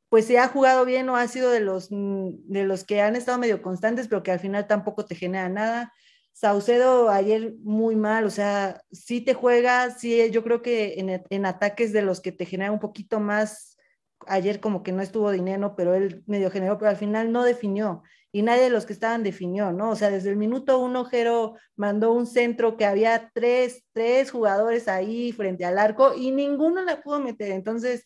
pues 0.09 0.25
se 0.25 0.39
ha 0.39 0.47
jugado 0.47 0.85
bien 0.85 1.09
o 1.09 1.17
ha 1.17 1.27
sido 1.27 1.51
de 1.51 1.59
los, 1.59 1.89
de 1.91 2.63
los 2.63 2.85
que 2.85 3.01
han 3.01 3.17
estado 3.17 3.37
medio 3.37 3.61
constantes, 3.61 4.07
pero 4.07 4.23
que 4.23 4.31
al 4.31 4.39
final 4.39 4.65
tampoco 4.67 5.05
te 5.05 5.15
genera 5.15 5.49
nada. 5.49 5.93
Saucedo 6.39 7.09
ayer 7.09 7.55
muy 7.63 7.95
mal, 7.95 8.23
o 8.25 8.29
sea, 8.29 8.83
sí 8.91 9.21
te 9.21 9.33
juega, 9.33 9.89
sí, 9.89 10.29
yo 10.29 10.43
creo 10.43 10.61
que 10.61 10.99
en, 10.99 11.23
en, 11.31 11.45
ataques 11.47 11.91
de 11.93 12.03
los 12.03 12.21
que 12.21 12.31
te 12.31 12.45
genera 12.45 12.71
un 12.71 12.79
poquito 12.79 13.19
más, 13.19 13.75
ayer 14.27 14.59
como 14.59 14.83
que 14.83 14.91
no 14.91 15.01
estuvo 15.01 15.31
dinero, 15.31 15.75
pero 15.75 15.95
él 15.95 16.23
medio 16.27 16.51
generó, 16.51 16.77
pero 16.77 16.91
al 16.91 16.95
final 16.95 17.31
no 17.31 17.43
definió 17.43 18.03
y 18.31 18.43
nadie 18.43 18.65
de 18.65 18.69
los 18.69 18.85
que 18.85 18.93
estaban 18.93 19.23
definió, 19.23 19.71
¿no? 19.71 19.89
O 19.89 19.95
sea, 19.95 20.11
desde 20.11 20.29
el 20.29 20.35
minuto 20.35 20.77
uno, 20.77 21.05
Jero 21.05 21.55
mandó 21.75 22.11
un 22.11 22.27
centro 22.27 22.77
que 22.77 22.85
había 22.85 23.31
tres, 23.33 23.83
tres 23.91 24.29
jugadores 24.29 24.87
ahí 24.87 25.31
frente 25.31 25.65
al 25.65 25.79
arco 25.79 26.13
y 26.13 26.29
ninguno 26.29 26.83
la 26.83 27.01
pudo 27.01 27.19
meter, 27.19 27.51
entonces... 27.51 28.03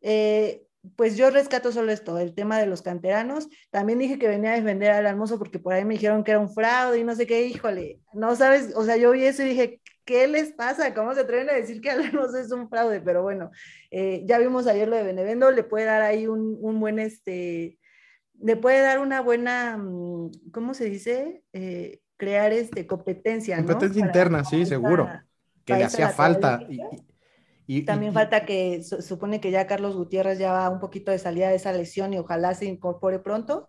Eh, 0.00 0.65
pues 0.94 1.16
yo 1.16 1.30
rescato 1.30 1.72
solo 1.72 1.90
esto, 1.90 2.18
el 2.18 2.34
tema 2.34 2.58
de 2.58 2.66
los 2.66 2.82
canteranos. 2.82 3.48
También 3.70 3.98
dije 3.98 4.18
que 4.18 4.28
venía 4.28 4.52
a 4.52 4.56
defender 4.56 4.92
al 4.92 5.06
Hermoso 5.06 5.38
porque 5.38 5.58
por 5.58 5.72
ahí 5.72 5.84
me 5.84 5.94
dijeron 5.94 6.22
que 6.22 6.32
era 6.32 6.40
un 6.40 6.52
fraude 6.52 6.98
y 6.98 7.04
no 7.04 7.14
sé 7.14 7.26
qué, 7.26 7.46
híjole, 7.46 8.00
no 8.12 8.36
sabes, 8.36 8.72
o 8.76 8.84
sea, 8.84 8.96
yo 8.96 9.10
vi 9.12 9.24
eso 9.24 9.42
y 9.42 9.48
dije, 9.48 9.80
¿qué 10.04 10.26
les 10.26 10.52
pasa? 10.52 10.94
¿Cómo 10.94 11.14
se 11.14 11.20
atreven 11.20 11.50
a 11.50 11.54
decir 11.54 11.80
que 11.80 11.90
al 11.90 12.04
es 12.04 12.52
un 12.52 12.68
fraude? 12.68 13.00
Pero 13.00 13.22
bueno, 13.22 13.50
eh, 13.90 14.22
ya 14.26 14.38
vimos 14.38 14.66
ayer 14.66 14.88
lo 14.88 14.96
de 14.96 15.02
Benevendo, 15.02 15.50
le 15.50 15.64
puede 15.64 15.86
dar 15.86 16.02
ahí 16.02 16.26
un, 16.26 16.56
un, 16.60 16.78
buen, 16.78 16.98
este, 16.98 17.78
le 18.40 18.56
puede 18.56 18.80
dar 18.80 19.00
una 19.00 19.20
buena, 19.20 19.76
mm, 19.76 20.50
¿cómo 20.52 20.74
se 20.74 20.84
dice? 20.84 21.42
Eh, 21.52 22.00
crear 22.16 22.52
este, 22.52 22.86
competencia. 22.86 23.56
Competencia 23.56 24.04
interna, 24.04 24.44
sí, 24.44 24.64
seguro. 24.64 25.10
que 25.64 25.74
le 25.74 25.84
hacía 25.84 26.10
falta. 26.10 26.60
Y, 26.68 26.76
y, 26.76 27.15
También 27.84 28.12
falta 28.12 28.44
que 28.44 28.82
supone 28.82 29.40
que 29.40 29.50
ya 29.50 29.66
Carlos 29.66 29.96
Gutiérrez 29.96 30.38
ya 30.38 30.52
va 30.52 30.70
un 30.70 30.78
poquito 30.78 31.10
de 31.10 31.18
salida 31.18 31.48
de 31.48 31.56
esa 31.56 31.72
lesión 31.72 32.14
y 32.14 32.18
ojalá 32.18 32.54
se 32.54 32.66
incorpore 32.66 33.18
pronto. 33.18 33.68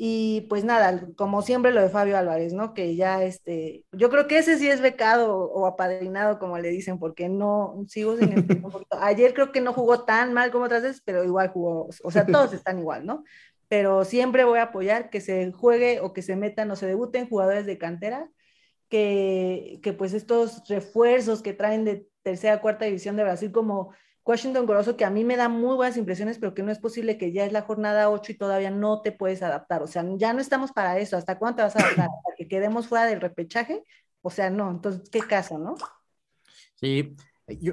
Y 0.00 0.42
pues 0.42 0.62
nada, 0.62 1.08
como 1.16 1.42
siempre 1.42 1.72
lo 1.72 1.80
de 1.82 1.88
Fabio 1.88 2.16
Álvarez, 2.16 2.52
¿no? 2.52 2.72
Que 2.72 2.94
ya 2.94 3.24
este, 3.24 3.84
yo 3.90 4.10
creo 4.10 4.28
que 4.28 4.38
ese 4.38 4.56
sí 4.56 4.70
es 4.70 4.80
becado 4.80 5.36
o 5.36 5.66
apadrinado, 5.66 6.38
como 6.38 6.56
le 6.56 6.68
dicen, 6.68 7.00
porque 7.00 7.28
no, 7.28 7.84
sigo 7.88 8.16
sin 8.16 8.32
entender 8.32 8.62
Ayer 9.00 9.34
creo 9.34 9.50
que 9.50 9.60
no 9.60 9.72
jugó 9.72 10.04
tan 10.04 10.32
mal 10.32 10.52
como 10.52 10.66
otras 10.66 10.84
veces, 10.84 11.02
pero 11.04 11.24
igual 11.24 11.48
jugó, 11.48 11.88
o 12.04 12.10
sea, 12.12 12.24
todos 12.24 12.52
están 12.52 12.78
igual, 12.78 13.04
¿no? 13.04 13.24
Pero 13.66 14.04
siempre 14.04 14.44
voy 14.44 14.60
a 14.60 14.64
apoyar 14.64 15.10
que 15.10 15.20
se 15.20 15.50
juegue 15.50 15.98
o 16.00 16.12
que 16.12 16.22
se 16.22 16.36
metan 16.36 16.70
o 16.70 16.76
se 16.76 16.86
debuten 16.86 17.28
jugadores 17.28 17.66
de 17.66 17.78
cantera, 17.78 18.30
que, 18.88 19.80
que 19.82 19.92
pues 19.92 20.14
estos 20.14 20.62
refuerzos 20.68 21.42
que 21.42 21.54
traen 21.54 21.84
de 21.84 22.07
tercera, 22.22 22.60
cuarta 22.60 22.84
división 22.84 23.16
de 23.16 23.24
Brasil, 23.24 23.52
como 23.52 23.92
Washington 24.28 24.66
Grosso, 24.66 24.94
que 24.96 25.06
a 25.06 25.10
mí 25.10 25.24
me 25.24 25.36
da 25.36 25.48
muy 25.48 25.74
buenas 25.74 25.96
impresiones, 25.96 26.38
pero 26.38 26.52
que 26.52 26.62
no 26.62 26.70
es 26.70 26.78
posible 26.78 27.16
que 27.16 27.32
ya 27.32 27.46
es 27.46 27.52
la 27.52 27.62
jornada 27.62 28.10
8 28.10 28.32
y 28.32 28.34
todavía 28.36 28.70
no 28.70 29.00
te 29.00 29.10
puedes 29.10 29.42
adaptar. 29.42 29.82
O 29.82 29.86
sea, 29.86 30.04
ya 30.16 30.34
no 30.34 30.40
estamos 30.40 30.70
para 30.72 30.98
eso. 30.98 31.16
¿Hasta 31.16 31.38
cuándo 31.38 31.56
te 31.56 31.62
vas 31.62 31.76
a 31.76 31.78
adaptar? 31.78 32.08
¿Para 32.22 32.36
que 32.36 32.46
quedemos 32.46 32.88
fuera 32.88 33.06
del 33.06 33.22
repechaje? 33.22 33.82
O 34.20 34.30
sea, 34.30 34.50
no. 34.50 34.70
Entonces, 34.70 35.08
¿qué 35.08 35.20
caso, 35.20 35.58
no? 35.58 35.76
Sí. 36.74 37.16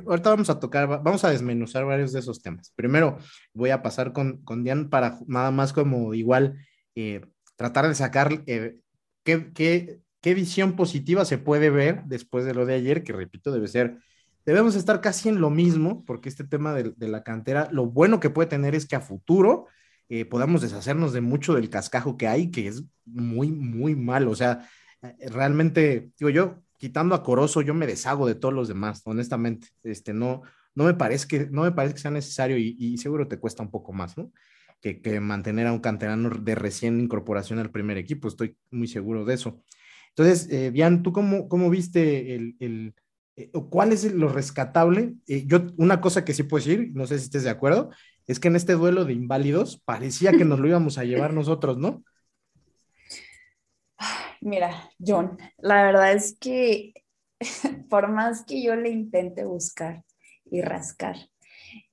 ahorita 0.08 0.30
vamos 0.30 0.50
a 0.50 0.58
tocar, 0.58 0.88
vamos 0.88 1.26
a 1.26 1.30
desmenuzar 1.30 1.84
varios 1.84 2.14
de 2.14 2.20
esos 2.20 2.42
temas. 2.42 2.72
Primero, 2.74 3.18
voy 3.54 3.72
a 3.72 3.82
pasar 3.82 4.14
con, 4.14 4.38
con 4.44 4.64
Diane 4.64 4.86
para 4.86 5.20
nada 5.28 5.52
más 5.52 5.74
como 5.74 6.14
igual 6.14 6.58
eh, 6.96 7.20
tratar 7.58 7.90
de 7.90 7.96
sacar 7.96 8.44
eh, 8.48 8.78
qué, 9.24 9.52
qué, 9.52 10.00
qué 10.22 10.34
visión 10.34 10.78
positiva 10.78 11.26
se 11.26 11.38
puede 11.38 11.70
ver 11.70 12.04
después 12.06 12.46
de 12.46 12.54
lo 12.54 12.66
de 12.66 12.76
ayer, 12.76 13.04
que 13.04 13.12
repito, 13.12 13.52
debe 13.52 13.68
ser 13.68 13.98
debemos 14.46 14.76
estar 14.76 15.02
casi 15.02 15.30
en 15.30 15.42
lo 15.42 15.50
mismo, 15.50 16.06
porque 16.06 16.30
este 16.30 16.44
tema 16.44 16.74
de, 16.74 16.94
la 17.08 17.24
cantera, 17.24 17.68
lo 17.72 17.88
bueno 17.88 18.20
que 18.20 18.30
puede 18.30 18.48
tener 18.48 18.76
es 18.76 18.88
que 18.88 18.96
a 18.96 19.02
futuro 19.02 19.68
eh, 20.08 20.26
podamos 20.26 20.62
deshacernos 20.62 21.14
de 21.14 21.22
mucho 21.22 21.56
del 21.56 21.70
cascajo 21.70 22.16
que 22.16 22.28
hay, 22.28 22.52
que 22.52 22.68
es 22.68 22.84
muy, 23.06 23.52
muy 23.52 23.96
malo. 23.96 24.32
O 24.32 24.36
sea, 24.36 24.70
eh, 25.02 25.30
realmente, 25.30 26.12
digo 26.20 26.30
yo, 26.30 26.62
quitando 26.78 27.16
a 27.16 27.24
Corozo, 27.24 27.62
yo 27.62 27.74
me 27.74 27.88
deshago 27.88 28.28
de 28.28 28.36
todos 28.36 28.54
los 28.54 28.68
demás, 28.68 29.02
honestamente. 29.06 29.70
Este, 29.84 30.14
no, 30.14 30.44
no, 30.76 30.84
me, 30.84 30.94
parece 30.94 31.28
que, 31.28 31.48
no 31.50 31.64
me 31.64 31.72
parece 31.72 31.96
que 31.96 32.02
sea 32.02 32.12
necesario 32.12 32.58
y, 32.58 32.98
seguro 33.00 33.28
te 33.28 33.40
cuesta 33.40 33.64
un 33.64 33.72
poco 33.72 33.94
más, 33.94 34.16
¿no? 34.18 34.32
Que, 34.80 35.20
mantener 35.20 35.66
a 35.66 35.74
un 35.74 35.80
canterano 35.80 36.30
de 36.30 36.54
recién 36.54 37.00
incorporación 37.02 37.58
al 37.58 37.72
primer 37.72 37.98
equipo, 37.98 38.28
estoy 38.28 38.56
muy 38.70 38.88
seguro 38.88 39.26
de 39.26 39.34
eso. 39.34 39.64
Entonces, 40.10 40.48
eh, 40.52 40.72
¿tú 41.04 41.12
cómo, 41.12 41.50
cómo 41.50 41.72
viste 41.72 42.36
el 42.36 42.94
eh, 43.36 43.52
¿cuál 43.70 43.92
es 43.92 44.12
lo 44.14 44.30
rescatable? 44.30 45.16
Eh, 45.28 45.44
yo, 45.46 45.60
una 45.78 46.02
cosa 46.02 46.24
que 46.24 46.34
sí 46.34 46.44
puedo 46.44 46.64
decir, 46.64 46.92
no 46.94 47.06
sé 47.06 47.18
si 47.20 47.26
estés 47.26 47.44
de 47.44 47.50
acuerdo, 47.50 47.90
es 48.28 48.40
que 48.40 48.48
en 48.48 48.56
este 48.56 48.74
duelo 48.74 49.06
de 49.06 49.14
inválidos 49.14 49.82
parecía 49.84 50.32
que 50.32 50.46
nos 50.46 50.60
lo 50.60 50.68
íbamos 50.68 50.98
a 50.98 51.04
llevar 51.04 51.34
nosotros, 51.34 51.78
¿no? 51.78 52.04
Mira, 54.42 54.90
John, 55.00 55.38
la 55.58 55.84
verdad 55.84 56.14
es 56.14 56.38
que 56.40 56.94
por 57.90 58.10
más 58.10 58.46
que 58.46 58.64
yo 58.64 58.76
le 58.76 58.90
intente 58.90 59.44
buscar 59.44 60.04
y 60.46 60.62
rascar 60.62 61.16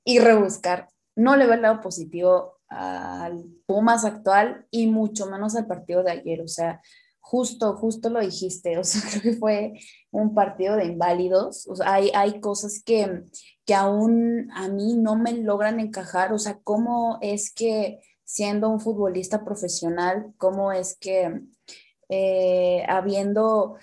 y 0.04 0.18
rebuscar, 0.18 0.88
no 1.16 1.36
le 1.36 1.46
veo 1.46 1.54
el 1.54 1.62
lado 1.62 1.80
positivo 1.80 2.60
al 2.68 3.44
Pumas 3.66 4.04
actual 4.04 4.66
y 4.70 4.86
mucho 4.86 5.26
menos 5.26 5.56
al 5.56 5.66
partido 5.66 6.02
de 6.02 6.12
ayer. 6.12 6.40
O 6.40 6.48
sea, 6.48 6.80
justo, 7.22 7.76
justo 7.76 8.10
lo 8.10 8.20
dijiste, 8.20 8.76
o 8.78 8.84
sea, 8.84 9.00
creo 9.10 9.22
que 9.22 9.38
fue 9.38 9.72
un 10.10 10.34
partido 10.34 10.76
de 10.76 10.84
inválidos, 10.84 11.66
o 11.68 11.76
sea, 11.76 11.94
hay, 11.94 12.10
hay 12.14 12.40
cosas 12.40 12.82
que, 12.84 13.22
que 13.64 13.74
aún 13.74 14.50
a 14.54 14.68
mí 14.68 14.94
no 14.98 15.16
me 15.16 15.32
logran 15.32 15.80
encajar, 15.80 16.32
o 16.32 16.38
sea, 16.38 16.60
cómo 16.62 17.18
es 17.22 17.52
que 17.54 18.00
siendo 18.24 18.68
un 18.68 18.80
futbolista 18.80 19.44
profesional, 19.44 20.34
cómo 20.36 20.72
es 20.72 20.98
que 20.98 21.40
eh, 22.08 22.84
habiendo, 22.88 23.76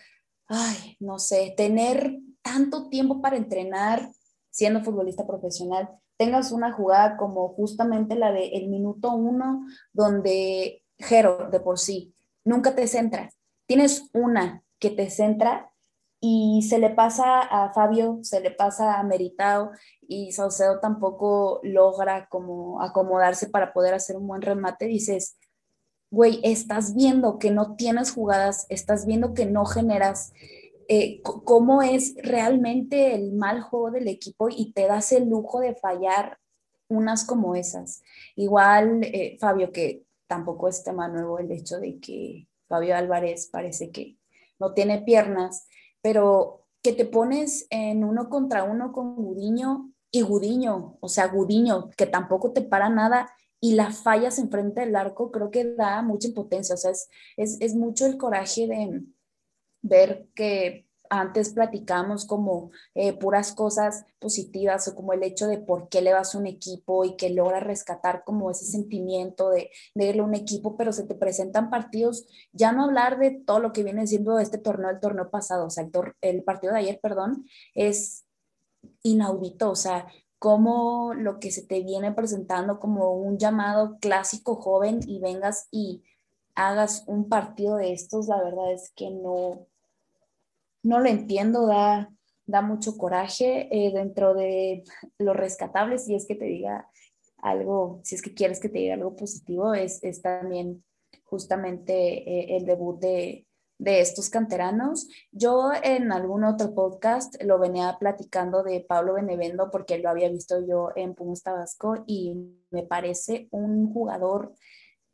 ay, 0.48 0.98
no 1.00 1.18
sé, 1.18 1.54
tener 1.58 2.20
tanto 2.42 2.90
tiempo 2.90 3.22
para 3.22 3.38
entrenar 3.38 4.12
siendo 4.52 4.84
futbolista 4.84 5.26
profesional, 5.26 5.90
tengas 6.18 6.52
una 6.52 6.74
jugada 6.74 7.16
como 7.16 7.50
justamente 7.50 8.16
la 8.16 8.32
de 8.32 8.50
el 8.50 8.68
minuto 8.68 9.14
uno, 9.14 9.66
donde 9.94 10.84
Jero 10.98 11.50
de 11.50 11.62
por 11.62 11.80
sí 11.80 12.14
nunca 12.44 12.76
te 12.76 12.88
centras. 12.88 13.36
Tienes 13.66 14.10
una 14.14 14.64
que 14.80 14.90
te 14.90 15.10
centra 15.10 15.72
y 16.22 16.66
se 16.68 16.80
le 16.80 16.90
pasa 16.90 17.40
a 17.40 17.72
Fabio, 17.74 18.20
se 18.24 18.42
le 18.42 18.52
pasa 18.52 19.00
a 19.00 19.04
Meritao 19.04 19.72
y 20.02 20.32
Saucedo 20.32 20.80
tampoco 20.80 21.62
logra 21.64 22.28
como 22.28 22.82
acomodarse 22.82 23.48
para 23.48 23.72
poder 23.74 23.94
hacer 23.94 24.18
un 24.18 24.28
buen 24.28 24.42
remate, 24.42 24.86
dices, 24.86 25.38
güey, 26.12 26.40
estás 26.44 26.96
viendo 26.96 27.40
que 27.40 27.52
no 27.52 27.76
tienes 27.76 28.12
jugadas, 28.12 28.66
estás 28.70 29.06
viendo 29.06 29.34
que 29.34 29.46
no 29.46 29.66
generas 29.66 30.34
eh, 30.88 31.22
cómo 31.22 31.84
es 31.84 32.16
realmente 32.18 33.14
el 33.14 33.34
mal 33.34 33.62
juego 33.62 33.92
del 33.92 34.08
equipo 34.08 34.50
y 34.50 34.74
te 34.74 34.88
das 34.88 35.12
el 35.12 35.30
lujo 35.30 35.60
de 35.60 35.76
fallar 35.76 36.40
unas 36.90 37.24
como 37.24 37.56
esas. 37.56 38.02
Igual, 38.36 39.04
eh, 39.04 39.38
Fabio, 39.40 39.72
que 39.72 40.04
tampoco 40.30 40.68
es 40.68 40.84
tema 40.84 41.08
nuevo 41.08 41.40
el 41.40 41.52
hecho 41.52 41.80
de 41.80 42.00
que 42.00 42.48
Fabio 42.68 42.96
Álvarez 42.96 43.50
parece 43.52 43.92
que 43.92 44.18
no 44.60 44.74
tiene 44.74 45.02
piernas, 45.02 45.68
pero 46.02 46.68
que 46.84 46.94
te 46.94 47.06
pones 47.06 47.66
en 47.72 48.04
uno 48.04 48.30
contra 48.30 48.64
uno 48.64 48.94
con 48.94 49.16
Gudiño 49.16 49.92
y 50.12 50.22
Gudiño, 50.22 50.98
o 51.02 51.10
sea, 51.10 51.28
Gudiño, 51.28 51.90
que 51.98 52.06
tampoco 52.06 52.54
te 52.54 52.62
para 52.62 52.90
nada 52.90 53.30
y 53.60 53.74
la 53.74 53.92
fallas 53.92 54.38
enfrente 54.40 54.82
del 54.82 54.96
arco, 54.96 55.32
creo 55.32 55.50
que 55.52 55.74
da 55.74 56.02
mucha 56.04 56.28
impotencia, 56.28 56.76
o 56.76 56.78
sea, 56.78 56.92
es, 56.92 57.10
es 57.36 57.76
mucho 57.76 58.06
el 58.06 58.18
coraje 58.18 58.68
de 58.68 59.04
ver 59.82 60.28
que 60.36 60.89
antes 61.10 61.54
platicamos 61.54 62.26
como 62.26 62.72
eh, 62.94 63.14
puras 63.14 63.54
cosas 63.54 64.06
positivas 64.20 64.88
o 64.88 64.96
como 64.96 65.14
el 65.14 65.24
hecho 65.24 65.48
de 65.48 65.58
por 65.58 65.90
qué 65.90 66.02
le 66.02 66.14
vas 66.14 66.36
a 66.36 66.38
un 66.38 66.46
equipo 66.46 67.04
y 67.04 67.18
que 67.18 67.32
logra 67.32 67.60
rescatar 67.60 68.24
como 68.24 68.52
ese 68.52 68.66
sentimiento 68.66 69.50
de, 69.50 69.72
irle 69.96 70.22
a 70.22 70.26
un 70.26 70.36
equipo, 70.36 70.78
pero 70.78 70.94
se 70.94 71.04
te 71.04 71.16
presentan 71.16 71.70
partidos, 71.70 72.28
ya 72.54 72.72
no 72.72 72.86
hablar 72.86 73.18
de 73.20 73.32
todo 73.32 73.60
lo 73.60 73.74
que 73.74 73.84
viene 73.84 74.08
siendo 74.08 74.40
este 74.40 74.60
torneo, 74.60 74.90
el 74.90 75.00
torneo 75.00 75.30
pasado, 75.30 75.66
o 75.66 75.70
sea, 75.70 75.84
el, 75.84 75.92
el 76.22 76.44
partido 76.44 76.74
de 76.74 76.80
ayer, 76.80 77.00
perdón, 77.02 77.46
es 77.74 78.26
inaudito, 79.04 79.72
o 79.72 79.76
sea, 79.76 80.08
como 80.38 81.14
lo 81.16 81.40
que 81.40 81.52
se 81.52 81.64
te 81.64 81.82
viene 81.82 82.14
presentando 82.14 82.80
como 82.80 83.14
un 83.14 83.38
llamado 83.38 83.98
clásico 84.00 84.56
joven 84.56 85.02
y 85.06 85.20
vengas 85.20 85.68
y 85.70 86.04
hagas 86.56 87.04
un 87.08 87.30
partido 87.30 87.76
de 87.76 87.94
estos, 87.94 88.28
la 88.28 88.42
verdad 88.42 88.72
es 88.72 88.92
que 88.96 89.12
no, 89.12 89.68
no 90.84 91.00
lo 91.00 91.10
entiendo, 91.10 91.68
da, 91.68 92.10
da 92.46 92.62
mucho 92.62 92.98
coraje 92.98 93.68
eh, 93.72 93.92
dentro 93.94 94.34
de 94.34 94.84
lo 95.18 95.34
rescatable, 95.34 95.98
si 95.98 96.16
es 96.16 96.26
que 96.28 96.36
te 96.36 96.46
diga 96.46 96.90
algo, 97.38 98.02
si 98.04 98.16
es 98.16 98.22
que 98.22 98.34
quieres 98.34 98.60
que 98.60 98.70
te 98.70 98.80
diga 98.80 98.96
algo 98.96 99.16
positivo, 99.16 99.74
es, 99.74 100.04
es 100.04 100.22
también 100.22 100.84
justamente 101.24 101.94
eh, 101.94 102.58
el 102.58 102.66
debut 102.66 103.00
de, 103.00 103.46
de 103.80 104.02
estos 104.02 104.30
canteranos. 104.30 105.08
Yo 105.32 105.72
en 105.82 106.12
algún 106.12 106.44
otro 106.44 106.76
podcast 106.76 107.42
lo 107.44 107.58
venía 107.60 107.98
platicando 108.00 108.62
de 108.62 108.82
Pablo 108.82 109.14
Benevendo 109.14 109.72
porque 109.72 109.98
lo 109.98 110.10
había 110.10 110.30
visto 110.30 110.66
yo 110.68 110.90
en 110.96 111.16
Pumas 111.16 111.42
Tabasco 111.42 112.04
y 112.06 112.36
me 112.72 112.84
parece 112.84 113.48
un 113.52 113.92
jugador, 113.92 114.54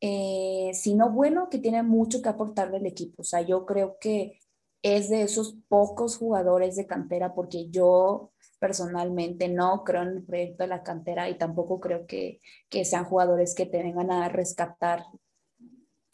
eh, 0.01 0.71
si 0.73 0.95
no 0.95 1.11
bueno, 1.11 1.47
que 1.49 1.59
tiene 1.59 1.83
mucho 1.83 2.21
que 2.21 2.29
aportarle 2.29 2.77
al 2.77 2.85
equipo. 2.85 3.21
O 3.21 3.25
sea, 3.25 3.41
yo 3.41 3.65
creo 3.65 3.97
que 3.99 4.39
es 4.85 5.09
de 5.09 5.23
esos 5.23 5.57
pocos 5.67 6.15
jugadores 6.15 6.75
de 6.75 6.85
cantera, 6.85 7.33
porque 7.33 7.69
yo 7.71 8.31
personalmente 8.59 9.49
no 9.49 9.83
creo 9.83 10.03
en 10.03 10.09
el 10.09 10.23
proyecto 10.23 10.63
de 10.63 10.67
la 10.67 10.83
cantera 10.83 11.27
y 11.27 11.39
tampoco 11.39 11.79
creo 11.79 12.05
que, 12.05 12.39
sean 12.83 13.05
jugadores 13.05 13.55
que 13.55 13.65
te 13.65 13.81
vengan 13.81 14.11
a 14.11 14.29
rescatar 14.29 15.05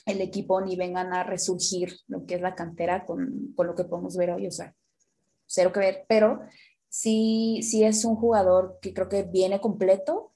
el 0.05 0.21
equipo 0.21 0.61
ni 0.61 0.77
vengan 0.77 1.11
a 1.11 1.23
resurgir 1.23 1.97
lo 2.07 2.25
que 2.25 2.35
es 2.35 2.41
la 2.41 2.55
cantera 2.55 3.05
con, 3.05 3.51
con 3.57 3.67
lo 3.67 3.75
que 3.75 3.83
podemos 3.83 4.15
ver 4.15 4.31
hoy, 4.31 4.47
o 4.47 4.51
sea, 4.51 4.73
cero 5.45 5.73
que 5.73 5.81
ver, 5.81 6.05
pero 6.07 6.39
sí, 6.87 7.59
sí 7.63 7.83
es 7.83 8.05
un 8.05 8.15
jugador 8.15 8.79
que 8.81 8.93
creo 8.93 9.09
que 9.09 9.23
viene 9.23 9.59
completo, 9.59 10.30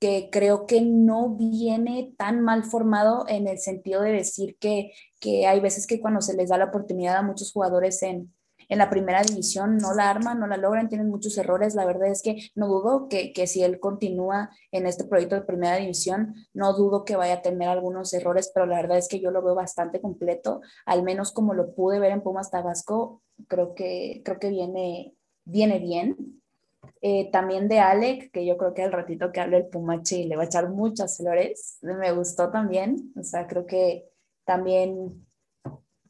que 0.00 0.28
creo 0.30 0.66
que 0.66 0.80
no 0.80 1.30
viene 1.36 2.14
tan 2.16 2.40
mal 2.40 2.64
formado 2.64 3.24
en 3.28 3.48
el 3.48 3.58
sentido 3.58 4.02
de 4.02 4.12
decir 4.12 4.56
que, 4.58 4.92
que 5.20 5.46
hay 5.46 5.60
veces 5.60 5.86
que 5.86 6.00
cuando 6.00 6.20
se 6.20 6.36
les 6.36 6.50
da 6.50 6.58
la 6.58 6.66
oportunidad 6.66 7.16
a 7.16 7.22
muchos 7.22 7.52
jugadores 7.52 8.02
en, 8.02 8.32
en 8.68 8.78
la 8.78 8.90
primera 8.90 9.22
división 9.22 9.78
no 9.78 9.94
la 9.94 10.10
arman, 10.10 10.38
no 10.38 10.46
la 10.46 10.56
logran, 10.56 10.88
tienen 10.88 11.08
muchos 11.08 11.36
errores. 11.38 11.74
La 11.74 11.86
verdad 11.86 12.08
es 12.08 12.22
que 12.22 12.50
no 12.54 12.68
dudo 12.68 13.08
que, 13.08 13.32
que, 13.32 13.46
si 13.46 13.62
él 13.62 13.80
continúa 13.80 14.50
en 14.72 14.86
este 14.86 15.04
proyecto 15.04 15.34
de 15.34 15.42
primera 15.42 15.76
división, 15.76 16.34
no 16.52 16.74
dudo 16.74 17.04
que 17.04 17.16
vaya 17.16 17.34
a 17.34 17.42
tener 17.42 17.68
algunos 17.68 18.12
errores, 18.12 18.50
pero 18.54 18.66
la 18.66 18.76
verdad 18.76 18.98
es 18.98 19.08
que 19.08 19.20
yo 19.20 19.30
lo 19.30 19.42
veo 19.42 19.54
bastante 19.54 20.00
completo, 20.00 20.60
al 20.84 21.02
menos 21.02 21.32
como 21.32 21.54
lo 21.54 21.74
pude 21.74 21.98
ver 21.98 22.12
en 22.12 22.22
Pumas 22.22 22.50
Tabasco, 22.50 23.22
creo 23.48 23.74
que, 23.74 24.22
creo 24.24 24.38
que 24.38 24.50
viene, 24.50 25.14
viene 25.44 25.78
bien. 25.78 26.42
Eh, 27.00 27.30
también 27.30 27.68
de 27.68 27.80
Alec, 27.80 28.30
que 28.32 28.44
yo 28.44 28.56
creo 28.56 28.74
que 28.74 28.82
al 28.82 28.92
ratito 28.92 29.30
que 29.32 29.40
hable 29.40 29.58
el 29.58 29.68
Pumache 29.68 30.24
le 30.24 30.36
va 30.36 30.42
a 30.42 30.46
echar 30.46 30.68
muchas 30.70 31.16
flores, 31.16 31.78
me 31.82 32.12
gustó 32.12 32.50
también, 32.50 33.12
o 33.16 33.22
sea, 33.22 33.46
creo 33.46 33.66
que 33.66 34.08
también 34.44 35.26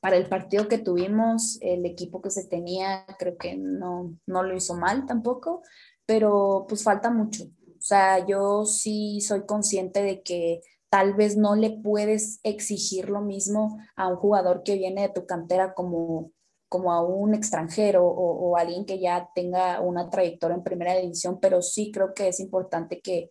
para 0.00 0.16
el 0.16 0.28
partido 0.28 0.68
que 0.68 0.78
tuvimos, 0.78 1.58
el 1.60 1.84
equipo 1.84 2.22
que 2.22 2.30
se 2.30 2.46
tenía 2.46 3.04
creo 3.18 3.36
que 3.36 3.56
no, 3.56 4.16
no 4.26 4.42
lo 4.42 4.56
hizo 4.56 4.74
mal 4.76 5.06
tampoco, 5.06 5.62
pero 6.06 6.66
pues 6.68 6.82
falta 6.84 7.10
mucho. 7.10 7.44
O 7.44 7.80
sea, 7.80 8.24
yo 8.26 8.64
sí 8.64 9.20
soy 9.20 9.44
consciente 9.46 10.02
de 10.02 10.22
que 10.22 10.60
tal 10.90 11.14
vez 11.14 11.36
no 11.36 11.54
le 11.54 11.70
puedes 11.70 12.40
exigir 12.42 13.08
lo 13.10 13.20
mismo 13.20 13.78
a 13.96 14.08
un 14.08 14.16
jugador 14.16 14.62
que 14.62 14.76
viene 14.76 15.02
de 15.02 15.08
tu 15.10 15.26
cantera 15.26 15.74
como, 15.74 16.32
como 16.68 16.92
a 16.92 17.02
un 17.02 17.34
extranjero 17.34 18.06
o, 18.06 18.56
alguien 18.56 18.84
que 18.84 18.98
ya 18.98 19.30
tenga 19.34 19.80
una 19.80 20.10
trayectoria 20.10 20.56
en 20.56 20.62
primera 20.62 20.94
división, 20.96 21.38
pero 21.40 21.62
sí 21.62 21.90
creo 21.92 22.12
que 22.14 22.28
es 22.28 22.40
importante 22.40 23.00
que, 23.00 23.30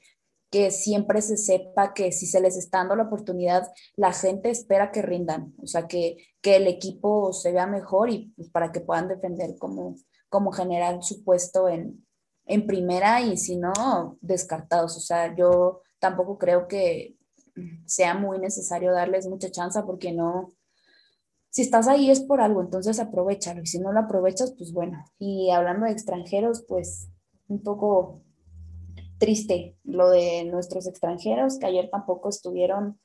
que 0.49 0.71
siempre 0.71 1.21
se 1.21 1.37
sepa 1.37 1.93
que 1.93 2.11
si 2.11 2.25
se 2.25 2.39
les 2.39 2.57
está 2.57 2.79
dando 2.79 2.95
la 2.95 3.03
oportunidad, 3.03 3.67
la 3.95 4.13
gente 4.13 4.49
espera 4.49 4.91
que 4.91 5.01
rindan, 5.01 5.53
o 5.61 5.67
sea, 5.67 5.87
que, 5.87 6.17
que 6.41 6.55
el 6.55 6.67
equipo 6.67 7.33
se 7.33 7.51
vea 7.51 7.67
mejor 7.67 8.09
y 8.09 8.33
pues, 8.35 8.49
para 8.49 8.71
que 8.71 8.81
puedan 8.81 9.07
defender 9.07 9.55
como, 9.59 9.95
como 10.29 10.51
general 10.51 11.03
su 11.03 11.23
puesto 11.23 11.67
en, 11.69 12.05
en 12.45 12.65
primera 12.65 13.21
y 13.21 13.37
si 13.37 13.57
no, 13.57 14.17
descartados. 14.21 14.97
O 14.97 15.01
sea, 15.01 15.35
yo 15.35 15.81
tampoco 15.99 16.37
creo 16.37 16.67
que 16.67 17.17
sea 17.85 18.13
muy 18.13 18.39
necesario 18.39 18.93
darles 18.93 19.27
mucha 19.27 19.49
chance 19.49 19.81
porque 19.83 20.11
no, 20.11 20.53
si 21.57 21.63
estás 21.63 21.87
ahí 21.87 22.11
es 22.11 22.19
por 22.19 22.39
algo, 22.39 22.61
entonces 22.61 22.99
aprovechalo 22.99 23.63
y 23.63 23.65
si 23.65 23.79
no 23.79 23.91
lo 23.91 24.01
aprovechas, 24.01 24.53
pues 24.55 24.71
bueno. 24.71 25.03
Y 25.17 25.49
hablando 25.49 25.87
de 25.87 25.91
extranjeros, 25.91 26.63
pues 26.67 27.09
un 27.47 27.63
poco 27.63 28.21
triste 29.17 29.75
lo 29.83 30.11
de 30.11 30.43
nuestros 30.43 30.85
extranjeros, 30.85 31.57
que 31.57 31.65
ayer 31.65 31.89
tampoco 31.89 32.29
estuvieron 32.29 32.99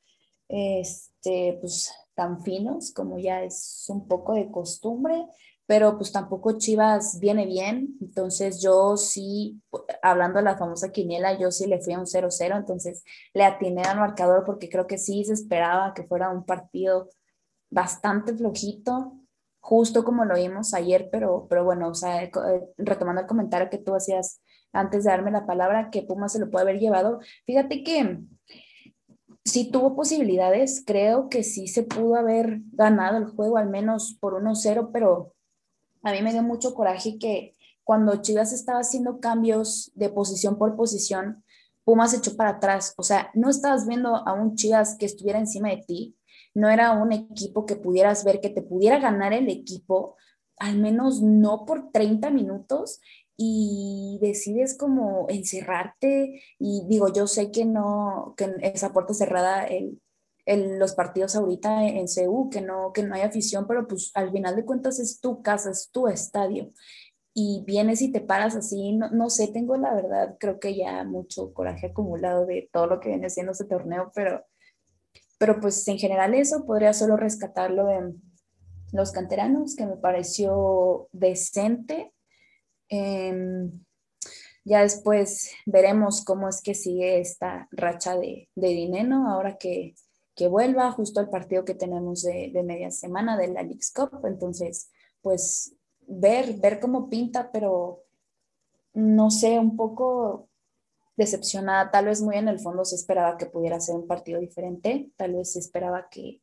este, 0.49 1.57
pues, 1.63 1.95
tan 2.15 2.43
finos 2.43 2.93
como 2.93 3.19
ya 3.19 3.43
es 3.43 3.87
un 3.89 4.07
poco 4.07 4.35
de 4.35 4.51
costumbre, 4.51 5.25
pero 5.65 5.97
pues 5.97 6.13
tampoco 6.13 6.59
Chivas 6.59 7.21
viene 7.21 7.47
bien, 7.47 7.97
entonces 8.03 8.61
yo 8.61 8.99
sí, 8.99 9.63
hablando 10.03 10.41
de 10.41 10.45
la 10.45 10.59
famosa 10.59 10.93
quiniela, 10.93 11.39
yo 11.39 11.51
sí 11.51 11.67
le 11.67 11.81
fui 11.81 11.95
a 11.95 12.01
un 12.01 12.05
0-0, 12.05 12.55
entonces 12.55 13.03
le 13.33 13.45
atiné 13.45 13.81
al 13.81 13.99
marcador 13.99 14.45
porque 14.45 14.69
creo 14.69 14.87
que 14.87 14.99
sí 14.99 15.25
se 15.25 15.33
esperaba 15.33 15.95
que 15.95 16.05
fuera 16.05 16.29
un 16.29 16.45
partido 16.45 17.09
bastante 17.73 18.35
flojito, 18.35 19.17
justo 19.61 20.05
como 20.05 20.25
lo 20.25 20.35
vimos 20.35 20.75
ayer, 20.75 21.09
pero, 21.11 21.47
pero 21.49 21.65
bueno, 21.65 21.89
o 21.89 21.95
sea, 21.95 22.23
eh, 22.23 22.31
retomando 22.77 23.23
el 23.23 23.27
comentario 23.27 23.71
que 23.71 23.79
tú 23.79 23.95
hacías 23.95 24.41
antes 24.73 25.05
de 25.05 25.11
darme 25.11 25.31
la 25.31 25.47
palabra, 25.47 25.91
que 25.91 26.03
Puma 26.03 26.29
se 26.29 26.39
lo 26.39 26.51
puede 26.51 26.63
haber 26.63 26.81
llevado, 26.81 27.21
fíjate 27.47 27.83
que 27.83 28.21
sí 29.45 29.71
tuvo 29.71 29.97
posibilidades, 29.97 30.83
creo 30.87 31.29
que 31.29 31.43
sí 31.43 31.67
se 31.67 31.83
pudo 31.83 32.17
haber 32.17 32.61
ganado 32.73 33.19
el 33.19 33.27
juego 33.27 33.57
al 33.57 33.69
menos 33.69 34.17
por 34.21 34.35
1-0, 34.35 34.91
pero 34.93 35.35
a 36.03 36.13
mí 36.13 36.23
me 36.23 36.33
dio 36.33 36.43
mucho 36.43 36.75
coraje 36.75 37.19
que 37.19 37.57
cuando 37.85 38.21
Chivas 38.23 38.53
estaba 38.53 38.81
haciendo 38.81 39.21
cambios 39.21 39.91
de 39.95 40.09
posición 40.09 40.59
por 40.59 40.77
posición, 40.77 41.43
Pumas 41.85 42.15
echó 42.15 42.37
para 42.37 42.51
atrás. 42.51 42.95
O 42.97 43.03
sea, 43.03 43.31
no 43.35 43.51
estabas 43.51 43.89
viendo 43.89 44.15
a 44.15 44.33
un 44.35 44.55
Chivas 44.55 44.97
que 44.97 45.07
estuviera 45.07 45.41
encima 45.41 45.71
de 45.71 45.79
ti, 45.79 46.17
no 46.55 46.69
era 46.69 46.93
un 46.93 47.13
equipo 47.13 47.67
que 47.67 47.77
pudieras 47.77 48.25
ver, 48.25 48.41
que 48.41 48.51
te 48.51 48.63
pudiera 48.63 48.99
ganar 48.99 49.33
el 49.33 49.49
equipo, 49.49 50.17
al 50.59 50.79
menos 50.79 51.23
no 51.23 51.65
por 51.65 51.91
30 51.91 52.31
minutos, 52.31 53.01
y 53.37 54.19
decides 54.21 54.77
como 54.77 55.27
encerrarte 55.29 56.43
y 56.59 56.87
digo, 56.89 57.13
yo 57.13 57.27
sé 57.27 57.51
que 57.51 57.65
no, 57.65 58.35
que 58.37 58.55
esa 58.61 58.93
puerta 58.93 59.15
cerrada, 59.15 59.65
el, 59.65 59.99
los 60.79 60.95
partidos 60.95 61.35
ahorita 61.37 61.87
en, 61.87 62.07
CU, 62.07 62.51
que 62.51 62.61
no, 62.61 62.93
que 62.93 63.03
no 63.03 63.15
hay 63.15 63.23
afición, 63.23 63.67
pero 63.67 63.87
pues 63.87 64.11
al 64.15 64.31
final 64.33 64.57
de 64.57 64.65
cuentas 64.65 64.99
es 64.99 65.21
tu 65.21 65.43
casa, 65.43 65.71
es 65.71 65.91
tu 65.91 66.09
estadio. 66.09 66.73
Y 67.35 67.65
vienes 67.67 68.03
y 68.03 68.13
te 68.13 68.21
paras 68.21 68.55
así, 68.57 68.93
no, 68.93 69.11
no 69.11 69.31
sé, 69.31 69.49
tengo 69.49 69.77
la 69.77 69.95
verdad, 69.95 70.37
creo 70.39 70.61
que 70.61 70.77
ya 70.77 71.03
mucho 71.05 71.55
coraje 71.55 71.87
acumulado 71.89 72.45
de 72.47 72.69
todo 72.73 72.87
lo 72.87 73.01
que 73.01 73.09
viene 73.09 73.31
siendo 73.31 73.53
ese 73.53 73.65
torneo, 73.65 74.13
pero 74.15 74.45
pero 75.43 75.59
pues 75.59 75.89
en 75.89 75.99
general 75.99 76.35
eso 76.35 76.65
podría 76.65 76.93
solo 76.93 77.17
rescatarlo 77.17 77.87
de 77.87 78.15
los 78.93 79.11
canteranos, 79.11 79.75
que 79.75 79.87
me 79.87 79.97
pareció 79.97 81.09
decente. 81.11 82.13
Em, 82.89 83.85
ya 84.65 84.83
después 84.83 85.51
veremos 85.67 86.25
cómo 86.25 86.49
es 86.49 86.63
que 86.63 86.75
sigue 86.75 87.19
esta 87.19 87.67
racha 87.73 88.17
de, 88.17 88.51
de 88.55 88.69
dinero 88.69 89.17
ahora 89.27 89.59
que, 89.59 89.97
que, 90.37 90.47
vuelva 90.47 90.93
justo 90.93 91.19
al 91.19 91.29
partido 91.29 91.65
que 91.65 91.75
tenemos 91.75 92.23
de, 92.23 92.53
de 92.55 92.63
media 92.63 92.93
semana 92.93 93.37
de 93.37 93.49
la 93.49 93.67
Cup. 93.97 94.25
Entonces, 94.25 94.93
pues 95.23 95.75
ver, 96.07 96.55
ver 96.61 96.79
cómo 96.79 97.11
pinta, 97.11 97.51
pero 97.51 98.05
no 98.95 99.29
sé, 99.33 99.59
un 99.59 99.75
poco 99.75 100.51
decepcionada, 101.17 101.91
tal 101.91 102.07
vez 102.07 102.23
muy 102.23 102.37
en 102.37 102.49
el 102.49 102.59
fondo 102.59 102.85
se 102.85 102.97
esperaba 102.97 103.37
que 103.37 103.47
pudiera 103.47 103.81
ser 103.81 103.97
un 103.97 104.07
partido 104.07 104.41
diferente, 104.41 105.11
tal 105.17 105.35
vez 105.35 105.53
se 105.53 105.59
esperaba 105.59 106.09
que, 106.11 106.41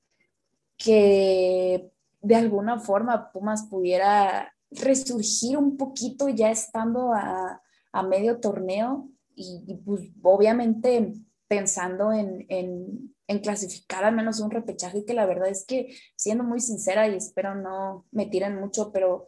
que 0.77 1.91
de 2.21 2.35
alguna 2.35 2.79
forma 2.79 3.31
Pumas 3.31 3.63
pudiera 3.69 4.53
resurgir 4.71 5.57
un 5.57 5.77
poquito 5.77 6.29
ya 6.29 6.51
estando 6.51 7.13
a, 7.13 7.61
medio 8.07 8.39
torneo 8.39 9.09
y, 9.35 9.75
pues 9.83 10.01
obviamente 10.21 11.13
pensando 11.47 12.13
en, 12.13 12.45
en, 12.47 13.39
clasificar 13.39 14.03
al 14.03 14.15
menos 14.15 14.39
un 14.39 14.51
repechaje 14.51 15.05
que 15.05 15.13
la 15.13 15.25
verdad 15.25 15.49
es 15.49 15.65
que 15.65 15.95
siendo 16.15 16.43
muy 16.43 16.59
sincera 16.59 17.07
y 17.07 17.15
espero 17.15 17.55
no 17.55 18.05
me 18.11 18.25
tiren 18.25 18.59
mucho, 18.59 18.91
pero 18.91 19.25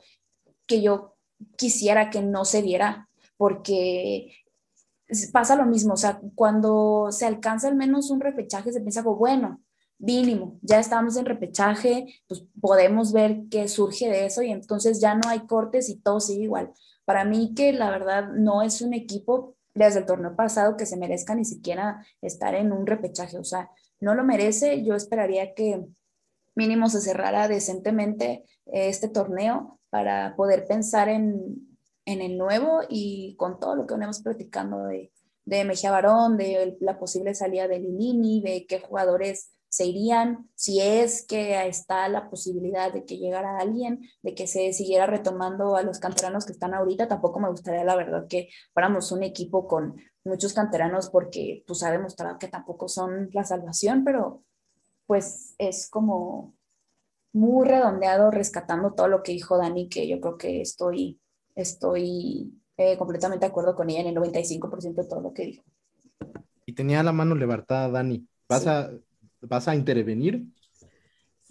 que 0.66 0.82
yo 0.82 1.16
quisiera 1.56 2.10
que 2.10 2.22
no 2.22 2.46
se 2.46 2.62
diera 2.62 3.10
porque 3.38 4.32
pasa 5.32 5.56
lo 5.56 5.66
mismo, 5.66 5.94
o 5.94 5.98
sea, 5.98 6.22
cuando 6.36 7.12
se 7.12 7.26
alcanza 7.26 7.68
al 7.68 7.76
menos 7.76 8.10
un 8.12 8.22
repechaje, 8.22 8.72
se 8.72 8.82
piensa 8.82 9.04
como, 9.04 9.18
bueno, 9.18 9.62
mínimo, 10.00 10.60
ya 10.62 10.80
estamos 10.80 11.16
en 11.18 11.26
repechaje, 11.26 12.22
pues 12.28 12.46
podemos 12.60 13.14
ver 13.14 13.44
qué 13.50 13.68
surge 13.68 14.10
de 14.10 14.26
eso 14.26 14.42
y 14.42 14.52
entonces 14.52 15.00
ya 15.00 15.16
no 15.16 15.30
hay 15.30 15.42
cortes 15.42 15.90
y 15.90 15.98
todo 15.98 16.20
sigue 16.20 16.44
igual. 16.44 16.72
Para 17.06 17.24
mí 17.26 17.54
que 17.56 17.74
la 17.74 17.92
verdad 17.92 18.30
no 18.34 18.62
es 18.62 18.82
un 18.82 18.94
equipo 18.94 19.56
desde 19.74 20.00
el 20.00 20.06
torneo 20.06 20.36
pasado 20.36 20.76
que 20.76 20.86
se 20.86 20.98
merezca 20.98 21.36
ni 21.36 21.46
siquiera 21.46 22.06
estar 22.22 22.56
en 22.56 22.72
un 22.72 22.88
repechaje, 22.88 23.38
o 23.38 23.44
sea, 23.44 23.70
no 24.00 24.16
lo 24.16 24.24
merece, 24.24 24.84
yo 24.84 24.96
esperaría 24.96 25.54
que 25.54 25.86
mínimo 26.56 26.90
se 26.90 27.02
cerrara 27.02 27.48
decentemente 27.48 28.44
este 28.66 29.08
torneo 29.08 29.80
para 29.90 30.36
poder 30.36 30.66
pensar 30.66 31.10
en, 31.10 31.71
en 32.06 32.22
el 32.22 32.38
nuevo 32.38 32.82
y 32.90 33.36
con 33.38 33.60
todo 33.60 33.76
lo 33.76 33.88
que 33.88 33.94
venimos 33.94 34.22
platicando 34.22 34.86
de, 34.86 35.12
de 35.46 35.66
Mejía 35.66 35.92
Barón, 35.92 36.38
de 36.38 36.78
la 36.80 37.00
posible 37.00 37.36
salida 37.36 37.68
de 37.68 37.80
Lilini, 37.80 38.42
de 38.42 38.66
qué 38.68 38.80
jugadores 38.80 39.52
se 39.72 39.86
irían, 39.86 40.50
si 40.54 40.82
es 40.82 41.26
que 41.26 41.66
está 41.66 42.10
la 42.10 42.30
posibilidad 42.30 42.92
de 42.92 43.06
que 43.06 43.18
llegara 43.18 43.58
alguien, 43.58 44.02
de 44.22 44.36
que 44.36 44.46
se 44.46 44.74
siguiera 44.74 45.06
retomando 45.06 45.78
a 45.78 45.82
los 45.82 46.00
canteranos 46.00 46.46
que 46.46 46.52
están 46.52 46.74
ahorita, 46.74 47.08
tampoco 47.08 47.40
me 47.40 47.50
gustaría 47.50 47.86
la 47.86 47.96
verdad 47.96 48.28
que 48.28 48.50
fuéramos 48.74 49.14
un 49.14 49.24
equipo 49.24 49.70
con 49.70 49.96
muchos 50.26 50.52
canteranos 50.52 51.10
porque 51.10 51.64
pues 51.66 51.84
ha 51.84 51.92
demostrado 51.92 52.38
que 52.38 52.50
tampoco 52.50 52.90
son 52.90 53.30
la 53.32 53.46
salvación, 53.46 54.04
pero 54.04 54.44
pues 55.08 55.56
es 55.58 55.90
como 55.90 56.54
muy 57.32 57.66
redondeado 57.66 58.30
rescatando 58.30 58.94
todo 58.94 59.08
lo 59.08 59.24
que 59.24 59.32
dijo 59.32 59.58
Dani, 59.58 59.88
que 59.88 60.06
yo 60.06 60.20
creo 60.20 60.38
que 60.38 60.60
estoy 60.60 61.22
estoy 61.56 62.54
eh, 62.78 62.98
completamente 62.98 63.46
de 63.46 63.50
acuerdo 63.50 63.76
con 63.76 63.90
ella 63.90 64.02
en 64.02 64.08
el 64.08 64.16
95% 64.16 65.02
de 65.02 65.08
todo 65.08 65.22
lo 65.22 65.34
que 65.34 65.46
dijo. 65.46 65.64
Y 66.66 66.74
tenía 66.74 67.04
la 67.04 67.12
mano 67.12 67.36
levantada, 67.36 67.90
Dani. 67.90 68.28
¿Vas, 68.48 68.68
a, 68.68 68.92
¿Vas 69.42 69.68
a 69.68 69.76
intervenir? 69.76 70.46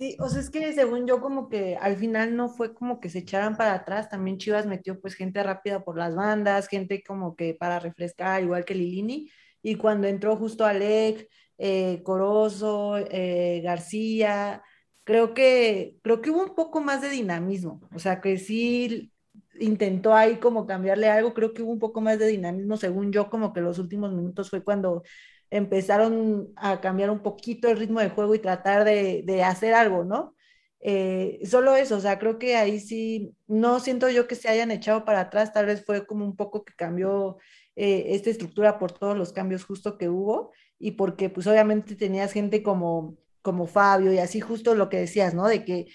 Sí, 0.00 0.16
o 0.18 0.28
sea, 0.30 0.40
es 0.40 0.48
que 0.48 0.72
según 0.72 1.06
yo 1.06 1.20
como 1.20 1.50
que 1.50 1.76
al 1.76 1.96
final 1.96 2.34
no 2.34 2.48
fue 2.48 2.72
como 2.72 3.00
que 3.00 3.10
se 3.10 3.18
echaran 3.18 3.56
para 3.56 3.74
atrás, 3.74 4.08
también 4.08 4.38
Chivas 4.38 4.66
metió 4.66 4.98
pues 4.98 5.14
gente 5.14 5.42
rápida 5.42 5.84
por 5.84 5.98
las 5.98 6.14
bandas, 6.14 6.68
gente 6.68 7.02
como 7.06 7.36
que 7.36 7.54
para 7.54 7.78
refrescar, 7.80 8.42
igual 8.42 8.64
que 8.64 8.74
Lilini, 8.74 9.30
y 9.62 9.74
cuando 9.74 10.08
entró 10.08 10.36
justo 10.36 10.64
Alec, 10.64 11.28
eh, 11.58 12.00
Corozo, 12.02 12.96
eh, 12.96 13.60
García, 13.62 14.62
creo 15.04 15.34
que, 15.34 15.96
creo 16.02 16.22
que 16.22 16.30
hubo 16.30 16.44
un 16.44 16.54
poco 16.54 16.80
más 16.80 17.02
de 17.02 17.10
dinamismo, 17.10 17.82
o 17.94 17.98
sea, 17.98 18.22
que 18.22 18.38
sí 18.38 19.12
intentó 19.60 20.14
ahí 20.14 20.36
como 20.38 20.66
cambiarle 20.66 21.08
algo, 21.08 21.34
creo 21.34 21.54
que 21.54 21.62
hubo 21.62 21.72
un 21.72 21.78
poco 21.78 22.00
más 22.00 22.18
de 22.18 22.26
dinamismo, 22.26 22.76
según 22.76 23.12
yo, 23.12 23.30
como 23.30 23.52
que 23.52 23.60
los 23.60 23.78
últimos 23.78 24.12
minutos 24.12 24.50
fue 24.50 24.64
cuando 24.64 25.02
empezaron 25.50 26.52
a 26.56 26.80
cambiar 26.80 27.10
un 27.10 27.22
poquito 27.22 27.68
el 27.68 27.76
ritmo 27.78 28.00
de 28.00 28.10
juego 28.10 28.34
y 28.34 28.38
tratar 28.40 28.84
de, 28.84 29.42
hacer 29.44 29.74
algo, 29.74 30.04
¿no? 30.04 30.34
Eh, 30.80 31.40
solo 31.44 31.76
eso, 31.76 31.96
o 31.96 32.00
sea, 32.00 32.18
creo 32.18 32.38
que 32.38 32.56
ahí 32.56 32.80
sí, 32.80 33.34
no 33.46 33.80
siento 33.80 34.08
yo 34.10 34.26
que 34.26 34.34
se 34.34 34.48
hayan 34.48 34.70
echado 34.70 35.04
para 35.04 35.20
atrás, 35.20 35.52
tal 35.52 35.66
vez 35.66 35.84
fue 35.84 36.06
como 36.06 36.24
un 36.24 36.36
poco 36.36 36.64
que 36.64 36.74
cambió 36.74 37.38
eh, 37.76 38.14
esta 38.14 38.30
estructura 38.30 38.78
por 38.78 38.92
todos 38.92 39.16
los 39.16 39.32
cambios 39.32 39.64
justo 39.64 39.98
que 39.98 40.08
hubo 40.08 40.52
y 40.78 40.92
porque 40.92 41.28
pues 41.30 41.46
obviamente 41.46 41.96
tenías 41.96 42.32
gente 42.32 42.62
como 42.62 43.18
como 43.42 43.66
Fabio 43.66 44.12
y 44.12 44.18
así 44.18 44.40
justo 44.40 44.74
lo 44.74 44.88
que 44.88 44.98
decías, 44.98 45.34
¿no? 45.34 45.46
De 45.48 45.64
que 45.64 45.86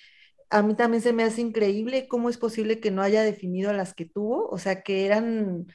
a 0.50 0.62
mí 0.62 0.76
también 0.76 1.02
se 1.02 1.14
me 1.14 1.24
hace 1.24 1.42
increíble 1.42 2.08
cómo 2.08 2.30
es 2.30 2.38
posible 2.38 2.80
que 2.80 2.92
no 2.92 3.02
haya 3.02 3.24
definido 3.24 3.74
las 3.74 3.94
que 3.94 4.06
tuvo, 4.06 4.48
o 4.50 4.58
sea, 4.58 4.82
que 4.84 5.06
eran 5.06 5.68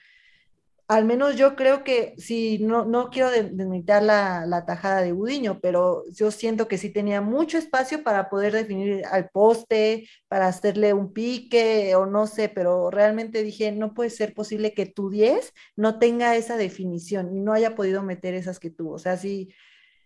al 0.90 1.05
menos 1.05 1.36
yo 1.36 1.55
creo 1.55 1.84
que, 1.84 2.14
sí, 2.18 2.59
no, 2.60 2.84
no 2.84 3.10
quiero 3.10 3.30
desmilitar 3.30 4.02
la, 4.02 4.44
la, 4.44 4.66
tajada 4.66 5.02
de 5.02 5.12
Budiño, 5.12 5.60
pero 5.60 6.02
yo 6.10 6.32
siento 6.32 6.66
que 6.66 6.78
sí 6.78 6.90
tenía 6.90 7.20
mucho 7.20 7.59
espacio 7.59 8.02
para 8.02 8.28
poder 8.28 8.52
definir 8.52 9.05
al 9.06 9.28
poste, 9.28 10.09
para 10.26 10.48
hacerle 10.48 10.92
un 10.92 11.12
pique 11.12 11.94
o 11.94 12.06
no 12.06 12.26
sé, 12.26 12.48
pero 12.48 12.90
realmente 12.90 13.44
dije, 13.44 13.70
no 13.70 13.94
puede 13.94 14.10
ser 14.10 14.34
posible 14.34 14.74
que 14.74 14.86
tu 14.86 15.10
10 15.10 15.52
no 15.76 16.01
tenga 16.01 16.34
esa 16.34 16.56
definición 16.56 17.36
y 17.36 17.40
no 17.40 17.52
haya 17.52 17.76
podido 17.76 18.02
meter 18.02 18.34
esas 18.34 18.59
que 18.59 18.70
tuvo. 18.70 18.94
O 18.94 18.98
sea, 18.98 19.16
sí, 19.16 19.55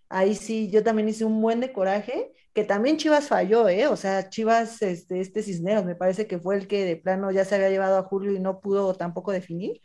ahí 0.08 0.34
sí, 0.34 0.70
yo 0.70 0.82
también 0.82 1.08
hice 1.08 1.24
un 1.24 1.40
buen 1.40 1.60
de 1.60 1.72
coraje, 1.72 2.32
que 2.52 2.64
también 2.64 2.96
Chivas 2.96 3.28
falló, 3.28 3.68
¿eh? 3.68 3.88
O 3.88 3.96
sea, 3.96 4.28
Chivas, 4.28 4.80
este, 4.82 5.20
este 5.20 5.42
Cisneros, 5.42 5.84
me 5.84 5.96
parece 5.96 6.26
que 6.26 6.38
fue 6.38 6.56
el 6.56 6.68
que 6.68 6.84
de 6.84 6.96
plano 6.96 7.30
ya 7.30 7.44
se 7.44 7.54
había 7.56 7.70
llevado 7.70 7.98
a 7.98 8.04
Julio 8.04 8.32
y 8.32 8.40
no 8.40 8.60
pudo 8.60 8.94
tampoco 8.94 9.32
definir 9.32 9.80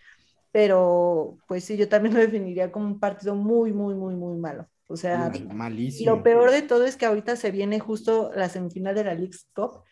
pero 0.52 1.38
pues 1.48 1.64
sí, 1.64 1.78
yo 1.78 1.88
también 1.90 2.14
lo 2.16 2.22
definiría 2.22 2.72
como 2.72 2.88
un 2.88 3.00
partido 3.00 3.36
muy, 3.36 3.74
muy, 3.74 3.96
muy, 3.96 4.16
muy 4.16 4.38
malo. 4.38 4.68
O 4.88 4.98
sea, 4.98 5.32
malísimo. 5.54 6.16
Lo 6.16 6.24
peor 6.24 6.50
de 6.50 6.64
todo 6.64 6.86
es 6.86 6.96
que 6.96 7.06
ahorita 7.06 7.36
se 7.36 7.52
viene 7.52 7.80
justo 7.80 8.32
la 8.36 8.50
semifinal 8.50 8.96
de 8.96 9.04
la 9.04 9.14
League 9.14 9.38
Cup. 9.54 9.84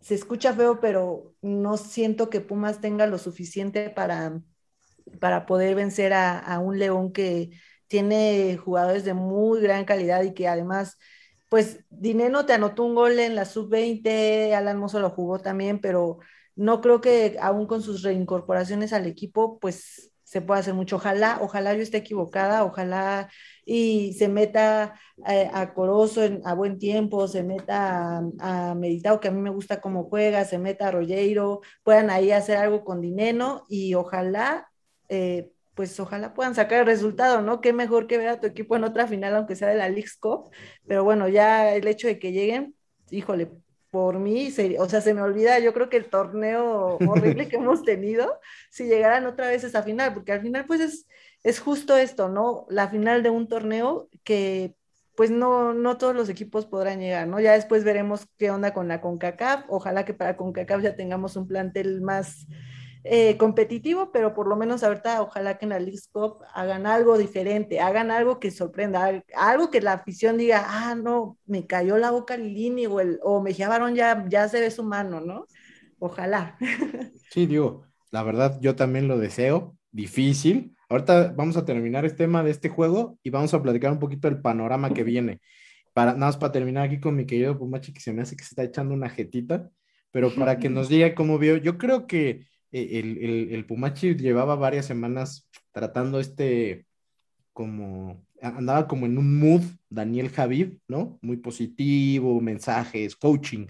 Se 0.00 0.14
escucha 0.14 0.54
feo, 0.54 0.80
pero 0.80 1.34
no 1.42 1.76
siento 1.76 2.30
que 2.30 2.40
Pumas 2.40 2.80
tenga 2.80 3.06
lo 3.06 3.18
suficiente 3.18 3.90
para, 3.90 4.40
para 5.20 5.44
poder 5.44 5.74
vencer 5.74 6.14
a, 6.14 6.38
a 6.38 6.60
un 6.60 6.78
León 6.78 7.12
que 7.12 7.50
tiene 7.88 8.56
jugadores 8.58 9.04
de 9.04 9.14
muy 9.14 9.60
gran 9.60 9.84
calidad 9.84 10.22
y 10.22 10.34
que 10.34 10.48
además, 10.48 10.98
pues 11.48 11.84
Dineno 11.90 12.46
te 12.46 12.52
anotó 12.52 12.84
un 12.84 12.94
gol 12.94 13.18
en 13.18 13.34
la 13.34 13.44
sub-20, 13.44 14.54
Alan 14.54 14.78
Mozo 14.78 15.00
lo 15.00 15.10
jugó 15.10 15.38
también, 15.40 15.80
pero 15.80 16.18
no 16.56 16.80
creo 16.80 17.00
que 17.00 17.36
aún 17.40 17.66
con 17.66 17.82
sus 17.82 18.02
reincorporaciones 18.02 18.92
al 18.92 19.06
equipo, 19.06 19.58
pues 19.60 20.12
se 20.28 20.42
pueda 20.42 20.60
hacer 20.60 20.74
mucho. 20.74 20.96
Ojalá, 20.96 21.38
ojalá 21.40 21.74
yo 21.74 21.80
esté 21.82 21.98
equivocada, 21.98 22.64
ojalá 22.64 23.30
y 23.64 24.12
se 24.14 24.28
meta 24.28 25.00
eh, 25.26 25.48
a 25.54 25.72
Corozo 25.72 26.20
a 26.44 26.54
buen 26.54 26.78
tiempo, 26.78 27.28
se 27.28 27.42
meta 27.42 28.22
a, 28.38 28.74
Meditado, 28.74 29.20
que 29.20 29.28
a 29.28 29.30
mí 29.30 29.40
me 29.40 29.50
gusta 29.50 29.80
cómo 29.80 30.04
juega, 30.04 30.44
se 30.44 30.58
meta 30.58 30.88
a 30.88 30.90
Rollero, 30.90 31.62
puedan 31.82 32.10
ahí 32.10 32.30
hacer 32.30 32.58
algo 32.58 32.84
con 32.84 33.00
Dineno 33.00 33.64
y 33.68 33.94
ojalá, 33.94 34.68
eh, 35.08 35.50
pues 35.78 36.00
ojalá 36.00 36.34
puedan 36.34 36.56
sacar 36.56 36.80
el 36.80 36.86
resultado, 36.86 37.40
¿no? 37.40 37.60
Qué 37.60 37.72
mejor 37.72 38.08
que 38.08 38.18
ver 38.18 38.26
a 38.26 38.40
tu 38.40 38.48
equipo 38.48 38.74
en 38.74 38.82
otra 38.82 39.06
final, 39.06 39.36
aunque 39.36 39.54
sea 39.54 39.68
de 39.68 39.76
la 39.76 39.88
League 39.88 40.10
Cup, 40.18 40.50
pero 40.88 41.04
bueno, 41.04 41.28
ya 41.28 41.72
el 41.72 41.86
hecho 41.86 42.08
de 42.08 42.18
que 42.18 42.32
lleguen, 42.32 42.74
híjole, 43.12 43.48
por 43.92 44.18
mí, 44.18 44.52
o 44.80 44.88
sea, 44.88 45.00
se 45.00 45.14
me 45.14 45.22
olvida, 45.22 45.60
yo 45.60 45.72
creo 45.72 45.88
que 45.88 45.96
el 45.96 46.06
torneo 46.06 46.98
horrible 47.06 47.46
que 47.46 47.58
hemos 47.58 47.84
tenido, 47.84 48.40
si 48.72 48.86
llegaran 48.88 49.24
otra 49.26 49.46
vez 49.46 49.62
a 49.62 49.68
esa 49.68 49.84
final, 49.84 50.14
porque 50.14 50.32
al 50.32 50.40
final 50.40 50.66
pues 50.66 50.80
es, 50.80 51.06
es 51.44 51.60
justo 51.60 51.96
esto, 51.96 52.28
¿no? 52.28 52.66
La 52.70 52.88
final 52.88 53.22
de 53.22 53.30
un 53.30 53.46
torneo 53.46 54.08
que 54.24 54.74
pues 55.14 55.30
no, 55.30 55.74
no 55.74 55.96
todos 55.96 56.16
los 56.16 56.28
equipos 56.28 56.66
podrán 56.66 56.98
llegar, 56.98 57.28
¿no? 57.28 57.38
Ya 57.38 57.52
después 57.52 57.84
veremos 57.84 58.26
qué 58.36 58.50
onda 58.50 58.74
con 58.74 58.88
la 58.88 59.00
CONCACAF, 59.00 59.66
ojalá 59.68 60.04
que 60.04 60.14
para 60.14 60.36
CONCACAF 60.36 60.82
ya 60.82 60.96
tengamos 60.96 61.36
un 61.36 61.46
plantel 61.46 62.00
más 62.00 62.48
eh, 63.10 63.38
competitivo, 63.38 64.12
pero 64.12 64.34
por 64.34 64.46
lo 64.46 64.54
menos 64.54 64.82
ahorita 64.82 65.22
ojalá 65.22 65.56
que 65.56 65.64
en 65.64 65.70
la 65.70 65.78
League 65.78 65.98
Cup 66.12 66.42
hagan 66.52 66.86
algo 66.86 67.16
diferente, 67.16 67.80
hagan 67.80 68.10
algo 68.10 68.38
que 68.38 68.50
sorprenda, 68.50 69.22
algo 69.34 69.70
que 69.70 69.80
la 69.80 69.94
afición 69.94 70.36
diga, 70.36 70.64
ah, 70.66 70.94
no, 70.94 71.38
me 71.46 71.66
cayó 71.66 71.96
la 71.96 72.10
boca 72.10 72.36
Lilini 72.36 72.86
o, 72.86 73.00
el, 73.00 73.18
o 73.22 73.40
Mejía 73.40 73.68
Barón 73.68 73.94
ya, 73.94 74.26
ya 74.28 74.46
se 74.48 74.60
ve 74.60 74.70
su 74.70 74.84
mano, 74.84 75.20
¿no? 75.20 75.46
Ojalá. 75.98 76.56
Sí, 77.30 77.46
digo, 77.46 77.84
la 78.10 78.22
verdad 78.22 78.58
yo 78.60 78.74
también 78.74 79.06
lo 79.06 79.18
deseo, 79.18 79.76
difícil. 79.90 80.74
Ahorita 80.88 81.34
vamos 81.36 81.58
a 81.58 81.64
terminar 81.64 82.06
este 82.06 82.18
tema 82.18 82.42
de 82.42 82.50
este 82.50 82.70
juego 82.70 83.18
y 83.22 83.30
vamos 83.30 83.52
a 83.52 83.62
platicar 83.62 83.92
un 83.92 83.98
poquito 83.98 84.28
del 84.28 84.40
panorama 84.40 84.94
que 84.94 85.04
viene. 85.04 85.40
Para, 85.92 86.12
nada 86.14 86.26
más 86.26 86.36
para 86.38 86.52
terminar 86.52 86.84
aquí 86.86 87.00
con 87.00 87.16
mi 87.16 87.26
querido 87.26 87.58
Pumachi, 87.58 87.92
que 87.92 88.00
se 88.00 88.12
me 88.12 88.22
hace 88.22 88.34
que 88.34 88.44
se 88.44 88.50
está 88.50 88.62
echando 88.64 88.94
una 88.94 89.10
jetita, 89.10 89.68
pero 90.10 90.34
para 90.34 90.58
que 90.58 90.68
nos 90.70 90.88
diga 90.88 91.14
cómo 91.14 91.38
vio, 91.38 91.58
yo 91.58 91.76
creo 91.76 92.06
que 92.06 92.46
e, 92.72 92.98
el, 93.00 93.52
el, 93.52 93.66
Pumachi 93.66 94.14
llevaba 94.14 94.56
varias 94.56 94.86
semanas 94.86 95.48
tratando 95.72 96.20
este, 96.20 96.86
como, 97.52 98.26
andaba 98.42 98.86
como 98.86 99.06
en 99.06 99.18
un 99.18 99.38
mood, 99.38 99.62
Daniel 99.88 100.30
Javid, 100.30 100.74
¿no? 100.88 101.18
Muy 101.22 101.38
positivo, 101.38 102.40
mensajes, 102.40 103.16
coaching. 103.16 103.68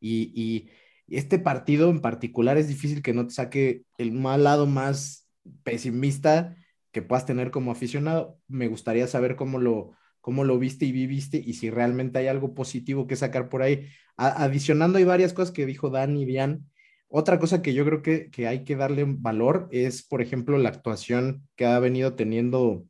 Y, 0.00 0.32
y, 0.34 0.70
este 1.08 1.40
partido 1.40 1.90
en 1.90 2.00
particular 2.00 2.56
es 2.56 2.68
difícil 2.68 3.02
que 3.02 3.12
no 3.12 3.26
te 3.26 3.34
saque 3.34 3.82
el 3.98 4.12
mal 4.12 4.44
lado 4.44 4.66
más 4.66 5.28
pesimista 5.64 6.56
que 6.92 7.02
puedas 7.02 7.26
tener 7.26 7.50
como 7.50 7.72
aficionado. 7.72 8.38
Me 8.46 8.68
gustaría 8.68 9.08
saber 9.08 9.34
cómo 9.36 9.58
lo, 9.58 9.92
cómo 10.20 10.44
lo 10.44 10.58
viste 10.58 10.86
y 10.86 10.92
viviste 10.92 11.42
y 11.44 11.54
si 11.54 11.70
realmente 11.70 12.18
hay 12.20 12.28
algo 12.28 12.54
positivo 12.54 13.06
que 13.06 13.16
sacar 13.16 13.48
por 13.48 13.62
ahí. 13.62 13.88
adicionando, 14.16 14.98
hay 14.98 15.04
varias 15.04 15.32
cosas 15.32 15.52
que 15.52 15.66
dijo 15.66 15.90
Dani 15.90 16.22
y 16.22 16.26
Dian 16.26 16.69
otra 17.12 17.40
cosa 17.40 17.60
que 17.60 17.74
yo 17.74 17.84
creo 17.84 18.02
que, 18.02 18.30
hay 18.46 18.64
que 18.64 18.76
darle 18.76 19.04
valor 19.04 19.68
es, 19.72 20.04
por 20.04 20.22
ejemplo, 20.22 20.56
la 20.58 20.68
actuación 20.68 21.48
que 21.56 21.66
ha 21.66 21.78
venido 21.80 22.14
teniendo 22.14 22.86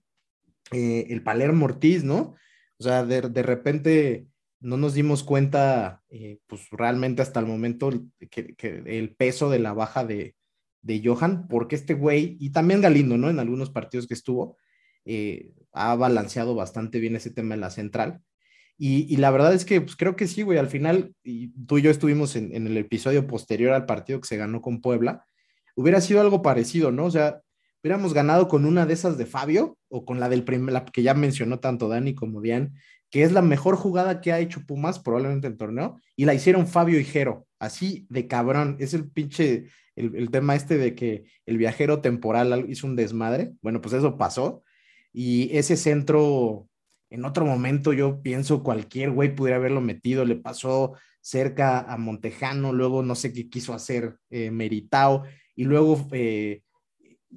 eh, 0.73 1.07
el 1.09 1.23
Palermo 1.23 1.65
Ortiz, 1.65 2.05
¿no? 2.05 2.35
O 2.79 2.83
sea, 2.83 3.05
de, 3.05 3.43
repente 3.43 4.27
no 4.61 4.77
nos 4.77 4.93
dimos 4.93 5.25
cuenta, 5.25 6.03
eh, 6.11 6.39
pues 6.47 6.69
realmente 6.71 7.23
hasta 7.23 7.41
el 7.41 7.47
momento, 7.47 7.91
que, 8.31 8.55
el 8.87 9.17
peso 9.17 9.49
de 9.49 9.59
la 9.59 9.73
baja 9.73 10.05
de, 10.05 10.35
Johan, 11.03 11.49
porque 11.49 11.77
este 11.77 11.95
güey, 11.95 12.37
y 12.41 12.51
también 12.51 12.83
Galindo, 12.83 13.17
¿no? 13.17 13.31
En 13.31 13.39
algunos 13.39 13.71
partidos 13.71 14.07
que 14.07 14.15
estuvo, 14.15 14.59
eh, 15.07 15.53
ha 15.73 15.95
balanceado 15.95 16.55
bastante 16.55 17.01
bien 17.01 17.17
ese 17.17 17.31
tema 17.31 17.55
en 17.55 17.61
la 17.61 17.71
central. 17.71 18.21
Y, 18.83 19.19
la 19.19 19.31
verdad 19.31 19.53
es 19.53 19.67
que 19.67 19.83
pues, 19.83 19.95
creo 19.95 20.17
que 20.17 20.27
sí, 20.27 20.41
güey, 20.41 20.57
al 20.57 20.69
final, 20.69 21.15
y 21.23 21.49
tú 21.67 21.77
y 21.77 21.83
yo 21.83 21.91
estuvimos 21.91 22.35
en, 22.35 22.55
el 22.55 22.79
episodio 22.79 23.27
posterior 23.27 23.75
al 23.75 23.85
partido 23.85 24.23
que 24.23 24.27
se 24.27 24.39
ganó 24.39 24.63
con 24.63 24.81
Puebla, 24.81 25.27
hubiera 25.77 26.01
sido 26.01 26.23
algo 26.23 26.41
parecido, 26.41 26.91
¿no? 26.91 27.05
O 27.05 27.11
sea, 27.11 27.43
hubiéramos 27.83 28.15
ganado 28.15 28.49
con 28.49 28.65
una 28.65 28.87
de 28.87 28.95
esas 28.95 29.19
de 29.19 29.27
Fabio 29.27 29.77
o 29.91 30.07
con 30.07 30.19
la 30.19 30.31
del 30.31 30.45
primer, 30.45 30.83
que 30.95 31.03
ya 31.03 31.13
mencionó 31.13 31.61
tanto 31.61 31.89
Dani 31.89 32.15
como 32.15 32.41
Dian, 32.41 32.73
que 33.11 33.23
es 33.23 33.33
la 33.33 33.43
mejor 33.43 33.77
jugada 33.77 34.23
que 34.23 34.33
ha 34.33 34.41
hecho 34.41 34.65
Pumas 34.67 34.99
probablemente 34.99 35.47
en 35.47 35.53
el 35.53 35.59
torneo, 35.59 36.01
y 36.17 36.25
la 36.25 36.33
hicieron 36.33 36.67
Fabio 36.67 36.99
y 36.99 37.05
Jero, 37.05 37.47
así 37.59 38.07
de 38.09 38.29
cabrón, 38.29 38.79
es 38.81 38.95
el 38.95 39.11
pinche, 39.11 39.67
el, 39.95 40.17
el 40.17 40.31
tema 40.31 40.57
este 40.57 40.79
de 40.79 40.95
que 40.95 41.25
el 41.45 41.59
viajero 41.59 42.01
temporal 42.01 42.65
hizo 42.67 42.87
un 42.87 42.97
desmadre, 42.97 43.53
bueno, 43.61 43.83
pues 43.83 43.93
eso 43.93 44.17
pasó, 44.17 44.65
y 45.13 45.55
ese 45.55 45.77
centro 45.77 46.70
en 47.11 47.25
otro 47.25 47.45
momento 47.45 47.93
yo 47.93 48.23
pienso 48.23 48.63
cualquier 48.63 49.11
güey 49.11 49.35
pudiera 49.35 49.57
haberlo 49.57 49.81
metido, 49.81 50.25
le 50.25 50.37
pasó 50.37 50.95
cerca 51.21 51.81
a 51.81 51.97
Montejano, 51.99 52.73
luego 52.73 53.03
no 53.03 53.15
sé 53.15 53.33
qué 53.33 53.51
quiso 53.51 53.75
hacer 53.75 54.17
eh, 54.31 54.51
Meritao, 54.51 55.25
y 55.55 55.65
luego 55.65 56.09
eh, 56.13 56.63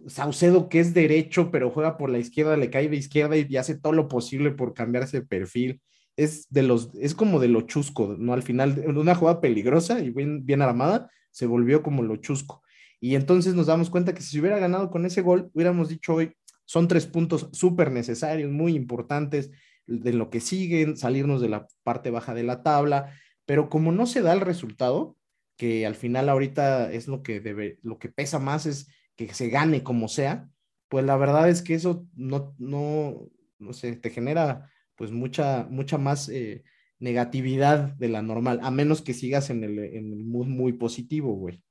Saucedo, 0.08 0.70
que 0.70 0.80
es 0.80 0.94
derecho, 0.94 1.52
pero 1.52 1.70
juega 1.70 1.98
por 1.98 2.10
la 2.10 2.20
izquierda, 2.20 2.58
le 2.58 2.70
cae 2.70 2.90
de 2.90 2.96
izquierda 2.96 3.38
y 3.38 3.58
hace 3.58 3.76
todo 3.78 3.94
lo 3.94 4.08
posible 4.08 4.52
por 4.52 4.74
cambiarse 4.74 5.22
de 5.22 5.26
perfil. 5.26 5.82
Es 6.16 6.48
de 6.50 6.64
los, 6.64 6.92
es 6.96 7.16
como 7.16 7.40
de 7.40 7.48
lo 7.48 7.62
chusco, 7.62 8.16
¿no? 8.18 8.34
Al 8.34 8.44
final, 8.44 8.84
una 8.96 9.16
jugada 9.16 9.42
peligrosa 9.42 10.00
y 10.00 10.10
bien, 10.10 10.46
bien 10.46 10.62
armada, 10.62 11.10
se 11.32 11.46
volvió 11.46 11.84
como 11.84 12.04
lo 12.04 12.16
chusco. 12.18 12.64
Y 13.00 13.16
entonces 13.16 13.54
nos 13.56 13.68
damos 13.68 13.90
cuenta 13.90 14.14
que 14.14 14.22
si 14.22 14.32
se 14.32 14.40
hubiera 14.40 14.60
ganado 14.60 14.90
con 14.90 15.06
ese 15.06 15.22
gol, 15.22 15.52
hubiéramos 15.54 15.90
dicho 15.90 16.14
hoy, 16.16 16.34
son 16.66 16.88
tres 16.88 17.06
puntos 17.06 17.50
súper 17.52 17.92
necesarios, 17.92 18.52
muy 18.52 18.76
importantes 18.76 19.52
de 19.86 20.14
lo 20.14 20.30
que 20.30 20.40
siguen, 20.40 20.98
salirnos 20.98 21.42
de 21.42 21.50
la 21.50 21.68
parte 21.84 22.10
baja 22.10 22.34
de 22.34 22.44
la 22.44 22.64
tabla, 22.64 23.14
pero 23.46 23.70
como 23.70 23.92
no 23.92 24.06
se 24.06 24.22
da 24.22 24.34
el 24.34 24.42
resultado, 24.42 25.18
que 25.58 25.86
al 25.86 25.96
final 25.96 26.30
ahorita 26.30 26.92
es 26.92 27.08
lo 27.08 27.22
que 27.22 27.40
debe, 27.40 27.80
lo 27.84 28.00
que 28.00 28.10
pesa 28.10 28.40
más 28.40 28.66
es 28.66 28.88
que 29.16 29.34
se 29.34 29.50
gane 29.50 29.84
como 29.84 30.08
sea, 30.08 30.50
pues 30.88 31.06
la 31.06 31.18
verdad 31.18 31.50
es 31.50 31.62
que 31.62 31.76
eso 31.76 32.08
no, 32.16 32.56
no, 32.58 33.30
no 33.60 33.74
sé, 33.74 33.96
te 33.96 34.10
genera 34.10 34.70
pues 34.96 35.12
mucha, 35.12 35.68
mucha 35.70 35.98
más 35.98 36.30
eh, 36.30 36.64
negatividad 37.00 37.94
de 37.96 38.10
la 38.10 38.22
normal, 38.22 38.60
a 38.64 38.72
menos 38.72 39.02
que 39.02 39.14
sigas 39.14 39.50
en 39.50 39.64
el, 39.64 39.80
en 39.80 40.14
el 40.14 40.24
mood 40.24 40.48
muy 40.48 40.74
positivo, 40.74 41.34
güey. 41.36 41.62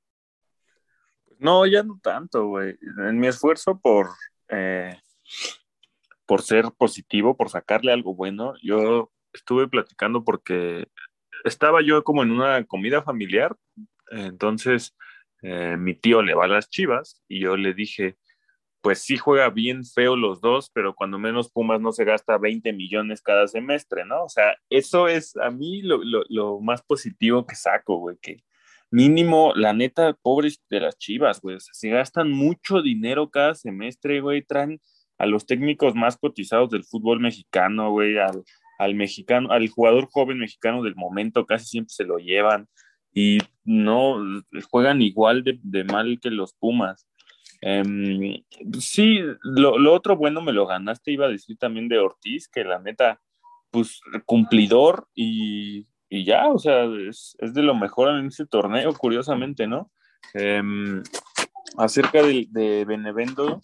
No, 1.39 1.67
ya 1.67 1.83
no 1.83 1.99
tanto, 2.01 2.47
güey. 2.47 2.77
En 2.99 3.19
mi 3.19 3.27
esfuerzo 3.27 3.81
por 3.81 4.11
eh, 4.53 4.97
por 6.27 6.43
ser 6.43 6.67
positivo, 6.77 7.37
por 7.37 7.49
sacarle 7.51 7.93
algo 7.93 8.15
bueno. 8.15 8.55
Yo 8.63 9.11
estuve 9.33 9.69
platicando 9.69 10.25
porque 10.25 10.87
estaba 11.45 11.83
yo 11.83 12.05
como 12.05 12.23
en 12.23 12.31
una 12.31 12.65
comida 12.65 13.03
familiar, 13.03 13.57
entonces 14.11 14.95
eh, 15.43 15.77
mi 15.77 15.95
tío 15.95 16.23
le 16.23 16.35
va 16.35 16.45
a 16.45 16.49
las 16.49 16.71
chivas 16.71 17.23
y 17.29 17.41
yo 17.41 17.57
le 17.57 17.75
dije, 17.75 18.17
pues 18.83 19.01
sí 19.01 19.17
juega 19.17 19.49
bien 19.51 19.85
feo 19.85 20.17
los 20.17 20.41
dos, 20.41 20.71
pero 20.73 20.95
cuando 20.95 21.19
menos 21.19 21.51
Pumas 21.51 21.81
no 21.81 21.93
se 21.93 22.05
gasta 22.05 22.37
20 22.37 22.73
millones 22.73 23.23
cada 23.23 23.47
semestre, 23.47 24.05
¿no? 24.05 24.25
O 24.25 24.29
sea, 24.29 24.57
eso 24.71 25.09
es 25.09 25.37
a 25.37 25.51
mí 25.51 25.83
lo, 25.83 26.01
lo, 26.29 26.61
más 26.61 26.83
positivo 26.83 27.47
que 27.47 27.55
saco, 27.55 27.97
güey, 27.97 28.17
que 28.21 28.43
mínimo, 28.93 29.53
la 29.57 29.73
neta, 29.73 30.13
pobres 30.23 30.63
de 30.71 30.81
las 30.81 30.99
chivas, 30.99 31.41
güey, 31.41 31.57
o 31.57 31.61
sea, 31.61 31.75
se 31.75 31.89
gastan 31.89 32.31
mucho 32.31 32.83
dinero 32.83 33.31
cada 33.31 33.55
semestre, 33.55 34.21
güey, 34.21 34.43
traen 34.43 34.81
a 35.19 35.27
los 35.27 35.47
técnicos 35.47 35.95
más 35.95 36.19
cotizados 36.19 36.71
del 36.71 36.85
fútbol 36.85 37.19
mexicano, 37.19 37.91
güey, 37.91 38.19
al, 38.19 38.45
al 38.79 38.95
mexicano, 38.95 39.51
al 39.51 39.69
jugador 39.69 40.09
joven 40.11 40.39
mexicano 40.39 40.83
del 40.83 40.95
momento, 40.95 41.47
casi 41.47 41.67
siempre 41.67 41.95
se 41.95 42.05
lo 42.05 42.19
llevan 42.19 42.69
y 43.15 43.39
no 43.65 44.23
juegan 44.71 45.01
igual 45.03 45.43
de, 45.43 45.59
de 45.63 45.85
mal 45.85 46.19
que 46.21 46.31
los 46.31 46.53
Pumas. 46.55 47.07
Em, 47.63 48.43
sí, 48.81 49.21
lo, 49.43 49.93
otro 49.93 50.17
bueno 50.17 50.43
me 50.43 50.53
lo 50.53 50.67
ganaste, 50.67 51.13
iba 51.13 51.27
a 51.27 51.31
decir 51.31 51.57
también 51.57 51.89
de 51.89 51.99
Ortiz, 51.99 52.49
que 52.49 52.65
la 52.65 52.81
neta, 52.81 53.21
pues 53.71 54.01
cumplidor 54.27 55.09
y, 55.15 55.87
ya, 56.25 56.49
o 56.49 56.59
sea, 56.59 56.85
es, 57.09 57.37
de 57.39 57.63
lo 57.63 57.75
mejor 57.75 58.11
en 58.17 58.27
ese 58.27 58.47
torneo, 58.47 58.93
curiosamente, 58.93 59.67
¿no? 59.67 59.91
Em, 60.35 61.03
acerca 61.77 62.23
de, 62.23 62.47
de 62.51 62.85
Benevento, 62.85 63.61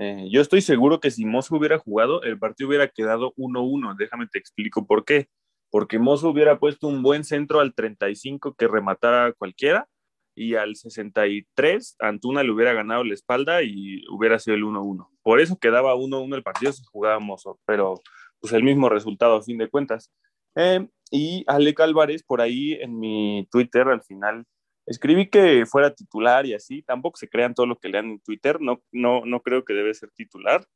eh, 0.00 0.28
yo 0.30 0.40
estoy 0.40 0.60
seguro 0.60 1.00
que 1.00 1.10
si 1.10 1.24
Mozo 1.24 1.56
hubiera 1.56 1.78
jugado, 1.78 2.22
el 2.22 2.38
partido 2.38 2.68
hubiera 2.68 2.86
quedado 2.86 3.34
1-1. 3.36 3.96
Déjame 3.96 4.28
te 4.28 4.38
explico 4.38 4.86
por 4.86 5.04
qué. 5.04 5.28
Porque 5.70 5.98
Mozo 5.98 6.28
hubiera 6.30 6.58
puesto 6.60 6.86
un 6.86 7.02
buen 7.02 7.24
centro 7.24 7.60
al 7.60 7.74
35 7.74 8.54
que 8.54 8.68
rematara 8.68 9.32
cualquiera 9.32 9.88
y 10.36 10.54
al 10.54 10.76
63 10.76 11.96
Antuna 11.98 12.44
le 12.44 12.52
hubiera 12.52 12.72
ganado 12.72 13.02
la 13.02 13.12
espalda 13.12 13.62
y 13.64 14.04
hubiera 14.08 14.38
sido 14.38 14.56
el 14.56 14.62
1-1. 14.62 15.08
Por 15.22 15.40
eso 15.40 15.58
quedaba 15.58 15.96
1-1 15.96 16.36
el 16.36 16.42
partido 16.44 16.72
si 16.72 16.84
jugábamos, 16.84 17.44
pero 17.66 18.00
pues 18.40 18.52
el 18.52 18.62
mismo 18.62 18.88
resultado 18.88 19.36
a 19.36 19.42
fin 19.42 19.58
de 19.58 19.68
cuentas. 19.68 20.12
Eh, 20.54 20.88
y 21.10 21.44
Alec 21.46 21.80
Álvarez, 21.80 22.22
por 22.22 22.40
ahí 22.40 22.74
en 22.74 22.98
mi 22.98 23.46
Twitter 23.50 23.88
al 23.88 24.02
final 24.02 24.46
escribí 24.88 25.28
que 25.28 25.66
fuera 25.66 25.94
titular 25.94 26.46
y 26.46 26.54
así, 26.54 26.82
tampoco 26.82 27.18
se 27.18 27.28
crean 27.28 27.54
todo 27.54 27.66
lo 27.66 27.78
que 27.78 27.88
lean 27.88 28.06
en 28.06 28.20
Twitter, 28.20 28.60
no, 28.60 28.82
no, 28.90 29.22
no 29.24 29.42
creo 29.42 29.64
que 29.64 29.74
debe 29.74 29.92
ser 29.94 30.10
titular, 30.10 30.66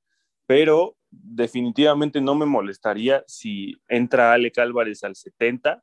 pero 0.46 0.96
definitivamente 1.10 2.20
no 2.20 2.34
me 2.34 2.46
molestaría 2.46 3.24
si 3.26 3.74
entra 3.88 4.32
Alec 4.32 4.58
Álvarez 4.58 5.02
al 5.04 5.16
70 5.16 5.82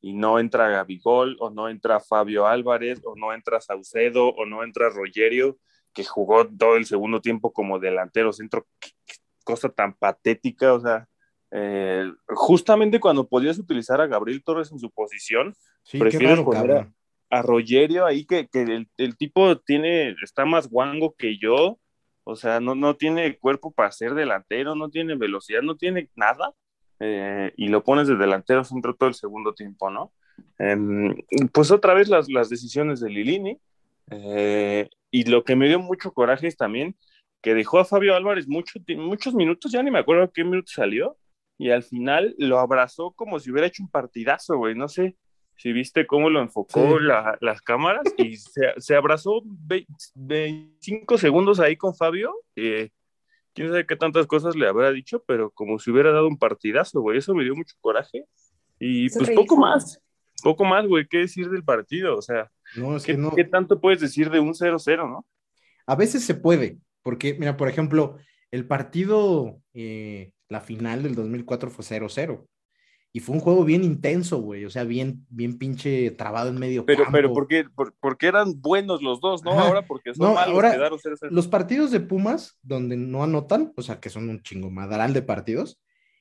y 0.00 0.14
no 0.14 0.38
entra 0.38 0.68
Gabigol, 0.68 1.36
o 1.40 1.50
no 1.50 1.68
entra 1.68 2.00
Fabio 2.00 2.46
Álvarez, 2.46 3.00
o 3.04 3.16
no 3.16 3.32
entra 3.32 3.60
Saucedo, 3.60 4.28
o 4.28 4.46
no 4.46 4.62
entra 4.62 4.90
Rogerio, 4.90 5.58
que 5.92 6.04
jugó 6.04 6.46
todo 6.46 6.76
el 6.76 6.86
segundo 6.86 7.20
tiempo 7.20 7.52
como 7.52 7.78
delantero 7.78 8.32
centro, 8.32 8.66
cosa 9.44 9.68
tan 9.68 9.94
patética, 9.94 10.74
o 10.74 10.80
sea, 10.80 11.08
eh, 11.50 12.10
justamente 12.28 13.00
cuando 13.00 13.26
podías 13.26 13.58
utilizar 13.58 14.00
a 14.00 14.06
Gabriel 14.06 14.42
Torres 14.42 14.70
en 14.72 14.78
su 14.78 14.90
posición, 14.90 15.54
prefieres 15.90 16.40
poner 16.40 16.88
a, 17.30 17.42
Rogerio 17.42 18.06
ahí, 18.06 18.24
que, 18.24 18.48
el, 18.52 18.88
el, 18.96 19.16
tipo 19.16 19.58
tiene, 19.58 20.14
está 20.22 20.44
más 20.44 20.68
guango 20.68 21.14
que 21.16 21.38
yo, 21.38 21.78
o 22.24 22.36
sea, 22.36 22.60
no, 22.60 22.74
no 22.74 22.96
tiene 22.96 23.38
cuerpo 23.38 23.70
para 23.70 23.90
ser 23.92 24.14
delantero, 24.14 24.74
no 24.74 24.90
tiene 24.90 25.14
velocidad, 25.14 25.62
no 25.62 25.76
tiene 25.76 26.10
nada, 26.14 26.52
eh, 27.00 27.52
y 27.56 27.68
lo 27.68 27.82
pones 27.84 28.08
de 28.08 28.16
delantero 28.16 28.64
centro 28.64 28.94
todo 28.94 29.08
el 29.08 29.14
segundo 29.14 29.54
tiempo, 29.54 29.90
¿no? 29.90 30.12
Em, 30.58 31.14
pues 31.52 31.70
otra 31.70 31.94
vez 31.94 32.08
las, 32.08 32.28
las 32.28 32.48
decisiones 32.48 33.00
de 33.00 33.10
Lilini, 33.10 33.58
eh, 34.10 34.88
y 35.10 35.24
lo 35.24 35.44
que 35.44 35.56
me 35.56 35.68
dio 35.68 35.78
mucho 35.78 36.12
coraje 36.12 36.46
es 36.46 36.56
también 36.56 36.96
que 37.40 37.54
dejó 37.54 37.78
a 37.78 37.84
Fabio 37.84 38.14
Álvarez 38.14 38.48
mucho, 38.48 38.80
muchos 38.96 39.34
minutos, 39.34 39.72
ya 39.72 39.82
ni 39.82 39.90
me 39.90 40.00
acuerdo 40.00 40.30
qué 40.32 40.44
minuto 40.44 40.70
salió, 40.74 41.16
y 41.58 41.70
al 41.70 41.82
final 41.82 42.34
lo 42.38 42.58
abrazó 42.60 43.10
como 43.10 43.40
si 43.40 43.50
hubiera 43.50 43.66
hecho 43.66 43.82
un 43.82 43.90
partidazo, 43.90 44.56
güey, 44.56 44.74
no 44.74 44.88
sé 44.88 45.16
si 45.58 45.72
viste 45.72 46.06
cómo 46.06 46.30
lo 46.30 46.40
enfocó 46.40 47.00
las 47.00 47.60
cámaras, 47.62 48.04
y 48.16 48.36
se, 48.36 48.72
se 48.76 48.94
abrazó 48.94 49.42
25 50.14 51.18
segundos 51.18 51.58
ahí 51.58 51.76
con 51.76 51.96
Fabio, 51.96 52.32
eh, 52.54 52.90
quién 53.54 53.68
sabe 53.68 53.86
qué 53.86 53.96
tantas 53.96 54.28
cosas 54.28 54.54
le 54.54 54.68
habrá 54.68 54.92
dicho, 54.92 55.24
pero 55.26 55.50
como 55.50 55.80
si 55.80 55.90
hubiera 55.90 56.12
dado 56.12 56.28
un 56.28 56.38
partidazo, 56.38 57.00
güey, 57.00 57.18
eso 57.18 57.34
me 57.34 57.42
dio 57.42 57.56
mucho 57.56 57.74
coraje. 57.80 58.24
Y 58.78 59.10
pues 59.10 59.30
poco 59.30 59.56
más, 59.56 60.00
poco 60.44 60.64
más, 60.64 60.86
güey, 60.86 61.08
qué 61.08 61.18
decir 61.18 61.50
del 61.50 61.64
partido, 61.64 62.16
o 62.16 62.22
sea, 62.22 62.52
¿qué, 63.04 63.44
tanto 63.44 63.80
puedes 63.80 64.00
decir 64.00 64.30
de 64.30 64.38
un 64.38 64.54
0-0, 64.54 65.10
no? 65.10 65.26
A 65.86 65.96
veces 65.96 66.24
se 66.24 66.36
puede, 66.36 66.78
porque, 67.02 67.34
mira, 67.34 67.56
por 67.56 67.68
ejemplo, 67.68 68.16
el 68.52 68.64
partido, 68.64 69.58
eh, 69.74 70.30
la 70.48 70.60
final 70.60 71.02
del 71.02 71.14
2004 71.14 71.70
fue 71.70 71.84
0-0. 71.84 72.46
Y 73.12 73.20
fue 73.20 73.36
un 73.36 73.40
juego 73.40 73.64
bien 73.64 73.84
intenso, 73.84 74.40
güey. 74.40 74.64
O 74.66 74.70
sea, 74.70 74.84
bien, 74.84 75.26
bien 75.30 75.58
pinche 75.58 76.10
trabado 76.10 76.50
en 76.50 76.58
medio 76.58 76.84
pero, 76.84 77.06
Pero, 77.10 77.32
¿por 77.32 77.48
qué? 77.48 77.64
porque 78.00 78.26
eran 78.26 78.60
buenos 78.60 79.02
los 79.02 79.20
dos, 79.20 79.42
¿no? 79.42 79.52
Ahora 79.52 79.86
porque 79.86 80.14
son 80.14 80.34
malos 80.34 80.54
ahora, 80.54 80.72
quedaron 80.72 80.98
Los 81.30 81.48
partidos 81.48 81.90
de 81.90 82.00
Pumas, 82.00 82.58
donde 82.62 82.96
no 82.96 83.22
anotan, 83.22 83.72
o 83.76 83.82
sea, 83.82 83.98
que 83.98 84.10
son 84.10 84.28
un 84.28 84.42
chingo 84.42 84.70
madral 84.70 85.14
de 85.14 85.22
partidos, 85.22 85.80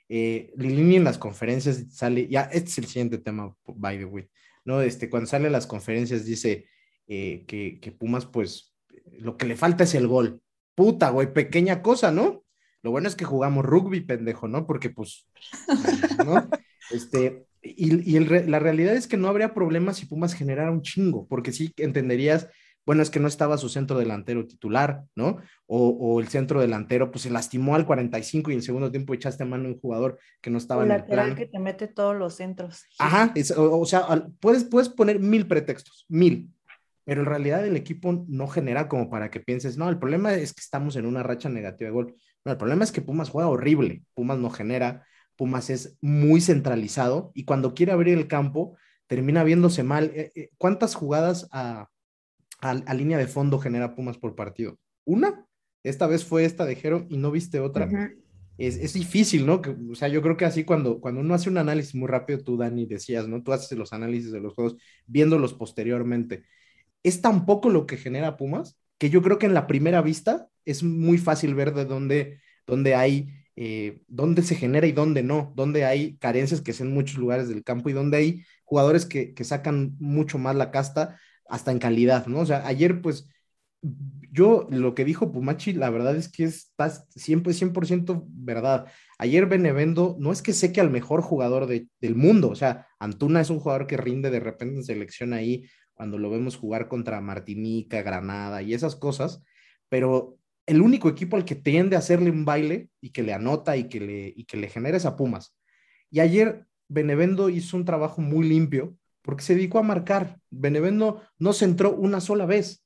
eh, 0.10 0.54
Lilini 0.56 0.96
en 0.96 1.04
las 1.04 1.18
conferencias 1.18 1.86
sale, 1.92 2.30
ya, 2.30 2.44
este 2.44 2.70
es 2.70 2.78
el 2.78 2.86
siguiente 2.86 3.18
tema, 3.18 3.54
by 3.66 3.98
the 3.98 4.06
way, 4.06 4.30
¿no? 4.64 4.82
Este, 4.82 5.10
cuando 5.10 5.28
sale 5.28 5.48
a 5.48 5.52
las 5.52 5.68
conferencias 5.68 6.24
dice 6.24 6.68
eh, 7.08 7.44
que, 7.46 7.80
que 7.82 7.92
Pumas, 7.92 8.26
pues, 8.26 8.74
lo 9.20 9.36
que 9.36 9.46
le 9.46 9.58
falta 9.58 9.84
es 9.84 9.94
el 9.96 10.08
gol. 10.08 10.42
Puta, 10.76 11.10
güey, 11.10 11.34
pequeña 11.34 11.82
cosa, 11.82 12.12
¿no? 12.12 12.46
Lo 12.84 12.92
bueno 12.92 13.08
es 13.08 13.16
que 13.16 13.26
jugamos 13.26 13.66
rugby, 13.66 14.02
pendejo, 14.02 14.48
¿no? 14.48 14.66
Porque, 14.66 14.90
pues, 14.90 15.28
¿no? 16.26 16.50
Este, 16.92 17.46
y, 17.62 18.20
la 18.20 18.60
realidad 18.60 18.96
es 18.96 19.08
que 19.08 19.18
no 19.18 19.28
habría 19.28 19.54
problema 19.54 19.94
si 19.94 20.06
Pumas 20.06 20.34
generara 20.34 20.72
un 20.72 20.82
chingo, 20.82 21.28
porque 21.28 21.52
sí 21.52 21.74
entenderías, 21.78 22.48
bueno, 22.86 23.02
es 23.02 23.10
que 23.10 23.20
no 23.20 23.28
estaba 23.28 23.58
su 23.58 23.68
centro 23.68 23.98
delantero 23.98 24.48
titular, 24.48 25.04
¿no? 25.16 25.38
O, 25.66 26.22
el 26.22 26.30
centro 26.30 26.62
delantero, 26.62 27.12
pues 27.12 27.24
se 27.24 27.30
lastimó 27.30 27.76
al 27.76 27.86
45 27.86 28.50
y 28.50 28.54
en 28.54 28.60
el 28.60 28.64
segundo 28.64 28.92
tiempo 28.92 29.14
echaste 29.14 29.44
a 29.44 29.46
mano 29.46 29.66
a 29.66 29.72
un 29.72 29.80
jugador 29.80 30.20
que 30.40 30.50
no 30.50 30.58
estaba 30.58 30.86
en 30.86 30.92
el 30.92 31.04
plan. 31.04 31.36
que 31.36 31.48
te 31.48 31.60
mete 31.60 31.88
todos 31.88 32.16
los 32.16 32.36
centros. 32.36 32.86
Ajá, 33.00 33.34
o, 33.58 33.86
sea, 33.86 34.28
puedes, 34.40 34.64
puedes 34.64 34.88
poner 34.88 35.20
mil 35.20 35.48
pretextos, 35.48 36.06
mil, 36.08 36.50
pero 37.04 37.22
en 37.22 37.28
realidad 37.28 37.66
el 37.66 37.76
equipo 37.76 38.26
no 38.30 38.48
genera 38.48 38.88
como 38.88 39.10
para 39.10 39.30
que 39.30 39.42
pienses, 39.42 39.78
no, 39.78 39.90
el 39.90 40.00
problema 40.00 40.34
es 40.34 40.54
que 40.54 40.62
estamos 40.62 40.96
en 40.96 41.06
una 41.06 41.24
racha 41.24 41.50
negativa 41.50 41.90
de 41.90 41.94
gol. 41.94 42.16
No, 42.48 42.54
el 42.54 42.58
problema 42.58 42.86
es 42.86 42.94
que 42.94 43.02
Pumas 43.02 43.30
juega 43.30 43.50
horrible, 43.50 44.04
Pumas 44.14 44.40
no 44.40 44.50
genera, 44.50 45.06
Pumas 45.36 45.70
es 45.70 45.98
muy 46.00 46.40
centralizado 46.40 47.34
y 47.34 47.44
cuando 47.44 47.74
quiere 47.74 47.92
abrir 47.92 48.18
el 48.18 48.30
campo 48.30 48.78
termina 49.06 49.44
viéndose 49.44 49.84
mal. 49.84 50.14
Eh, 50.16 50.32
eh, 50.34 50.50
¿Cuántas 50.58 50.96
jugadas 50.96 51.50
a, 51.52 51.90
línea 52.96 53.18
de 53.18 53.28
fondo 53.28 53.60
genera 53.60 53.96
Pumas 53.96 54.18
por 54.18 54.34
partido? 54.34 54.80
¿Una? 55.04 55.46
Esta 55.84 56.08
vez 56.08 56.24
fue 56.24 56.46
esta 56.46 56.66
de 56.66 56.78
Jero 56.78 57.06
y 57.10 57.18
no 57.18 57.32
viste 57.32 57.60
otra. 57.60 57.90
es, 58.58 58.94
difícil, 58.94 59.46
¿no? 59.46 59.62
o 59.92 59.96
sea, 59.96 60.08
yo 60.08 60.22
creo 60.22 60.38
que 60.38 60.46
así 60.46 60.64
cuando, 60.64 61.02
cuando 61.02 61.20
uno 61.20 61.34
hace 61.34 61.50
un 61.50 61.58
análisis 61.58 61.96
muy 61.96 62.08
rápido, 62.08 62.40
tú, 62.46 62.56
Dani, 62.56 62.86
decías, 62.86 63.28
¿no? 63.28 63.44
Tú 63.44 63.52
haces 63.52 63.78
los 63.78 63.92
análisis 63.92 64.32
de 64.32 64.40
los 64.40 64.54
juegos 64.54 64.78
viéndolos 65.06 65.54
posteriormente. 65.54 66.46
Es 67.04 67.20
tan 67.20 67.46
poco 67.46 67.70
lo 67.70 67.86
que 67.86 67.98
genera 67.98 68.38
Pumas 68.38 68.80
que 68.98 69.10
yo 69.10 69.22
creo 69.22 69.38
que 69.40 69.46
en 69.46 69.54
la 69.54 69.68
primera 69.68 70.02
vista 70.02 70.48
es 70.66 70.84
muy 70.84 71.18
fácil 71.18 71.56
ver 71.56 71.74
de 71.74 71.86
dónde, 71.86 72.40
dónde 72.66 72.96
hay 72.96 73.38
eh, 73.60 74.04
dónde 74.08 74.44
se 74.44 74.54
genera 74.54 74.86
y 74.86 74.92
dónde 74.92 75.24
no, 75.24 75.52
dónde 75.56 75.84
hay 75.84 76.16
carencias 76.18 76.62
que 76.62 76.74
son 76.74 76.92
muchos 76.94 77.18
lugares 77.18 77.50
del 77.50 77.64
campo 77.64 77.90
y 77.90 77.94
dónde 77.94 78.18
hay 78.18 78.44
jugadores 78.64 79.08
que, 79.08 79.34
sacan 79.44 79.96
mucho 80.00 80.38
más 80.38 80.56
la 80.56 80.70
casta 80.70 81.20
hasta 81.50 81.72
en 81.72 81.80
calidad, 81.80 82.28
¿no? 82.28 82.42
O 82.42 82.46
sea, 82.46 82.68
ayer 82.68 83.02
pues 83.02 83.28
yo 84.32 84.68
lo 84.70 84.94
que 84.94 85.06
dijo 85.06 85.32
Pumachi, 85.32 85.74
la 85.74 85.90
verdad 85.90 86.16
es 86.16 86.30
que 86.30 86.44
está 86.44 86.92
siempre 87.10 87.54
100% 87.54 88.26
verdad. 88.28 88.86
Ayer 89.18 89.48
Benevendo 89.48 90.16
no 90.20 90.32
es 90.32 90.44
que 90.44 90.54
sé 90.54 90.72
que 90.72 90.82
al 90.82 90.92
mejor 90.92 91.24
jugador 91.24 91.66
del 91.66 92.16
mundo, 92.16 92.50
o 92.52 92.56
sea, 92.56 92.86
Antuna 93.00 93.42
es 93.42 93.50
un 93.50 93.60
jugador 93.60 93.88
que 93.88 93.98
rinde 93.98 94.30
de 94.30 94.40
repente 94.40 94.76
en 94.76 94.84
selección 94.84 95.34
ahí 95.34 95.68
cuando 95.98 96.18
lo 96.20 96.30
vemos 96.30 96.56
jugar 96.56 96.88
contra 96.88 97.20
Martinica, 97.20 98.04
Granada 98.04 98.62
y 98.62 98.74
esas 98.74 98.96
cosas, 98.96 99.44
pero 99.90 100.38
el 100.68 100.82
único 100.82 101.10
equipo 101.10 101.36
al 101.36 101.46
que 101.46 101.56
tiende 101.56 101.96
a 101.96 102.00
hacerle 102.00 102.30
un 102.30 102.46
baile 102.46 102.90
y 103.02 103.10
que 103.10 103.24
le 103.24 103.34
anota 103.34 103.76
y 103.76 103.90
que 103.90 104.00
le, 104.00 104.34
y 104.36 104.46
que 104.46 104.58
le 104.58 104.70
genera 104.70 104.98
esa 104.98 105.16
Pumas. 105.18 105.56
Y 106.12 106.20
ayer 106.20 106.66
Benevendo 106.88 107.50
hizo 107.50 107.76
un 107.76 107.84
trabajo 107.84 108.22
muy 108.22 108.48
limpio 108.48 108.96
porque 109.22 109.44
se 109.44 109.56
dedicó 109.56 109.80
a 109.80 109.84
marcar. 109.84 110.40
Benevendo 110.50 111.22
no 111.40 111.52
centró 111.52 111.94
una 111.96 112.22
sola 112.22 112.46
vez, 112.46 112.86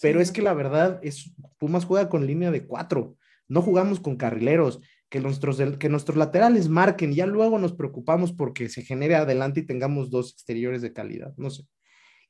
pero 0.00 0.20
es 0.20 0.30
que 0.30 0.42
la 0.42 0.54
verdad 0.54 1.00
es, 1.02 1.34
Pumas 1.58 1.84
juega 1.84 2.08
con 2.08 2.26
línea 2.26 2.50
de 2.50 2.66
cuatro, 2.66 3.16
no 3.48 3.62
jugamos 3.62 4.00
con 4.00 4.16
carrileros, 4.16 4.80
que 5.10 5.20
nuestros, 5.20 5.60
que 5.78 5.88
nuestros 5.88 6.16
laterales 6.16 6.68
marquen, 6.68 7.12
y 7.12 7.16
ya 7.16 7.26
luego 7.26 7.58
nos 7.58 7.72
preocupamos 7.72 8.32
porque 8.32 8.68
se 8.68 8.82
genere 8.82 9.14
adelante 9.14 9.60
y 9.60 9.66
tengamos 9.66 10.10
dos 10.10 10.32
exteriores 10.32 10.82
de 10.82 10.92
calidad, 10.92 11.34
no 11.36 11.50
sé. 11.50 11.64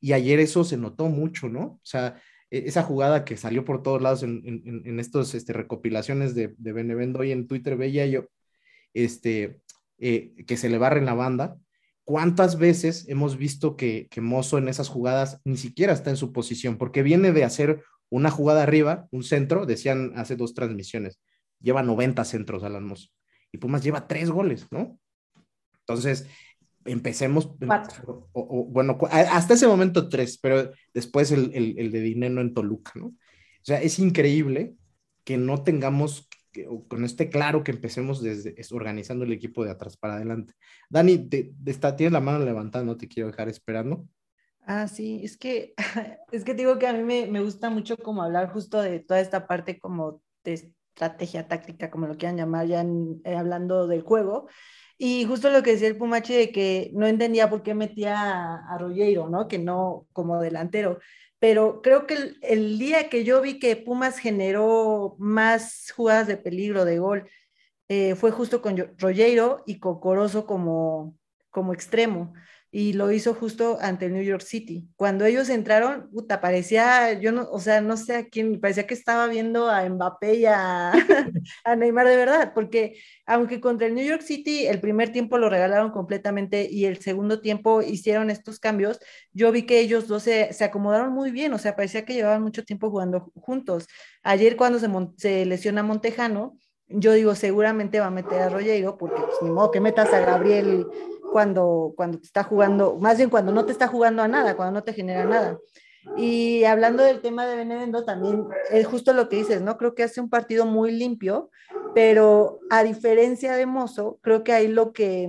Y 0.05 0.13
ayer 0.13 0.39
eso 0.39 0.65
se 0.65 0.77
notó 0.77 1.09
mucho, 1.09 1.49
¿no? 1.49 1.63
O 1.63 1.81
sea, 1.83 2.21
e, 2.51 2.65
esa 2.67 2.83
jugada 2.83 3.25
que 3.25 3.39
salió 3.39 3.65
por 3.65 3.83
todos 3.83 4.03
lados 4.03 4.23
en, 4.23 4.43
en, 4.85 5.01
estos 5.01 5.35
este, 5.35 5.55
recopilaciones 5.55 6.35
de, 6.35 6.55
de 6.59 6.73
Benevendo 6.75 7.25
y 7.25 7.33
en 7.33 7.47
Twitter, 7.47 7.75
veía 7.79 8.07
yo, 8.07 8.27
este, 8.93 9.63
eh, 9.97 10.35
que 10.47 10.59
se 10.59 10.69
le 10.69 10.77
barre 10.77 10.99
en 10.99 11.07
la 11.07 11.15
banda. 11.15 11.57
¿Cuántas 12.05 12.59
veces 12.59 13.09
hemos 13.09 13.39
visto 13.39 13.79
que, 13.79 14.07
que 14.11 14.21
Mozo 14.21 14.59
en 14.59 14.69
esas 14.69 14.91
jugadas 14.91 15.41
ni 15.43 15.57
siquiera 15.57 15.95
está 15.95 16.11
en 16.11 16.19
su 16.19 16.35
posición? 16.35 16.77
Porque 16.77 17.03
viene 17.03 17.33
de 17.33 17.45
hacer 17.45 17.83
una 18.11 18.31
jugada 18.31 18.63
arriba, 18.63 19.09
un 19.11 19.25
centro, 19.25 19.65
decían 19.65 20.13
hace 20.17 20.37
dos 20.37 20.53
transmisiones, 20.53 21.19
lleva 21.61 21.83
90 21.83 22.23
centros 22.27 22.63
Alan 22.63 22.85
Mozo. 22.85 23.09
Y 23.53 23.57
Pumas 23.57 23.83
lleva 23.83 24.07
tres 24.07 24.29
goles, 24.29 24.67
¿no? 24.71 24.99
Entonces, 25.79 26.27
empecemos. 26.85 27.51
bueno, 28.35 28.99
hasta 29.11 29.55
ese 29.55 29.67
momento 29.67 30.09
tres, 30.09 30.39
pero 30.39 30.71
después 30.93 31.33
el, 31.33 31.53
el, 31.55 31.91
de 31.91 32.01
Dinero 32.01 32.41
en 32.41 32.55
Toluca, 32.55 32.93
¿no? 32.95 33.07
O 33.07 33.67
sea, 33.67 33.81
es 33.81 33.99
increíble 33.99 34.77
que 35.25 35.39
no 35.39 35.63
tengamos, 35.63 36.29
que, 36.53 36.69
con 36.89 37.05
este 37.05 37.31
claro 37.31 37.65
que 37.65 37.73
empecemos 37.73 38.23
desde 38.23 38.55
organizando 38.73 39.25
el 39.25 39.33
equipo 39.33 39.65
de 39.65 39.71
atrás 39.71 39.97
para 39.97 40.17
adelante. 40.17 40.55
Dani, 40.91 41.29
te, 41.29 41.53
está, 41.65 41.97
tienes 41.97 42.13
la 42.13 42.21
mano 42.21 42.45
levantada, 42.45 42.85
no 42.85 42.97
te 42.97 43.09
quiero 43.09 43.29
dejar 43.29 43.49
esperando. 43.49 44.07
Ah, 44.67 44.89
sí, 44.89 45.21
es 45.23 45.37
que, 45.37 45.75
es 46.33 46.45
que 46.45 46.55
digo 46.55 46.79
que 46.79 46.87
a 46.87 46.93
mí 46.93 47.03
me, 47.03 47.27
me 47.27 47.41
gusta 47.41 47.71
mucho 47.71 47.97
como 47.97 48.23
hablar 48.23 48.53
justo 48.53 48.81
de 48.81 49.01
toda 49.01 49.21
esta 49.21 49.47
parte 49.47 49.79
como 49.79 50.23
de 50.45 50.75
estrategia 50.95 51.49
táctica, 51.49 51.91
como 51.91 52.07
lo 52.07 52.17
quieran 52.17 52.37
llamar, 52.37 52.67
ya 52.67 52.85
eh, 53.25 53.35
hablando 53.37 53.87
del 53.87 54.03
juego. 54.03 54.49
Y 54.97 55.25
justo 55.25 55.51
lo 55.51 55.63
que 55.63 55.73
decía 55.73 55.89
el 55.89 55.97
Pumache 55.97 56.35
de 56.35 56.53
que 56.53 56.91
no 56.95 57.07
entendía 57.07 57.51
por 57.51 57.63
qué 57.63 57.75
metía 57.75 58.17
a, 58.21 58.75
a 58.75 58.79
¿no? 58.79 59.49
Que 59.49 59.59
no 59.59 60.07
como 60.13 60.41
delantero. 60.41 61.01
Pero 61.39 61.83
creo 61.83 62.07
que 62.07 62.35
el, 62.43 62.79
día 62.79 63.09
que 63.11 63.25
yo 63.25 63.41
vi 63.43 63.59
que 63.59 63.77
Pumas 63.77 64.19
generó 64.19 65.17
más 65.19 65.93
jugadas 65.95 66.27
de 66.27 66.37
peligro, 66.37 66.85
de 66.85 66.99
gol, 66.99 67.29
eh, 67.89 68.15
fue 68.15 68.31
justo 68.31 68.63
con 68.63 68.77
Rollero 68.99 69.63
y 69.67 69.79
con 69.79 70.01
Corozo 70.01 70.47
como, 70.47 71.17
como 71.51 71.75
extremo 71.75 72.33
y 72.77 72.93
lo 72.95 73.13
hizo 73.13 73.35
justo 73.35 73.79
ante 73.81 74.07
el 74.07 74.15
New 74.15 74.25
York 74.25 74.43
City. 74.43 74.89
Cuando 74.97 75.25
ellos 75.25 75.49
entraron, 75.49 76.11
puta, 76.11 76.41
parecía, 76.41 77.13
yo 77.13 77.31
no, 77.31 77.49
o 77.53 77.61
sea, 77.61 77.81
no 77.81 77.97
sé 77.97 78.17
a 78.17 78.29
quién, 78.29 78.61
parecía 78.61 78.85
que 78.85 78.95
estaba 78.95 79.29
viendo 79.29 79.69
a 79.69 79.89
Mbappé 79.89 80.35
y 80.35 80.47
a, 80.47 80.91
a, 81.65 81.77
Neymar 81.77 82.09
de 82.09 82.17
verdad, 82.17 82.51
porque 82.53 82.99
aunque 83.27 83.61
contra 83.61 83.87
el 83.87 83.95
New 83.95 84.05
York 84.05 84.23
City 84.23 84.67
el 84.67 84.81
primer 84.81 85.13
tiempo 85.13 85.39
lo 85.39 85.49
regalaron 85.49 85.93
completamente 85.93 86.69
y 86.69 86.87
el 86.87 86.99
segundo 86.99 87.41
tiempo 87.41 87.81
hicieron 87.81 88.29
estos 88.29 88.59
cambios, 88.59 88.99
yo 89.33 89.53
vi 89.53 89.67
que 89.67 89.79
ellos 89.79 90.09
dos 90.09 90.25
se, 90.25 90.53
se 90.53 90.65
acomodaron 90.65 91.13
muy 91.13 91.31
bien, 91.31 91.53
o 91.53 91.59
sea, 91.59 91.77
parecía 91.77 92.05
que 92.05 92.15
llevaban 92.15 92.43
mucho 92.43 92.65
tiempo 92.65 92.91
jugando 92.91 93.31
juntos. 93.37 93.87
Ayer 94.25 94.57
cuando 94.57 94.81
se, 94.81 94.89
se 95.17 95.47
lesiona 95.47 95.85
Montejano, 95.85 96.59
yo 96.89 97.13
digo, 97.13 97.37
seguramente 97.37 98.01
va 98.01 98.07
a 98.07 98.11
meter 98.11 98.43
a 98.43 98.49
Rollero, 98.49 98.99
porque 98.99 99.21
pues, 99.21 99.37
ni 99.43 99.51
modo 99.51 99.71
que 99.71 99.81
metas 99.81 100.13
a 100.13 100.21
Gabriel 100.21 100.87
cuando, 101.35 101.95
cuando 101.97 102.21
te 102.21 102.27
está 102.27 102.45
jugando, 102.45 102.97
más 103.01 103.17
bien 103.17 103.29
cuando 103.29 103.51
no 103.51 103.67
te 103.67 103.73
está 103.73 103.89
jugando 103.89 104.23
a 104.23 104.29
nada, 104.29 104.55
cuando 104.55 104.79
no 104.79 104.85
te 104.85 104.93
genera 104.93 105.25
nada. 105.25 105.59
Y 106.17 106.63
hablando 106.63 107.03
del 107.03 107.23
tema 107.23 107.45
de 107.45 107.57
Benevendo, 107.57 108.05
también 108.05 108.47
es 108.71 108.87
justo 108.87 109.13
lo 109.13 109.29
que 109.29 109.39
dices, 109.39 109.61
¿no? 109.61 109.77
Creo 109.77 109.97
que 109.97 110.05
hace 110.05 110.21
un 110.21 110.31
partido 110.31 110.65
muy 110.65 110.93
limpio, 110.93 111.51
pero 111.93 112.61
a 112.71 112.85
diferencia 112.85 113.57
de 113.57 113.67
Mozo, 113.67 114.21
creo 114.23 114.45
que 114.45 114.53
ahí 114.53 114.69
lo 114.69 114.93
que, 114.93 115.29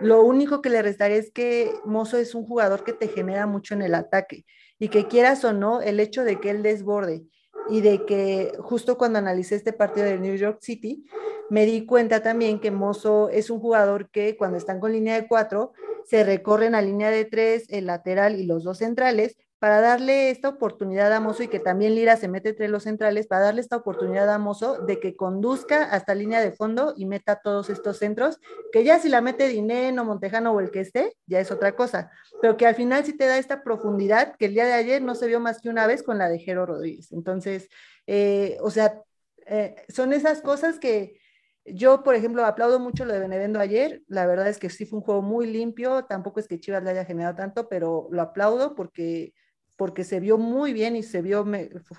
lo 0.00 0.22
único 0.22 0.60
que 0.60 0.68
le 0.68 0.82
restaría 0.82 1.16
es 1.16 1.32
que 1.32 1.72
Mozo 1.86 2.18
es 2.18 2.34
un 2.34 2.44
jugador 2.44 2.84
que 2.84 2.92
te 2.92 3.08
genera 3.08 3.46
mucho 3.46 3.72
en 3.72 3.80
el 3.80 3.94
ataque 3.94 4.44
y 4.78 4.88
que 4.88 5.06
quieras 5.06 5.46
o 5.46 5.54
no, 5.54 5.80
el 5.80 5.98
hecho 5.98 6.24
de 6.24 6.40
que 6.40 6.50
él 6.50 6.62
desborde 6.62 7.22
y 7.68 7.80
de 7.80 8.04
que 8.04 8.52
justo 8.60 8.98
cuando 8.98 9.18
analicé 9.18 9.56
este 9.56 9.72
partido 9.72 10.06
de 10.06 10.18
New 10.18 10.36
York 10.36 10.58
City, 10.60 11.04
me 11.50 11.64
di 11.64 11.86
cuenta 11.86 12.22
también 12.22 12.60
que 12.60 12.70
Mozo 12.70 13.28
es 13.30 13.50
un 13.50 13.60
jugador 13.60 14.10
que 14.10 14.36
cuando 14.36 14.58
están 14.58 14.80
con 14.80 14.92
línea 14.92 15.14
de 15.14 15.26
cuatro, 15.26 15.72
se 16.04 16.24
recorren 16.24 16.74
a 16.74 16.82
línea 16.82 17.10
de 17.10 17.24
tres, 17.24 17.66
el 17.68 17.86
lateral 17.86 18.38
y 18.38 18.44
los 18.44 18.64
dos 18.64 18.78
centrales, 18.78 19.36
para 19.58 19.80
darle 19.80 20.30
esta 20.30 20.48
oportunidad 20.48 21.12
a 21.12 21.20
Mozo 21.20 21.42
y 21.42 21.48
que 21.48 21.58
también 21.58 21.94
Lira 21.94 22.16
se 22.16 22.28
mete 22.28 22.50
entre 22.50 22.68
los 22.68 22.84
centrales, 22.84 23.26
para 23.26 23.46
darle 23.46 23.60
esta 23.60 23.76
oportunidad 23.76 24.32
a 24.32 24.38
Mozo 24.38 24.78
de 24.82 25.00
que 25.00 25.16
conduzca 25.16 25.84
hasta 25.84 26.14
línea 26.14 26.40
de 26.40 26.52
fondo 26.52 26.94
y 26.96 27.06
meta 27.06 27.40
todos 27.42 27.68
estos 27.68 27.98
centros, 27.98 28.38
que 28.72 28.84
ya 28.84 28.98
si 28.98 29.08
la 29.08 29.20
mete 29.20 29.48
Dineno, 29.48 30.04
Montejano 30.04 30.52
o 30.52 30.60
el 30.60 30.70
que 30.70 30.80
esté, 30.80 31.16
ya 31.26 31.40
es 31.40 31.50
otra 31.50 31.74
cosa, 31.74 32.10
pero 32.40 32.56
que 32.56 32.66
al 32.66 32.76
final 32.76 33.04
sí 33.04 33.16
te 33.16 33.26
da 33.26 33.38
esta 33.38 33.62
profundidad 33.62 34.36
que 34.36 34.46
el 34.46 34.54
día 34.54 34.66
de 34.66 34.74
ayer 34.74 35.02
no 35.02 35.14
se 35.14 35.26
vio 35.26 35.40
más 35.40 35.60
que 35.60 35.68
una 35.68 35.86
vez 35.86 36.02
con 36.02 36.18
la 36.18 36.28
de 36.28 36.38
Jero 36.38 36.64
Rodríguez. 36.64 37.10
Entonces, 37.12 37.68
eh, 38.06 38.58
o 38.60 38.70
sea, 38.70 39.02
eh, 39.46 39.74
son 39.88 40.12
esas 40.12 40.40
cosas 40.40 40.78
que 40.78 41.18
yo, 41.64 42.02
por 42.02 42.14
ejemplo, 42.14 42.44
aplaudo 42.44 42.78
mucho 42.78 43.04
lo 43.04 43.12
de 43.12 43.20
Benevendo 43.20 43.60
ayer. 43.60 44.02
La 44.06 44.26
verdad 44.26 44.48
es 44.48 44.58
que 44.58 44.70
sí 44.70 44.86
fue 44.86 45.00
un 45.00 45.04
juego 45.04 45.22
muy 45.22 45.46
limpio. 45.46 46.04
Tampoco 46.04 46.40
es 46.40 46.48
que 46.48 46.60
Chivas 46.60 46.82
le 46.82 46.90
haya 46.90 47.04
generado 47.04 47.36
tanto, 47.36 47.68
pero 47.68 48.08
lo 48.10 48.22
aplaudo 48.22 48.74
porque 48.74 49.34
porque 49.78 50.02
se 50.02 50.18
vio 50.18 50.38
muy 50.38 50.72
bien 50.72 50.96
y 50.96 51.04
se 51.04 51.22
vio, 51.22 51.46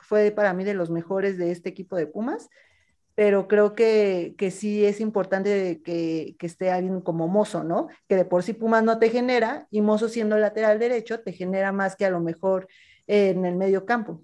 fue 0.01 0.31
para 0.31 0.53
mí 0.53 0.65
de 0.65 0.73
los 0.73 0.91
mejores 0.91 1.37
de 1.37 1.51
este 1.51 1.69
equipo 1.69 1.95
de 1.95 2.07
Pumas, 2.07 2.49
pero 3.15 3.47
creo 3.47 3.73
que, 3.73 4.35
que 4.37 4.51
sí 4.51 4.85
es 4.85 4.99
importante 4.99 5.81
que, 5.81 6.35
que, 6.37 6.45
esté 6.45 6.71
alguien 6.71 6.99
como 6.99 7.29
Mozo, 7.29 7.63
¿no? 7.63 7.87
Que 8.09 8.17
de 8.17 8.25
por 8.25 8.43
sí 8.43 8.51
Pumas 8.51 8.83
no 8.83 8.99
te 8.99 9.09
genera 9.09 9.65
y 9.71 9.79
Mozo 9.79 10.09
siendo 10.09 10.37
lateral 10.37 10.77
derecho 10.77 11.21
te 11.21 11.31
genera 11.31 11.71
más 11.71 11.95
que 11.95 12.03
a 12.05 12.09
lo 12.09 12.19
mejor 12.19 12.67
en 13.07 13.45
el 13.45 13.55
medio 13.55 13.85
campo. 13.85 14.21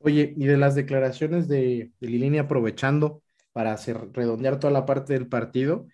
Oye, 0.00 0.34
y 0.36 0.46
de 0.46 0.56
las 0.56 0.74
declaraciones 0.74 1.46
de, 1.46 1.92
de 2.00 2.08
Lilini 2.08 2.38
aprovechando 2.38 3.22
para 3.52 3.72
hacer, 3.72 3.96
redondear 4.12 4.58
toda 4.58 4.72
la 4.72 4.86
parte 4.86 5.12
del 5.12 5.28
partido, 5.28 5.86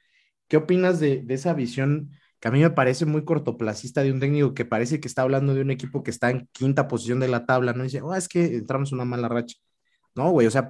¿qué 0.49 0.57
opinas 0.57 1.01
de, 1.01 1.21
de 1.21 1.35
esa 1.35 1.53
visión? 1.53 2.13
Que 2.43 2.49
a 2.49 2.51
mí 2.51 2.61
me 2.61 2.71
parece 2.71 3.07
muy 3.07 3.25
cortoplacista 3.25 4.03
de 4.03 4.11
un 4.11 4.19
técnico 4.19 4.53
que 4.53 4.65
parece 4.65 4.99
que 4.99 5.07
está 5.07 5.23
hablando 5.23 5.55
de 5.55 5.61
un 5.61 5.71
equipo 5.71 6.03
que 6.03 6.11
está 6.11 6.29
en 6.29 6.49
quinta 6.51 6.89
posición 6.89 7.21
de 7.21 7.29
la 7.29 7.47
tabla, 7.47 7.73
¿no? 7.73 7.85
dice, 7.85 8.03
oh, 8.03 8.17
es 8.17 8.27
que 8.27 8.57
entramos 8.57 8.91
una 8.91 9.05
mala 9.05 9.29
racha. 9.29 9.57
No, 10.17 10.29
güey, 10.33 10.49
o 10.49 10.51
sea, 10.51 10.69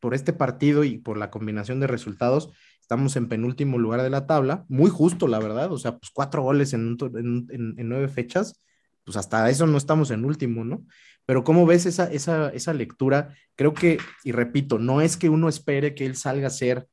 por 0.00 0.14
este 0.14 0.32
partido 0.32 0.82
y 0.82 0.98
por 0.98 1.16
la 1.16 1.30
combinación 1.30 1.78
de 1.78 1.86
resultados, 1.86 2.50
estamos 2.80 3.14
en 3.14 3.28
penúltimo 3.28 3.78
lugar 3.78 4.02
de 4.02 4.10
la 4.10 4.26
tabla, 4.26 4.64
muy 4.68 4.90
justo, 4.90 5.28
la 5.28 5.38
verdad, 5.38 5.70
o 5.70 5.78
sea, 5.78 5.96
pues 5.96 6.10
cuatro 6.12 6.42
goles 6.42 6.72
en, 6.72 6.96
nueve 6.98 8.08
fechas, 8.08 8.60
pues 9.04 9.16
hasta 9.16 9.48
eso 9.48 9.68
no 9.68 9.78
estamos 9.78 10.10
en 10.10 10.24
último, 10.24 10.64
¿no? 10.64 10.84
Pero 11.24 11.44
¿cómo 11.44 11.66
ves 11.66 11.86
esa, 11.86 12.12
esa, 12.12 12.48
esa 12.48 12.74
lectura? 12.74 13.32
Creo 13.54 13.74
que, 13.74 13.98
y 14.24 14.32
repito, 14.32 14.80
no 14.80 15.00
es 15.00 15.16
que 15.16 15.28
uno 15.28 15.48
espere 15.48 15.94
que 15.94 16.04
él 16.04 16.16
salga 16.16 16.48
a 16.48 16.50
ser 16.50 16.88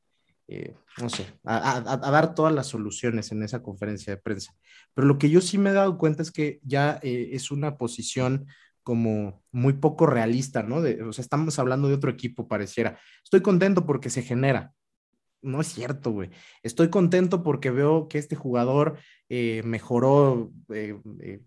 eh, 0.46 0.76
no 1.00 1.08
sé, 1.08 1.26
a, 1.44 1.80
dar 1.80 2.34
todas 2.34 2.52
las 2.54 2.66
soluciones 2.66 3.32
en 3.32 3.42
esa 3.42 3.62
conferencia 3.62 4.14
de 4.14 4.20
prensa. 4.20 4.54
Pero 4.94 5.06
lo 5.06 5.18
que 5.18 5.30
yo 5.30 5.40
sí 5.40 5.58
me 5.58 5.70
he 5.70 5.72
dado 5.72 5.98
cuenta 5.98 6.22
es 6.22 6.30
que 6.30 6.60
ya 6.62 6.98
eh, 7.02 7.30
es 7.32 7.50
una 7.50 7.76
posición 7.76 8.46
como 8.82 9.42
muy 9.52 9.74
poco 9.74 10.06
realista, 10.06 10.62
¿no? 10.62 10.76
o 10.76 11.12
sea, 11.12 11.22
estamos 11.22 11.58
hablando 11.58 11.88
de 11.88 11.94
otro 11.94 12.10
equipo, 12.10 12.48
pareciera. 12.48 12.98
Estoy 13.22 13.40
contento 13.42 13.86
porque 13.86 14.10
se 14.10 14.22
genera. 14.22 14.72
No 15.42 15.60
es 15.60 15.68
cierto, 15.68 16.10
güey. 16.10 16.30
Estoy 16.62 16.90
contento 16.90 17.42
porque 17.42 17.70
veo 17.70 18.08
que 18.08 18.18
este 18.18 18.36
jugador 18.36 18.98
eh, 19.30 19.62
mejoró, 19.64 20.52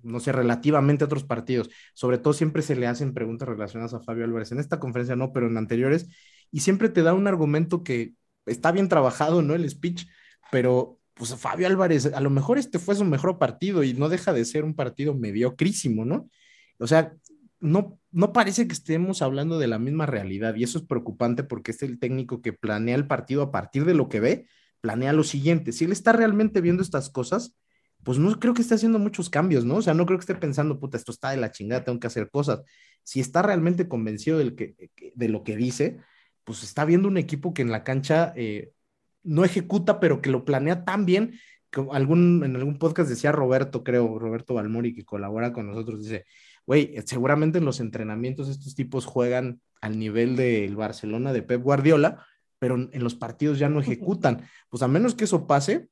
no 0.01 0.19
sé, 0.19 0.31
relativamente 0.31 1.03
a 1.03 1.07
otros 1.07 1.23
partidos. 1.23 1.69
Sobre 1.93 2.17
todo 2.17 2.33
siempre 2.33 2.63
se 2.63 2.75
le 2.75 2.87
hacen 2.87 3.13
preguntas 3.13 3.47
relacionadas 3.47 3.93
a 3.93 3.99
Fabio 4.01 4.23
Álvarez. 4.25 4.51
En 4.51 4.59
esta 4.59 4.79
conferencia 4.79 5.15
no, 5.15 5.31
pero 5.31 5.47
en 5.47 5.57
anteriores. 5.57 6.07
Y 6.49 6.61
siempre 6.61 6.89
te 6.89 7.03
da 7.03 7.13
un 7.13 7.27
argumento 7.27 7.83
que, 7.83 8.13
está 8.45 8.71
bien 8.71 8.89
trabajado, 8.89 9.41
¿no? 9.41 9.55
El 9.55 9.69
speech, 9.69 10.07
pero 10.51 10.99
pues 11.13 11.35
Fabio 11.35 11.67
Álvarez, 11.67 12.07
a 12.07 12.19
lo 12.19 12.29
mejor 12.29 12.57
este 12.57 12.79
fue 12.79 12.95
su 12.95 13.05
mejor 13.05 13.37
partido 13.37 13.83
y 13.83 13.93
no 13.93 14.09
deja 14.09 14.33
de 14.33 14.45
ser 14.45 14.63
un 14.63 14.75
partido 14.75 15.13
mediocrísimo, 15.13 16.05
¿no? 16.05 16.29
O 16.79 16.87
sea, 16.87 17.13
no, 17.59 17.99
no 18.11 18.33
parece 18.33 18.67
que 18.67 18.73
estemos 18.73 19.21
hablando 19.21 19.59
de 19.59 19.67
la 19.67 19.79
misma 19.79 20.05
realidad 20.05 20.55
y 20.55 20.63
eso 20.63 20.79
es 20.79 20.85
preocupante 20.85 21.43
porque 21.43 21.71
es 21.71 21.81
el 21.83 21.99
técnico 21.99 22.41
que 22.41 22.51
planea 22.51 22.95
el 22.95 23.07
partido 23.07 23.41
a 23.43 23.51
partir 23.51 23.85
de 23.85 23.93
lo 23.93 24.09
que 24.09 24.19
ve, 24.19 24.47
planea 24.81 25.13
lo 25.13 25.23
siguiente. 25.23 25.71
Si 25.71 25.85
él 25.85 25.91
está 25.91 26.11
realmente 26.11 26.61
viendo 26.61 26.81
estas 26.81 27.09
cosas, 27.09 27.55
pues 28.03 28.17
no 28.17 28.37
creo 28.39 28.53
que 28.53 28.61
esté 28.61 28.75
haciendo 28.75 28.99
muchos 28.99 29.29
cambios, 29.29 29.63
¿no? 29.63 29.75
O 29.75 29.81
sea, 29.81 29.93
no 29.93 30.05
creo 30.05 30.17
que 30.19 30.23
esté 30.23 30.35
pensando, 30.35 30.79
puta, 30.79 30.97
esto 30.97 31.11
está 31.11 31.29
de 31.29 31.37
la 31.37 31.51
chingada, 31.51 31.85
tengo 31.85 31.99
que 31.99 32.07
hacer 32.07 32.29
cosas. 32.29 32.61
Si 33.03 33.19
está 33.19 33.41
realmente 33.41 33.87
convencido 33.87 34.37
del 34.39 34.55
que, 34.55 34.75
de 35.15 35.29
lo 35.29 35.43
que 35.43 35.55
dice, 35.55 35.99
pues 36.43 36.63
está 36.63 36.85
viendo 36.85 37.07
un 37.07 37.17
equipo 37.17 37.53
que 37.53 37.61
en 37.61 37.71
la 37.71 37.83
cancha 37.83 38.33
eh, 38.35 38.71
no 39.23 39.45
ejecuta, 39.45 39.99
pero 39.99 40.21
que 40.21 40.29
lo 40.29 40.45
planea 40.45 40.85
tan 40.85 41.05
bien. 41.05 41.39
Que 41.69 41.85
algún, 41.91 42.43
en 42.43 42.55
algún 42.55 42.77
podcast 42.77 43.09
decía 43.09 43.31
Roberto, 43.31 43.83
creo, 43.83 44.19
Roberto 44.19 44.53
Balmori, 44.53 44.93
que 44.93 45.05
colabora 45.05 45.53
con 45.53 45.67
nosotros, 45.67 46.01
dice, 46.03 46.25
güey, 46.67 46.95
seguramente 47.05 47.57
en 47.57 47.65
los 47.65 47.79
entrenamientos 47.79 48.49
estos 48.49 48.75
tipos 48.75 49.05
juegan 49.05 49.59
al 49.81 49.97
nivel 49.97 50.35
del 50.35 50.75
Barcelona 50.75 51.33
de 51.33 51.41
Pep 51.41 51.61
Guardiola, 51.61 52.25
pero 52.59 52.75
en 52.75 53.03
los 53.03 53.15
partidos 53.15 53.59
ya 53.59 53.69
no 53.69 53.81
ejecutan. 53.81 54.47
Pues 54.69 54.83
a 54.83 54.87
menos 54.87 55.15
que 55.15 55.23
eso 55.25 55.47
pase, 55.47 55.87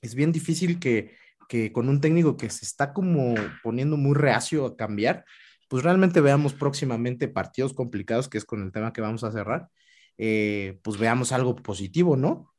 es 0.00 0.14
bien 0.14 0.32
difícil 0.32 0.78
que, 0.78 1.16
que 1.48 1.72
con 1.72 1.88
un 1.88 2.00
técnico 2.00 2.36
que 2.36 2.48
se 2.48 2.64
está 2.64 2.92
como 2.92 3.34
poniendo 3.62 3.96
muy 3.96 4.14
reacio 4.14 4.64
a 4.64 4.76
cambiar, 4.76 5.24
pues 5.68 5.82
realmente 5.84 6.20
veamos 6.20 6.54
próximamente 6.54 7.28
partidos 7.28 7.74
complicados, 7.74 8.28
que 8.28 8.38
es 8.38 8.44
con 8.44 8.62
el 8.62 8.72
tema 8.72 8.92
que 8.92 9.02
vamos 9.02 9.22
a 9.22 9.32
cerrar, 9.32 9.68
eh, 10.16 10.80
pues 10.82 10.98
veamos 10.98 11.32
algo 11.32 11.54
positivo, 11.56 12.16
¿no? 12.16 12.52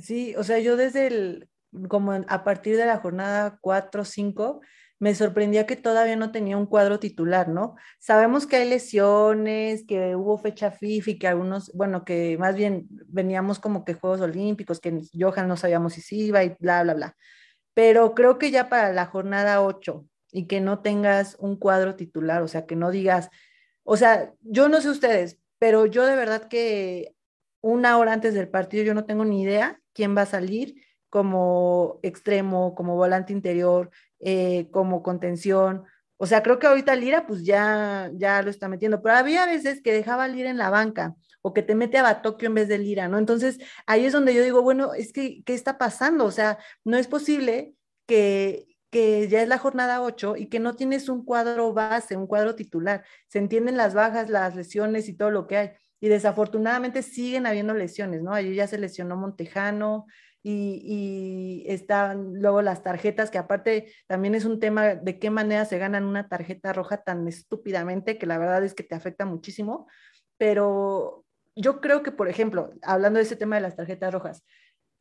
Sí, 0.00 0.34
o 0.36 0.42
sea, 0.42 0.58
yo 0.58 0.76
desde 0.76 1.06
el, 1.06 1.48
como 1.88 2.12
a 2.12 2.44
partir 2.44 2.76
de 2.76 2.86
la 2.86 2.98
jornada 2.98 3.58
4 3.60 4.02
o 4.02 4.04
5, 4.04 4.60
me 4.98 5.14
sorprendía 5.14 5.66
que 5.66 5.76
todavía 5.76 6.16
no 6.16 6.30
tenía 6.30 6.56
un 6.56 6.66
cuadro 6.66 6.98
titular, 7.00 7.48
¿no? 7.48 7.74
Sabemos 7.98 8.46
que 8.46 8.56
hay 8.56 8.68
lesiones, 8.68 9.84
que 9.86 10.14
hubo 10.16 10.38
fecha 10.38 10.70
FIFA 10.70 11.10
y 11.10 11.18
que 11.18 11.26
algunos, 11.28 11.72
bueno, 11.74 12.04
que 12.04 12.38
más 12.38 12.54
bien 12.54 12.86
veníamos 13.08 13.58
como 13.58 13.84
que 13.84 13.94
Juegos 13.94 14.20
Olímpicos, 14.20 14.80
que 14.80 15.00
Johan 15.12 15.48
no 15.48 15.56
sabíamos 15.56 15.94
si 15.94 16.26
iba 16.26 16.44
y 16.44 16.54
bla, 16.60 16.84
bla, 16.84 16.94
bla. 16.94 17.16
Pero 17.74 18.14
creo 18.14 18.38
que 18.38 18.50
ya 18.50 18.68
para 18.68 18.92
la 18.92 19.06
jornada 19.06 19.62
8 19.62 20.06
y 20.32 20.46
que 20.46 20.60
no 20.60 20.80
tengas 20.80 21.36
un 21.38 21.56
cuadro 21.56 21.94
titular, 21.94 22.42
o 22.42 22.48
sea, 22.48 22.66
que 22.66 22.74
no 22.74 22.90
digas, 22.90 23.30
o 23.84 23.96
sea, 23.96 24.32
yo 24.40 24.68
no 24.68 24.80
sé 24.80 24.88
ustedes, 24.88 25.38
pero 25.58 25.86
yo 25.86 26.06
de 26.06 26.16
verdad 26.16 26.48
que 26.48 27.14
una 27.60 27.98
hora 27.98 28.12
antes 28.12 28.34
del 28.34 28.48
partido 28.48 28.82
yo 28.82 28.94
no 28.94 29.04
tengo 29.04 29.24
ni 29.24 29.42
idea 29.42 29.80
quién 29.92 30.16
va 30.16 30.22
a 30.22 30.26
salir 30.26 30.82
como 31.08 32.00
extremo, 32.02 32.74
como 32.74 32.96
volante 32.96 33.32
interior, 33.32 33.90
eh, 34.18 34.68
como 34.70 35.02
contención. 35.02 35.84
O 36.16 36.26
sea, 36.26 36.42
creo 36.42 36.58
que 36.58 36.66
ahorita 36.66 36.96
Lira 36.96 37.26
pues 37.26 37.44
ya, 37.44 38.10
ya 38.14 38.42
lo 38.42 38.50
está 38.50 38.68
metiendo, 38.68 39.02
pero 39.02 39.16
había 39.16 39.44
veces 39.44 39.82
que 39.82 39.92
dejaba 39.92 40.28
Lira 40.28 40.48
en 40.48 40.58
la 40.58 40.70
banca 40.70 41.14
o 41.42 41.52
que 41.52 41.62
te 41.62 41.74
mete 41.74 41.98
a 41.98 42.02
Batokio 42.02 42.48
en 42.48 42.54
vez 42.54 42.68
de 42.68 42.78
Lira, 42.78 43.08
¿no? 43.08 43.18
Entonces 43.18 43.58
ahí 43.86 44.06
es 44.06 44.12
donde 44.12 44.34
yo 44.34 44.42
digo, 44.42 44.62
bueno, 44.62 44.94
es 44.94 45.12
que, 45.12 45.42
¿qué 45.44 45.54
está 45.54 45.76
pasando? 45.76 46.24
O 46.24 46.30
sea, 46.30 46.58
no 46.84 46.96
es 46.96 47.08
posible 47.08 47.74
que, 48.06 48.71
que 48.92 49.26
ya 49.28 49.42
es 49.42 49.48
la 49.48 49.58
jornada 49.58 50.02
8 50.02 50.36
y 50.36 50.46
que 50.46 50.60
no 50.60 50.76
tienes 50.76 51.08
un 51.08 51.24
cuadro 51.24 51.72
base, 51.72 52.16
un 52.16 52.26
cuadro 52.26 52.54
titular. 52.54 53.04
Se 53.26 53.38
entienden 53.38 53.76
las 53.78 53.94
bajas, 53.94 54.28
las 54.28 54.54
lesiones 54.54 55.08
y 55.08 55.16
todo 55.16 55.30
lo 55.30 55.46
que 55.46 55.56
hay. 55.56 55.70
Y 55.98 56.08
desafortunadamente 56.08 57.02
siguen 57.02 57.46
habiendo 57.46 57.74
lesiones, 57.74 58.22
¿no? 58.22 58.34
Allí 58.34 58.54
ya 58.54 58.66
se 58.66 58.78
lesionó 58.78 59.16
Montejano, 59.16 60.06
y, 60.42 61.64
están 61.68 62.34
luego 62.34 62.62
las 62.62 62.82
tarjetas, 62.82 63.30
que 63.30 63.38
aparte 63.38 63.92
también 64.06 64.34
es 64.34 64.44
un 64.44 64.60
tema 64.60 64.94
de 64.96 65.18
qué 65.18 65.30
manera 65.30 65.64
se 65.64 65.78
ganan 65.78 66.04
una 66.04 66.28
tarjeta 66.28 66.72
roja 66.72 66.98
tan 66.98 67.26
estúpidamente, 67.28 68.18
que 68.18 68.26
la 68.26 68.38
verdad 68.38 68.64
es 68.64 68.74
que 68.74 68.82
te 68.82 68.94
afecta 68.94 69.24
muchísimo, 69.24 69.86
pero 70.36 71.24
yo 71.54 71.80
creo 71.80 72.02
que, 72.02 72.12
por 72.12 72.28
ejemplo, 72.28 72.72
hablando 72.82 73.18
de 73.18 73.24
ese 73.24 73.36
tema 73.36 73.56
de 73.56 73.62
las 73.62 73.76
tarjetas 73.76 74.12
rojas, 74.12 74.44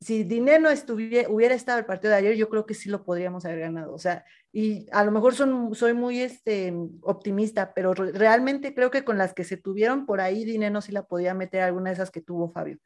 si 0.01 0.23
Dinero 0.23 0.69
estuviera, 0.71 1.29
hubiera 1.29 1.53
estado 1.53 1.77
el 1.77 1.85
partido 1.85 2.11
de 2.11 2.17
ayer, 2.17 2.35
yo 2.35 2.49
creo 2.49 2.65
que 2.65 2.73
sí 2.73 2.89
lo 2.89 3.03
podríamos 3.03 3.45
haber 3.45 3.59
ganado. 3.59 3.93
O 3.93 3.99
sea, 3.99 4.25
y 4.51 4.87
a 4.91 5.03
lo 5.03 5.11
mejor 5.11 5.35
son, 5.35 5.75
soy 5.75 5.93
muy 5.93 6.19
este, 6.21 6.73
optimista, 7.01 7.73
pero 7.75 7.93
realmente 7.93 8.73
creo 8.73 8.89
que 8.89 9.03
con 9.03 9.19
las 9.19 9.35
que 9.35 9.43
se 9.43 9.57
tuvieron 9.57 10.07
por 10.07 10.19
ahí, 10.19 10.43
Dinero 10.43 10.81
sí 10.81 10.91
la 10.91 11.03
podía 11.03 11.35
meter 11.35 11.61
alguna 11.61 11.91
de 11.91 11.93
esas 11.93 12.09
que 12.09 12.21
tuvo 12.21 12.49
Fabio. 12.49 12.79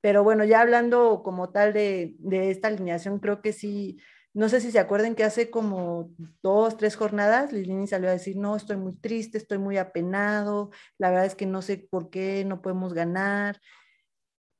Pero 0.00 0.24
bueno, 0.24 0.44
ya 0.44 0.60
hablando 0.60 1.22
como 1.24 1.50
tal 1.50 1.72
de, 1.72 2.16
esta 2.30 2.68
alineación, 2.68 3.20
creo 3.20 3.42
que 3.42 3.52
sí, 3.52 3.98
no 4.34 4.48
sé 4.48 4.60
si 4.60 4.72
se 4.72 4.80
acuerdan 4.80 5.14
que 5.14 5.24
hace 5.24 5.50
como 5.50 6.10
dos, 6.42 6.76
tres 6.76 6.96
jornadas, 6.96 7.52
Lilini 7.52 7.86
salió 7.86 8.08
a 8.08 8.12
decir, 8.12 8.36
no, 8.36 8.56
estoy 8.56 8.76
muy 8.76 8.94
triste, 8.96 9.38
estoy 9.38 9.58
muy 9.58 9.78
apenado, 9.78 10.70
la 10.98 11.10
verdad 11.10 11.26
es 11.26 11.36
que 11.36 11.46
no 11.46 11.62
sé 11.62 11.86
por 11.90 12.10
qué 12.10 12.44
no 12.44 12.60
podemos 12.60 12.92
ganar. 12.92 13.60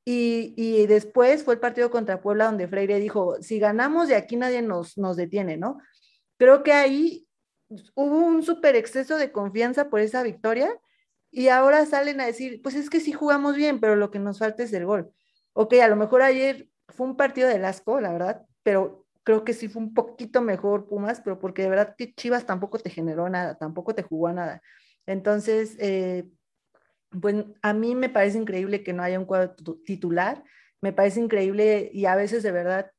Y, 0.09 0.55
y, 0.57 0.87
después 0.87 1.43
fue 1.43 1.55
el 1.55 1.61
partido 1.61 1.91
contra 1.91 2.21
Puebla 2.21 2.47
donde 2.47 2.69
Freire 2.69 3.01
dijo, 3.01 3.43
si 3.43 3.59
ganamos 3.59 4.07
de 4.07 4.15
aquí 4.15 4.37
nadie 4.37 4.63
nos, 4.63 4.97
nos 4.97 5.17
detiene, 5.17 5.57
¿no? 5.57 5.79
Creo 6.39 6.63
que 6.63 6.73
ahí 6.73 7.27
hubo 7.95 8.19
un 8.19 8.45
súper 8.45 8.77
exceso 8.77 9.17
de 9.19 9.33
confianza 9.33 9.91
por 9.91 10.01
esa 10.01 10.23
victoria 10.23 10.71
y 11.33 11.49
ahora 11.49 11.85
salen 11.87 12.21
a 12.21 12.27
decir, 12.27 12.61
pues 12.63 12.77
es 12.77 12.89
que 12.89 13.01
sí 13.01 13.13
jugamos 13.13 13.57
bien, 13.57 13.81
pero 13.81 13.97
lo 13.97 14.13
que 14.13 14.21
nos 14.21 14.39
falta 14.39 14.63
es 14.63 14.73
el 14.73 14.87
gol 14.87 15.13
ok, 15.57 15.75
a 15.83 15.89
lo 15.89 15.97
mejor 15.97 16.23
ayer 16.23 16.69
fue 16.89 17.07
un 17.07 17.17
partido 17.17 17.49
de 17.49 17.65
asco, 17.65 18.01
la 18.01 18.13
verdad, 18.13 18.43
pero 18.63 19.07
creo 19.25 19.43
que 19.43 19.55
sí 19.55 19.69
fue 19.69 19.83
un 19.83 19.95
poquito 19.95 20.43
mejor 20.43 20.87
Pumas, 20.87 21.21
pero 21.23 21.39
porque 21.39 21.63
de 21.63 21.71
verdad 21.71 21.95
que 21.97 22.15
Chivas 22.15 22.45
tampoco 22.47 22.79
te 22.79 22.91
generó 22.91 23.29
nada, 23.31 23.57
tampoco 23.57 23.95
te 23.95 24.03
jugó 24.03 24.33
nada. 24.33 24.61
Entonces, 25.07 25.77
eh, 25.79 26.29
pues 27.21 27.45
a 27.63 27.73
mí 27.73 27.95
me 27.95 28.09
parece 28.09 28.39
increíble 28.39 28.83
que 28.83 28.93
no 28.93 29.03
haya 29.03 29.19
un 29.19 29.27
cuadro 29.27 29.55
titular, 29.85 30.43
me 30.81 30.93
parece 30.93 31.21
increíble 31.21 31.91
y 31.93 32.07
a 32.07 32.17
veces 32.17 32.43
de 32.43 32.53
verdad 32.53 32.91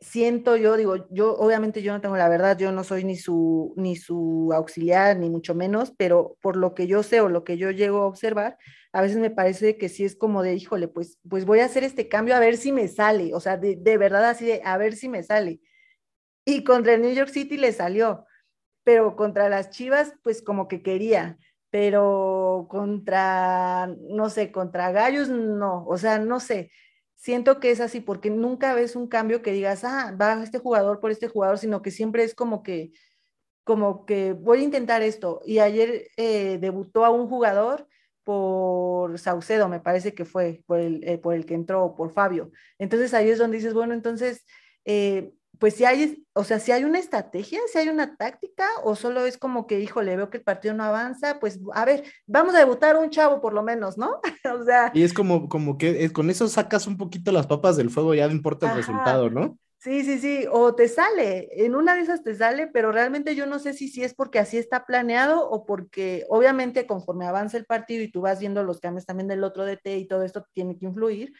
siento 0.00 0.56
yo, 0.56 0.76
digo, 0.76 1.08
yo 1.10 1.34
obviamente 1.36 1.82
yo 1.82 1.92
no 1.92 2.00
tengo 2.00 2.16
la 2.16 2.28
verdad, 2.28 2.58
yo 2.58 2.72
no 2.72 2.84
soy 2.84 3.04
ni 3.04 3.16
su, 3.16 3.74
ni 3.76 3.96
su 3.96 4.50
auxiliar, 4.54 5.16
ni 5.16 5.30
mucho 5.30 5.54
menos, 5.54 5.92
pero 5.96 6.36
por 6.40 6.56
lo 6.56 6.74
que 6.74 6.86
yo 6.86 7.02
sé 7.02 7.20
o 7.20 7.28
lo 7.28 7.44
que 7.44 7.56
yo 7.56 7.70
llego 7.70 7.98
a 8.02 8.06
observar, 8.06 8.58
a 8.92 9.02
veces 9.02 9.18
me 9.18 9.30
parece 9.30 9.76
que 9.78 9.88
sí 9.88 10.04
es 10.04 10.16
como 10.16 10.42
de, 10.42 10.54
híjole, 10.54 10.88
pues, 10.88 11.18
pues 11.28 11.44
voy 11.44 11.60
a 11.60 11.66
hacer 11.66 11.84
este 11.84 12.08
cambio 12.08 12.36
a 12.36 12.40
ver 12.40 12.56
si 12.56 12.72
me 12.72 12.88
sale, 12.88 13.34
o 13.34 13.40
sea, 13.40 13.56
de, 13.56 13.76
de 13.76 13.98
verdad 13.98 14.24
así 14.24 14.46
de, 14.46 14.62
a 14.64 14.76
ver 14.76 14.94
si 14.94 15.08
me 15.08 15.22
sale. 15.22 15.60
Y 16.44 16.64
contra 16.64 16.94
el 16.94 17.02
New 17.02 17.12
York 17.12 17.30
City 17.30 17.56
le 17.56 17.72
salió, 17.72 18.26
pero 18.84 19.16
contra 19.16 19.48
las 19.48 19.70
Chivas, 19.70 20.14
pues 20.22 20.42
como 20.42 20.68
que 20.68 20.82
quería, 20.82 21.38
pero 21.70 22.47
contra, 22.66 23.94
no 24.00 24.30
sé, 24.30 24.50
contra 24.50 24.90
Gallos, 24.90 25.28
no, 25.28 25.84
o 25.86 25.98
sea, 25.98 26.18
no 26.18 26.40
sé 26.40 26.70
siento 27.18 27.60
que 27.60 27.70
es 27.70 27.80
así, 27.80 28.00
porque 28.00 28.30
nunca 28.30 28.74
ves 28.74 28.96
un 28.96 29.08
cambio 29.08 29.42
que 29.42 29.52
digas, 29.52 29.84
ah, 29.84 30.16
va 30.18 30.42
este 30.42 30.58
jugador 30.58 31.00
por 31.00 31.10
este 31.10 31.28
jugador, 31.28 31.58
sino 31.58 31.82
que 31.82 31.90
siempre 31.90 32.22
es 32.24 32.34
como 32.34 32.62
que, 32.62 32.92
como 33.64 34.06
que 34.06 34.32
voy 34.32 34.60
a 34.60 34.64
intentar 34.64 35.02
esto. 35.02 35.40
Y 35.44 35.58
ayer 35.58 36.08
eh, 36.16 36.58
debutó 36.60 37.04
a 37.04 37.10
un 37.10 37.28
jugador 37.28 37.88
por 38.24 39.18
Saucedo, 39.18 39.68
me 39.68 39.80
parece 39.80 40.14
que 40.14 40.24
fue, 40.24 40.62
por 40.66 40.78
el, 40.80 41.02
eh, 41.04 41.18
por 41.18 41.34
el 41.34 41.44
que 41.46 41.54
entró, 41.54 41.94
por 41.96 42.12
Fabio. 42.12 42.52
Entonces 42.78 43.12
ahí 43.14 43.28
es 43.30 43.38
donde 43.38 43.56
dices, 43.58 43.74
bueno, 43.74 43.94
entonces 43.94 44.44
eh, 44.84 45.32
pues 45.58 45.74
si 45.74 45.84
hay, 45.84 46.24
o 46.34 46.44
sea, 46.44 46.60
si 46.60 46.72
hay 46.72 46.84
una 46.84 46.98
estrategia, 46.98 47.60
si 47.72 47.78
hay 47.78 47.88
una 47.88 48.16
táctica, 48.16 48.66
o 48.84 48.94
solo 48.94 49.26
es 49.26 49.38
como 49.38 49.66
que, 49.66 49.80
híjole, 49.80 50.16
veo 50.16 50.30
que 50.30 50.38
el 50.38 50.44
partido 50.44 50.74
no 50.74 50.84
avanza, 50.84 51.40
pues 51.40 51.58
a 51.74 51.84
ver, 51.84 52.04
vamos 52.26 52.54
a 52.54 52.58
debutar 52.58 52.96
un 52.96 53.10
chavo 53.10 53.40
por 53.40 53.52
lo 53.52 53.62
menos, 53.62 53.98
¿no? 53.98 54.20
o 54.60 54.64
sea. 54.64 54.90
Y 54.94 55.02
es 55.02 55.12
como, 55.12 55.48
como 55.48 55.78
que 55.78 56.10
con 56.12 56.30
eso 56.30 56.48
sacas 56.48 56.86
un 56.86 56.96
poquito 56.96 57.32
las 57.32 57.46
papas 57.46 57.76
del 57.76 57.90
fuego, 57.90 58.14
ya 58.14 58.26
no 58.26 58.32
importa 58.32 58.70
el 58.70 58.76
resultado, 58.76 59.30
¿no? 59.30 59.58
Sí, 59.80 60.02
sí, 60.04 60.18
sí, 60.18 60.44
o 60.50 60.74
te 60.74 60.88
sale, 60.88 61.48
en 61.64 61.76
una 61.76 61.94
de 61.94 62.00
esas 62.00 62.24
te 62.24 62.34
sale, 62.34 62.66
pero 62.66 62.90
realmente 62.90 63.36
yo 63.36 63.46
no 63.46 63.60
sé 63.60 63.74
si, 63.74 63.86
si 63.86 64.02
es 64.02 64.12
porque 64.12 64.40
así 64.40 64.58
está 64.58 64.84
planeado 64.84 65.48
o 65.48 65.66
porque 65.66 66.24
obviamente 66.28 66.84
conforme 66.84 67.26
avanza 67.26 67.58
el 67.58 67.64
partido 67.64 68.02
y 68.02 68.10
tú 68.10 68.22
vas 68.22 68.40
viendo 68.40 68.64
los 68.64 68.80
cambios 68.80 69.06
también 69.06 69.28
del 69.28 69.44
otro 69.44 69.64
DT 69.64 69.98
y 69.98 70.08
todo 70.08 70.24
esto 70.24 70.44
tiene 70.52 70.76
que 70.76 70.86
influir, 70.86 71.32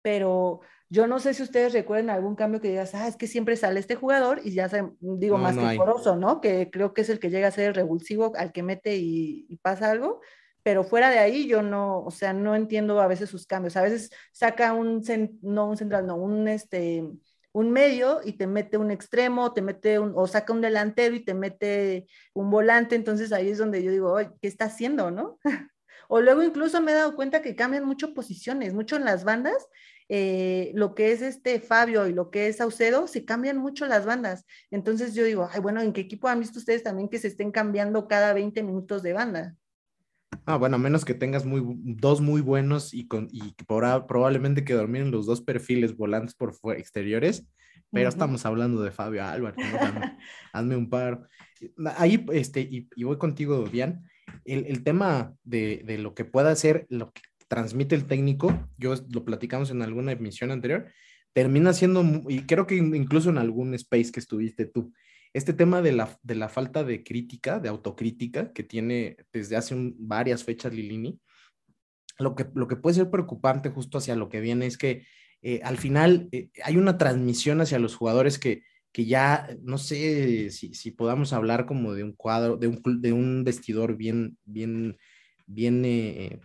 pero 0.00 0.60
yo 0.92 1.06
no 1.06 1.20
sé 1.20 1.32
si 1.32 1.42
ustedes 1.42 1.72
recuerdan 1.72 2.10
algún 2.10 2.36
cambio 2.36 2.60
que 2.60 2.68
digas, 2.68 2.94
ah, 2.94 3.08
es 3.08 3.16
que 3.16 3.26
siempre 3.26 3.56
sale 3.56 3.80
este 3.80 3.94
jugador 3.94 4.42
y 4.44 4.52
ya 4.52 4.68
se, 4.68 4.84
digo, 5.00 5.38
más 5.38 5.56
que 5.56 5.78
poroso, 5.78 6.16
¿no? 6.16 6.42
Que 6.42 6.68
creo 6.70 6.92
que 6.92 7.00
es 7.00 7.08
el 7.08 7.18
que 7.18 7.30
llega 7.30 7.48
a 7.48 7.50
ser 7.50 7.68
el 7.68 7.74
revulsivo 7.74 8.32
al 8.36 8.52
que 8.52 8.62
mete 8.62 8.98
y, 8.98 9.58
pasa 9.62 9.90
algo, 9.90 10.20
pero 10.62 10.84
fuera 10.84 11.08
de 11.08 11.18
ahí 11.18 11.48
yo 11.48 11.62
no, 11.62 12.00
o 12.00 12.10
sea, 12.10 12.34
no 12.34 12.54
entiendo 12.54 13.00
a 13.00 13.06
veces 13.06 13.30
sus 13.30 13.46
cambios. 13.46 13.78
A 13.78 13.82
veces 13.82 14.10
saca 14.32 14.74
un, 14.74 15.02
no 15.40 15.70
un 15.70 15.78
central, 15.78 16.06
no, 16.06 16.16
un, 16.16 16.46
este, 16.46 17.02
un 17.52 17.70
medio 17.70 18.20
y 18.22 18.34
te 18.34 18.46
mete 18.46 18.76
un 18.76 18.90
extremo, 18.90 19.54
te 19.54 19.62
mete 19.62 19.98
un, 19.98 20.12
o 20.14 20.26
saca 20.26 20.52
un 20.52 20.60
delantero 20.60 21.14
y 21.14 21.24
te 21.24 21.32
mete 21.32 22.06
un 22.34 22.50
volante, 22.50 22.96
entonces 22.96 23.32
ahí 23.32 23.48
es 23.48 23.56
donde 23.56 23.82
yo 23.82 23.90
digo, 23.90 24.18
¿qué 24.42 24.46
está 24.46 24.66
haciendo, 24.66 25.10
no? 25.10 25.38
o 26.08 26.20
luego 26.20 26.42
incluso 26.42 26.82
me 26.82 26.92
he 26.92 26.96
dado 26.96 27.16
cuenta 27.16 27.40
que 27.40 27.56
cambian 27.56 27.86
mucho 27.86 28.12
posiciones, 28.12 28.74
mucho 28.74 28.96
en 28.96 29.06
las 29.06 29.24
bandas 29.24 29.56
eh, 30.14 30.72
lo 30.74 30.94
que 30.94 31.10
es 31.10 31.22
este 31.22 31.58
Fabio 31.58 32.06
y 32.06 32.12
lo 32.12 32.30
que 32.30 32.46
es 32.46 32.58
Saucedo, 32.58 33.06
se 33.06 33.24
cambian 33.24 33.56
mucho 33.56 33.86
las 33.86 34.04
bandas. 34.04 34.44
Entonces 34.70 35.14
yo 35.14 35.24
digo, 35.24 35.48
ay, 35.50 35.60
bueno, 35.60 35.80
¿en 35.80 35.94
qué 35.94 36.02
equipo 36.02 36.28
han 36.28 36.40
visto 36.40 36.58
ustedes 36.58 36.82
también 36.82 37.08
que 37.08 37.18
se 37.18 37.28
estén 37.28 37.50
cambiando 37.50 38.06
cada 38.08 38.34
20 38.34 38.62
minutos 38.62 39.02
de 39.02 39.14
banda? 39.14 39.56
Ah, 40.44 40.56
bueno, 40.56 40.76
a 40.76 40.78
menos 40.78 41.06
que 41.06 41.14
tengas 41.14 41.46
muy, 41.46 41.62
dos 41.64 42.20
muy 42.20 42.42
buenos 42.42 42.92
y, 42.92 43.08
con, 43.08 43.28
y 43.32 43.54
probablemente 43.64 44.66
que 44.66 44.74
dormir 44.74 45.00
en 45.00 45.12
los 45.12 45.24
dos 45.24 45.40
perfiles 45.40 45.96
volantes 45.96 46.34
por 46.34 46.52
exteriores, 46.76 47.46
pero 47.90 48.10
estamos 48.10 48.44
hablando 48.44 48.82
de 48.82 48.90
Fabio 48.90 49.24
Álvarez, 49.24 49.56
hazme, 50.52 50.76
un 50.76 50.90
par. 50.90 51.26
Ahí, 51.96 52.26
este, 52.34 52.60
y, 52.60 53.02
voy 53.02 53.16
contigo, 53.16 53.64
Dian, 53.64 54.04
el, 54.44 54.66
el 54.66 54.84
tema 54.84 55.32
de, 55.42 55.82
de, 55.86 55.96
lo 55.96 56.14
que 56.14 56.26
pueda 56.26 56.50
hacer, 56.50 56.84
lo 56.90 57.12
que 57.12 57.22
transmite 57.52 57.94
el 57.94 58.06
técnico, 58.06 58.66
yo 58.78 58.94
lo 59.10 59.26
platicamos 59.26 59.70
en 59.70 59.82
alguna 59.82 60.12
emisión 60.12 60.50
anterior, 60.50 60.90
termina 61.34 61.74
siendo, 61.74 62.02
y 62.26 62.46
creo 62.46 62.66
que 62.66 62.76
incluso 62.76 63.28
en 63.28 63.36
algún 63.36 63.74
space 63.74 64.10
que 64.10 64.20
estuviste 64.20 64.64
tú, 64.64 64.94
este 65.34 65.52
tema 65.52 65.82
de 65.82 65.92
la, 65.92 66.18
de 66.22 66.34
la 66.34 66.48
falta 66.48 66.82
de 66.82 67.04
crítica, 67.04 67.60
de 67.60 67.68
autocrítica 67.68 68.54
que 68.54 68.62
tiene 68.62 69.18
desde 69.34 69.56
hace 69.56 69.74
varias 69.98 70.44
fechas 70.44 70.72
Lilini, 70.72 71.20
lo 72.18 72.34
que, 72.34 72.46
lo 72.54 72.66
que 72.68 72.76
puede 72.76 72.94
ser 72.96 73.10
preocupante 73.10 73.68
justo 73.68 73.98
hacia 73.98 74.16
lo 74.16 74.30
que 74.30 74.40
viene 74.40 74.64
es 74.64 74.78
que 74.78 75.04
eh, 75.42 75.60
al 75.62 75.76
final 75.76 76.30
eh, 76.32 76.48
hay 76.64 76.78
una 76.78 76.96
transmisión 76.96 77.60
hacia 77.60 77.78
los 77.78 77.96
jugadores 77.96 78.38
que, 78.38 78.62
que 78.92 79.04
ya, 79.04 79.46
no 79.60 79.76
sé 79.76 80.48
si, 80.48 80.72
si 80.72 80.90
podamos 80.90 81.34
hablar 81.34 81.66
como 81.66 81.92
de 81.92 82.02
un 82.02 82.12
cuadro, 82.12 82.56
de 82.56 82.68
un, 82.68 83.02
de 83.02 83.12
un 83.12 83.44
vestidor 83.44 83.98
bien, 83.98 84.38
bien, 84.46 84.96
bien, 85.46 85.84
eh, 85.84 86.40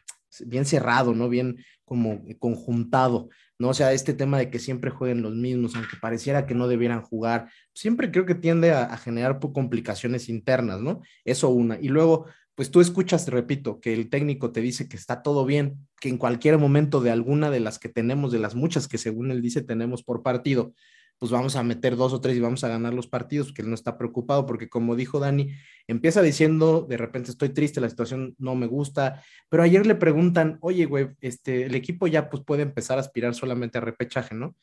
bien 0.46 0.66
cerrado, 0.66 1.14
¿no? 1.14 1.30
Bien 1.30 1.58
como 1.86 2.22
conjuntado, 2.40 3.30
¿no? 3.58 3.70
O 3.70 3.74
sea, 3.74 3.94
este 3.94 4.14
tema 4.14 4.38
de 4.38 4.50
que 4.50 4.60
siempre 4.60 4.92
jueguen 4.92 5.22
los 5.22 5.36
mismos, 5.36 5.76
aunque 5.76 5.98
pareciera 6.02 6.46
que 6.46 6.54
no 6.56 6.68
debieran 6.68 7.02
jugar, 7.02 7.50
siempre 7.74 8.12
creo 8.12 8.26
que 8.26 8.36
tiende 8.36 8.72
a, 8.72 8.84
a 8.84 8.98
generar 8.98 9.40
complicaciones 9.40 10.30
internas, 10.30 10.82
¿no? 10.82 11.02
Eso 11.24 11.50
una. 11.50 11.80
Y 11.80 11.88
luego, 11.88 12.26
pues 12.56 12.72
tú 12.72 12.82
escuchas, 12.82 13.28
repito, 13.28 13.80
que 13.80 13.94
el 13.94 14.10
técnico 14.10 14.52
te 14.52 14.62
dice 14.62 14.90
que 14.90 14.98
está 14.98 15.22
todo 15.22 15.46
bien, 15.46 15.88
que 16.00 16.10
en 16.10 16.18
cualquier 16.18 16.58
momento 16.58 17.02
de 17.02 17.12
alguna 17.12 17.50
de 17.52 17.60
las 17.60 17.80
que 17.80 17.90
tenemos, 17.90 18.32
de 18.32 18.40
las 18.40 18.56
muchas 18.56 18.88
que 18.88 18.98
según 18.98 19.32
él 19.32 19.42
dice 19.42 19.62
tenemos 19.62 20.04
por 20.04 20.24
partido, 20.24 20.74
pues 21.20 21.32
vamos 21.32 21.56
a 21.56 21.64
meter 21.64 21.96
dos 21.96 22.14
o 22.14 22.22
tres 22.22 22.38
y 22.38 22.40
vamos 22.40 22.64
a 22.64 22.68
ganar 22.68 22.94
los 22.94 23.08
partidos, 23.08 23.52
que 23.52 23.62
él 23.62 23.70
no 23.70 23.76
está 23.76 23.98
preocupado, 23.98 24.46
porque 24.46 24.70
como 24.70 24.96
dijo 24.96 25.20
Dani, 25.20 25.52
empieza 25.88 26.22
diciendo, 26.22 26.86
de 26.88 26.98
repente 26.98 27.32
estoy 27.32 27.50
triste, 27.50 27.82
la 27.82 27.90
situación 27.90 28.36
no 28.38 28.56
me 28.56 28.68
gusta, 28.68 29.24
pero 29.50 29.64
ayer 29.64 29.86
le 29.88 29.96
preguntan, 29.96 30.58
oye, 30.62 30.86
güey, 30.86 31.10
este, 31.22 31.66
el 31.66 31.76
equipo 31.76 32.08
ya 32.08 32.30
pues 32.30 32.44
puede 32.44 32.64
empezar 32.64 32.98
a 32.98 33.02
aspirar 33.02 33.34
solamente 33.34 33.78
a 33.78 33.82
repechaje, 33.82 34.36
¿no? 34.36 34.56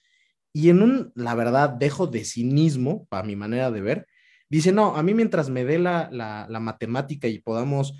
Y 0.52 0.70
en 0.70 0.82
un, 0.82 1.12
la 1.16 1.34
verdad, 1.34 1.70
dejo 1.70 2.06
de 2.06 2.24
cinismo, 2.24 3.06
para 3.06 3.24
mi 3.24 3.34
manera 3.34 3.72
de 3.72 3.80
ver, 3.80 4.06
dice, 4.48 4.70
no, 4.70 4.94
a 4.94 5.02
mí 5.02 5.12
mientras 5.12 5.50
me 5.50 5.64
dé 5.64 5.80
la, 5.80 6.08
la, 6.12 6.46
la 6.48 6.60
matemática 6.60 7.26
y 7.26 7.40
podamos, 7.40 7.94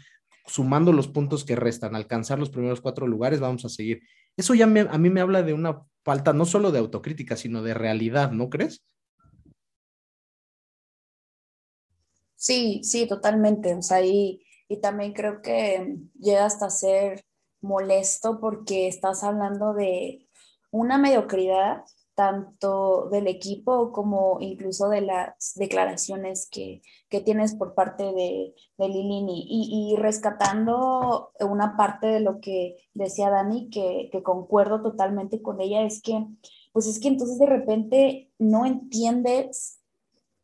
sumando 0.47 0.93
los 0.93 1.09
puntos 1.09 1.45
que 1.45 1.57
restan, 1.57 1.97
alcanzar 1.97 2.39
los 2.39 2.51
primeros 2.51 2.81
cuatro 2.81 3.09
lugares, 3.09 3.41
vamos 3.41 3.65
a 3.65 3.69
seguir. 3.69 4.03
Eso 4.37 4.55
ya 4.55 4.65
a 4.65 4.99
mí 4.99 5.11
me 5.11 5.21
habla 5.21 5.43
de 5.43 5.55
una 5.55 5.87
falta 6.05 6.33
no 6.33 6.45
solo 6.45 6.71
de 6.71 6.79
autocrítica, 6.79 7.37
sino 7.37 7.63
de 7.63 7.75
realidad, 7.75 8.33
¿no 8.33 8.51
crees? 8.51 8.85
Sí, 12.37 12.81
sí, 12.85 13.07
totalmente. 13.07 13.75
O 13.75 13.83
sea, 13.83 14.05
y, 14.05 14.45
y 14.69 14.81
también 14.81 15.13
creo 15.15 15.41
que 15.41 15.97
llega 16.19 16.45
hasta 16.45 16.69
ser 16.69 17.25
molesto 17.63 18.39
porque 18.41 18.89
estás 18.89 19.25
hablando 19.25 19.73
de 19.73 20.29
una 20.71 20.99
mediocridad 20.99 21.85
tanto 22.15 23.09
del 23.11 23.27
equipo 23.27 23.93
como 23.93 24.39
incluso 24.41 24.89
de 24.89 25.01
las 25.01 25.55
declaraciones 25.57 26.49
que, 26.51 26.81
que 27.09 27.21
tienes 27.21 27.55
por 27.55 27.75
parte 27.75 28.05
de, 28.05 28.55
de 28.79 28.89
Lilini 28.89 29.47
y, 29.49 29.93
y, 29.93 29.97
rescatando 29.97 31.33
una 31.41 31.77
parte 31.77 32.07
de 32.07 32.21
lo 32.21 32.41
que 32.41 32.77
decía 32.95 33.31
Dani, 33.31 33.69
que, 33.71 34.09
que 34.13 34.23
concuerdo 34.23 34.83
totalmente 34.83 35.43
con 35.43 35.61
ella, 35.61 35.83
es 35.83 36.01
que, 36.01 36.25
pues 36.73 36.87
es 36.87 37.01
que 37.01 37.09
entonces 37.09 37.39
de 37.39 37.47
repente 37.47 38.31
no 38.39 38.65
entiendes 38.65 39.81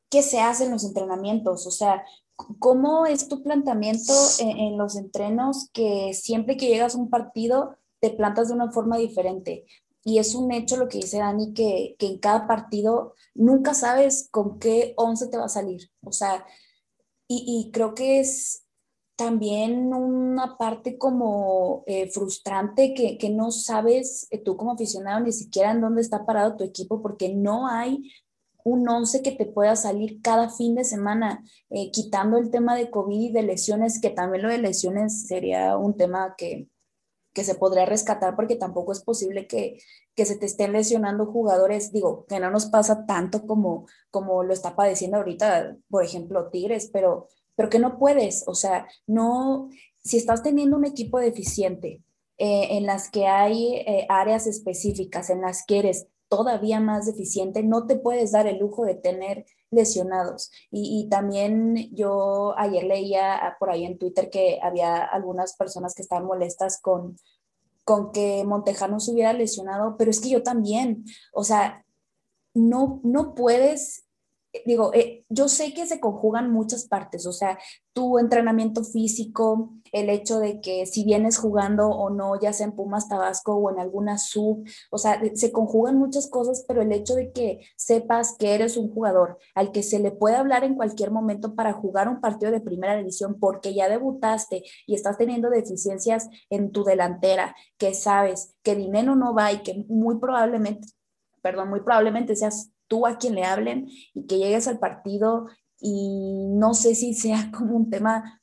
qué 0.09 0.23
se 0.23 0.41
hace 0.41 0.65
en 0.65 0.73
los 0.73 0.85
entrenamientos, 0.85 1.67
o 1.67 1.71
sea, 1.71 2.05
¿cómo 2.59 3.07
es 3.07 3.29
tu 3.29 3.43
planteamiento 3.43 4.13
en, 4.41 4.59
en 4.59 4.79
los 4.79 4.97
entrenos 4.97 5.71
que 5.73 6.15
siempre 6.15 6.57
que 6.57 6.67
llegas 6.67 6.97
a 6.97 6.99
un 6.99 7.11
partido 7.11 7.77
te 8.01 8.11
plantas 8.11 8.49
de 8.49 8.55
una 8.55 8.73
forma 8.73 8.97
diferente? 8.97 9.67
Y 10.05 10.19
es 10.19 10.35
un 10.35 10.51
hecho 10.53 10.77
lo 10.77 10.89
que 10.89 10.99
dice 10.99 11.19
Dani, 11.19 11.53
que, 11.53 11.97
que, 11.99 12.07
en 12.07 12.19
cada 12.19 12.47
partido 12.47 13.15
nunca 13.35 13.75
sabes 13.75 14.29
con 14.31 14.59
qué 14.59 14.95
once 14.97 15.29
te 15.29 15.37
va 15.37 15.45
a 15.45 15.49
salir. 15.49 15.91
O 16.03 16.13
sea, 16.13 16.47
y, 17.29 17.45
y 17.47 17.71
creo 17.71 17.95
que 17.95 18.21
es 18.21 18.65
también 19.21 19.93
una 19.93 20.57
parte 20.57 20.97
como 20.97 21.85
eh, 21.87 22.09
frustrante 22.09 22.95
que, 22.95 23.19
que, 23.19 23.29
no 23.29 23.51
sabes 23.51 24.27
eh, 24.31 24.39
tú 24.39 24.57
como 24.57 24.73
aficionado 24.73 25.21
ni 25.21 25.31
siquiera 25.31 25.73
en 25.73 25.83
dónde 25.83 26.01
está 26.01 26.25
parado 26.25 26.57
tu 26.57 26.65
equipo 26.65 27.03
porque 27.03 27.29
no 27.35 27.69
hay 27.69 28.11
un 28.65 28.89
once 28.89 29.21
que 29.21 29.33
te 29.33 29.45
pueda 29.45 29.77
salir 29.77 30.23
cada 30.23 30.49
fin 30.49 30.75
de 30.75 30.85
semana, 30.85 31.45
eh, 31.69 31.91
quitando 31.91 32.39
el 32.39 32.51
tema 32.51 32.75
de 32.75 32.91
COVID 32.91 33.21
y 33.21 33.31
de 33.31 33.43
lesiones, 33.43 34.01
que 34.01 34.09
también 34.09 34.43
lo 34.43 34.49
de 34.49 34.57
lesiones 34.57 35.27
sería 35.27 35.77
un 35.77 35.99
tema 35.99 36.35
que, 36.39 36.70
que 37.33 37.45
se 37.45 37.55
podría 37.55 37.87
rescatar 37.87 38.35
porque 38.37 38.57
tampoco 38.57 38.93
es 38.93 39.01
posible 39.03 39.47
que, 39.47 39.81
que 40.15 40.27
se 40.27 40.37
te 40.37 40.47
estén 40.47 40.73
lesionando 40.73 41.27
jugadores, 41.27 41.93
digo, 41.93 42.27
que 42.29 42.41
no 42.41 42.51
nos 42.51 42.67
pasa 42.67 43.07
tanto 43.07 43.47
como, 43.47 43.87
como 44.11 44.43
lo 44.43 44.53
está 44.53 44.75
padeciendo 44.75 45.19
ahorita, 45.19 45.77
por 45.89 46.05
ejemplo, 46.05 46.51
Tigres, 46.51 46.91
pero, 46.93 47.29
pero 47.55 47.71
que 47.71 47.79
no 47.79 47.99
puedes, 47.99 48.45
o 48.47 48.55
sea, 48.55 48.87
no, 49.07 49.69
si 50.03 50.17
estás 50.17 50.43
teniendo 50.43 50.77
un 50.77 50.85
equipo 50.85 51.19
deficiente 51.19 52.03
eh, 52.39 52.69
en 52.77 52.87
las 52.87 53.11
que 53.11 53.27
hay 53.27 53.75
eh, 53.77 54.07
áreas 54.09 54.47
específicas, 54.47 55.31
en 55.31 55.43
las 55.43 55.65
que 55.65 55.79
eres 55.79 56.07
todavía 56.29 56.81
más 56.81 57.07
deficiente, 57.07 57.63
no 57.63 57.87
te 57.87 57.97
puedes 57.97 58.33
dar 58.33 58.47
el 58.47 58.59
lujo 58.59 58.85
de 58.85 58.95
tener 58.95 59.45
lesionados. 59.71 60.51
Y, 60.71 61.09
también 61.09 61.89
yo 61.95 62.55
ayer 62.57 62.85
leía 62.85 63.57
por 63.59 63.71
ahí 63.71 63.85
en 63.85 63.99
Twitter 63.99 64.31
que 64.31 64.59
había 64.63 65.03
algunas 65.05 65.57
personas 65.57 65.95
que 65.95 66.03
estaban 66.03 66.27
molestas 66.27 66.81
con, 66.81 67.17
con 67.85 68.13
que 68.13 68.45
Montejano 68.45 69.01
se 69.01 69.13
hubiera 69.13 69.33
lesionado, 69.33 69.97
pero 69.97 70.11
es 70.11 70.21
que 70.21 70.31
yo 70.31 70.43
también, 70.43 71.05
o 71.33 71.45
sea, 71.45 71.85
no, 72.55 73.01
no 73.05 73.35
puedes 73.35 74.05
digo, 74.65 74.93
eh, 74.95 75.25
yo 75.29 75.49
sé 75.49 75.73
que 75.75 75.87
se 75.87 76.01
conjugan 76.01 76.53
muchas 76.53 76.87
partes, 76.87 77.27
o 77.27 77.33
sea, 77.33 77.59
tu 77.93 78.19
entrenamiento 78.19 78.85
físico, 78.85 79.75
el 79.93 80.11
hecho 80.11 80.39
de 80.39 80.61
que 80.61 80.87
si 80.87 81.05
vienes 81.05 81.39
jugando 81.39 81.89
o 81.89 82.11
no, 82.11 82.41
ya 82.41 82.53
sea 82.53 82.67
en 82.67 82.73
Pumas 82.73 83.09
Tabasco 83.09 83.55
o 83.55 83.71
en 83.71 83.79
alguna 83.79 84.19
sub, 84.19 84.65
o 84.91 84.99
sea, 84.99 85.21
se 85.35 85.53
conjugan 85.53 85.99
muchas 85.99 86.29
cosas, 86.29 86.65
pero 86.67 86.83
el 86.83 86.93
hecho 86.93 87.15
de 87.15 87.33
que 87.33 87.61
sepas 87.77 88.37
que 88.39 88.55
eres 88.55 88.77
un 88.77 88.93
jugador 88.93 89.39
al 89.55 89.73
que 89.73 89.83
se 89.83 89.99
le 89.99 90.11
puede 90.11 90.37
hablar 90.37 90.65
en 90.65 90.75
cualquier 90.75 91.11
momento 91.11 91.55
para 91.55 91.73
jugar 91.73 92.09
un 92.09 92.21
partido 92.21 92.53
de 92.53 92.61
primera 92.61 92.97
división 92.97 93.39
porque 93.39 93.75
ya 93.75 93.89
debutaste 93.89 94.63
y 94.87 94.95
estás 94.95 95.19
teniendo 95.19 95.51
deficiencias 95.51 96.29
en 96.49 96.73
tu 96.73 96.85
delantera, 96.85 97.55
que 97.79 97.95
sabes 97.95 98.55
que 98.63 98.77
dinero 98.77 99.15
no 99.17 99.35
va 99.35 99.53
y 99.53 99.63
que 99.63 99.85
muy 99.89 100.19
probablemente, 100.19 100.89
perdón, 101.43 101.71
muy 101.71 101.81
probablemente 101.81 102.37
seas 102.37 102.71
tú 102.91 103.07
a 103.07 103.17
quien 103.17 103.37
le 103.37 103.45
hablen 103.45 103.89
y 104.13 104.27
que 104.27 104.37
llegues 104.37 104.67
al 104.67 104.81
partido 104.81 105.47
y 105.79 106.49
no 106.49 106.75
sé 106.75 106.95
si 106.95 107.15
sea 107.15 107.51
como 107.57 107.77
un 107.77 107.89
tema, 107.89 108.43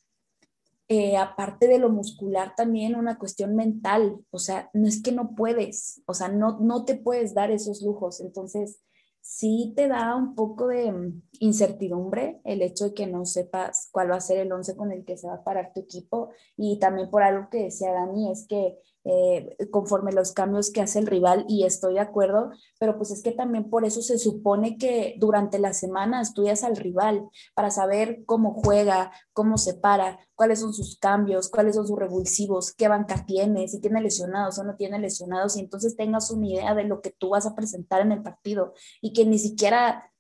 eh, 0.88 1.18
aparte 1.18 1.68
de 1.68 1.78
lo 1.78 1.90
muscular, 1.90 2.54
también 2.56 2.96
una 2.96 3.20
cuestión 3.20 3.56
mental, 3.56 4.18
o 4.32 4.40
sea, 4.40 4.70
no 4.74 4.88
es 4.88 5.04
que 5.04 5.12
no 5.12 5.36
puedes, 5.36 6.02
o 6.08 6.14
sea, 6.14 6.30
no, 6.30 6.60
no 6.62 6.86
te 6.86 6.96
puedes 6.96 7.34
dar 7.34 7.52
esos 7.52 7.82
lujos, 7.82 8.22
entonces 8.22 8.80
sí 9.28 9.74
te 9.76 9.90
da 9.90 10.16
un 10.16 10.36
poco 10.36 10.68
de 10.68 10.90
mm, 10.90 11.22
incertidumbre 11.42 12.40
el 12.46 12.62
hecho 12.62 12.86
de 12.86 12.94
que 12.94 13.08
no 13.08 13.26
sepas 13.26 13.90
cuál 13.92 14.10
va 14.12 14.16
a 14.16 14.22
ser 14.22 14.38
el 14.38 14.52
once 14.54 14.78
con 14.78 14.94
el 14.94 15.04
que 15.04 15.18
se 15.18 15.28
va 15.28 15.36
a 15.36 15.44
parar 15.44 15.74
tu 15.74 15.82
equipo. 15.82 16.30
Y 16.56 16.80
también 16.80 17.10
por 17.10 17.24
algo 17.24 17.50
que 17.50 17.64
decía 17.64 17.92
Dani 17.92 18.32
es 18.32 18.48
que 18.48 18.78
eh, 19.10 19.56
conforme 19.72 20.12
los 20.12 20.34
cambios 20.34 20.70
que 20.70 20.82
hace 20.82 21.00
el 21.00 21.08
rival 21.08 21.46
y 21.48 21.64
estoy 21.64 21.94
de 21.94 22.02
acuerdo, 22.02 22.52
pero 22.78 22.98
pues 22.98 23.10
es 23.12 23.24
que 23.24 23.32
también 23.32 23.70
por 23.70 23.86
eso 23.86 24.02
se 24.02 24.18
supone 24.18 24.78
que 24.78 25.16
durante 25.18 25.60
la 25.60 25.72
semana 25.72 26.22
estudias 26.22 26.66
al 26.66 26.76
rival 26.76 27.30
para 27.54 27.72
saber 27.72 28.26
cómo 28.26 28.54
juega, 28.54 29.14
cómo 29.32 29.58
se 29.58 29.76
para, 29.76 30.20
cuáles 30.36 30.60
son 30.60 30.74
sus 30.74 31.00
cambios, 31.00 31.50
cuáles 31.50 31.76
son 31.76 31.88
sus 31.88 31.98
revulsivos, 31.98 32.74
qué 32.74 32.90
banca 32.90 33.26
tiene, 33.26 33.70
si 33.70 33.80
tiene 33.80 34.02
lesionados 34.02 34.60
o 34.60 34.66
no 34.66 34.76
tiene 34.76 35.00
lesionados 35.00 35.56
y 35.56 35.62
entonces 35.62 35.96
tengas 35.96 36.30
una 36.30 36.48
idea 36.48 36.76
de 36.76 36.84
lo 36.84 37.02
que 37.02 37.12
tú 37.12 37.30
vas 37.30 37.46
a 37.46 37.56
presentar 37.56 38.02
en 38.02 38.12
el 38.12 38.22
partido 38.22 38.74
y 39.02 39.14
que 39.14 39.26
ni 39.26 39.40
siquiera 39.40 40.12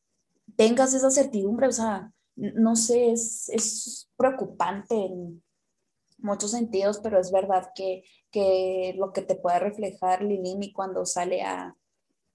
tengas 0.55 0.93
esa 0.93 1.11
certidumbre, 1.11 1.67
o 1.67 1.73
sea, 1.73 2.13
no 2.35 2.77
sé, 2.77 3.11
es, 3.11 3.49
es 3.49 4.09
preocupante 4.15 5.11
muchos 6.17 6.51
sentidos, 6.51 6.99
pero 7.01 7.19
es 7.19 7.31
verdad 7.31 7.71
que 7.75 8.03
que 8.31 8.93
lo 8.97 9.13
que 9.13 9.21
te 9.21 9.35
puede 9.35 9.59
reflejar 9.59 10.21
Lilini 10.21 10.73
cuando 10.73 11.05
sale 11.05 11.41
a, 11.43 11.75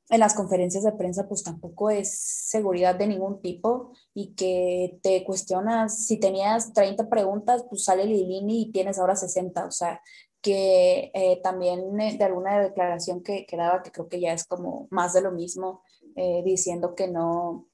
en 0.08 0.20
las 0.20 0.34
conferencias 0.34 0.84
de 0.84 0.92
prensa, 0.92 1.28
pues 1.28 1.42
tampoco 1.42 1.90
es 1.90 2.18
seguridad 2.18 2.94
de 2.94 3.06
ningún 3.06 3.40
tipo 3.40 3.92
y 4.14 4.34
que 4.34 4.98
te 5.02 5.24
cuestionas, 5.24 6.06
si 6.06 6.18
tenías 6.18 6.72
30 6.72 7.08
preguntas, 7.08 7.64
pues 7.68 7.84
sale 7.84 8.06
Lilini 8.06 8.62
y 8.62 8.72
tienes 8.72 8.98
ahora 8.98 9.16
60, 9.16 9.66
o 9.66 9.70
sea, 9.70 10.00
que 10.40 11.12
eh, 11.14 11.40
también 11.42 12.00
eh, 12.00 12.16
de 12.18 12.24
alguna 12.24 12.60
declaración 12.60 13.22
que, 13.22 13.46
que, 13.46 13.56
daba, 13.56 13.82
que 13.82 13.92
creo 13.92 14.08
que 14.08 14.20
ya 14.20 14.32
es 14.32 14.44
como 14.44 14.88
más 14.90 15.12
de 15.12 15.22
lo 15.22 15.30
mismo, 15.30 15.82
eh, 16.16 16.42
diciendo 16.44 16.94
que 16.94 17.08
no, 17.08 17.68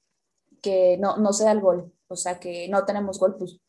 que 0.61 0.97
no, 0.97 1.17
no 1.17 1.33
se 1.33 1.45
da 1.45 1.51
el 1.51 1.61
gol, 1.61 1.91
o 2.07 2.15
sea, 2.15 2.39
que 2.39 2.67
no 2.69 2.85
tenemos 2.85 3.19
gol, 3.19 3.37
pues, 3.37 3.59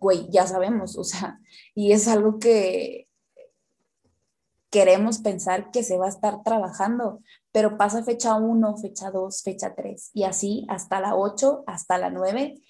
güey, 0.00 0.28
ya 0.30 0.46
sabemos, 0.46 0.96
o 0.96 1.04
sea, 1.04 1.38
y 1.74 1.92
es 1.92 2.08
algo 2.08 2.38
que 2.38 3.08
queremos 4.70 5.18
pensar 5.18 5.70
que 5.70 5.82
se 5.82 5.98
va 5.98 6.06
a 6.06 6.10
estar 6.10 6.42
trabajando, 6.42 7.20
pero 7.52 7.76
pasa 7.76 8.04
fecha 8.04 8.36
1, 8.36 8.76
fecha 8.78 9.10
2, 9.10 9.42
fecha 9.42 9.74
3 9.74 10.10
y 10.14 10.22
así 10.22 10.64
hasta 10.68 11.00
la 11.00 11.16
8, 11.16 11.64
hasta 11.66 11.98
la 11.98 12.10
9 12.10 12.62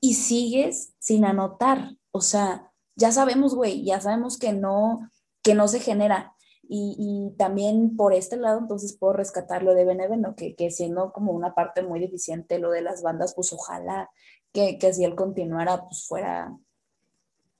y 0.00 0.14
sigues 0.14 0.94
sin 0.98 1.24
anotar. 1.24 1.96
O 2.10 2.20
sea, 2.20 2.72
ya 2.96 3.12
sabemos, 3.12 3.54
güey, 3.54 3.84
ya 3.84 4.00
sabemos 4.00 4.38
que 4.38 4.52
no, 4.52 5.10
que 5.42 5.54
no 5.54 5.68
se 5.68 5.80
genera. 5.80 6.34
Y, 6.70 7.32
también 7.38 7.96
por 7.96 8.12
este 8.12 8.36
lado, 8.36 8.58
entonces 8.58 8.94
puedo 8.98 9.14
rescatar 9.14 9.62
lo 9.62 9.72
de 9.72 9.86
Beneveno, 9.86 10.34
que, 10.36 10.54
que 10.54 10.70
siendo 10.70 11.14
como 11.14 11.32
una 11.32 11.54
parte 11.54 11.82
muy 11.82 11.98
deficiente 11.98 12.58
lo 12.58 12.70
de 12.70 12.82
las 12.82 13.02
bandas, 13.02 13.34
pues 13.34 13.54
ojalá 13.54 14.10
que, 14.52 14.78
que 14.78 14.92
si 14.92 15.04
él 15.04 15.14
continuara, 15.14 15.84
pues 15.84 16.06
fuera 16.06 16.56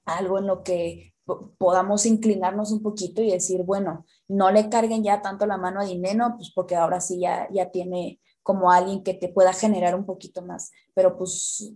algo 0.05 0.39
en 0.39 0.47
lo 0.47 0.63
que 0.63 1.13
podamos 1.57 2.05
inclinarnos 2.05 2.71
un 2.71 2.81
poquito 2.81 3.21
y 3.21 3.31
decir, 3.31 3.63
bueno, 3.63 4.05
no 4.27 4.51
le 4.51 4.69
carguen 4.69 5.03
ya 5.03 5.21
tanto 5.21 5.45
la 5.45 5.57
mano 5.57 5.79
a 5.79 5.85
Dineno, 5.85 6.35
pues 6.37 6.51
porque 6.53 6.75
ahora 6.75 7.01
sí 7.01 7.19
ya, 7.19 7.47
ya 7.51 7.69
tiene 7.69 8.19
como 8.41 8.71
alguien 8.71 9.03
que 9.03 9.13
te 9.13 9.29
pueda 9.29 9.53
generar 9.53 9.95
un 9.95 10.05
poquito 10.05 10.41
más, 10.41 10.71
pero 10.93 11.15
pues 11.17 11.71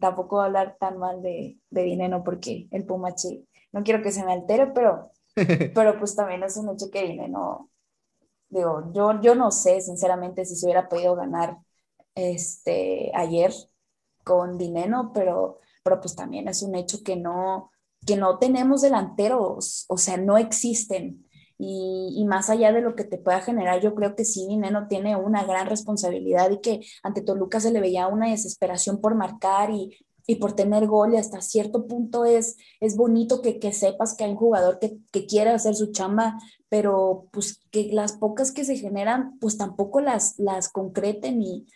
tampoco 0.00 0.40
hablar 0.40 0.76
tan 0.78 0.98
mal 0.98 1.20
de, 1.22 1.58
de 1.70 1.82
Dineno 1.82 2.22
porque 2.22 2.68
el 2.70 2.86
Pumachi, 2.86 3.46
no 3.72 3.82
quiero 3.82 4.02
que 4.02 4.12
se 4.12 4.24
me 4.24 4.32
altere, 4.32 4.68
pero, 4.68 5.10
pero 5.74 5.98
pues 5.98 6.14
también 6.14 6.42
es 6.42 6.56
un 6.56 6.70
hecho 6.70 6.90
que 6.90 7.02
Dineno, 7.02 7.70
digo, 8.48 8.92
yo, 8.92 9.20
yo 9.20 9.34
no 9.34 9.50
sé 9.50 9.80
sinceramente 9.80 10.44
si 10.44 10.54
se 10.54 10.66
hubiera 10.66 10.88
podido 10.88 11.16
ganar 11.16 11.58
este, 12.14 13.10
ayer 13.14 13.52
con 14.24 14.58
Dineno, 14.58 15.12
pero, 15.12 15.58
pero 15.82 16.00
pues 16.00 16.14
también 16.14 16.48
es 16.48 16.62
un 16.62 16.74
hecho 16.74 17.02
que 17.02 17.16
no, 17.16 17.70
que 18.06 18.16
no 18.16 18.38
tenemos 18.38 18.82
delanteros, 18.82 19.84
o 19.88 19.96
sea, 19.96 20.16
no 20.16 20.36
existen. 20.38 21.26
Y, 21.58 22.24
más 22.26 22.50
allá 22.50 22.72
de 22.72 22.80
lo 22.80 22.96
que 22.96 23.04
te 23.04 23.18
pueda 23.18 23.40
generar, 23.40 23.80
yo 23.80 23.94
creo 23.94 24.16
que 24.16 24.24
sí, 24.24 24.56
Neno 24.56 24.88
tiene 24.88 25.14
una 25.14 25.44
gran 25.44 25.68
responsabilidad 25.68 26.50
y 26.50 26.60
que 26.60 26.80
ante 27.04 27.22
Toluca 27.22 27.60
se 27.60 27.70
le 27.70 27.80
veía 27.80 28.08
una 28.08 28.30
desesperación 28.30 29.00
por 29.00 29.14
marcar 29.14 29.70
y, 29.70 29.96
por 30.40 30.54
tener 30.54 30.86
gol 30.86 31.12
y 31.12 31.18
hasta 31.18 31.42
cierto 31.42 31.86
punto 31.86 32.24
es, 32.24 32.56
es 32.80 32.96
bonito 32.96 33.42
que, 33.42 33.72
sepas 33.72 34.16
que 34.16 34.24
hay 34.24 34.30
un 34.30 34.38
jugador 34.38 34.78
que, 34.78 34.96
que, 35.12 35.26
quiere 35.26 35.50
hacer 35.50 35.76
su 35.76 35.92
chamba, 35.92 36.38
pero 36.70 37.28
pues 37.32 37.60
que 37.70 37.90
las 37.92 38.14
pocas 38.14 38.50
que 38.50 38.64
se 38.64 38.76
generan, 38.76 39.38
pues 39.40 39.58
tampoco 39.58 40.00
las, 40.00 40.38
las 40.38 40.68
concreten 40.68 41.42
y, 41.42 41.66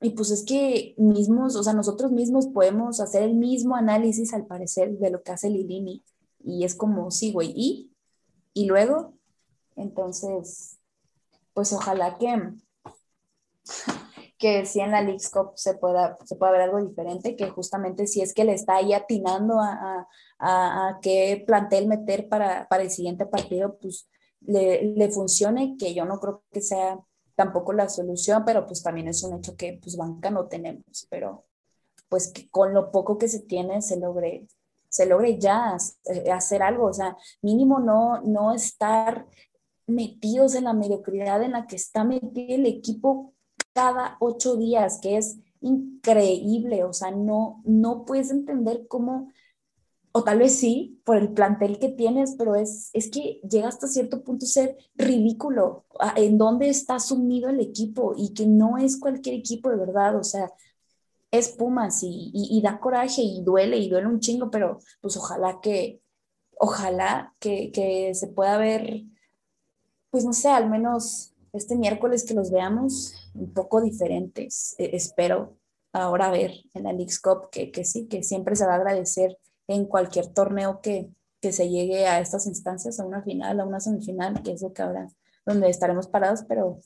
y 0.00 0.10
pues 0.10 0.30
es 0.30 0.44
que 0.44 0.94
mismos, 0.98 1.56
o 1.56 1.62
sea, 1.62 1.72
nosotros 1.72 2.12
mismos 2.12 2.48
podemos 2.48 3.00
hacer 3.00 3.22
el 3.22 3.34
mismo 3.34 3.76
análisis 3.76 4.34
al 4.34 4.46
parecer 4.46 4.98
de 4.98 5.10
lo 5.10 5.22
que 5.22 5.32
hace 5.32 5.48
Lilini. 5.48 6.04
Y 6.44 6.64
es 6.64 6.74
como, 6.74 7.10
sí, 7.10 7.32
güey, 7.32 7.52
¿y? 7.56 7.92
Y 8.52 8.66
luego, 8.66 9.14
entonces, 9.74 10.78
pues 11.54 11.72
ojalá 11.72 12.18
que, 12.18 12.52
que 14.38 14.66
si 14.66 14.80
en 14.80 14.90
la 14.90 15.00
League 15.00 15.24
Cup 15.32 15.52
se 15.56 15.74
pueda, 15.74 16.18
se 16.24 16.36
pueda 16.36 16.52
ver 16.52 16.60
algo 16.62 16.86
diferente, 16.86 17.34
que 17.34 17.48
justamente 17.48 18.06
si 18.06 18.20
es 18.20 18.34
que 18.34 18.44
le 18.44 18.52
está 18.52 18.76
ahí 18.76 18.92
atinando 18.92 19.60
a, 19.60 20.06
a, 20.38 20.88
a 20.88 21.00
qué 21.00 21.42
plantel 21.46 21.88
meter 21.88 22.28
para, 22.28 22.68
para 22.68 22.82
el 22.82 22.90
siguiente 22.90 23.24
partido, 23.24 23.78
pues 23.78 24.08
le, 24.40 24.94
le 24.94 25.10
funcione, 25.10 25.76
que 25.78 25.94
yo 25.94 26.04
no 26.04 26.20
creo 26.20 26.44
que 26.52 26.60
sea 26.60 27.00
tampoco 27.36 27.72
la 27.72 27.88
solución, 27.88 28.42
pero 28.44 28.66
pues 28.66 28.82
también 28.82 29.08
es 29.08 29.22
un 29.22 29.36
hecho 29.38 29.56
que 29.56 29.78
pues 29.80 29.96
banca 29.96 30.30
no 30.30 30.46
tenemos, 30.46 31.06
pero 31.08 31.44
pues 32.08 32.32
con 32.50 32.74
lo 32.74 32.90
poco 32.90 33.18
que 33.18 33.28
se 33.28 33.40
tiene 33.40 33.82
se 33.82 33.98
logre, 33.98 34.46
se 34.88 35.06
logre 35.06 35.38
ya 35.38 35.76
eh, 36.06 36.32
hacer 36.32 36.62
algo, 36.62 36.86
o 36.86 36.92
sea, 36.92 37.16
mínimo 37.42 37.78
no, 37.78 38.20
no 38.22 38.52
estar 38.52 39.26
metidos 39.86 40.54
en 40.54 40.64
la 40.64 40.72
mediocridad 40.72 41.42
en 41.42 41.52
la 41.52 41.66
que 41.66 41.76
está 41.76 42.04
metido 42.04 42.54
el 42.54 42.66
equipo 42.66 43.34
cada 43.72 44.16
ocho 44.20 44.56
días, 44.56 44.98
que 45.00 45.18
es 45.18 45.38
increíble, 45.60 46.84
o 46.84 46.92
sea, 46.92 47.10
no, 47.10 47.62
no 47.64 48.04
puedes 48.04 48.30
entender 48.30 48.86
cómo 48.88 49.30
o 50.16 50.24
tal 50.24 50.38
vez 50.38 50.58
sí, 50.58 50.98
por 51.04 51.18
el 51.18 51.34
plantel 51.34 51.78
que 51.78 51.90
tienes, 51.90 52.36
pero 52.38 52.54
es, 52.56 52.88
es 52.94 53.10
que 53.10 53.38
llega 53.46 53.68
hasta 53.68 53.86
cierto 53.86 54.24
punto 54.24 54.46
a 54.46 54.48
ser 54.48 54.78
ridículo 54.94 55.84
en 56.16 56.38
dónde 56.38 56.70
está 56.70 56.98
sumido 57.00 57.50
el 57.50 57.60
equipo 57.60 58.14
y 58.16 58.32
que 58.32 58.46
no 58.46 58.78
es 58.78 58.98
cualquier 58.98 59.34
equipo 59.34 59.68
de 59.68 59.76
verdad, 59.76 60.16
o 60.16 60.24
sea, 60.24 60.50
es 61.30 61.50
Pumas 61.50 62.02
y, 62.02 62.30
y, 62.32 62.62
da 62.62 62.80
coraje 62.80 63.20
y 63.20 63.42
duele 63.42 63.76
y 63.76 63.90
duele 63.90 64.06
un 64.06 64.20
chingo, 64.20 64.50
pero 64.50 64.78
pues 65.02 65.18
ojalá 65.18 65.60
que, 65.60 66.00
ojalá 66.58 67.34
que, 67.38 68.10
se 68.14 68.28
pueda 68.28 68.56
ver, 68.56 69.02
pues 70.08 70.24
no 70.24 70.32
sé, 70.32 70.48
al 70.48 70.70
menos 70.70 71.34
este 71.52 71.76
miércoles 71.76 72.24
que 72.24 72.32
los 72.32 72.50
veamos 72.50 73.12
un 73.34 73.52
poco 73.52 73.82
diferentes, 73.82 74.74
e, 74.78 74.96
espero 74.96 75.58
ahora 75.92 76.30
ver 76.30 76.52
en 76.72 76.84
la 76.84 76.94
League's 76.94 77.20
Cup 77.20 77.50
que, 77.50 77.70
que 77.70 77.84
sí, 77.84 78.06
que 78.08 78.22
siempre 78.22 78.56
se 78.56 78.64
va 78.64 78.72
a 78.72 78.76
agradecer 78.76 79.36
en 79.68 79.86
cualquier 79.86 80.28
torneo 80.28 80.80
que, 80.80 81.10
que 81.40 81.52
se 81.52 81.68
llegue 81.68 82.06
a 82.06 82.20
estas 82.20 82.46
instancias, 82.46 83.00
a 83.00 83.04
una 83.04 83.22
final, 83.22 83.60
a 83.60 83.64
una 83.64 83.80
semifinal, 83.80 84.42
que 84.42 84.52
es 84.52 84.62
lo 84.62 84.72
que 84.72 84.82
habrá, 84.82 85.08
donde 85.44 85.68
estaremos 85.68 86.06
parados, 86.08 86.44
pero 86.48 86.80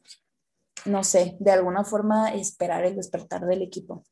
no 0.87 1.05
sé, 1.05 1.37
de 1.41 1.51
alguna 1.51 1.85
forma 1.85 2.35
esperar 2.35 2.85
el 2.85 2.97
despertar 2.97 3.47
del 3.47 3.63
equipo. 3.63 4.05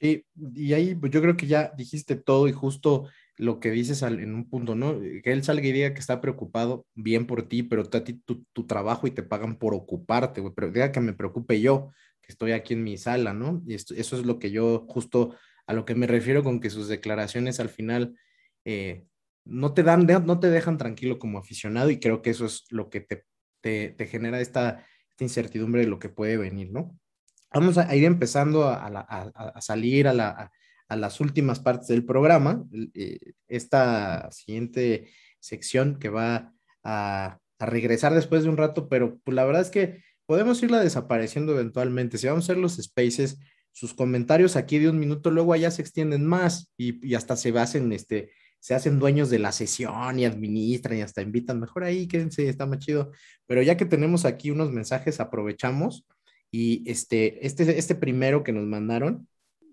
Sí, 0.00 0.24
y 0.54 0.72
ahí 0.72 0.94
pues, 0.94 1.12
yo 1.12 1.20
creo 1.20 1.36
que 1.36 1.46
ya 1.46 1.72
dijiste 1.76 2.16
todo 2.16 2.48
y 2.48 2.52
justo 2.52 3.08
lo 3.36 3.60
que 3.60 3.70
dices 3.70 4.02
en 4.02 4.34
un 4.34 4.48
punto, 4.48 4.74
¿no? 4.74 4.98
Que 5.00 5.32
él 5.32 5.42
salga 5.42 5.66
y 5.66 5.72
diga 5.72 5.94
que 5.94 6.00
está 6.00 6.20
preocupado 6.20 6.86
bien 6.94 7.26
por 7.26 7.48
ti, 7.48 7.62
pero 7.62 7.82
a 7.82 8.04
ti 8.04 8.14
tu, 8.14 8.44
tu 8.52 8.66
trabajo 8.66 9.06
y 9.06 9.10
te 9.12 9.22
pagan 9.22 9.56
por 9.58 9.74
ocuparte, 9.74 10.40
güey, 10.40 10.52
pero 10.54 10.70
diga 10.70 10.92
que 10.92 11.00
me 11.00 11.12
preocupe 11.12 11.60
yo, 11.60 11.92
que 12.20 12.32
estoy 12.32 12.52
aquí 12.52 12.74
en 12.74 12.84
mi 12.84 12.98
sala, 12.98 13.32
¿no? 13.32 13.62
Y 13.66 13.74
esto, 13.74 13.94
eso 13.94 14.16
es 14.16 14.26
lo 14.26 14.38
que 14.38 14.50
yo 14.50 14.86
justo 14.88 15.34
a 15.72 15.74
lo 15.74 15.84
que 15.84 15.94
me 15.94 16.06
refiero 16.06 16.44
con 16.44 16.60
que 16.60 16.70
sus 16.70 16.86
declaraciones 16.86 17.58
al 17.58 17.70
final 17.70 18.14
eh, 18.64 19.06
no 19.44 19.74
te 19.74 19.82
dan, 19.82 20.06
no 20.06 20.38
te 20.38 20.50
dejan 20.50 20.78
tranquilo 20.78 21.18
como 21.18 21.38
aficionado 21.38 21.90
y 21.90 21.98
creo 21.98 22.22
que 22.22 22.30
eso 22.30 22.46
es 22.46 22.64
lo 22.70 22.90
que 22.90 23.00
te, 23.00 23.24
te, 23.60 24.06
genera 24.06 24.40
esta, 24.40 24.86
incertidumbre 25.18 25.82
de 25.82 25.86
lo 25.86 26.00
que 26.00 26.08
puede 26.08 26.36
venir, 26.36 26.72
¿no? 26.72 26.98
Vamos 27.54 27.78
a, 27.78 27.94
ir 27.94 28.04
empezando 28.04 28.64
a, 28.64 29.60
salir 29.60 30.08
a, 30.08 30.50
las 30.88 31.20
últimas 31.20 31.60
partes 31.60 31.86
del 31.88 32.04
programa. 32.04 32.64
Eh, 32.94 33.34
esta 33.46 34.28
siguiente 34.32 35.10
sección 35.38 36.00
que 36.00 36.08
va 36.08 36.52
a, 36.82 37.38
regresar 37.60 38.12
después 38.12 38.42
de 38.42 38.48
un 38.48 38.56
rato, 38.56 38.88
pero 38.88 39.20
pues, 39.22 39.36
la 39.36 39.44
verdad 39.44 39.62
es 39.62 39.70
que 39.70 40.02
podemos 40.26 40.60
irla 40.64 40.80
desapareciendo 40.80 41.52
eventualmente. 41.52 42.18
Si 42.18 42.26
vamos 42.26 42.42
a 42.42 42.46
hacer 42.46 42.56
los 42.60 42.74
spaces, 42.74 43.38
sus 43.72 43.94
comentarios 43.94 44.56
aquí 44.56 44.78
de 44.78 44.90
un 44.90 44.98
minuto, 44.98 45.30
luego 45.30 45.52
allá 45.52 45.70
se 45.70 45.82
extienden 45.82 46.26
más 46.26 46.72
y, 46.76 47.14
hasta 47.14 47.36
se 47.36 47.58
hacen, 47.58 47.92
este, 47.92 48.30
se 48.60 48.74
hacen 48.74 48.98
dueños 48.98 49.30
de 49.30 49.38
la 49.38 49.50
sesión 49.50 50.18
y 50.18 50.26
administran 50.26 50.98
y 50.98 51.02
hasta 51.02 51.22
invitan, 51.22 51.58
mejor 51.58 51.84
ahí, 51.84 52.06
quédense, 52.06 52.48
está 52.48 52.66
más 52.66 52.78
chido. 52.78 53.10
Pero 53.46 53.62
ya 53.62 53.76
que 53.76 53.86
tenemos 53.86 54.24
aquí 54.24 54.50
unos 54.50 54.70
mensajes, 54.70 55.20
aprovechamos 55.20 56.06
y 56.50 56.88
este, 56.88 57.46
este, 57.46 57.78
este 57.78 57.94
primero 57.94 58.44
que 58.44 58.52
nos 58.52 58.66
mandaron, 58.66 59.26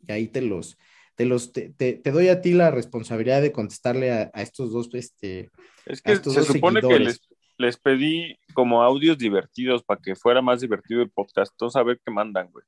y 0.08 0.12
ahí 0.14 0.28
te 0.28 0.42
los, 0.42 0.78
te 1.16 1.26
los, 1.26 1.52
te, 1.52 1.70
te, 1.70 2.12
doy 2.12 2.30
a 2.30 2.40
ti 2.40 2.54
la 2.54 2.72
responsabilidad 2.72 3.42
de 3.42 3.52
contestarle 3.52 4.12
a, 4.12 4.32
estos 4.36 4.72
dos, 4.72 4.90
este, 4.94 5.50
es 5.86 6.02
que 6.02 6.16
se 6.16 6.44
supone 6.44 6.82
que 6.82 7.00
les, 7.00 7.22
les 7.58 7.78
pedí 7.78 8.40
como 8.54 8.82
audios 8.82 9.18
divertidos 9.18 9.84
para 9.84 10.00
que 10.00 10.16
fuera 10.16 10.42
más 10.42 10.62
divertido 10.62 11.02
el 11.02 11.10
podcast, 11.10 11.52
entonces 11.52 11.76
a 11.76 11.84
ver 11.84 12.00
qué 12.04 12.12
mandan, 12.12 12.50
güey. 12.50 12.64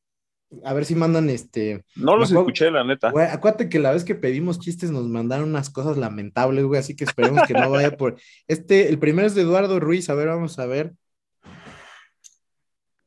A 0.65 0.73
ver 0.73 0.84
si 0.84 0.95
mandan 0.95 1.30
este. 1.30 1.86
No 1.95 2.18
los 2.18 2.32
escuché, 2.32 2.69
la 2.72 2.84
neta. 2.84 3.10
Güey, 3.11 3.28
acuérdate 3.28 3.69
que 3.69 3.80
la 3.80 3.91
vez 3.91 4.03
que 4.03 4.15
pedimos 4.15 4.60
chistes 4.60 4.91
nos 4.91 5.07
mandaron 5.07 5.49
unas 5.49 5.69
cosas 5.69 5.98
lamentables, 5.98 6.65
güey, 6.65 6.80
así 6.80 6.95
que 6.95 7.06
esperemos 7.06 7.48
que 7.48 7.53
no 7.53 7.69
vaya 7.69 7.91
por. 7.98 8.19
Este, 8.48 8.90
el 8.90 8.99
primero 8.99 9.28
es 9.28 9.36
de 9.36 9.44
Eduardo 9.44 9.80
Ruiz, 9.80 10.10
a 10.10 10.14
ver, 10.14 10.28
vamos 10.28 10.60
a 10.60 10.65
ver. 10.65 10.94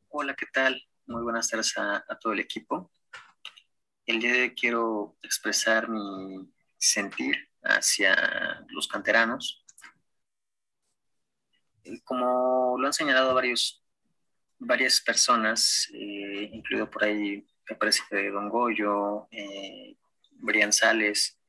Hola, 0.09 0.33
¿qué 0.33 0.47
tal? 0.51 0.81
Muy 1.05 1.21
buenas 1.21 1.47
tardes 1.47 1.77
a, 1.77 2.03
todo 2.19 2.33
el 2.33 2.39
equipo. 2.39 2.91
El 4.07 4.19
día 4.19 4.33
de 4.33 4.41
hoy 4.41 4.55
quiero 4.55 5.17
expresar 5.21 5.87
mi 5.87 6.51
sentir 6.77 7.35
hacia 7.61 8.65
los 8.69 8.87
canteranos. 8.87 9.63
Como 12.03 12.75
lo 12.79 12.87
han 12.87 12.93
señalado 12.93 13.35
varios 13.35 13.84
varias 14.59 15.01
personas, 15.01 15.89
eh, 15.93 16.49
incluido 16.53 16.89
por 16.89 17.03
ahí, 17.03 17.45
me 17.69 17.75
parece 17.75 18.01
que 18.09 18.29
Don 18.29 18.49
Goyo, 18.49 19.27
eh, 19.31 19.95
Brian 20.31 20.71
Sales. 20.71 21.39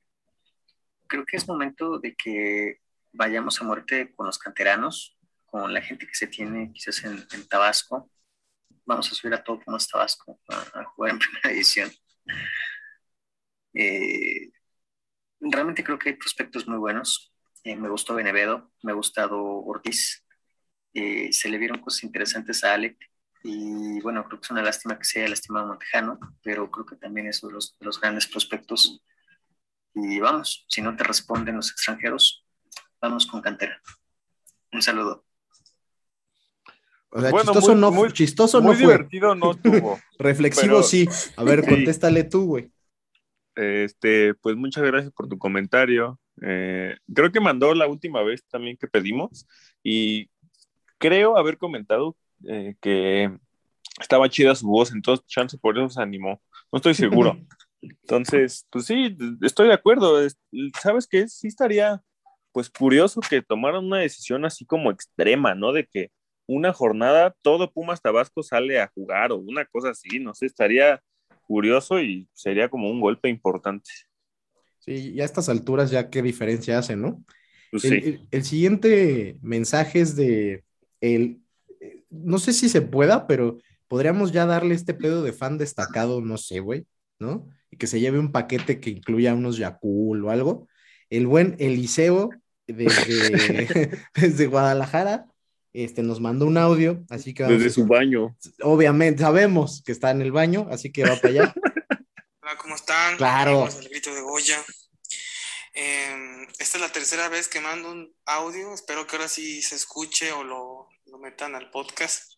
Creo 1.07 1.25
que 1.25 1.37
es 1.37 1.47
momento 1.47 1.99
de 1.99 2.15
que 2.15 2.81
vayamos 3.13 3.61
a 3.61 3.65
muerte 3.65 4.15
con 4.15 4.27
los 4.27 4.39
canteranos, 4.39 5.17
con 5.47 5.73
la 5.73 5.81
gente 5.83 6.07
que 6.07 6.15
se 6.15 6.27
tiene 6.27 6.73
quizás 6.73 7.05
en, 7.05 7.49
Tabasco. 7.49 8.11
Vamos 8.85 9.11
a 9.11 9.15
subir 9.15 9.35
a 9.35 9.43
todo 9.43 9.61
como 9.65 9.79
Tabasco 9.79 10.41
a, 10.49 10.85
jugar 10.85 11.13
en 11.13 11.19
primera 11.19 11.51
edición. 11.51 11.91
Eh, 13.75 14.51
realmente 15.41 15.85
creo 15.85 15.99
que 15.99 16.11
hay 16.11 16.17
prospectos 16.17 16.67
muy 16.67 16.79
buenos. 16.79 17.33
Me 17.65 17.89
gustó 17.89 18.15
Benevedo, 18.15 18.71
me 18.83 18.93
ha 18.93 18.95
gustado 18.95 19.43
Ortiz, 19.43 20.25
eh, 20.97 21.31
se 21.31 21.51
le 21.51 21.59
vieron 21.59 21.81
cosas 21.81 22.05
interesantes 22.05 22.65
a 22.65 22.73
Alec 22.73 22.97
y 23.43 24.01
bueno, 24.01 24.25
creo 24.25 24.41
que 24.41 24.47
es 24.47 24.51
una 24.51 24.63
lástima 24.63 24.99
que 24.99 25.05
se 25.05 25.21
haya 25.21 25.29
lastimado 25.29 25.67
Montejano, 25.67 26.19
pero 26.43 26.71
creo 26.71 26.87
que 26.87 26.97
también 26.97 27.27
es 27.27 27.43
uno 27.43 27.59
de 27.59 27.85
los, 27.85 28.01
grandes 28.01 28.27
prospectos. 28.27 29.03
Y 29.95 30.19
vamos, 30.19 30.65
si 30.69 30.81
no 30.81 30.97
te 30.97 31.05
responden 31.05 31.57
los 31.57 31.71
extranjeros, 31.71 32.45
vamos 33.01 33.27
con 33.27 33.43
cantera. 33.43 33.81
Un 34.73 34.81
saludo. 34.81 35.25
O 37.11 37.21
sea, 37.21 37.31
chistoso 37.31 37.75
no, 37.75 37.93
muy, 37.93 38.13
chistoso 38.13 38.63
muy 38.63 38.73
no 38.73 38.79
divertido 38.81 39.35
no 39.35 39.51
estuvo. 39.53 40.01
Reflexivo 40.19 40.83
sí. 40.83 41.09
A 41.37 41.45
ver, 41.45 41.65
contéstale 41.65 42.25
tú, 42.25 42.47
güey. 42.47 42.73
Este, 43.55 44.35
pues 44.35 44.57
muchas 44.57 44.83
gracias 44.83 45.13
por 45.13 45.29
tu 45.29 45.39
comentario. 45.39 46.19
Eh, 46.43 46.97
creo 47.15 47.31
que 47.31 47.41
mandó 47.41 47.75
la 47.75 47.87
última 47.87 48.23
vez 48.23 48.45
también 48.49 48.77
que 48.77 48.89
pedimos 48.89 49.47
y 49.83 50.29
creo 50.99 51.37
haber 51.37 51.59
comentado 51.59 52.17
eh, 52.47 52.75
que 52.81 53.31
estaba 54.01 54.29
chida 54.29 54.55
su 54.55 54.67
voz, 54.67 54.93
entonces 54.93 55.27
chance 55.27 55.57
por 55.59 55.77
eso 55.79 55.91
se 55.91 56.03
animó. 56.03 56.41
No 56.73 56.79
estoy 56.79 56.95
seguro. 56.95 57.39
Entonces, 57.83 58.67
pues 58.71 58.87
sí, 58.87 59.17
estoy 59.43 59.69
de 59.69 59.75
acuerdo. 59.75 60.19
¿Sabes 60.83 61.07
qué? 61.07 61.29
Sí 61.29 61.47
estaría, 61.47 62.03
pues, 62.51 62.69
curioso 62.69 63.21
que 63.21 63.43
tomaran 63.43 63.85
una 63.85 63.99
decisión 63.99 64.45
así 64.45 64.65
como 64.65 64.91
extrema, 64.91 65.55
¿no? 65.55 65.73
De 65.73 65.87
que 65.87 66.11
una 66.47 66.73
jornada 66.73 67.35
todo 67.43 67.73
Pumas 67.73 68.01
Tabasco 68.01 68.43
sale 68.43 68.81
a 68.81 68.91
jugar 68.95 69.33
o 69.33 69.37
una 69.37 69.65
cosa 69.67 69.91
así, 69.91 70.19
no 70.19 70.35
sé, 70.35 70.47
estaría 70.47 71.01
curioso 71.47 72.01
y 72.01 72.29
sería 72.33 72.69
como 72.69 72.91
un 72.91 73.01
golpe 73.01 73.29
importante. 73.29 73.91
Sí, 74.79 75.13
y 75.15 75.21
a 75.21 75.25
estas 75.25 75.49
alturas 75.49 75.91
ya 75.91 76.11
qué 76.11 76.23
diferencia 76.23 76.79
hace, 76.79 76.97
¿no? 76.97 77.25
Pues 77.71 77.85
el, 77.85 78.27
el, 78.31 78.45
siguiente 78.45 79.39
mensaje 79.43 80.01
es 80.01 80.15
de 80.15 80.65
el, 81.01 81.41
no 82.11 82.39
sé 82.39 82.53
si 82.53 82.69
se 82.69 82.83
pueda, 82.83 83.27
pero 83.27 83.59
podríamos 83.89 84.33
ya 84.33 84.47
darle 84.47 84.75
este 84.75 84.95
pedo 84.95 85.23
de 85.23 85.33
fan 85.33 85.59
destacado, 85.59 86.21
no 86.21 86.39
sé, 86.39 86.61
güey, 86.61 86.87
¿no? 87.19 87.49
Y 87.71 87.77
que 87.77 87.87
se 87.87 88.01
lleve 88.01 88.19
un 88.19 88.33
paquete 88.33 88.81
que 88.81 88.91
incluya 88.91 89.35
unos 89.35 89.57
Yakul 89.57 90.25
o 90.25 90.31
algo. 90.31 90.69
El 91.11 91.27
buen 91.27 91.57
Eliseo 91.59 92.31
desde, 92.67 93.91
desde 94.15 94.47
Guadalajara 94.47 95.27
este, 95.77 96.03
nos 96.03 96.21
mandó 96.21 96.47
un 96.47 96.57
audio, 96.57 97.05
así 97.11 97.35
que 97.35 97.45
Desde 97.45 97.69
su 97.69 97.87
baño. 97.87 98.35
Obviamente, 98.63 99.23
sabemos 99.23 99.83
que 99.85 99.93
está 99.93 100.11
en 100.11 100.23
el 100.23 100.33
baño, 100.33 100.67
así 100.71 100.91
que 100.91 101.05
va 101.05 101.17
para 101.17 101.29
allá. 101.29 101.55
Hola, 102.41 102.57
¿cómo 102.57 102.77
están? 102.77 103.17
Claro. 103.19 103.69
El 103.69 103.89
grito 103.91 104.15
de 104.15 104.23
Goya. 104.23 104.57
Em, 105.77 106.49
esta 106.59 106.79
es 106.79 106.81
la 106.81 106.91
tercera 106.91 107.29
vez 107.29 107.49
que 107.49 107.61
mando 107.61 107.91
un 107.91 108.13
audio, 108.25 108.75
espero 108.75 109.07
que 109.07 109.17
ahora 109.17 109.29
sí 109.29 109.63
se 109.63 109.77
escuche 109.77 110.33
o 110.33 110.43
lo, 110.43 110.89
lo 111.05 111.19
metan 111.19 111.55
al 111.55 111.71
podcast. 111.71 112.33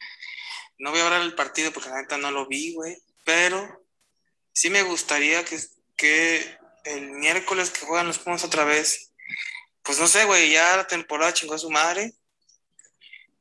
No 0.79 0.91
voy 0.91 1.01
a 1.01 1.05
hablar 1.07 1.23
del 1.23 1.35
partido 1.35 1.73
porque 1.73 1.89
la 1.89 2.03
neta 2.03 2.19
no 2.19 2.31
lo 2.31 2.47
vi, 2.47 2.75
güey, 2.75 2.99
pero 3.25 3.87
sí 4.53 4.69
me 4.69 4.83
gustaría 4.83 5.45
que, 5.45 5.59
que 5.97 6.59
el 6.85 7.13
miércoles 7.13 7.71
que 7.71 7.87
juegan 7.87 8.09
los 8.09 8.19
Pumas 8.19 8.45
otra 8.45 8.65
vez, 8.65 9.13
pues 9.83 9.99
no 9.99 10.07
sé, 10.07 10.27
güey, 10.27 10.53
ya 10.53 10.77
la 10.77 10.87
temporada 10.87 11.33
chingó 11.33 11.55
a 11.55 11.59
su 11.59 11.71
madre 11.71 12.13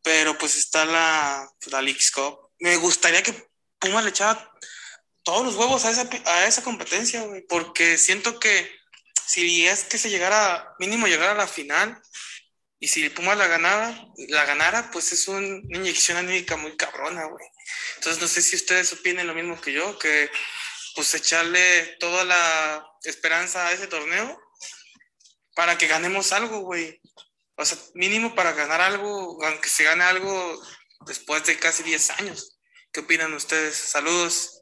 pero 0.07 0.38
pues 0.38 0.56
está 0.56 0.86
la, 0.86 1.52
la 1.69 1.82
Leagues 1.82 2.11
Cup. 2.11 2.40
Me 2.60 2.78
gustaría 2.78 3.22
que 3.22 3.34
Puma 3.78 4.02
le 4.02 4.11
echara 4.11 4.49
todos 5.22 5.45
los 5.45 5.56
huevos 5.56 5.84
a 5.84 5.91
esa, 5.91 6.10
a 6.24 6.48
esa 6.48 6.64
competencia, 6.64 7.24
güey, 7.24 7.41
porque 7.41 7.98
siento 7.98 8.40
que 8.40 8.72
si 9.27 9.67
es 9.67 9.83
que 9.83 9.97
se 9.97 10.09
llegara, 10.09 10.73
mínimo 10.79 11.07
llegar 11.07 11.29
a 11.29 11.35
la 11.35 11.47
final, 11.47 12.01
y 12.79 12.87
si 12.87 13.09
Puma 13.09 13.35
la 13.35 13.47
ganara, 13.47 14.07
la 14.29 14.45
ganara, 14.45 14.89
pues 14.91 15.11
es 15.11 15.27
una 15.27 15.45
inyección 15.77 16.17
anímica 16.17 16.55
muy 16.57 16.77
cabrona, 16.77 17.25
güey. 17.25 17.45
Entonces 17.95 18.21
no 18.21 18.27
sé 18.27 18.41
si 18.41 18.55
ustedes 18.55 18.93
opinen 18.93 19.27
lo 19.27 19.33
mismo 19.33 19.59
que 19.59 19.73
yo, 19.73 19.97
que 19.97 20.29
pues 20.95 21.13
echarle 21.13 21.97
toda 21.99 22.23
la 22.23 22.85
esperanza 23.03 23.67
a 23.67 23.71
ese 23.71 23.87
torneo 23.87 24.39
para 25.55 25.77
que 25.77 25.87
ganemos 25.87 26.31
algo, 26.31 26.61
güey. 26.61 27.01
O 27.55 27.65
sea, 27.65 27.77
mínimo 27.95 28.35
para 28.35 28.53
ganar 28.53 28.79
algo, 28.79 29.43
aunque 29.43 29.69
se 29.69 29.83
gane 29.83 30.03
algo 30.03 30.61
después 31.07 31.45
de 31.45 31.57
casi 31.57 31.83
10 31.83 32.11
años. 32.11 32.59
¿Qué 32.91 33.01
opinan 33.01 33.33
ustedes? 33.33 33.75
Saludos. 33.75 34.61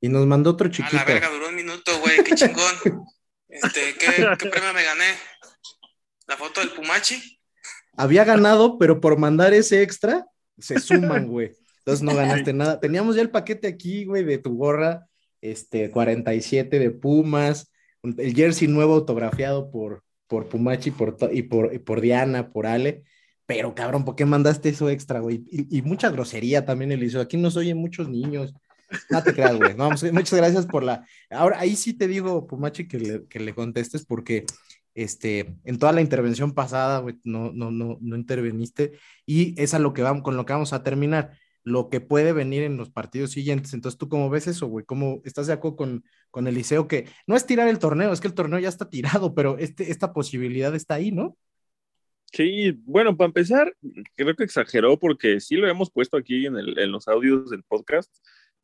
Y 0.00 0.08
nos 0.08 0.26
mandó 0.26 0.50
otro 0.50 0.68
chiquito. 0.68 0.96
A 0.96 1.00
la 1.00 1.04
verga, 1.04 1.30
duró 1.30 1.48
un 1.48 1.54
minuto, 1.54 1.98
güey, 2.00 2.22
qué 2.22 2.34
chingón. 2.34 2.76
Este, 3.52 3.94
¿qué, 3.98 4.06
¿qué, 4.38 4.48
premio 4.48 4.72
me 4.72 4.82
gané? 4.82 5.04
¿La 6.26 6.38
foto 6.38 6.60
del 6.60 6.70
Pumachi? 6.70 7.38
Había 7.98 8.24
ganado, 8.24 8.78
pero 8.78 8.98
por 8.98 9.18
mandar 9.18 9.52
ese 9.52 9.82
extra, 9.82 10.26
se 10.58 10.80
suman, 10.80 11.28
güey. 11.28 11.52
Entonces 11.80 12.02
no 12.02 12.14
ganaste 12.16 12.54
nada. 12.54 12.80
Teníamos 12.80 13.14
ya 13.14 13.20
el 13.20 13.30
paquete 13.30 13.68
aquí, 13.68 14.06
güey, 14.06 14.24
de 14.24 14.38
tu 14.38 14.56
gorra, 14.56 15.06
este, 15.42 15.90
47 15.90 16.78
de 16.78 16.90
Pumas, 16.92 17.70
el 18.02 18.34
jersey 18.34 18.68
nuevo 18.68 18.94
autografiado 18.94 19.70
por, 19.70 20.02
por 20.28 20.48
Pumachi 20.48 20.90
por, 20.90 21.18
y, 21.30 21.42
por, 21.42 21.78
por 21.84 22.00
Diana, 22.00 22.50
por 22.50 22.66
Ale. 22.66 23.04
Pero 23.44 23.74
cabrón, 23.74 24.06
¿por 24.06 24.16
qué 24.16 24.24
mandaste 24.24 24.70
eso 24.70 24.88
extra, 24.88 25.20
güey? 25.20 25.44
Y, 25.50 25.82
mucha 25.82 26.08
grosería 26.08 26.64
también, 26.64 26.90
Eliseo. 26.90 27.20
Aquí 27.20 27.36
nos 27.36 27.58
oyen 27.58 27.76
muchos 27.76 28.08
niños. 28.08 28.54
No 29.10 29.22
te 29.22 29.32
creas, 29.32 29.56
güey. 29.56 29.74
muchas 29.74 30.34
gracias 30.34 30.66
por 30.66 30.82
la. 30.82 31.06
Ahora, 31.30 31.60
ahí 31.60 31.76
sí 31.76 31.94
te 31.94 32.08
digo, 32.08 32.46
Pumachi, 32.46 32.88
que 32.88 32.98
le, 32.98 33.26
que 33.26 33.40
le 33.40 33.54
contestes, 33.54 34.04
porque 34.04 34.44
este, 34.94 35.56
en 35.64 35.78
toda 35.78 35.92
la 35.92 36.00
intervención 36.00 36.52
pasada, 36.52 36.98
güey, 36.98 37.16
no, 37.24 37.52
no, 37.52 37.70
no, 37.70 37.98
no 38.00 38.16
interveniste. 38.16 38.92
Y 39.26 39.60
es 39.60 39.74
a 39.74 39.78
lo 39.78 39.92
que 39.92 40.02
vamos, 40.02 40.22
con 40.22 40.36
lo 40.36 40.44
que 40.44 40.52
vamos 40.52 40.72
a 40.72 40.82
terminar 40.82 41.32
lo 41.64 41.90
que 41.90 42.00
puede 42.00 42.32
venir 42.32 42.62
en 42.62 42.76
los 42.76 42.90
partidos 42.90 43.30
siguientes. 43.30 43.72
Entonces, 43.72 43.98
¿tú 43.98 44.08
cómo 44.08 44.30
ves 44.30 44.46
eso, 44.46 44.66
güey? 44.66 44.84
¿Cómo 44.84 45.20
estás 45.24 45.46
de 45.46 45.52
acuerdo 45.52 45.76
con, 45.76 46.04
con 46.30 46.46
Eliseo? 46.46 46.88
Que 46.88 47.08
no 47.26 47.36
es 47.36 47.46
tirar 47.46 47.68
el 47.68 47.78
torneo, 47.78 48.12
es 48.12 48.20
que 48.20 48.28
el 48.28 48.34
torneo 48.34 48.58
ya 48.58 48.68
está 48.68 48.90
tirado, 48.90 49.34
pero 49.34 49.58
este, 49.58 49.90
esta 49.90 50.12
posibilidad 50.12 50.74
está 50.74 50.94
ahí, 50.94 51.12
¿no? 51.12 51.36
Sí, 52.32 52.72
bueno, 52.84 53.16
para 53.16 53.26
empezar, 53.26 53.76
creo 54.14 54.34
que 54.34 54.44
exageró 54.44 54.98
porque 54.98 55.38
sí 55.38 55.56
lo 55.56 55.68
hemos 55.68 55.90
puesto 55.90 56.16
aquí 56.16 56.46
en 56.46 56.90
los 56.90 57.06
audios 57.06 57.50
del 57.50 57.62
podcast. 57.62 58.10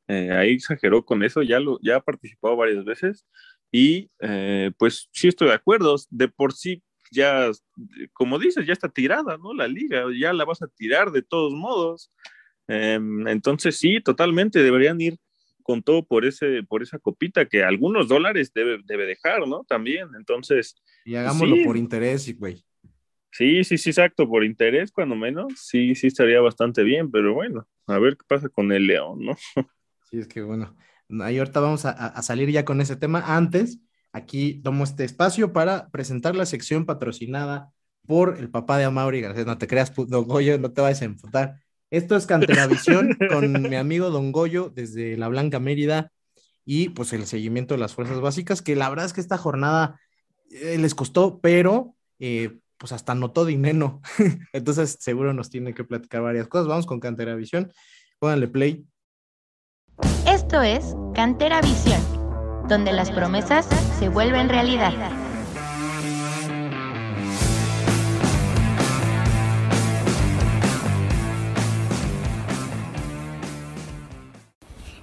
Eh, 0.09 0.33
ahí 0.33 0.55
exageró 0.55 1.05
con 1.05 1.23
eso, 1.23 1.43
ya, 1.43 1.61
lo, 1.61 1.79
ya 1.83 1.97
ha 1.97 2.01
participado 2.01 2.57
varias 2.57 2.85
veces 2.85 3.27
y 3.71 4.11
eh, 4.21 4.71
pues 4.79 5.09
sí 5.13 5.29
estoy 5.29 5.49
de 5.49 5.55
acuerdo. 5.55 5.97
De 6.11 6.29
por 6.29 6.53
sí, 6.53 6.83
ya, 7.11 7.51
como 8.13 8.39
dices, 8.39 8.67
ya 8.67 8.73
está 8.73 8.89
tirada, 8.89 9.37
¿no? 9.37 9.55
La 9.55 9.69
liga, 9.69 10.05
ya 10.19 10.33
la 10.33 10.45
vas 10.45 10.63
a 10.63 10.69
tirar 10.69 11.11
de 11.11 11.23
todos 11.23 11.53
modos. 11.53 12.11
Em, 12.67 13.27
entonces 13.29 13.77
sí, 13.77 14.01
totalmente, 14.01 14.63
deberían 14.63 15.01
ir 15.01 15.17
con 15.63 15.83
todo 15.83 16.03
por, 16.07 16.25
ese, 16.25 16.63
por 16.63 16.83
esa 16.83 16.99
copita 16.99 17.47
que 17.47 17.63
algunos 17.63 18.09
dólares 18.09 18.53
debe, 18.55 18.81
debe 18.85 19.05
dejar, 19.05 19.47
¿no? 19.47 19.65
También, 19.65 20.09
entonces... 20.17 20.75
Y 21.05 21.15
hagámoslo 21.15 21.57
por 21.65 21.77
interés, 21.77 22.35
güey. 22.39 22.65
Sí, 23.31 23.63
sí, 23.65 23.77
sí, 23.77 23.91
exacto, 23.91 24.27
por 24.27 24.45
interés, 24.45 24.91
cuando 24.91 25.15
menos, 25.15 25.53
sí, 25.57 25.95
sí 25.95 26.07
estaría 26.07 26.41
bastante 26.41 26.83
bien, 26.83 27.11
pero 27.11 27.35
bueno, 27.35 27.69
a 27.87 27.99
ver 27.99 28.17
qué 28.17 28.25
pasa 28.27 28.49
con 28.49 28.73
el 28.73 28.87
León, 28.87 29.19
¿no? 29.21 29.37
Sí, 30.11 30.19
es 30.19 30.27
que 30.27 30.43
bueno, 30.43 30.75
ahí 31.21 31.39
ahorita 31.39 31.61
vamos 31.61 31.85
a, 31.85 31.91
a 31.91 32.23
salir 32.23 32.51
ya 32.51 32.65
con 32.65 32.81
ese 32.81 32.97
tema. 32.97 33.37
Antes, 33.37 33.79
aquí 34.13 34.61
tomo 34.63 34.85
este 34.85 35.05
espacio 35.05 35.53
para 35.53 35.91
presentar 35.91 36.35
la 36.37 36.47
sección 36.47 36.87
patrocinada 36.87 37.73
por 38.07 38.39
el 38.39 38.51
papá 38.51 38.79
de 38.79 38.85
Amaury 38.85 39.21
García. 39.21 39.45
No 39.45 39.59
te 39.59 39.67
creas, 39.67 39.93
no, 40.09 40.23
Goyo, 40.25 40.59
no 40.59 40.73
te 40.73 40.81
vayas 40.81 41.03
a 41.03 41.05
enfotar. 41.05 41.61
Esto 41.91 42.17
es 42.17 42.27
Canteravisión 42.27 43.17
con 43.31 43.53
mi 43.63 43.77
amigo 43.77 44.11
Don 44.11 44.33
Goyo 44.33 44.71
desde 44.75 45.17
la 45.19 45.29
Blanca 45.29 45.61
Mérida 45.61 46.11
y 46.65 46.89
pues 46.91 47.13
el 47.13 47.27
seguimiento 47.27 47.75
de 47.75 47.81
las 47.81 47.95
fuerzas 47.95 48.21
básicas, 48.21 48.63
que 48.63 48.77
la 48.77 48.89
verdad 48.89 49.07
es 49.07 49.13
que 49.13 49.21
esta 49.21 49.37
jornada 49.37 50.01
eh, 50.51 50.79
les 50.79 50.95
costó, 50.95 51.39
pero 51.41 51.97
eh, 52.19 52.59
pues 52.79 52.93
hasta 52.93 53.15
notó 53.15 53.45
dinero. 53.45 54.01
Entonces 54.55 54.97
seguro 55.01 55.35
nos 55.35 55.51
tiene 55.51 55.75
que 55.75 55.85
platicar 55.85 56.23
varias 56.23 56.49
cosas. 56.49 56.67
Vamos 56.67 56.87
con 56.87 57.01
Canteravisión. 57.01 57.73
Pónganle 58.19 58.49
play. 58.49 58.87
Esto 60.27 60.63
es 60.63 60.95
Cantera 61.15 61.61
Visión, 61.61 62.01
donde 62.69 62.93
las 62.93 63.11
promesas 63.11 63.67
se 63.99 64.09
vuelven 64.09 64.49
realidad. 64.49 64.93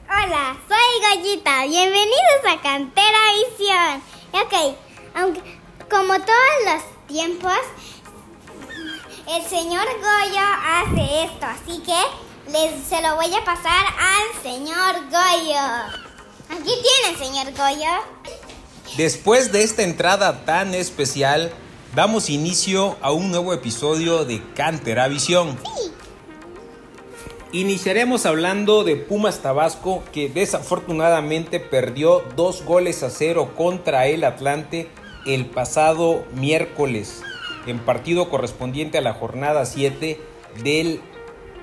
Hola, 0.07 0.57
soy 0.67 1.21
Goyita. 1.21 1.65
Bienvenidos 1.65 2.41
a 2.49 2.61
Cantera 2.61 3.17
Visión. 3.49 4.01
Ok, 4.33 4.75
aunque 5.15 5.41
como 5.89 6.13
todos 6.13 6.55
los 6.65 7.07
tiempos, 7.07 7.59
el 9.27 9.43
señor 9.43 9.85
Goyo 9.85 10.41
hace 10.63 11.23
esto, 11.25 11.45
así 11.45 11.81
que 11.83 11.95
les, 12.51 12.83
se 12.87 13.01
lo 13.01 13.15
voy 13.15 13.33
a 13.33 13.43
pasar 13.43 13.85
al 13.99 14.43
señor 14.43 14.95
Goyo. 15.09 15.57
Aquí 16.49 16.71
tienen, 16.81 17.17
señor 17.17 17.53
Goyo. 17.53 17.91
Después 18.97 19.51
de 19.51 19.63
esta 19.63 19.83
entrada 19.83 20.45
tan 20.45 20.73
especial, 20.73 21.51
damos 21.95 22.29
inicio 22.29 22.97
a 23.01 23.11
un 23.11 23.31
nuevo 23.31 23.53
episodio 23.53 24.25
de 24.25 24.41
Cantera 24.53 25.07
Visión. 25.07 25.57
Sí. 25.63 25.91
Iniciaremos 27.51 28.25
hablando 28.25 28.83
de 28.83 28.97
Pumas 28.97 29.39
Tabasco 29.39 30.03
que 30.11 30.27
desafortunadamente 30.27 31.59
perdió 31.59 32.21
dos 32.35 32.63
goles 32.65 33.01
a 33.01 33.09
cero 33.09 33.53
contra 33.55 34.07
el 34.07 34.23
Atlante 34.25 34.89
el 35.25 35.45
pasado 35.45 36.25
miércoles. 36.33 37.21
en 37.65 37.79
partido 37.79 38.29
correspondiente 38.29 38.99
a 38.99 39.01
la 39.01 39.13
jornada 39.13 39.65
7 39.65 40.19
de 40.63 41.01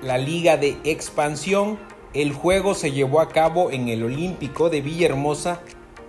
la 0.03 0.17
Liga 0.17 0.57
de 0.57 0.77
Expansión. 0.83 1.79
El 2.13 2.33
juego 2.33 2.75
se 2.75 2.91
llevó 2.91 3.21
a 3.21 3.29
cabo 3.29 3.71
en 3.71 3.87
el 3.87 4.03
Olímpico 4.03 4.69
de 4.69 4.81
Villahermosa, 4.81 5.61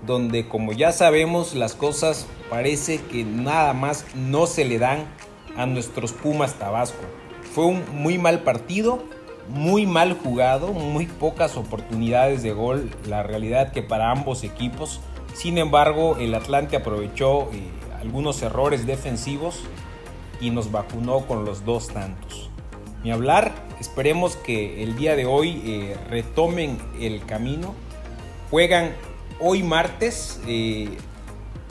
donde 0.06 0.48
como 0.48 0.72
ya 0.72 0.92
sabemos 0.92 1.54
las 1.54 1.74
cosas 1.74 2.26
parece 2.50 3.00
que 3.00 3.24
nada 3.24 3.72
más 3.72 4.04
no 4.14 4.46
se 4.46 4.64
le 4.64 4.78
dan 4.78 5.06
a 5.56 5.66
nuestros 5.66 6.12
Pumas 6.12 6.54
Tabasco. 6.54 7.02
Fue 7.54 7.64
un 7.64 7.82
muy 7.92 8.18
mal 8.18 8.42
partido, 8.42 9.02
muy 9.48 9.86
mal 9.86 10.12
jugado, 10.14 10.72
muy 10.72 11.06
pocas 11.06 11.56
oportunidades 11.56 12.42
de 12.42 12.52
gol, 12.52 12.90
la 13.06 13.22
realidad 13.22 13.72
que 13.72 13.82
para 13.82 14.10
ambos 14.10 14.44
equipos. 14.44 15.00
Sin 15.34 15.56
embargo, 15.58 16.16
el 16.18 16.34
Atlante 16.34 16.76
aprovechó 16.76 17.50
eh, 17.52 17.62
algunos 18.00 18.42
errores 18.42 18.86
defensivos 18.86 19.60
y 20.40 20.50
nos 20.50 20.70
vacunó 20.70 21.20
con 21.20 21.44
los 21.44 21.64
dos 21.64 21.88
tantos. 21.88 22.50
Ni 23.04 23.10
hablar, 23.10 23.52
esperemos 23.80 24.36
que 24.36 24.82
el 24.82 24.96
día 24.96 25.14
de 25.14 25.26
hoy 25.26 25.62
eh, 25.66 25.96
retomen 26.08 26.78
el 26.98 27.22
camino. 27.26 27.74
Juegan 28.50 28.92
hoy 29.40 29.62
martes 29.62 30.40
eh, 30.48 30.88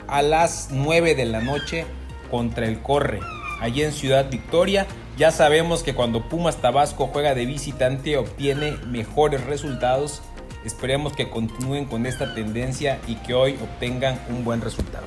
a 0.06 0.22
las 0.22 0.68
9 0.70 1.16
de 1.16 1.24
la 1.24 1.40
noche 1.40 1.86
contra 2.30 2.66
el 2.66 2.80
Corre, 2.80 3.18
allí 3.60 3.82
en 3.82 3.90
Ciudad 3.90 4.30
Victoria. 4.30 4.86
Ya 5.16 5.32
sabemos 5.32 5.82
que 5.82 5.92
cuando 5.92 6.28
Pumas 6.28 6.58
Tabasco 6.58 7.08
juega 7.08 7.34
de 7.34 7.46
visitante 7.46 8.16
obtiene 8.16 8.76
mejores 8.86 9.44
resultados. 9.44 10.22
Esperemos 10.64 11.14
que 11.14 11.28
continúen 11.28 11.84
con 11.86 12.06
esta 12.06 12.32
tendencia 12.34 13.00
y 13.08 13.16
que 13.16 13.34
hoy 13.34 13.58
obtengan 13.60 14.20
un 14.30 14.44
buen 14.44 14.60
resultado. 14.60 15.06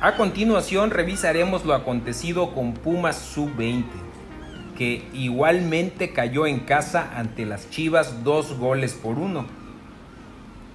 A 0.00 0.16
continuación 0.16 0.90
revisaremos 0.90 1.64
lo 1.64 1.74
acontecido 1.74 2.52
con 2.54 2.74
Pumas 2.74 3.16
Sub-20, 3.16 3.84
que 4.76 5.06
igualmente 5.12 6.12
cayó 6.12 6.46
en 6.46 6.60
casa 6.60 7.12
ante 7.16 7.46
las 7.46 7.70
Chivas 7.70 8.24
dos 8.24 8.58
goles 8.58 8.94
por 8.94 9.18
uno. 9.18 9.46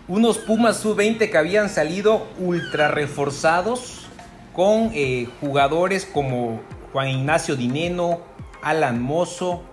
Unos 0.07 0.39
Pumas 0.39 0.77
Sub-20 0.77 1.29
que 1.29 1.37
habían 1.37 1.69
salido 1.69 2.27
ultra 2.39 2.87
reforzados 2.87 4.07
con 4.53 4.91
eh, 4.93 5.27
jugadores 5.39 6.05
como 6.05 6.61
Juan 6.91 7.09
Ignacio 7.09 7.55
Dineno, 7.55 8.21
Alan 8.61 9.01
Mozo, 9.01 9.63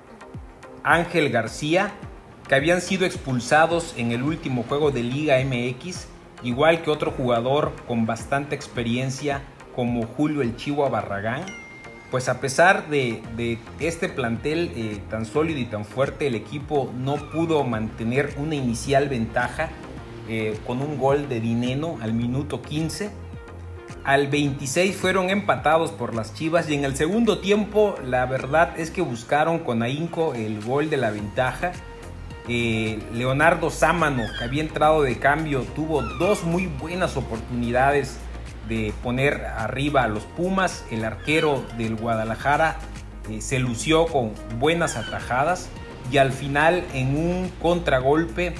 Ángel 0.83 1.31
García, 1.31 1.93
que 2.49 2.55
habían 2.55 2.81
sido 2.81 3.07
expulsados 3.07 3.95
en 3.97 4.13
el 4.13 4.23
último 4.23 4.65
juego 4.69 4.91
de 4.91 5.03
Liga 5.03 5.37
MX, 5.45 6.07
igual 6.43 6.83
que 6.83 6.91
otro 6.91 7.11
jugador 7.11 7.73
con 7.89 8.07
bastante 8.07 8.55
experiencia 8.55 9.43
como 9.75 10.07
Julio 10.07 10.43
El 10.43 10.57
Chihuahua 10.57 10.89
Barragán. 10.89 11.45
Pues 12.11 12.29
a 12.29 12.41
pesar 12.41 12.89
de, 12.89 13.59
este 13.81 14.09
plantel 14.09 14.73
eh, 14.77 15.01
tan 15.11 15.27
sólido 15.27 15.59
y 15.59 15.65
tan 15.65 15.85
fuerte, 15.85 16.29
el 16.29 16.35
equipo 16.35 16.93
no 16.97 17.17
pudo 17.17 17.65
mantener 17.65 18.35
una 18.37 18.55
inicial 18.55 19.09
ventaja 19.09 19.71
eh, 20.29 20.59
con 20.67 20.83
un 20.83 20.99
gol 20.99 21.29
de 21.29 21.41
Dineno 21.41 21.99
al 22.01 22.13
minuto 22.13 22.63
15 22.63 23.27
al 24.07 24.29
26 24.29 24.95
fueron 24.95 25.31
empatados 25.31 25.91
por 25.91 26.15
las 26.15 26.33
Chivas 26.33 26.71
y 26.71 26.75
en 26.75 26.85
el 26.85 26.97
segundo 26.97 27.41
tiempo 27.41 27.97
la 28.05 28.25
verdad 28.25 28.79
es 28.79 28.93
que 28.93 29.03
buscaron 29.03 29.59
con 29.59 29.83
ahínco 29.83 30.33
el 30.35 30.63
gol 30.63 30.91
de 30.91 30.97
la 30.97 31.11
ventaja. 31.11 31.73
Eh, 32.49 33.01
Leonardo 33.13 33.69
Sámano, 33.69 34.23
que 34.39 34.45
había 34.45 34.63
entrado 34.63 35.03
de 35.03 35.19
cambio, 35.19 35.63
tuvo 35.75 36.03
dos 36.03 36.45
muy 36.45 36.67
buenas 36.67 37.17
oportunidades 37.17 38.21
de 38.69 38.93
poner 39.03 39.45
arriba 39.45 40.03
a 40.03 40.09
los 40.09 40.25
Pumas. 40.25 40.85
El 40.91 41.05
arquero 41.05 41.65
del 41.77 41.97
Guadalajara 41.97 42.77
eh, 43.31 43.41
se 43.41 43.59
lució 43.59 44.07
con 44.07 44.33
buenas 44.59 44.97
atajadas 44.97 45.69
y 46.11 46.19
al 46.19 46.33
final 46.33 46.85
en 46.95 47.17
un 47.17 47.53
contragolpe 47.61 48.55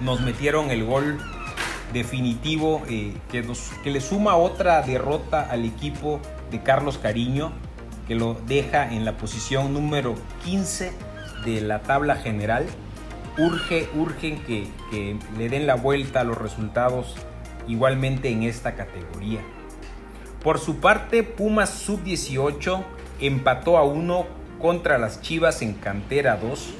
nos 0.00 0.20
metieron 0.20 0.70
el 0.70 0.84
gol 0.84 1.18
definitivo 1.92 2.82
eh, 2.88 3.14
que, 3.30 3.44
que 3.82 3.90
le 3.90 4.00
suma 4.00 4.36
otra 4.36 4.82
derrota 4.82 5.42
al 5.42 5.64
equipo 5.64 6.20
de 6.50 6.62
Carlos 6.62 6.98
Cariño, 6.98 7.52
que 8.08 8.14
lo 8.14 8.34
deja 8.46 8.92
en 8.92 9.04
la 9.04 9.16
posición 9.16 9.74
número 9.74 10.14
15 10.44 10.92
de 11.44 11.60
la 11.60 11.82
tabla 11.82 12.16
general. 12.16 12.66
Urge, 13.38 13.88
urgen 13.94 14.42
que, 14.44 14.68
que 14.90 15.18
le 15.38 15.48
den 15.48 15.66
la 15.66 15.74
vuelta 15.74 16.20
a 16.20 16.24
los 16.24 16.36
resultados 16.36 17.14
igualmente 17.68 18.28
en 18.28 18.42
esta 18.42 18.74
categoría. 18.74 19.40
Por 20.42 20.58
su 20.58 20.80
parte, 20.80 21.22
Pumas 21.22 21.70
Sub-18 21.70 22.82
empató 23.20 23.78
a 23.78 23.84
uno 23.84 24.26
contra 24.60 24.98
las 24.98 25.20
Chivas 25.20 25.62
en 25.62 25.74
Cantera 25.74 26.36
2. 26.36 26.74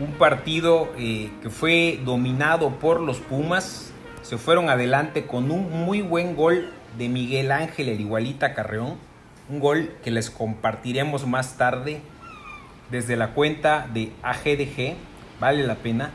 Un 0.00 0.12
partido 0.12 0.88
eh, 0.96 1.30
que 1.42 1.50
fue 1.50 2.00
dominado 2.04 2.70
por 2.78 3.00
los 3.00 3.18
Pumas, 3.18 3.92
se 4.22 4.38
fueron 4.38 4.68
adelante 4.68 5.26
con 5.26 5.50
un 5.50 5.70
muy 5.84 6.02
buen 6.02 6.36
gol 6.36 6.70
de 6.96 7.08
Miguel 7.08 7.50
Ángel 7.52 7.88
el 7.88 8.00
igualita 8.00 8.54
Carreón, 8.54 8.96
un 9.48 9.60
gol 9.60 9.92
que 10.02 10.10
les 10.10 10.30
compartiremos 10.30 11.26
más 11.26 11.56
tarde 11.56 12.00
desde 12.90 13.16
la 13.16 13.34
cuenta 13.34 13.88
de 13.92 14.12
AGDG, 14.22 14.94
vale 15.40 15.66
la 15.66 15.76
pena. 15.76 16.10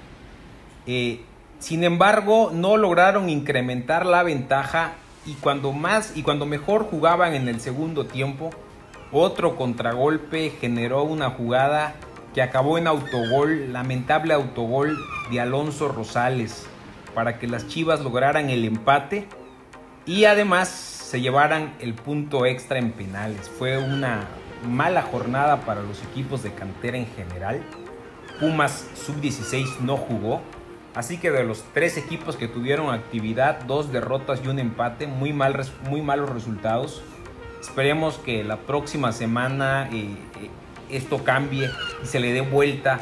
Eh, 0.88 1.22
sin 1.60 1.84
embargo, 1.84 2.52
no 2.53 2.77
lograron 2.77 3.30
incrementar 3.30 4.06
la 4.06 4.23
ventaja 4.23 4.94
y 5.26 5.34
cuando 5.34 5.72
más 5.72 6.15
y 6.15 6.22
cuando 6.23 6.45
mejor 6.45 6.86
jugaban 6.86 7.34
en 7.34 7.48
el 7.48 7.60
segundo 7.60 8.06
tiempo, 8.06 8.52
otro 9.11 9.56
contragolpe 9.56 10.52
generó 10.60 11.03
una 11.03 11.30
jugada 11.30 11.95
que 12.34 12.41
acabó 12.41 12.77
en 12.77 12.88
autogol, 12.88 13.72
lamentable 13.72 14.34
autogol 14.34 14.98
de 15.32 15.40
Alonso 15.40 15.88
Rosales 15.88 16.68
para 17.14 17.40
que 17.40 17.48
las 17.48 17.68
Chivas 17.68 18.02
lograran 18.02 18.49
el 18.49 18.65
empate 18.65 19.27
y 20.06 20.26
además 20.26 20.68
se 20.68 21.22
llevaran 21.22 21.73
el 21.80 21.94
punto 21.94 22.45
extra 22.45 22.77
en 22.77 22.91
penales. 22.91 23.49
Fue 23.49 23.77
una 23.77 24.27
mala 24.68 25.02
jornada 25.02 25.61
para 25.61 25.82
los 25.82 26.03
equipos 26.03 26.44
de 26.44 26.52
cantera 26.52 26.98
en 26.98 27.07
general. 27.07 27.64
Pumas 28.40 28.86
sub-16 29.06 29.80
no 29.80 29.98
jugó. 29.98 30.41
Así 30.96 31.18
que 31.18 31.30
de 31.30 31.44
los 31.44 31.64
tres 31.74 31.98
equipos 31.98 32.38
que 32.38 32.48
tuvieron 32.48 32.94
actividad, 32.94 33.60
dos 33.66 33.92
derrotas 33.92 34.42
y 34.44 34.48
un 34.48 34.60
empate, 34.60 35.08
muy, 35.08 35.34
mal, 35.34 35.60
muy 35.90 36.02
malos 36.02 36.30
resultados. 36.30 37.04
Esperemos 37.60 38.18
que 38.18 38.46
la 38.46 38.58
próxima 38.58 39.12
semana 39.12 39.90
eh, 39.92 40.16
eh, 40.42 40.50
esto 40.90 41.24
cambie 41.26 41.70
y 42.02 42.08
se 42.08 42.22
le 42.22 42.32
dé 42.32 42.40
vuelta 42.40 43.02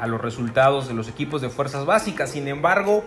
a 0.00 0.06
los 0.06 0.22
resultados 0.22 0.88
de 0.88 0.94
los 0.94 1.06
equipos 1.06 1.42
de 1.42 1.50
fuerzas 1.50 1.84
básicas. 1.84 2.30
Sin 2.30 2.48
embargo, 2.48 3.04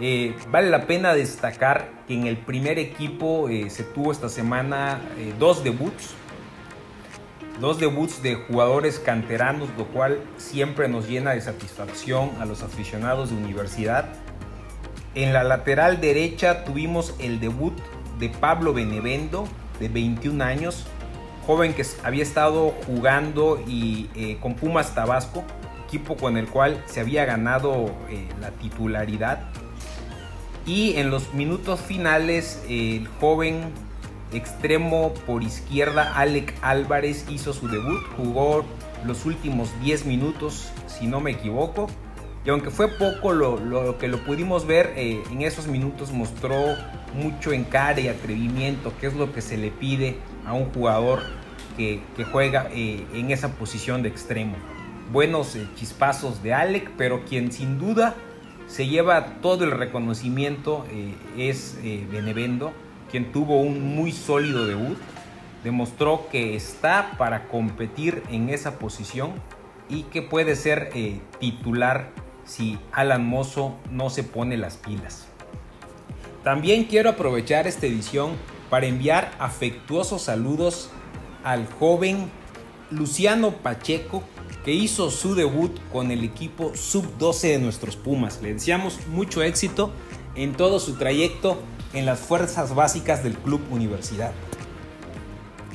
eh, 0.00 0.34
vale 0.50 0.68
la 0.68 0.88
pena 0.88 1.14
destacar 1.14 1.88
que 2.08 2.14
en 2.14 2.26
el 2.26 2.38
primer 2.38 2.80
equipo 2.80 3.48
se 3.68 3.84
tuvo 3.84 4.10
esta 4.10 4.28
semana 4.28 5.00
dos 5.38 5.62
debuts. 5.62 6.14
Dos 7.60 7.78
debuts 7.78 8.22
de 8.22 8.34
jugadores 8.34 8.98
canteranos, 8.98 9.68
lo 9.78 9.86
cual 9.86 10.20
siempre 10.36 10.88
nos 10.88 11.08
llena 11.08 11.32
de 11.32 11.40
satisfacción 11.40 12.30
a 12.40 12.44
los 12.44 12.62
aficionados 12.62 13.30
de 13.30 13.36
universidad. 13.36 14.06
En 15.14 15.32
la 15.32 15.44
lateral 15.44 16.00
derecha 16.00 16.64
tuvimos 16.64 17.14
el 17.18 17.40
debut 17.40 17.74
de 18.18 18.28
Pablo 18.28 18.74
Benevendo, 18.74 19.48
de 19.80 19.88
21 19.88 20.44
años, 20.44 20.86
joven 21.46 21.72
que 21.72 21.84
había 22.02 22.22
estado 22.22 22.74
jugando 22.86 23.62
y, 23.66 24.36
con 24.40 24.54
Pumas 24.54 24.94
Tabasco, 24.94 25.44
equipo 25.86 26.16
con 26.16 26.36
el 26.36 26.48
cual 26.48 26.82
se 26.86 27.00
había 27.00 27.24
ganado 27.24 27.90
la 28.40 28.50
titularidad 28.50 29.50
y 30.66 30.96
en 30.96 31.10
los 31.10 31.32
minutos 31.32 31.80
finales, 31.80 32.62
el 32.68 33.06
joven 33.20 33.72
extremo 34.36 35.12
por 35.26 35.42
izquierda, 35.42 36.12
Alec 36.16 36.54
Álvarez, 36.62 37.26
hizo 37.28 37.52
su 37.52 37.68
debut. 37.68 38.02
Jugó 38.16 38.64
los 39.04 39.24
últimos 39.24 39.68
10 39.80 40.06
minutos, 40.06 40.70
si 40.86 41.06
no 41.06 41.20
me 41.20 41.32
equivoco. 41.32 41.88
Y 42.46 42.50
aunque 42.50 42.70
fue 42.70 42.86
poco 42.86 43.32
lo, 43.32 43.98
que 43.98 44.06
lo 44.06 44.18
pudimos 44.24 44.68
ver, 44.68 44.92
eh, 44.96 45.20
en 45.32 45.42
esos 45.42 45.66
minutos 45.66 46.12
mostró 46.12 46.76
mucho 47.12 47.52
encare 47.52 48.02
y 48.02 48.08
atrevimiento, 48.08 48.92
que 49.00 49.08
es 49.08 49.14
lo 49.14 49.32
que 49.32 49.42
se 49.42 49.56
le 49.56 49.72
pide 49.72 50.16
a 50.46 50.52
un 50.52 50.66
jugador 50.66 51.22
que, 51.76 52.00
juega 52.30 52.68
eh, 52.70 53.04
en 53.14 53.32
esa 53.32 53.54
posición 53.54 54.04
de 54.04 54.10
extremo. 54.10 54.54
Buenos 55.12 55.56
eh, 55.56 55.66
chispazos 55.74 56.40
de 56.40 56.54
Alec, 56.54 56.92
pero 56.96 57.24
quien 57.24 57.50
sin 57.50 57.80
duda 57.80 58.14
se 58.68 58.86
lleva 58.86 59.40
todo 59.40 59.64
el 59.64 59.72
reconocimiento 59.72 60.84
es 61.36 61.78
Benevendo, 62.10 62.72
quien 63.16 63.32
tuvo 63.32 63.62
un 63.62 63.96
muy 63.96 64.12
sólido 64.12 64.66
debut, 64.66 64.98
demostró 65.64 66.28
que 66.30 66.54
está 66.54 67.14
para 67.16 67.48
competir 67.48 68.22
en 68.30 68.50
esa 68.50 68.78
posición 68.78 69.32
y 69.88 70.02
que 70.02 70.20
puede 70.20 70.54
ser 70.54 70.90
eh, 70.92 71.18
titular 71.40 72.10
si 72.44 72.78
Alan 72.92 73.26
Mozo 73.26 73.74
no 73.90 74.10
se 74.10 74.22
pone 74.22 74.58
las 74.58 74.76
pilas. 74.76 75.28
También 76.44 76.84
quiero 76.84 77.08
aprovechar 77.08 77.66
esta 77.66 77.86
edición 77.86 78.32
para 78.68 78.84
enviar 78.84 79.32
afectuosos 79.38 80.20
saludos 80.20 80.90
al 81.42 81.66
joven 81.78 82.30
Luciano 82.90 83.52
Pacheco, 83.52 84.24
que 84.62 84.74
hizo 84.74 85.10
su 85.10 85.34
debut 85.34 85.74
con 85.90 86.10
el 86.10 86.22
equipo 86.22 86.72
sub-12 86.74 87.40
de 87.52 87.58
nuestros 87.60 87.96
Pumas. 87.96 88.42
Le 88.42 88.52
deseamos 88.52 89.06
mucho 89.06 89.42
éxito 89.42 89.90
en 90.34 90.52
todo 90.52 90.78
su 90.80 90.96
trayecto 90.96 91.62
en 91.96 92.04
las 92.04 92.20
fuerzas 92.20 92.74
básicas 92.74 93.22
del 93.22 93.34
Club 93.38 93.62
Universidad. 93.70 94.32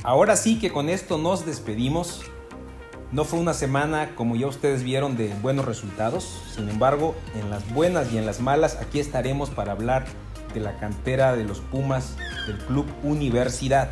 Ahora 0.04 0.36
sí 0.36 0.58
que 0.60 0.72
con 0.72 0.88
esto 0.88 1.18
nos 1.18 1.44
despedimos. 1.44 2.22
No 3.10 3.24
fue 3.24 3.40
una 3.40 3.54
semana, 3.54 4.14
como 4.14 4.36
ya 4.36 4.46
ustedes 4.46 4.84
vieron, 4.84 5.16
de 5.16 5.34
buenos 5.42 5.64
resultados. 5.64 6.40
Sin 6.54 6.68
embargo, 6.68 7.16
en 7.34 7.50
las 7.50 7.68
buenas 7.74 8.12
y 8.12 8.18
en 8.18 8.26
las 8.26 8.40
malas, 8.40 8.76
aquí 8.76 9.00
estaremos 9.00 9.50
para 9.50 9.72
hablar 9.72 10.04
de 10.54 10.60
la 10.60 10.78
cantera 10.78 11.34
de 11.34 11.44
los 11.44 11.58
Pumas 11.58 12.16
del 12.46 12.58
Club 12.58 12.86
Universidad. 13.02 13.90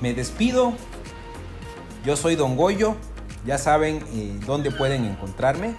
Me 0.00 0.14
despido. 0.14 0.72
Yo 2.06 2.16
soy 2.16 2.36
Don 2.36 2.56
Goyo. 2.56 2.96
Ya 3.44 3.58
saben 3.58 4.02
eh, 4.14 4.40
dónde 4.46 4.70
pueden 4.70 5.04
encontrarme. 5.04 5.76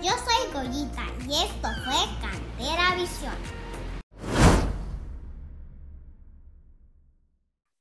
Yo 0.00 0.12
soy 0.12 0.52
Goyita 0.52 1.04
y 1.28 1.42
esto 1.42 1.68
fue 1.84 1.96
Cantera 2.20 2.94
Visión. 2.94 3.61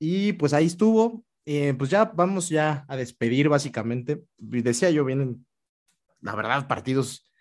Y 0.03 0.33
pues 0.33 0.53
ahí 0.53 0.65
estuvo. 0.65 1.23
Eh, 1.45 1.75
pues 1.77 1.91
ya 1.91 2.05
vamos 2.05 2.49
ya 2.49 2.85
a 2.87 2.97
despedir 2.97 3.49
básicamente. 3.49 4.23
Decía 4.39 4.89
yo, 4.89 5.05
vienen, 5.05 5.45
la 6.21 6.33
verdad, 6.33 6.67
partidos 6.67 7.31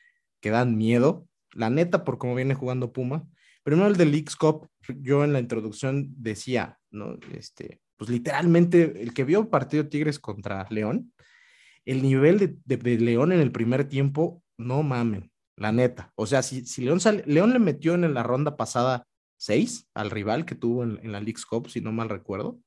que 0.40 0.50
dan 0.50 0.76
miedo. 0.76 1.26
La 1.52 1.70
neta, 1.70 2.04
por 2.04 2.18
cómo 2.18 2.34
viene 2.34 2.54
jugando 2.54 2.92
Puma. 2.92 3.26
Primero 3.62 3.88
el 3.88 3.96
de 3.96 4.04
Leagues 4.04 4.36
Cup, 4.36 4.68
yo 5.00 5.24
en 5.24 5.32
la 5.32 5.40
introducción 5.40 6.08
decía, 6.18 6.78
¿no? 6.90 7.18
Este, 7.32 7.80
pues 7.96 8.10
literalmente, 8.10 9.02
el 9.02 9.14
que 9.14 9.24
vio 9.24 9.48
partido 9.48 9.88
Tigres 9.88 10.18
contra 10.18 10.66
León, 10.68 11.14
el 11.86 12.02
nivel 12.02 12.38
de, 12.38 12.76
de, 12.76 12.98
León 12.98 13.32
en 13.32 13.40
el 13.40 13.52
primer 13.52 13.86
tiempo, 13.88 14.42
no 14.58 14.82
mamen, 14.82 15.32
la 15.56 15.72
neta. 15.72 16.12
O 16.14 16.26
sea, 16.26 16.42
si, 16.42 16.66
si 16.66 16.84
León, 16.84 17.00
sale, 17.00 17.24
León 17.26 17.54
le 17.54 17.58
metió 17.58 17.94
en 17.94 18.12
la 18.12 18.22
ronda 18.22 18.56
pasada 18.58 19.06
6 19.40 19.88
al 19.94 20.10
rival 20.10 20.44
que 20.44 20.54
tuvo 20.54 20.84
en, 20.84 21.12
la 21.12 21.20
League's 21.20 21.46
Cup, 21.46 21.70
si 21.70 21.80
no 21.80 21.92
mal 21.92 22.10
recuerdo. 22.10 22.60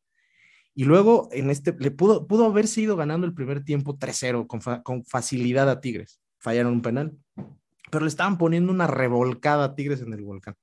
Y 0.73 0.85
luego 0.85 1.29
en 1.31 1.51
este, 1.51 1.75
le 1.77 1.91
pudo, 1.91 2.25
pudo 2.25 2.45
haberse 2.45 2.81
ido 2.81 2.95
ganando 2.95 3.27
el 3.27 3.35
primer 3.35 3.63
tiempo 3.63 3.97
3-0 3.99 4.47
con, 4.47 4.59
con, 4.81 5.05
facilidad 5.05 5.69
a 5.69 5.81
Tigres. 5.81 6.19
Fallaron 6.39 6.73
un 6.73 6.81
penal, 6.81 7.15
pero 7.91 8.03
le 8.03 8.09
estaban 8.09 8.39
poniendo 8.39 8.73
una 8.73 8.87
revolcada 8.87 9.65
a 9.65 9.75
Tigres 9.75 10.01
en 10.01 10.13
el 10.13 10.23
volcán. 10.23 10.55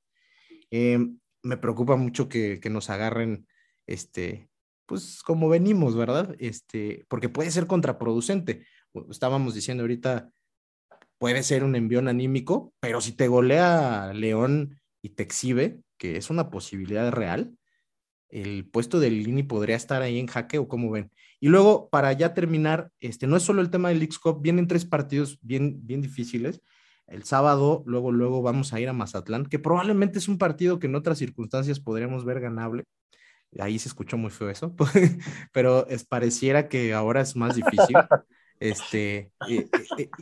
Eh, 0.73 0.99
me 1.45 1.57
preocupa 1.57 1.95
mucho 1.95 2.29
que, 2.29 2.59
que, 2.59 2.71
nos 2.71 2.91
agarren, 2.91 3.47
este, 3.87 4.51
pues 4.87 5.23
como 5.23 5.49
venimos, 5.49 5.97
¿verdad? 5.97 6.35
Este, 6.41 7.07
porque 7.09 7.29
puede 7.29 7.53
ser 7.53 7.69
contraproducente. 7.69 8.67
Estábamos 9.11 9.55
diciendo 9.55 9.85
ahorita, 9.85 10.29
puede 11.19 11.45
ser 11.45 11.63
un 11.63 11.77
envión 11.77 12.09
anímico, 12.09 12.75
pero 12.81 13.01
si 13.01 13.13
te 13.13 13.29
golea 13.29 14.13
León 14.13 14.81
y 15.03 15.11
te 15.11 15.23
exhibe, 15.23 15.81
que 16.01 16.17
es 16.17 16.31
una 16.31 16.49
posibilidad 16.49 17.13
real, 17.13 17.55
el 18.31 18.67
puesto 18.67 19.01
del 19.01 19.23
Lini 19.23 19.43
podría 19.43 19.77
estar 19.77 20.01
ahí 20.01 20.19
en 20.19 20.29
jaque 20.29 20.59
o 20.59 20.67
como 20.67 20.91
ven. 20.91 21.13
Y 21.41 21.49
luego, 21.49 21.91
para 21.91 22.11
ya 22.15 22.33
terminar, 22.33 22.91
este, 23.01 23.27
no 23.27 23.37
es 23.37 23.43
solo 23.43 23.61
el 23.61 23.71
tema 23.71 23.91
del 23.91 23.99
League 23.99 24.17
Cup, 24.21 24.41
vienen 24.41 24.67
tres 24.67 24.87
partidos 24.87 25.39
bien, 25.43 25.87
bien 25.87 26.01
difíciles. 26.01 26.63
El 27.07 27.25
sábado, 27.25 27.83
luego, 27.87 28.13
luego 28.13 28.41
vamos 28.41 28.73
a 28.73 28.81
ir 28.81 28.89
a 28.89 28.95
Mazatlán, 28.95 29.45
que 29.45 29.59
probablemente 29.59 30.19
es 30.19 30.29
un 30.29 30.39
partido 30.39 30.79
que 30.79 30.87
en 30.87 30.95
otras 30.95 31.19
circunstancias 31.19 31.81
podríamos 31.81 32.25
ver 32.25 32.41
ganable. 32.41 32.85
Ahí 33.59 33.79
se 33.79 33.89
escuchó 33.89 34.17
muy 34.17 34.31
feo 34.31 34.49
eso, 34.49 34.75
pero 35.53 35.87
es, 35.89 36.05
pareciera 36.05 36.69
que 36.69 36.95
ahora 36.95 37.21
es 37.21 37.37
más 37.37 37.55
difícil. 37.57 37.97
Este, 38.63 39.33
y, 39.49 39.65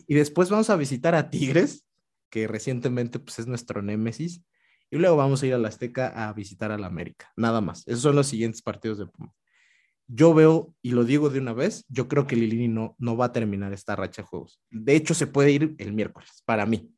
y, 0.06 0.14
después 0.14 0.48
vamos 0.48 0.70
a 0.70 0.76
visitar 0.76 1.16
a 1.16 1.28
Tigres, 1.28 1.84
que 2.30 2.46
recientemente 2.46 3.18
pues, 3.18 3.40
es 3.40 3.48
nuestro 3.48 3.82
némesis. 3.82 4.44
Y 4.90 4.96
luego 4.96 5.16
vamos 5.16 5.42
a 5.42 5.46
ir 5.46 5.54
a 5.54 5.58
la 5.58 5.68
Azteca 5.68 6.28
a 6.28 6.32
visitar 6.32 6.72
a 6.72 6.78
la 6.78 6.86
América. 6.86 7.30
Nada 7.36 7.60
más. 7.60 7.86
Esos 7.86 8.02
son 8.02 8.16
los 8.16 8.26
siguientes 8.26 8.62
partidos 8.62 8.98
de 8.98 9.06
Puma. 9.06 9.32
Yo 10.06 10.32
veo, 10.32 10.74
y 10.80 10.92
lo 10.92 11.04
digo 11.04 11.28
de 11.28 11.38
una 11.38 11.52
vez, 11.52 11.84
yo 11.88 12.08
creo 12.08 12.26
que 12.26 12.36
Lilini 12.36 12.68
no, 12.68 12.96
no 12.98 13.16
va 13.16 13.26
a 13.26 13.32
terminar 13.32 13.74
esta 13.74 13.94
racha 13.94 14.22
de 14.22 14.28
juegos. 14.28 14.62
De 14.70 14.96
hecho, 14.96 15.12
se 15.12 15.26
puede 15.26 15.50
ir 15.50 15.74
el 15.76 15.92
miércoles, 15.92 16.42
para 16.46 16.64
mí. 16.64 16.90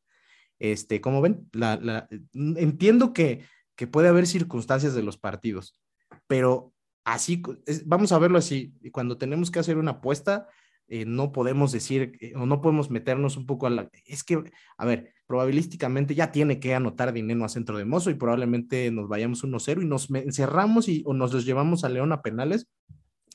Este, 0.60 1.00
como 1.00 1.20
ven, 1.20 1.48
la, 1.52 1.76
la, 1.76 2.08
entiendo 2.32 3.12
que, 3.12 3.44
que 3.74 3.88
puede 3.88 4.08
haber 4.08 4.28
circunstancias 4.28 4.94
de 4.94 5.02
los 5.02 5.18
partidos, 5.18 5.80
pero 6.28 6.72
así, 7.04 7.42
vamos 7.84 8.12
a 8.12 8.18
verlo 8.18 8.38
así. 8.38 8.74
Cuando 8.92 9.18
tenemos 9.18 9.50
que 9.50 9.58
hacer 9.58 9.78
una 9.78 9.92
apuesta, 9.92 10.46
eh, 10.90 11.04
no 11.06 11.30
podemos 11.30 11.70
decir 11.70 12.18
eh, 12.20 12.32
o 12.34 12.46
no 12.46 12.60
podemos 12.60 12.90
meternos 12.90 13.36
un 13.36 13.46
poco 13.46 13.68
a 13.68 13.70
la... 13.70 13.88
Es 14.04 14.24
que, 14.24 14.42
a 14.76 14.84
ver, 14.84 15.14
probabilísticamente 15.26 16.16
ya 16.16 16.32
tiene 16.32 16.58
que 16.58 16.74
anotar 16.74 17.12
dinero 17.12 17.44
a 17.44 17.48
centro 17.48 17.78
de 17.78 17.84
mozo 17.84 18.10
y 18.10 18.14
probablemente 18.14 18.90
nos 18.90 19.08
vayamos 19.08 19.44
1-0 19.44 19.82
y 19.82 19.86
nos 19.86 20.10
encerramos 20.10 20.88
y 20.88 21.04
o 21.06 21.14
nos 21.14 21.32
los 21.32 21.46
llevamos 21.46 21.84
a 21.84 21.88
León 21.88 22.10
a 22.12 22.22
penales, 22.22 22.68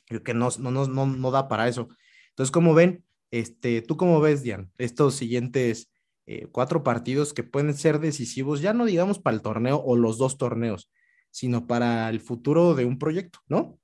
que 0.06 0.34
no, 0.34 0.50
no, 0.60 0.72
no, 0.72 1.08
no 1.08 1.32
da 1.32 1.48
para 1.48 1.70
eso. 1.70 1.88
Entonces, 2.32 2.52
como 2.52 2.74
ven, 2.74 3.06
este, 3.32 3.82
¿tú 3.82 3.96
cómo 3.96 4.20
ves, 4.20 4.44
Dian, 4.44 4.70
estos 4.78 5.16
siguientes 5.16 5.90
eh, 6.28 6.48
cuatro 6.52 6.84
partidos 6.84 7.34
que 7.34 7.44
pueden 7.44 7.74
ser 7.74 8.00
decisivos, 8.00 8.60
ya 8.60 8.74
no 8.74 8.84
digamos 8.84 9.20
para 9.20 9.36
el 9.36 9.42
torneo 9.42 9.82
o 9.82 9.96
los 9.96 10.18
dos 10.18 10.38
torneos, 10.38 10.92
sino 11.32 11.68
para 11.68 12.10
el 12.10 12.20
futuro 12.20 12.76
de 12.76 12.84
un 12.84 13.00
proyecto, 13.00 13.40
¿no? 13.48 13.80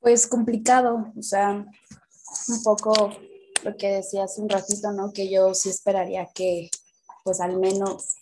Pues 0.00 0.26
complicado, 0.26 1.12
o 1.14 1.22
sea, 1.22 1.66
un 2.48 2.62
poco 2.62 3.12
lo 3.62 3.76
que 3.76 3.88
decía 3.88 4.24
hace 4.24 4.40
un 4.40 4.48
ratito, 4.48 4.92
¿no? 4.92 5.12
Que 5.12 5.30
yo 5.30 5.52
sí 5.54 5.68
esperaría 5.68 6.26
que, 6.34 6.70
pues 7.22 7.40
al 7.40 7.58
menos 7.58 8.16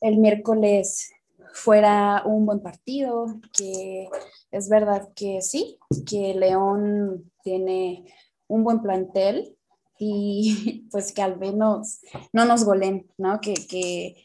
el 0.00 0.16
miércoles 0.16 1.12
fuera 1.52 2.22
un 2.24 2.46
buen 2.46 2.60
partido, 2.60 3.26
que 3.52 4.08
es 4.50 4.68
verdad 4.70 5.10
que 5.14 5.42
sí, 5.42 5.78
que 6.06 6.34
León 6.34 7.30
tiene 7.42 8.06
un 8.48 8.64
buen 8.64 8.80
plantel 8.80 9.58
y 9.98 10.88
pues 10.90 11.12
que 11.12 11.20
al 11.20 11.38
menos 11.38 12.00
no 12.32 12.46
nos 12.46 12.64
golen, 12.64 13.10
¿no? 13.18 13.40
Que, 13.42 13.52
que, 13.52 14.16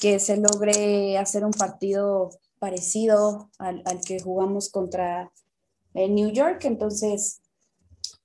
que 0.00 0.18
se 0.18 0.38
logre 0.38 1.18
hacer 1.18 1.44
un 1.44 1.52
partido 1.52 2.30
parecido 2.58 3.50
al, 3.58 3.82
al 3.84 4.00
que 4.00 4.18
jugamos 4.18 4.70
contra 4.70 5.30
en 5.94 6.14
New 6.14 6.30
York. 6.30 6.64
Entonces, 6.64 7.42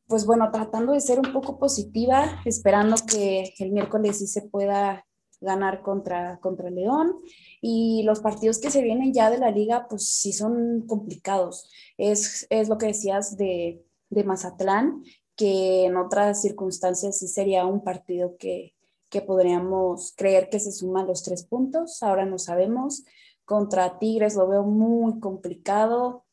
pues 0.07 0.25
bueno, 0.25 0.49
tratando 0.51 0.93
de 0.93 1.01
ser 1.01 1.19
un 1.19 1.33
poco 1.33 1.59
positiva, 1.59 2.41
esperando 2.45 2.95
que 3.05 3.53
el 3.59 3.71
miércoles 3.71 4.19
sí 4.19 4.27
se 4.27 4.41
pueda 4.41 5.05
ganar 5.41 5.81
contra, 5.81 6.39
contra 6.39 6.69
León. 6.69 7.15
Y 7.61 8.03
los 8.03 8.21
partidos 8.21 8.59
que 8.59 8.71
se 8.71 8.81
vienen 8.81 9.13
ya 9.13 9.29
de 9.29 9.37
la 9.37 9.51
liga, 9.51 9.87
pues 9.89 10.07
sí 10.09 10.33
son 10.33 10.85
complicados. 10.87 11.69
Es, 11.97 12.47
es 12.49 12.69
lo 12.69 12.77
que 12.77 12.87
decías 12.87 13.37
de, 13.37 13.83
de, 14.09 14.23
Mazatlán, 14.23 15.03
que 15.35 15.85
en 15.85 15.97
otras 15.97 16.41
circunstancias 16.41 17.19
sí 17.19 17.27
sería 17.27 17.65
un 17.65 17.83
partido 17.83 18.37
que, 18.37 18.75
que 19.09 19.21
podríamos 19.21 20.13
creer 20.15 20.49
que 20.49 20.59
se 20.59 20.71
suman 20.71 21.07
los 21.07 21.23
tres 21.23 21.43
puntos. 21.43 22.01
Ahora 22.01 22.25
no 22.25 22.39
sabemos. 22.39 23.03
Contra 23.45 23.99
Tigres 23.99 24.35
lo 24.35 24.47
veo 24.47 24.63
muy 24.63 25.19
complicado 25.19 26.25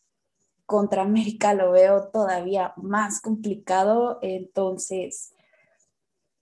contra 0.66 1.02
América 1.02 1.54
lo 1.54 1.72
veo 1.72 2.08
todavía 2.08 2.72
más 2.76 3.20
complicado, 3.20 4.18
entonces, 4.22 5.34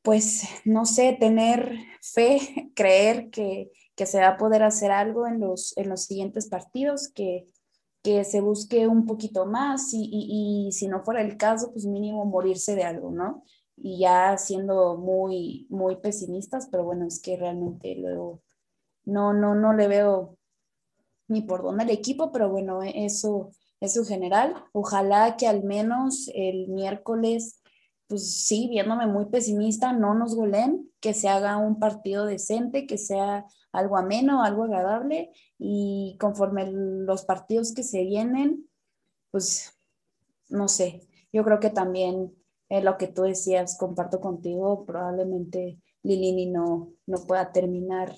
pues, 0.03 0.45
no 0.65 0.85
sé, 0.85 1.17
tener 1.19 1.77
fe, 2.01 2.71
creer 2.75 3.31
que, 3.31 3.71
se 4.05 4.19
va 4.19 4.31
a 4.31 4.37
poder 4.37 4.65
hacer 4.65 4.91
algo 4.91 5.29
en 5.29 5.39
los, 5.39 5.79
en 5.79 5.89
los 5.89 6.07
siguientes 6.07 6.49
partidos, 6.49 7.07
que, 7.07 7.47
que 8.03 8.25
se 8.25 8.41
busque 8.41 8.89
un 8.89 9.07
poquito 9.07 9.47
más 9.47 9.91
y, 9.93 10.71
si 10.73 10.89
no 10.89 11.05
fuera 11.05 11.23
el 11.23 11.37
caso, 11.37 11.71
pues 11.71 11.87
mínimo 11.87 12.25
morirse 12.25 12.75
de 12.75 12.83
algo, 12.83 13.13
¿no? 13.13 13.45
Y 13.77 14.01
ya 14.01 14.37
siendo 14.39 14.97
muy, 14.97 15.69
muy 15.71 15.97
pesimistas, 16.01 16.67
pero 16.69 16.83
bueno, 16.83 17.07
es 17.07 17.21
que 17.21 17.37
realmente 17.37 17.95
luego 17.95 18.43
no, 19.05 19.33
no, 19.33 19.55
no 19.55 19.73
le 19.73 19.87
veo 19.87 20.37
ni 21.29 21.43
por 21.43 21.63
dónde 21.63 21.85
el 21.85 21.91
equipo, 21.91 22.33
pero 22.33 22.51
bueno, 22.51 22.83
eso 22.83 23.53
eso 23.83 24.05
general. 24.05 24.55
Ojalá 24.73 25.37
que 25.37 25.47
al 25.47 25.65
menos 25.65 26.31
el 26.35 26.69
miércoles, 26.69 27.61
pues 28.07 28.45
sí, 28.45 28.69
viéndome 28.71 29.07
muy 29.07 29.27
pesimista, 29.27 29.93
no 29.93 30.15
nos 30.15 30.35
goleen, 30.35 30.91
que 31.01 31.15
se 31.15 31.29
haga 31.29 31.57
un 31.57 31.79
partido 31.79 32.25
decente, 32.25 32.87
que 32.87 32.97
sea 32.97 33.45
algo 33.73 33.97
ameno, 33.97 34.45
algo 34.45 34.65
agradable 34.65 35.33
y 35.59 36.17
conforme 36.21 36.71
los 36.71 37.25
partidos 37.25 37.75
que 37.75 37.83
se 37.83 38.05
vienen, 38.05 38.69
pues 39.31 39.79
no 40.49 40.69
sé, 40.69 41.09
yo 41.33 41.43
creo 41.43 41.59
que 41.59 41.71
también 41.71 42.33
eh, 42.69 42.83
lo 42.83 42.99
que 42.99 43.09
tú 43.09 43.23
decías, 43.23 43.77
comparto 43.79 44.21
contigo, 44.21 44.85
probablemente 44.85 45.81
Lilini 46.03 46.47
no, 46.47 46.93
no 47.07 47.19
pueda 47.27 47.51
terminar 47.51 48.15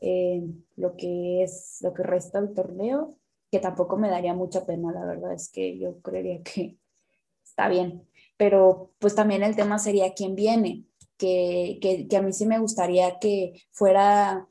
eh, 0.00 0.42
lo 0.76 0.96
que 0.96 1.42
es 1.42 1.78
lo 1.82 1.94
que 1.94 2.02
resta 2.02 2.40
del 2.40 2.54
torneo, 2.54 3.19
que 3.50 3.58
tampoco 3.58 3.96
me 3.96 4.08
daría 4.08 4.34
mucha 4.34 4.64
pena, 4.64 4.92
la 4.92 5.04
verdad 5.04 5.32
es 5.32 5.50
que 5.50 5.78
yo 5.78 6.00
creería 6.00 6.42
que 6.42 6.78
está 7.44 7.68
bien, 7.68 8.06
pero 8.36 8.92
pues 8.98 9.14
también 9.14 9.42
el 9.42 9.56
tema 9.56 9.78
sería 9.78 10.14
quién 10.14 10.34
viene, 10.34 10.84
que, 11.18 11.78
que, 12.08 12.16
a 12.16 12.22
mí 12.22 12.32
sí 12.32 12.46
me 12.46 12.58
gustaría 12.58 13.18
que 13.18 13.62
fuera 13.72 14.48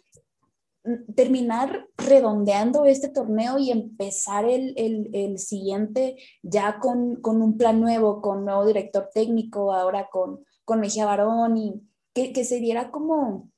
mm, 0.83 1.13
terminar 1.15 1.87
redondeando 1.97 2.85
este 2.85 3.09
torneo 3.09 3.57
y 3.57 3.71
empezar 3.71 4.45
el, 4.45 4.75
el, 4.77 5.09
el 5.13 5.39
siguiente 5.39 6.17
ya 6.43 6.77
con, 6.79 7.15
con, 7.21 7.41
un 7.41 7.57
plan 7.57 7.81
nuevo, 7.81 8.21
con 8.21 8.45
nuevo 8.45 8.67
director 8.67 9.09
técnico, 9.11 9.73
ahora 9.73 10.09
con, 10.11 10.45
con 10.63 10.79
Mejía 10.79 11.05
Barón 11.05 11.57
y 11.57 11.81
que, 12.13 12.33
que 12.33 12.45
se 12.45 12.59
diera 12.59 12.91
como 12.91 13.49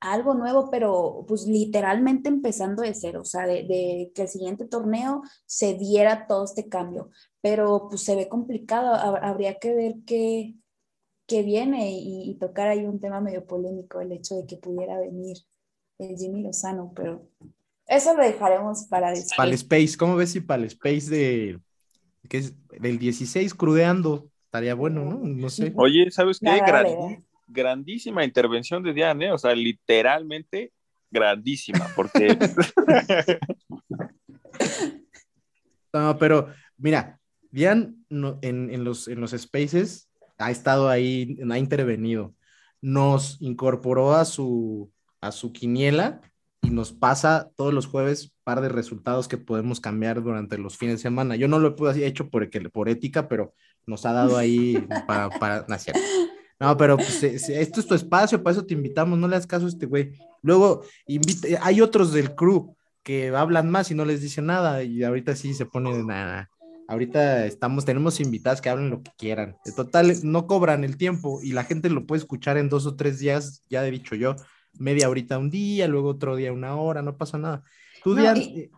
algo 0.00 0.34
nuevo, 0.34 0.70
pero 0.70 1.24
pues 1.26 1.46
literalmente 1.46 2.28
empezando 2.28 2.82
de 2.82 2.94
cero, 2.94 3.20
o 3.22 3.24
sea, 3.24 3.46
de, 3.46 4.10
que 4.14 4.22
el 4.22 4.28
siguiente 4.28 4.66
torneo 4.66 5.22
se 5.46 5.74
diera 5.74 6.26
todo 6.26 6.44
este 6.44 6.68
cambio, 6.68 7.10
pero 7.40 7.88
pues 7.88 8.02
se 8.02 8.16
ve 8.16 8.28
complicado, 8.28 8.94
habría 8.94 9.58
que 9.58 9.74
ver 9.74 9.94
qué, 10.06 10.54
qué 11.26 11.42
viene 11.42 11.92
y, 11.92 12.36
tocar 12.38 12.68
ahí 12.68 12.84
un 12.84 13.00
tema 13.00 13.20
medio 13.20 13.46
polémico, 13.46 14.00
el 14.00 14.12
hecho 14.12 14.36
de 14.36 14.46
que 14.46 14.56
pudiera 14.56 15.00
venir 15.00 15.38
el 15.98 16.16
Jimmy 16.16 16.42
Lozano, 16.42 16.92
pero 16.94 17.28
eso 17.86 18.14
lo 18.14 18.22
dejaremos 18.22 18.84
para 18.90 19.10
después. 19.10 19.36
Para 19.36 19.48
el 19.48 19.54
Space, 19.54 19.96
¿cómo 19.96 20.16
ves 20.16 20.32
si 20.32 20.40
para 20.40 20.62
el 20.62 20.68
Space 20.68 21.08
de, 21.08 21.60
que 22.28 22.38
es 22.38 22.54
del 22.80 22.98
16 22.98 23.54
crudeando? 23.54 24.28
Estaría 24.44 24.74
bueno, 24.74 25.04
¿no? 25.04 25.18
No 25.18 25.48
sé. 25.48 25.72
Oye, 25.76 26.10
¿sabes 26.10 26.38
qué? 26.38 26.48
Grandísima 27.46 28.24
intervención 28.24 28.82
de 28.82 28.92
Diane, 28.92 29.26
¿eh? 29.26 29.32
o 29.32 29.38
sea, 29.38 29.54
literalmente 29.54 30.72
grandísima, 31.10 31.88
porque... 31.94 32.36
no, 35.92 36.18
pero 36.18 36.48
mira, 36.76 37.20
Diane 37.50 37.94
en, 38.10 38.84
los, 38.84 39.08
en 39.08 39.20
los 39.20 39.30
spaces 39.32 40.08
ha 40.38 40.50
estado 40.50 40.88
ahí, 40.88 41.38
ha 41.50 41.58
intervenido, 41.58 42.34
nos 42.80 43.40
incorporó 43.40 44.14
a 44.14 44.24
su, 44.24 44.92
a 45.20 45.32
su 45.32 45.52
quiniela 45.52 46.20
y 46.62 46.70
nos 46.70 46.92
pasa 46.92 47.50
todos 47.56 47.72
los 47.72 47.86
jueves 47.86 48.32
par 48.44 48.60
de 48.60 48.68
resultados 48.68 49.28
que 49.28 49.38
podemos 49.38 49.80
cambiar 49.80 50.22
durante 50.22 50.58
los 50.58 50.76
fines 50.76 50.96
de 50.96 51.02
semana. 51.02 51.36
Yo 51.36 51.48
no 51.48 51.58
lo 51.58 51.74
he 51.92 52.06
hecho 52.06 52.28
porque, 52.28 52.60
por 52.68 52.88
ética, 52.88 53.28
pero 53.28 53.54
nos 53.86 54.04
ha 54.04 54.12
dado 54.12 54.36
ahí 54.36 54.86
para, 55.06 55.30
para 55.30 55.66
no, 56.58 56.76
pero 56.76 56.96
pues, 56.96 57.22
esto 57.22 57.80
es 57.80 57.86
tu 57.86 57.94
espacio, 57.94 58.42
para 58.42 58.52
eso 58.52 58.64
te 58.64 58.74
invitamos, 58.74 59.18
no 59.18 59.28
le 59.28 59.36
hagas 59.36 59.46
caso 59.46 59.66
a 59.66 59.68
este 59.68 59.86
güey. 59.86 60.12
Luego, 60.42 60.84
invita, 61.06 61.48
hay 61.60 61.80
otros 61.80 62.12
del 62.12 62.34
crew 62.34 62.74
que 63.02 63.28
hablan 63.28 63.70
más 63.70 63.90
y 63.90 63.94
no 63.94 64.04
les 64.04 64.20
dicen 64.22 64.46
nada, 64.46 64.82
y 64.82 65.02
ahorita 65.04 65.36
sí 65.36 65.54
se 65.54 65.66
pone 65.66 66.02
nada. 66.02 66.50
Ahorita 66.88 67.46
estamos, 67.46 67.84
tenemos 67.84 68.20
invitadas 68.20 68.60
que 68.60 68.68
hablen 68.68 68.90
lo 68.90 69.02
que 69.02 69.10
quieran. 69.18 69.56
En 69.64 69.74
total, 69.74 70.14
no 70.22 70.46
cobran 70.46 70.84
el 70.84 70.96
tiempo 70.96 71.40
y 71.42 71.52
la 71.52 71.64
gente 71.64 71.90
lo 71.90 72.06
puede 72.06 72.20
escuchar 72.20 72.56
en 72.58 72.68
dos 72.68 72.86
o 72.86 72.96
tres 72.96 73.18
días, 73.18 73.62
ya 73.68 73.86
he 73.86 73.90
dicho 73.90 74.14
yo, 74.14 74.36
media 74.78 75.08
horita 75.08 75.38
un 75.38 75.50
día, 75.50 75.88
luego 75.88 76.10
otro 76.10 76.36
día 76.36 76.52
una 76.52 76.76
hora, 76.76 77.02
no 77.02 77.16
pasa 77.16 77.38
nada. 77.38 77.62
Tú, 78.02 78.16
eh, 78.18 78.70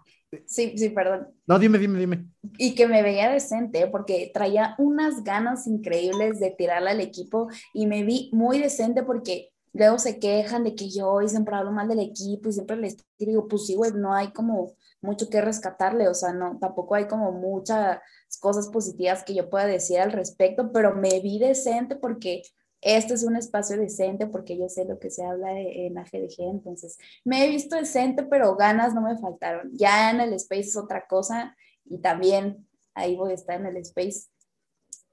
Sí, 0.47 0.77
sí, 0.77 0.91
perdón. 0.91 1.29
No, 1.47 1.59
dime, 1.59 1.79
dime, 1.79 1.99
dime. 1.99 2.27
Y 2.59 2.75
que 2.75 2.87
me 2.87 3.03
veía 3.03 3.31
decente, 3.31 3.87
porque 3.87 4.31
traía 4.33 4.75
unas 4.79 5.25
ganas 5.25 5.67
increíbles 5.67 6.39
de 6.39 6.51
tirarle 6.51 6.91
al 6.91 7.01
equipo 7.01 7.49
y 7.73 7.87
me 7.87 8.03
vi 8.03 8.31
muy 8.33 8.59
decente 8.59 9.03
porque 9.03 9.51
luego 9.73 9.99
se 9.99 10.19
quejan 10.19 10.65
de 10.65 10.75
que 10.75 10.91
yo 10.91 11.23
y 11.23 11.29
siempre 11.29 11.55
hablo 11.57 11.73
mal 11.73 11.89
del 11.89 12.01
equipo 12.01 12.49
y 12.49 12.53
siempre 12.53 12.77
les 12.77 12.97
digo, 13.19 13.49
pues 13.49 13.67
sí, 13.67 13.75
güey, 13.75 13.93
no 13.93 14.13
hay 14.13 14.33
como 14.33 14.75
mucho 15.01 15.31
que 15.31 15.41
rescatarle, 15.41 16.09
o 16.09 16.15
sea, 16.15 16.33
no, 16.33 16.59
tampoco 16.61 16.95
hay 16.95 17.07
como 17.07 17.33
muchas 17.33 17.99
cosas 18.41 18.69
positivas 18.69 19.23
que 19.25 19.35
yo 19.35 19.49
pueda 19.49 19.67
decir 19.67 20.01
al 20.01 20.13
respecto, 20.13 20.73
pero 20.73 20.95
me 20.95 21.21
vi 21.21 21.39
decente 21.39 21.97
porque 21.97 22.43
este 22.81 23.15
es 23.15 23.25
un 23.25 23.37
espacio 23.37 23.77
decente 23.77 24.27
porque 24.27 24.57
yo 24.57 24.69
sé 24.69 24.85
lo 24.85 24.99
que 24.99 25.11
se 25.11 25.25
habla 25.25 25.59
en 25.59 25.99
AGDG, 25.99 26.41
entonces 26.41 26.99
me 27.25 27.45
he 27.45 27.49
visto 27.49 27.77
decente, 27.77 28.23
pero 28.23 28.57
ganas 28.57 28.95
no 28.95 29.01
me 29.01 29.19
faltaron. 29.19 29.71
Ya 29.73 30.11
en 30.11 30.21
el 30.21 30.33
space 30.35 30.69
es 30.69 30.77
otra 30.77 31.07
cosa 31.07 31.57
y 31.85 31.99
también 31.99 32.69
ahí 32.95 33.17
voy 33.17 33.33
a 33.33 33.35
estar 33.35 33.61
en 33.61 33.67
el 33.67 33.77
space, 33.79 34.29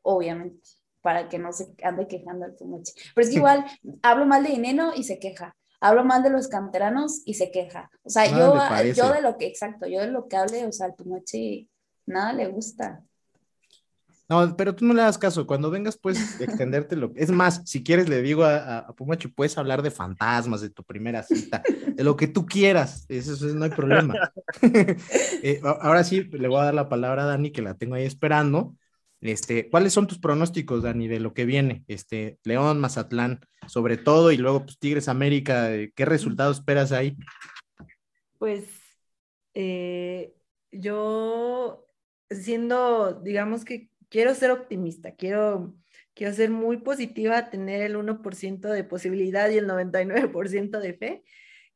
obviamente, 0.01 0.59
para 1.01 1.29
que 1.29 1.39
no 1.39 1.51
se 1.53 1.73
ande 1.83 2.07
quejando 2.07 2.45
el 2.45 2.53
Pumachi. 2.53 2.93
Pero 3.13 3.25
es 3.25 3.31
que 3.31 3.37
igual 3.39 3.65
hablo 4.01 4.25
mal 4.25 4.43
de 4.43 4.49
Dinero 4.49 4.91
y 4.95 5.03
se 5.03 5.19
queja. 5.19 5.55
Hablo 5.81 6.03
mal 6.03 6.23
de 6.23 6.29
los 6.29 6.47
canteranos 6.47 7.21
y 7.25 7.35
se 7.35 7.51
queja. 7.51 7.91
O 8.03 8.09
sea, 8.09 8.25
yo, 8.25 8.55
yo 8.93 9.13
de 9.13 9.21
lo 9.21 9.37
que, 9.37 9.45
exacto, 9.45 9.87
yo 9.87 10.01
de 10.01 10.07
lo 10.07 10.27
que 10.27 10.37
hable, 10.37 10.65
o 10.65 10.71
sea, 10.71 10.87
al 10.87 10.95
Pumachi 10.95 11.69
nada 12.05 12.33
le 12.33 12.47
gusta. 12.47 13.03
No, 14.27 14.57
pero 14.57 14.73
tú 14.73 14.85
no 14.85 14.93
le 14.93 15.03
das 15.03 15.18
caso. 15.18 15.45
Cuando 15.45 15.69
vengas, 15.69 15.97
puedes 15.97 16.41
extendértelo. 16.41 17.11
Es 17.15 17.30
más, 17.30 17.61
si 17.65 17.84
quieres, 17.84 18.10
le 18.10 18.22
digo 18.23 18.43
a, 18.43 18.80
a, 18.80 18.93
Pumachi, 18.93 19.27
puedes 19.27 19.57
hablar 19.57 19.84
de 19.84 19.91
fantasmas, 19.91 20.61
de 20.61 20.72
tu 20.72 20.84
primera 20.84 21.22
cita, 21.22 21.61
de 21.88 22.03
lo 22.03 22.15
que 22.15 22.27
tú 22.27 22.45
quieras. 22.45 23.06
Eso, 23.07 23.45
no 23.53 23.65
hay 23.65 23.72
problema. 23.72 24.15
Eh, 25.43 25.61
ahora 25.64 26.03
sí, 26.03 26.23
le 26.23 26.47
voy 26.47 26.60
a 26.60 26.65
dar 26.65 26.73
la 26.73 26.89
palabra 26.89 27.23
a 27.23 27.26
Dani, 27.27 27.52
que 27.52 27.61
la 27.61 27.76
tengo 27.76 27.95
ahí 27.95 28.06
esperando. 28.06 28.76
Este, 29.22 29.69
¿cuáles 29.69 29.93
son 29.93 30.07
tus 30.07 30.18
pronósticos, 30.18 30.81
Dani, 30.81 31.07
de 31.07 31.19
lo 31.19 31.34
que 31.34 31.45
viene? 31.45 31.84
Este, 31.88 32.39
León, 32.43 32.80
Mazatlán, 32.80 33.41
sobre 33.68 33.97
todo, 33.97 34.31
y 34.31 34.38
luego 34.38 34.65
pues, 34.65 34.80
Tigres 34.80 35.07
América, 35.07 35.69
¿qué 35.95 36.06
resultados 36.06 36.57
esperas 36.57 36.91
ahí? 36.91 37.15
Pues 38.39 38.65
eh, 39.53 40.34
yo 40.72 41.88
siendo, 42.30 43.22
digamos 43.22 43.65
que 43.65 43.89
quiero 44.15 44.33
ser 44.33 44.51
optimista, 44.51 45.11
quiero, 45.11 45.75
quiero 46.13 46.33
ser 46.33 46.49
muy 46.49 46.77
positiva, 46.77 47.49
tener 47.49 47.81
el 47.81 47.97
1% 47.97 48.69
de 48.69 48.83
posibilidad 48.85 49.49
y 49.49 49.57
el 49.57 49.67
99% 49.67 50.79
de 50.79 50.93
fe 50.93 51.23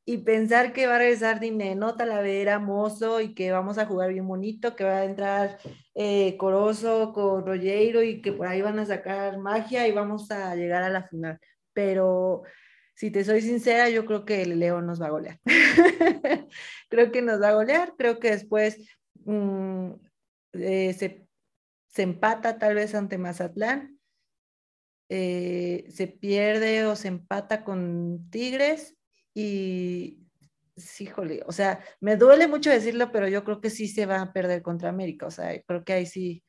y 0.05 0.19
pensar 0.19 0.71
que 0.71 0.87
va 0.87 0.95
a 0.95 0.99
regresar 0.99 1.41
Dineno, 1.41 1.97
Talavera, 1.97 2.57
Mozo 2.57 3.19
y 3.19 3.33
que 3.33 3.51
vamos 3.51 3.77
a 3.77 3.85
jugar 3.85 4.13
bien 4.13 4.25
bonito, 4.25 4.77
que 4.77 4.85
va 4.85 4.99
a 4.99 5.03
entrar 5.03 5.57
eh, 5.95 6.37
Corozo 6.37 7.11
con 7.11 7.45
Rollero 7.45 8.03
y 8.03 8.21
que 8.21 8.31
por 8.31 8.47
ahí 8.47 8.61
van 8.61 8.79
a 8.79 8.85
sacar 8.85 9.37
magia 9.37 9.85
y 9.85 9.91
vamos 9.91 10.31
a 10.31 10.55
llegar 10.55 10.83
a 10.83 10.89
la 10.89 11.09
final. 11.09 11.41
Pero 11.73 12.43
si 12.95 13.11
te 13.11 13.25
soy 13.25 13.41
sincera, 13.41 13.89
yo 13.89 14.05
creo 14.05 14.23
que 14.23 14.43
el 14.43 14.57
Leo 14.59 14.81
nos 14.81 15.01
va 15.01 15.07
a 15.07 15.11
golear. 15.11 15.39
creo 16.89 17.11
que 17.11 17.21
nos 17.21 17.41
va 17.41 17.49
a 17.49 17.55
golear, 17.55 17.95
creo 17.97 18.17
que 18.17 18.31
después 18.31 18.77
mm, 19.25 19.91
eh, 20.53 20.93
se 20.93 21.28
se 21.99 22.03
empata 22.03 22.57
tal 22.57 22.75
vez 22.75 22.95
ante 22.95 23.17
Mazatlán, 23.17 23.99
eh, 25.09 25.85
se 25.89 26.07
pierde 26.07 26.85
o 26.85 26.95
se 26.95 27.09
empata 27.09 27.65
con 27.65 28.29
Tigres 28.29 28.95
y, 29.33 30.25
sí, 30.77 31.07
jole, 31.07 31.41
o 31.45 31.51
sea, 31.51 31.83
me 31.99 32.15
duele 32.15 32.47
mucho 32.47 32.69
decirlo, 32.69 33.11
pero 33.11 33.27
yo 33.27 33.43
creo 33.43 33.59
que 33.59 33.69
sí 33.69 33.89
se 33.89 34.05
va 34.05 34.21
a 34.21 34.31
perder 34.31 34.61
contra 34.61 34.87
América, 34.87 35.25
o 35.25 35.31
sea, 35.31 35.61
creo 35.63 35.83
que 35.83 35.91
ahí 35.91 36.05
sí 36.05 36.41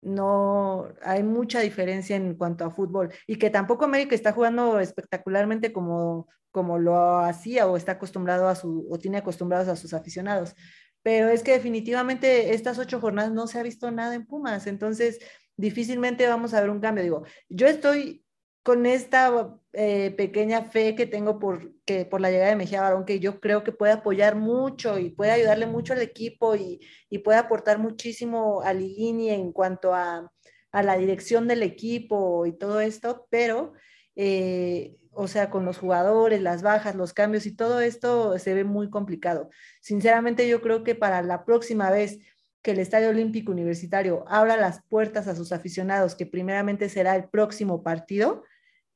no 0.00 0.88
hay 1.02 1.24
mucha 1.24 1.60
diferencia 1.60 2.16
en 2.16 2.34
cuanto 2.36 2.64
a 2.64 2.70
fútbol 2.70 3.12
y 3.26 3.36
que 3.36 3.50
tampoco 3.50 3.84
América 3.84 4.14
está 4.14 4.32
jugando 4.32 4.80
espectacularmente 4.80 5.74
como, 5.74 6.26
como 6.52 6.78
lo 6.78 7.18
hacía 7.18 7.66
o 7.66 7.76
está 7.76 7.92
acostumbrado 7.92 8.48
a 8.48 8.54
su 8.54 8.88
o 8.90 8.98
tiene 8.98 9.18
acostumbrados 9.18 9.68
a 9.68 9.76
sus 9.76 9.92
aficionados 9.92 10.54
pero 11.02 11.28
es 11.28 11.42
que 11.42 11.52
definitivamente 11.52 12.54
estas 12.54 12.78
ocho 12.78 13.00
jornadas 13.00 13.32
no 13.32 13.46
se 13.46 13.58
ha 13.58 13.62
visto 13.62 13.90
nada 13.90 14.14
en 14.14 14.26
Pumas, 14.26 14.66
entonces 14.66 15.18
difícilmente 15.56 16.26
vamos 16.26 16.54
a 16.54 16.60
ver 16.60 16.70
un 16.70 16.80
cambio. 16.80 17.04
Digo, 17.04 17.24
yo 17.48 17.66
estoy 17.66 18.24
con 18.62 18.86
esta 18.86 19.58
eh, 19.72 20.12
pequeña 20.16 20.64
fe 20.64 20.94
que 20.94 21.06
tengo 21.06 21.38
por, 21.38 21.72
que, 21.84 22.04
por 22.04 22.20
la 22.20 22.30
llegada 22.30 22.50
de 22.50 22.56
Mejía 22.56 22.82
Barón, 22.82 23.04
que 23.04 23.18
yo 23.20 23.40
creo 23.40 23.64
que 23.64 23.72
puede 23.72 23.92
apoyar 23.92 24.36
mucho 24.36 24.98
y 24.98 25.10
puede 25.10 25.30
ayudarle 25.30 25.66
mucho 25.66 25.92
al 25.94 26.02
equipo 26.02 26.56
y, 26.56 26.80
y 27.08 27.18
puede 27.18 27.38
aportar 27.38 27.78
muchísimo 27.78 28.60
a 28.62 28.74
Ligini 28.74 29.30
en 29.30 29.52
cuanto 29.52 29.94
a, 29.94 30.30
a, 30.72 30.82
la 30.82 30.98
dirección 30.98 31.48
del 31.48 31.62
equipo 31.62 32.44
y 32.46 32.52
todo 32.52 32.80
esto, 32.80 33.26
pero 33.30 33.72
eh, 34.14 34.96
o 35.20 35.28
sea, 35.28 35.50
con 35.50 35.66
los 35.66 35.76
jugadores, 35.76 36.40
las 36.40 36.62
bajas, 36.62 36.94
los 36.94 37.12
cambios 37.12 37.44
y 37.44 37.54
todo 37.54 37.82
esto 37.82 38.38
se 38.38 38.54
ve 38.54 38.64
muy 38.64 38.88
complicado. 38.88 39.50
Sinceramente, 39.82 40.48
yo 40.48 40.62
creo 40.62 40.82
que 40.82 40.94
para 40.94 41.20
la 41.20 41.44
próxima 41.44 41.90
vez 41.90 42.20
que 42.62 42.70
el 42.70 42.78
Estadio 42.78 43.10
Olímpico 43.10 43.52
Universitario 43.52 44.24
abra 44.28 44.56
las 44.56 44.82
puertas 44.88 45.28
a 45.28 45.36
sus 45.36 45.52
aficionados, 45.52 46.14
que 46.14 46.24
primeramente 46.24 46.88
será 46.88 47.16
el 47.16 47.28
próximo 47.28 47.82
partido, 47.82 48.44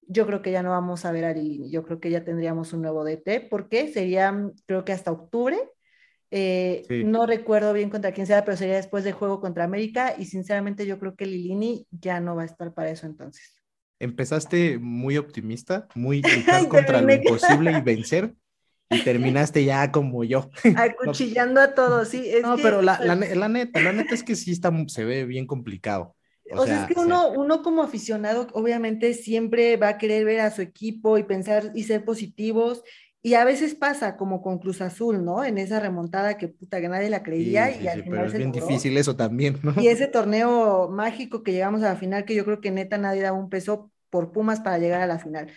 yo 0.01 0.27
creo 0.27 0.41
que 0.41 0.51
ya 0.51 0.63
no 0.63 0.71
vamos 0.71 1.05
a 1.05 1.13
ver 1.13 1.27
a 1.27 1.35
Lilini, 1.35 1.71
yo 1.71 1.85
creo 1.85 2.01
que 2.01 2.11
ya 2.11 2.25
tendríamos 2.25 2.73
un 2.73 2.81
nuevo 2.81 3.05
DT, 3.05 3.49
porque 3.51 3.93
sería, 3.93 4.51
creo 4.65 4.83
que 4.87 4.93
hasta 4.93 5.13
octubre, 5.13 5.59
eh, 6.31 6.85
no 7.05 7.27
recuerdo 7.27 7.75
bien 7.75 7.91
contra 7.91 8.13
quién 8.13 8.27
sea, 8.27 8.47
pero 8.47 8.57
sería 8.57 8.77
después 8.77 9.05
del 9.05 9.13
juego 9.13 9.43
contra 9.43 9.65
América, 9.65 10.15
y 10.17 10.25
sinceramente 10.25 10.87
yo 10.87 10.99
creo 10.99 11.17
que 11.17 11.27
Lilini 11.27 11.87
ya 11.91 12.21
no 12.21 12.35
va 12.35 12.43
a 12.43 12.47
estar 12.47 12.73
para 12.73 12.91
eso 12.91 13.07
entonces 13.07 13.64
empezaste 14.05 14.79
muy 14.79 15.17
optimista, 15.17 15.89
muy 15.95 16.23
luchar 16.23 16.69
contra 16.69 17.01
lo 17.01 17.13
imposible 17.13 17.73
y 17.73 17.81
vencer. 17.81 18.35
y 18.91 19.03
terminaste 19.03 19.65
ya 19.65 19.91
como 19.91 20.25
yo. 20.25 20.51
Acuchillando 20.77 21.61
a 21.61 21.75
todos, 21.75 22.09
sí. 22.09 22.31
no, 22.43 22.57
pero 22.57 22.83
la, 22.83 22.99
la, 23.01 23.15
la, 23.15 23.49
neta, 23.49 23.81
la 23.81 23.93
neta 23.93 24.15
es 24.15 24.23
que 24.23 24.37
sí 24.37 24.53
está, 24.53 24.73
se 24.89 25.05
ve 25.05 25.25
bien 25.25 25.47
complicado. 25.47 26.15
O, 26.53 26.67
sea, 26.67 26.83
es 26.83 26.95
que 26.95 27.01
uno, 27.01 27.31
uno 27.31 27.63
como 27.63 27.83
aficionado 27.83 28.47
obviamente 28.53 29.15
siempre 29.15 29.77
va 29.79 29.89
a 29.89 29.99
querer 29.99 30.27
ver 30.27 30.41
a 30.41 30.51
su 30.51 30.61
equipo 30.61 31.17
y 31.17 31.25
pensar 31.25 31.73
y 31.75 31.85
ser 31.85 32.05
positivos. 32.05 32.83
Y 33.23 33.33
a 33.35 33.47
veces 33.47 33.75
pasa 33.75 34.19
como 34.19 34.43
con 34.43 34.59
Cruz 34.59 34.83
Azul, 34.83 35.25
¿no? 35.25 35.43
En 35.43 35.57
esa 35.57 35.81
remontada 35.81 36.37
que 36.37 36.49
puta 36.49 36.83
que 36.83 36.91
nadie 36.91 37.09
la 37.09 37.23
creía 37.23 37.71
y 37.71 37.89
al 37.89 38.03
final 38.03 38.19
pero 38.19 38.27
es 38.27 38.35
bien 38.35 38.53
difícil 38.53 38.99
eso 38.99 39.17
también, 39.17 39.59
¿no? 39.63 39.73
Y 39.81 39.89
ese 39.89 40.07
torneo 40.07 40.91
mágico 40.91 41.43
que 41.43 41.53
llegamos 41.53 41.83
a 41.83 41.87
la 41.89 41.97
final, 41.97 42.27
que 42.27 42.35
yo 42.35 42.45
creo 42.45 42.61
que 42.61 42.71
neta 42.71 42.99
nadie 42.99 43.23
daba 43.23 43.39
un 43.39 43.49
peso 43.49 43.91
por 44.15 44.31
Pumas 44.31 44.61
para 44.61 44.79
llegar 44.79 45.01
a 45.01 45.09
la 45.09 45.19
final. 45.19 45.51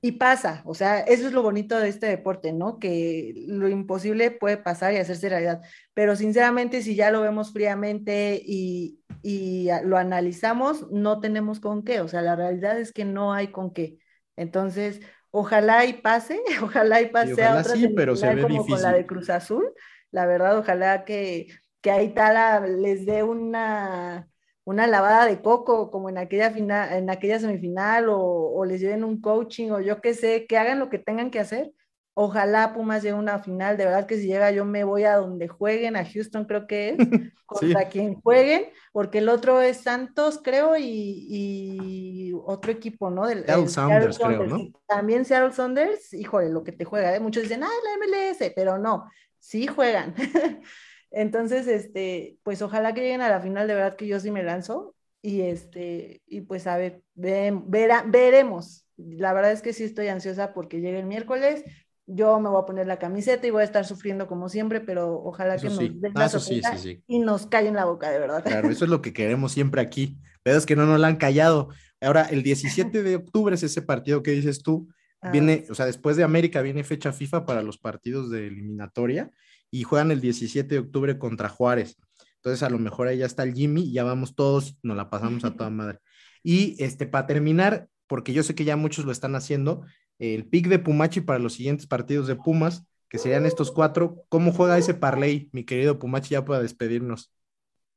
Y 0.00 0.12
pasa, 0.12 0.62
o 0.64 0.74
sea, 0.74 0.98
eso 0.98 1.28
es 1.28 1.32
lo 1.32 1.40
bonito 1.40 1.78
de 1.78 1.88
este 1.88 2.08
deporte, 2.08 2.52
¿no? 2.52 2.80
Que 2.80 3.32
lo 3.46 3.68
imposible 3.68 4.32
puede 4.32 4.56
pasar 4.56 4.92
y 4.92 4.96
hacerse 4.96 5.28
realidad. 5.28 5.62
Pero 5.94 6.16
sinceramente, 6.16 6.82
si 6.82 6.96
ya 6.96 7.12
lo 7.12 7.20
vemos 7.20 7.52
fríamente 7.52 8.42
y, 8.44 8.98
y 9.22 9.68
lo 9.84 9.98
analizamos, 9.98 10.90
no 10.90 11.20
tenemos 11.20 11.60
con 11.60 11.84
qué. 11.84 12.00
O 12.00 12.08
sea, 12.08 12.22
la 12.22 12.34
realidad 12.34 12.76
es 12.80 12.90
que 12.90 13.04
no 13.04 13.32
hay 13.32 13.52
con 13.52 13.72
qué. 13.72 13.98
Entonces, 14.34 15.00
ojalá 15.30 15.84
y 15.86 15.92
pase, 15.92 16.42
ojalá 16.60 17.00
y 17.02 17.06
pase 17.06 17.44
a 17.44 17.60
otra 17.60 17.76
sí, 17.76 17.86
pero 17.94 18.16
se 18.16 18.34
ve 18.34 18.42
como 18.42 18.54
difícil. 18.54 18.74
con 18.74 18.82
la 18.82 18.92
de 18.94 19.06
Cruz 19.06 19.30
Azul. 19.30 19.72
La 20.10 20.26
verdad, 20.26 20.58
ojalá 20.58 21.04
que, 21.04 21.46
que 21.80 21.92
Aitala 21.92 22.66
les 22.66 23.06
dé 23.06 23.22
una 23.22 24.28
una 24.64 24.86
lavada 24.86 25.26
de 25.26 25.40
coco 25.40 25.90
como 25.90 26.08
en 26.08 26.18
aquella, 26.18 26.50
final, 26.50 26.92
en 26.92 27.10
aquella 27.10 27.38
semifinal 27.38 28.08
o, 28.08 28.18
o, 28.18 28.64
les 28.64 28.80
lleven 28.80 29.04
un 29.04 29.20
coaching 29.20 29.70
o 29.70 29.80
yo 29.80 30.00
qué 30.00 30.14
sé, 30.14 30.46
que 30.46 30.56
hagan 30.56 30.78
lo 30.78 30.88
que 30.88 30.98
tengan 30.98 31.30
que 31.30 31.40
hacer. 31.40 31.72
Ojalá 32.14 32.74
Pumas 32.74 33.02
llegue 33.02 33.16
a 33.16 33.18
una 33.18 33.38
final, 33.38 33.78
de 33.78 33.86
verdad 33.86 34.06
que 34.06 34.18
si 34.18 34.26
llega 34.26 34.50
yo 34.50 34.66
me 34.66 34.84
voy 34.84 35.04
a 35.04 35.16
donde 35.16 35.48
jueguen, 35.48 35.96
a 35.96 36.04
Houston 36.04 36.44
creo 36.44 36.66
que 36.66 36.90
es, 36.90 36.96
contra 37.46 37.88
quien 37.88 38.20
jueguen, 38.20 38.66
porque 38.92 39.18
el 39.18 39.30
otro 39.30 39.62
es 39.62 39.78
Santos 39.78 40.38
creo 40.44 40.76
y, 40.76 40.84
y 40.86 42.32
otro 42.44 42.70
equipo, 42.70 43.08
¿no? 43.08 43.26
Del, 43.26 43.46
Seattle 43.46 43.68
Sounders, 43.68 44.18
creo, 44.18 44.46
¿no? 44.46 44.58
También 44.86 45.24
Seattle 45.24 45.52
Saunders, 45.52 46.12
híjole, 46.12 46.50
lo 46.50 46.62
que 46.62 46.72
te 46.72 46.84
juega, 46.84 47.16
¿eh? 47.16 47.20
muchos 47.20 47.44
dicen, 47.44 47.64
ah, 47.64 47.68
la 47.68 48.06
MLS, 48.06 48.52
pero 48.54 48.76
no, 48.76 49.10
sí 49.38 49.66
juegan. 49.66 50.14
Entonces, 51.12 51.66
este, 51.66 52.38
pues 52.42 52.62
ojalá 52.62 52.94
que 52.94 53.02
lleguen 53.02 53.20
a 53.20 53.28
la 53.28 53.40
final, 53.40 53.68
de 53.68 53.74
verdad 53.74 53.96
que 53.96 54.06
yo 54.06 54.18
sí 54.18 54.30
me 54.30 54.42
lanzo 54.42 54.94
y 55.20 55.42
este, 55.42 56.22
y 56.26 56.40
pues 56.40 56.66
a 56.66 56.76
ver, 56.76 57.02
veremos. 57.14 58.86
La 58.96 59.32
verdad 59.32 59.52
es 59.52 59.62
que 59.62 59.72
sí 59.72 59.84
estoy 59.84 60.08
ansiosa 60.08 60.54
porque 60.54 60.80
llegue 60.80 60.98
el 60.98 61.06
miércoles. 61.06 61.64
Yo 62.06 62.40
me 62.40 62.48
voy 62.48 62.60
a 62.60 62.66
poner 62.66 62.86
la 62.86 62.98
camiseta 62.98 63.46
y 63.46 63.50
voy 63.50 63.62
a 63.62 63.64
estar 63.64 63.84
sufriendo 63.84 64.26
como 64.26 64.48
siempre, 64.48 64.80
pero 64.80 65.22
ojalá 65.22 65.56
que 65.56 65.68
nos 65.68 65.78
den 65.78 66.00
la 66.14 66.28
sorpresa 66.28 66.76
y 67.06 67.18
nos 67.20 67.46
callen 67.46 67.74
la 67.74 67.84
boca, 67.84 68.10
de 68.10 68.18
verdad. 68.18 68.42
Claro, 68.42 68.70
eso 68.70 68.84
es 68.84 68.90
lo 68.90 69.00
que 69.00 69.12
queremos 69.12 69.52
siempre 69.52 69.80
aquí. 69.80 70.18
Pero 70.42 70.58
es 70.58 70.66
que 70.66 70.74
no 70.74 70.86
nos 70.86 70.98
la 70.98 71.06
han 71.06 71.16
callado. 71.16 71.68
Ahora, 72.00 72.22
el 72.22 72.42
17 72.42 73.02
de 73.04 73.16
octubre 73.16 73.54
es 73.54 73.62
ese 73.62 73.82
partido 73.82 74.22
que 74.22 74.32
dices 74.32 74.62
tú. 74.62 74.88
Ah, 75.20 75.30
viene, 75.30 75.64
o 75.70 75.74
sea, 75.74 75.86
después 75.86 76.16
de 76.16 76.24
América 76.24 76.62
viene 76.62 76.82
fecha 76.82 77.12
FIFA 77.12 77.46
para 77.46 77.62
los 77.62 77.78
partidos 77.78 78.28
de 78.28 78.48
eliminatoria 78.48 79.30
y 79.72 79.82
juegan 79.84 80.12
el 80.12 80.20
17 80.20 80.72
de 80.72 80.78
octubre 80.78 81.18
contra 81.18 81.48
Juárez. 81.48 81.96
Entonces 82.36 82.62
a 82.62 82.70
lo 82.70 82.78
mejor 82.78 83.08
ahí 83.08 83.18
ya 83.18 83.26
está 83.26 83.42
el 83.42 83.54
Jimmy 83.54 83.82
y 83.84 83.92
ya 83.92 84.04
vamos 84.04 84.36
todos, 84.36 84.76
nos 84.82 84.96
la 84.96 85.10
pasamos 85.10 85.44
a 85.44 85.56
toda 85.56 85.70
madre. 85.70 85.98
Y 86.42 86.76
este, 86.82 87.06
para 87.06 87.26
terminar, 87.26 87.88
porque 88.06 88.32
yo 88.32 88.42
sé 88.42 88.54
que 88.54 88.64
ya 88.64 88.76
muchos 88.76 89.06
lo 89.06 89.12
están 89.12 89.34
haciendo, 89.34 89.84
el 90.18 90.44
pick 90.46 90.68
de 90.68 90.78
Pumachi 90.78 91.22
para 91.22 91.38
los 91.38 91.54
siguientes 91.54 91.86
partidos 91.86 92.26
de 92.26 92.36
Pumas, 92.36 92.84
que 93.08 93.18
serían 93.18 93.46
estos 93.46 93.72
cuatro, 93.72 94.24
¿cómo 94.28 94.52
juega 94.52 94.76
ese 94.76 94.94
parlay, 94.94 95.48
mi 95.52 95.64
querido 95.64 95.98
Pumachi, 95.98 96.30
ya 96.30 96.44
para 96.44 96.60
despedirnos? 96.60 97.32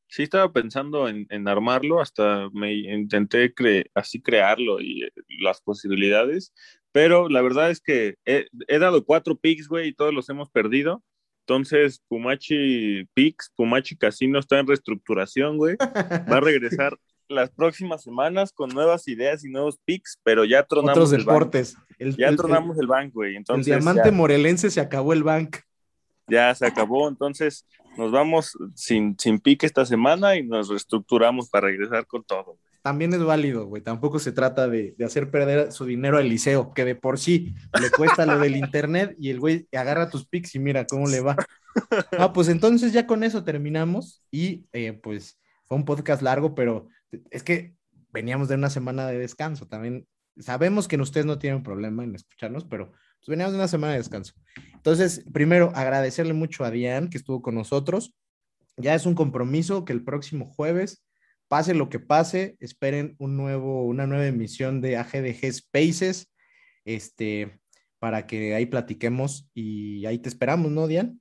Sí, 0.07 0.23
estaba 0.23 0.53
pensando 0.53 1.09
en, 1.09 1.47
armarlo, 1.47 1.99
hasta 1.99 2.49
me 2.53 2.73
intenté 2.73 3.53
así 3.95 4.21
crearlo 4.21 4.79
y 4.79 5.03
eh, 5.03 5.11
las 5.39 5.59
posibilidades, 5.59 6.53
pero 6.91 7.27
la 7.27 7.41
verdad 7.41 7.69
es 7.69 7.81
que 7.81 8.15
he, 8.25 8.45
he 8.67 8.79
dado 8.79 9.03
cuatro 9.03 9.35
picks, 9.35 9.67
güey, 9.67 9.89
y 9.89 9.93
todos 9.93 10.13
los 10.13 10.29
hemos 10.29 10.49
perdido. 10.49 11.03
Entonces, 11.47 12.01
Pumachi 12.07 13.05
Pix, 13.13 13.51
Pumachi 13.55 13.95
Casino 13.95 14.39
está 14.39 14.59
en 14.59 14.67
reestructuración, 14.67 15.57
güey. 15.57 15.75
Va 16.31 16.37
a 16.37 16.41
regresar 16.41 16.97
las 17.27 17.51
próximas 17.51 18.01
semanas 18.01 18.51
con 18.51 18.69
nuevas 18.69 19.07
ideas 19.07 19.45
y 19.45 19.49
nuevos 19.49 19.77
picks, 19.85 20.19
pero 20.23 20.43
ya 20.43 20.63
tronamos 20.63 20.97
Otros 20.97 21.11
deportes. 21.11 21.77
El, 21.99 22.15
ya 22.17 22.35
tronamos 22.35 22.79
el, 22.79 22.87
bank, 22.87 23.13
güey. 23.13 23.35
Entonces, 23.35 23.67
el 23.67 23.79
diamante 23.79 24.11
morelense 24.11 24.71
se 24.71 24.81
acabó 24.81 25.13
el 25.13 25.23
bank. 25.23 25.57
Ya 26.27 26.53
se 26.55 26.65
acabó, 26.65 27.07
entonces 27.07 27.67
nos 27.95 28.11
vamos 28.11 28.57
sin, 28.73 29.15
sin 29.19 29.39
pique 29.39 29.67
esta 29.67 29.85
semana 29.85 30.35
y 30.35 30.43
nos 30.43 30.69
reestructuramos 30.69 31.49
para 31.49 31.67
regresar 31.67 32.07
con 32.07 32.23
todo 32.23 32.57
también 32.85 33.11
es 33.15 33.23
válido, 33.23 33.65
güey. 33.65 33.81
Tampoco 33.81 34.19
se 34.19 34.31
trata 34.31 34.67
de, 34.67 34.95
hacer 35.03 35.31
perder 35.31 35.71
su 35.71 35.85
dinero 35.85 36.19
al 36.19 36.29
liceo, 36.29 36.71
que 36.71 36.85
de 36.85 36.93
por 36.93 37.17
sí 37.17 37.55
le 37.81 37.89
cuesta 37.89 38.27
lo 38.27 38.37
del 38.37 38.55
internet 38.55 39.15
y 39.19 39.31
el 39.31 39.39
güey 39.39 39.67
agarra 39.75 40.11
tus 40.11 40.27
pics 40.27 40.53
y 40.53 40.59
mira 40.59 40.85
cómo 40.85 41.07
le 41.07 41.19
va. 41.19 41.35
Ah, 42.19 42.31
pues 42.31 42.47
entonces 42.47 42.93
ya 42.93 43.07
con 43.07 43.23
eso 43.23 43.43
terminamos 43.43 44.23
y 44.29 44.67
eh, 44.71 44.93
pues 44.93 45.39
fue 45.63 45.77
un 45.77 45.83
podcast 45.83 46.21
largo, 46.21 46.53
pero 46.53 46.87
es 47.31 47.41
que 47.41 47.75
veníamos 48.13 48.49
de 48.49 48.55
una 48.55 48.69
semana 48.69 49.07
de 49.07 49.17
descanso. 49.17 49.67
También 49.67 50.07
sabemos 50.37 50.87
que 50.87 50.95
ustedes 50.95 51.25
no 51.25 51.39
tienen 51.39 51.63
problema 51.63 52.03
en 52.03 52.13
escucharnos, 52.13 52.65
pero 52.65 52.91
pues 52.91 53.27
veníamos 53.27 53.53
de 53.53 53.59
una 53.59 53.67
semana 53.67 53.93
de 53.93 53.99
descanso. 53.99 54.33
Entonces, 54.75 55.25
primero, 55.33 55.71
agradecerle 55.73 56.33
mucho 56.33 56.63
a 56.63 56.69
Diane 56.69 57.09
que 57.09 57.17
estuvo 57.17 57.41
con 57.41 57.55
nosotros. 57.55 58.13
Ya 58.77 58.93
es 58.93 59.07
un 59.07 59.15
compromiso 59.15 59.85
que 59.85 59.93
el 59.93 60.03
próximo 60.03 60.45
jueves 60.45 61.04
pase 61.47 61.73
lo 61.73 61.89
que 61.89 61.99
pase, 61.99 62.55
esperen 62.59 63.15
un 63.19 63.37
nuevo, 63.37 63.83
una 63.85 64.07
nueva 64.07 64.27
emisión 64.27 64.81
de 64.81 64.97
AGDG 64.97 65.51
Spaces, 65.53 66.31
este, 66.85 67.59
para 67.99 68.27
que 68.27 68.55
ahí 68.55 68.65
platiquemos 68.65 69.49
y 69.53 70.05
ahí 70.05 70.19
te 70.19 70.29
esperamos, 70.29 70.71
¿no, 70.71 70.87
Diane? 70.87 71.17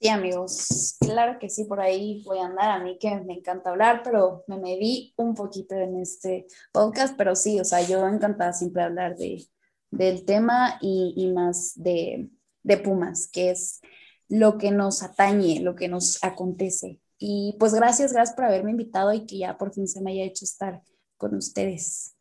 Sí, 0.00 0.08
amigos, 0.08 0.96
claro 1.00 1.40
que 1.40 1.50
sí, 1.50 1.64
por 1.64 1.80
ahí 1.80 2.22
voy 2.24 2.38
a 2.38 2.46
andar. 2.46 2.70
A 2.70 2.84
mí 2.84 2.98
que 3.00 3.16
me 3.20 3.34
encanta 3.34 3.70
hablar, 3.70 4.02
pero 4.04 4.44
me 4.46 4.56
medí 4.56 5.12
un 5.16 5.34
poquito 5.34 5.74
en 5.74 5.98
este 5.98 6.46
podcast, 6.72 7.16
pero 7.16 7.34
sí, 7.34 7.58
o 7.58 7.64
sea, 7.64 7.82
yo 7.82 8.06
encantada 8.06 8.52
siempre 8.52 8.82
hablar 8.82 9.16
de, 9.16 9.44
del 9.90 10.24
tema 10.24 10.78
y, 10.80 11.14
y 11.16 11.32
más 11.32 11.72
de, 11.74 12.28
de 12.62 12.76
Pumas, 12.76 13.28
que 13.28 13.50
es 13.50 13.80
lo 14.28 14.56
que 14.56 14.70
nos 14.70 15.02
atañe, 15.02 15.60
lo 15.60 15.74
que 15.74 15.88
nos 15.88 16.22
acontece 16.22 17.00
y 17.18 17.56
pues 17.58 17.74
gracias, 17.74 18.12
gracias 18.12 18.36
por 18.36 18.44
haberme 18.44 18.70
invitado 18.70 19.12
y 19.12 19.26
que 19.26 19.38
ya 19.38 19.58
por 19.58 19.72
fin 19.72 19.88
se 19.88 20.00
me 20.00 20.12
haya 20.12 20.24
hecho 20.24 20.44
estar 20.44 20.82
con 21.16 21.34
ustedes. 21.34 22.14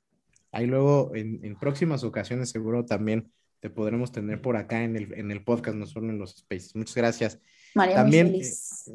Ahí 0.51 0.65
luego 0.65 1.11
en, 1.13 1.55
próximas 1.59 2.03
ocasiones 2.03 2.49
seguro 2.49 2.85
también 2.85 3.31
te 3.59 3.69
podremos 3.69 4.11
tener 4.11 4.41
por 4.41 4.57
acá 4.57 4.83
en 4.83 4.95
el, 4.95 5.13
en 5.13 5.31
el 5.31 5.43
podcast, 5.43 5.77
no 5.77 5.85
solo 5.85 6.09
en 6.09 6.17
los 6.17 6.37
spaces. 6.37 6.75
Muchas 6.75 6.95
gracias. 6.95 7.39
María, 7.75 7.95
también, 7.95 8.33
eh, 8.35 8.41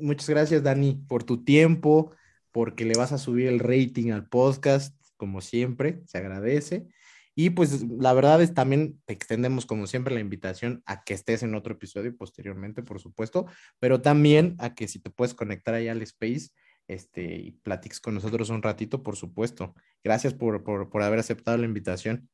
muchas 0.01 0.29
gracias, 0.29 0.63
Dani, 0.63 1.05
por 1.09 1.25
tu 1.25 1.45
tiempo, 1.45 2.13
porque 2.51 2.85
le 2.85 2.95
vas 2.97 3.13
a 3.13 3.19
subir 3.19 3.47
el 3.47 3.61
rating 3.61 4.11
al 4.11 4.29
podcast, 4.29 4.97
como 5.17 5.41
siempre, 5.41 6.03
se 6.07 6.19
agradece. 6.19 6.89
Y 7.35 7.51
pues 7.51 7.83
la 7.89 8.13
verdad 8.13 8.43
es 8.43 8.55
también 8.55 9.01
te 9.07 9.15
extendemos 9.15 9.67
como 9.67 9.87
siempre 9.87 10.15
la 10.15 10.21
invitación 10.21 10.83
a 10.87 11.03
que 11.05 11.15
estés 11.15 11.43
en 11.43 11.55
otro 11.55 11.75
episodio 11.75 12.15
posteriormente, 12.17 12.83
por 12.83 13.01
supuesto, 13.01 13.47
pero 13.79 14.03
también 14.03 14.57
a 14.59 14.75
que 14.75 14.89
si 14.89 14.99
te 14.99 15.11
puedes 15.11 15.35
conectar 15.35 15.75
ahí 15.75 15.89
al 15.89 16.03
space 16.03 16.51
este, 16.89 17.37
y 17.37 17.53
platiques 17.53 18.01
con 18.01 18.15
nosotros 18.15 18.51
un 18.51 18.63
ratito, 18.63 19.03
por 19.03 19.17
supuesto. 19.17 19.75
Gracias 20.05 20.35
por, 20.35 20.63
por, 20.63 20.91
por 20.91 21.03
haber 21.03 21.21
aceptado 21.21 21.57
la 21.57 21.67
invitación. 21.67 22.29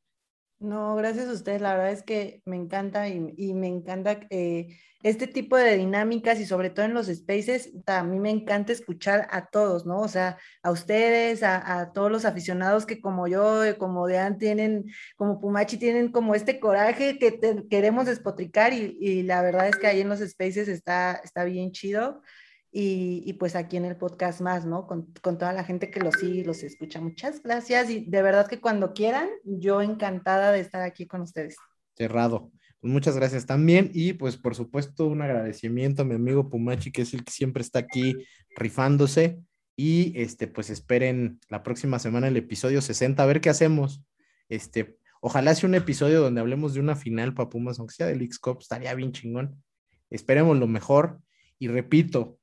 No, 0.59 0.95
gracias 0.97 1.27
a 1.29 1.31
ustedes. 1.31 1.61
La 1.61 1.73
verdad 1.73 1.91
es 1.91 2.03
que 2.03 2.41
me 2.45 2.57
encanta 2.57 3.07
y, 3.07 3.53
me 3.53 3.67
encanta 3.67 4.19
eh, 4.29 4.77
este 5.03 5.25
tipo 5.27 5.55
de 5.55 5.77
dinámicas 5.77 6.37
y 6.41 6.45
sobre 6.45 6.69
todo 6.69 6.85
en 6.85 6.93
los 6.93 7.07
spaces, 7.07 7.71
a 7.85 8.03
mí 8.03 8.19
me 8.19 8.29
encanta 8.29 8.73
escuchar 8.73 9.27
a 9.31 9.45
todos, 9.47 9.85
¿no? 9.85 10.01
O 10.01 10.09
sea, 10.09 10.37
a 10.61 10.71
ustedes, 10.71 11.43
a, 11.43 11.91
todos 11.93 12.11
los 12.11 12.25
aficionados 12.25 12.85
que 12.85 12.99
como 12.99 13.27
yo, 13.27 13.63
eh, 13.63 13.77
como 13.77 14.05
Dean 14.07 14.37
tienen, 14.37 14.85
como 15.15 15.39
Pumachi 15.39 15.77
tienen 15.77 16.11
como 16.11 16.35
este 16.35 16.59
coraje 16.59 17.17
que 17.17 17.39
queremos 17.69 18.05
despotricar 18.05 18.73
y, 18.73 18.97
y, 18.99 19.23
la 19.23 19.41
verdad 19.41 19.69
es 19.69 19.77
que 19.77 19.87
ahí 19.87 20.01
en 20.01 20.09
los 20.09 20.19
spaces 20.19 20.67
está, 20.67 21.21
está 21.23 21.45
bien 21.45 21.71
chido 21.71 22.21
y, 22.71 23.33
pues 23.33 23.55
aquí 23.55 23.77
en 23.77 23.85
el 23.85 23.95
podcast 23.97 24.41
más, 24.41 24.65
¿no? 24.65 24.85
Con, 24.85 25.11
toda 25.13 25.53
la 25.53 25.63
gente 25.63 25.89
que 25.89 25.99
los 25.99 26.15
sigue 26.15 26.39
y 26.39 26.43
los 26.43 26.63
escucha. 26.63 27.01
Muchas 27.01 27.41
gracias 27.41 27.89
y 27.89 28.05
de 28.05 28.21
verdad 28.21 28.47
que 28.47 28.61
cuando 28.61 28.93
quieran, 28.93 29.27
yo 29.43 29.81
encantada 29.81 30.51
de 30.51 30.59
estar 30.59 30.81
aquí 30.81 31.07
con 31.07 31.21
ustedes. 31.21 31.55
Cerrado. 31.95 32.51
Pues 32.79 32.93
muchas 32.93 33.15
gracias 33.15 33.45
también 33.45 33.91
y 33.93 34.13
pues 34.13 34.37
por 34.37 34.55
supuesto 34.55 35.07
un 35.07 35.21
agradecimiento 35.21 36.03
a 36.03 36.05
mi 36.05 36.15
amigo 36.15 36.49
Pumachi 36.49 36.91
que 36.93 37.01
es 37.01 37.13
el 37.13 37.25
que 37.25 37.31
siempre 37.31 37.61
está 37.61 37.79
aquí 37.79 38.15
rifándose 38.55 39.41
y 39.75 40.13
este 40.17 40.47
pues 40.47 40.69
esperen 40.69 41.41
la 41.49 41.61
próxima 41.61 41.99
semana 41.99 42.29
el 42.29 42.37
episodio 42.37 42.81
60 42.81 43.21
a 43.21 43.25
ver 43.25 43.41
qué 43.41 43.49
hacemos. 43.49 44.01
Este, 44.47 44.97
Ojalá 45.21 45.53
sea 45.53 45.67
un 45.67 45.75
episodio 45.75 46.21
donde 46.21 46.39
hablemos 46.39 46.73
de 46.73 46.79
una 46.79 46.95
final 46.95 47.33
para 47.33 47.49
Pumas, 47.49 47.77
aunque 47.79 47.95
sea 47.95 48.07
del 48.07 48.21
X-Cup, 48.21 48.59
estaría 48.61 48.93
bien 48.93 49.11
chingón. 49.11 49.61
Esperemos 50.09 50.57
lo 50.57 50.67
mejor. 50.67 51.21
Y 51.57 51.67
repito, 51.67 52.38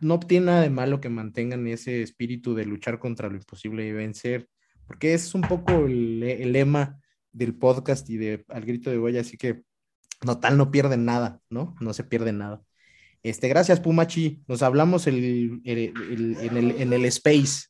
no 0.00 0.18
tiene 0.20 0.46
nada 0.46 0.62
de 0.62 0.70
malo 0.70 1.00
que 1.00 1.08
mantengan 1.08 1.66
ese 1.66 2.02
espíritu 2.02 2.54
de 2.54 2.64
luchar 2.64 2.98
contra 2.98 3.28
lo 3.28 3.36
imposible 3.36 3.86
y 3.86 3.92
vencer, 3.92 4.48
porque 4.86 5.14
es 5.14 5.34
un 5.34 5.42
poco 5.42 5.86
el, 5.86 6.20
lema 6.52 7.00
del 7.32 7.54
podcast 7.54 8.08
y 8.10 8.16
de 8.16 8.44
Al 8.48 8.64
Grito 8.64 8.90
de 8.90 8.96
Goya, 8.96 9.20
así 9.20 9.36
que 9.36 9.62
no 10.24 10.40
tal 10.40 10.56
no 10.56 10.70
pierden 10.70 11.04
nada, 11.04 11.40
¿no? 11.50 11.76
No 11.80 11.92
se 11.92 12.04
pierde 12.04 12.32
nada. 12.32 12.62
Este, 13.22 13.48
gracias, 13.48 13.80
Pumachi. 13.80 14.42
Nos 14.48 14.62
hablamos 14.62 15.06
en, 15.06 15.60
el, 15.64 17.04
space. 17.06 17.68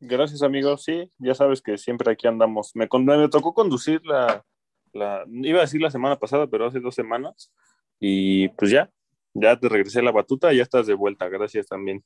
Gracias, 0.00 0.42
amigos. 0.42 0.84
Sí, 0.84 1.10
ya 1.18 1.34
sabes 1.34 1.60
que 1.60 1.76
siempre 1.76 2.10
aquí 2.10 2.26
andamos. 2.26 2.74
Me, 2.74 2.88
me 2.90 3.28
tocó 3.28 3.52
conducir 3.52 4.00
la, 4.04 4.44
la, 4.92 5.24
iba 5.28 5.58
a 5.58 5.62
decir 5.62 5.80
la 5.80 5.90
semana 5.90 6.16
pasada, 6.16 6.46
pero 6.46 6.66
hace 6.66 6.80
dos 6.80 6.94
semanas. 6.94 7.52
Y 7.98 8.48
pues 8.48 8.70
ya, 8.70 8.90
ya 9.34 9.58
te 9.58 9.68
regresé 9.68 10.02
la 10.02 10.12
batuta 10.12 10.52
ya 10.52 10.62
estás 10.62 10.86
de 10.86 10.94
vuelta. 10.94 11.28
Gracias 11.28 11.66
también. 11.66 12.02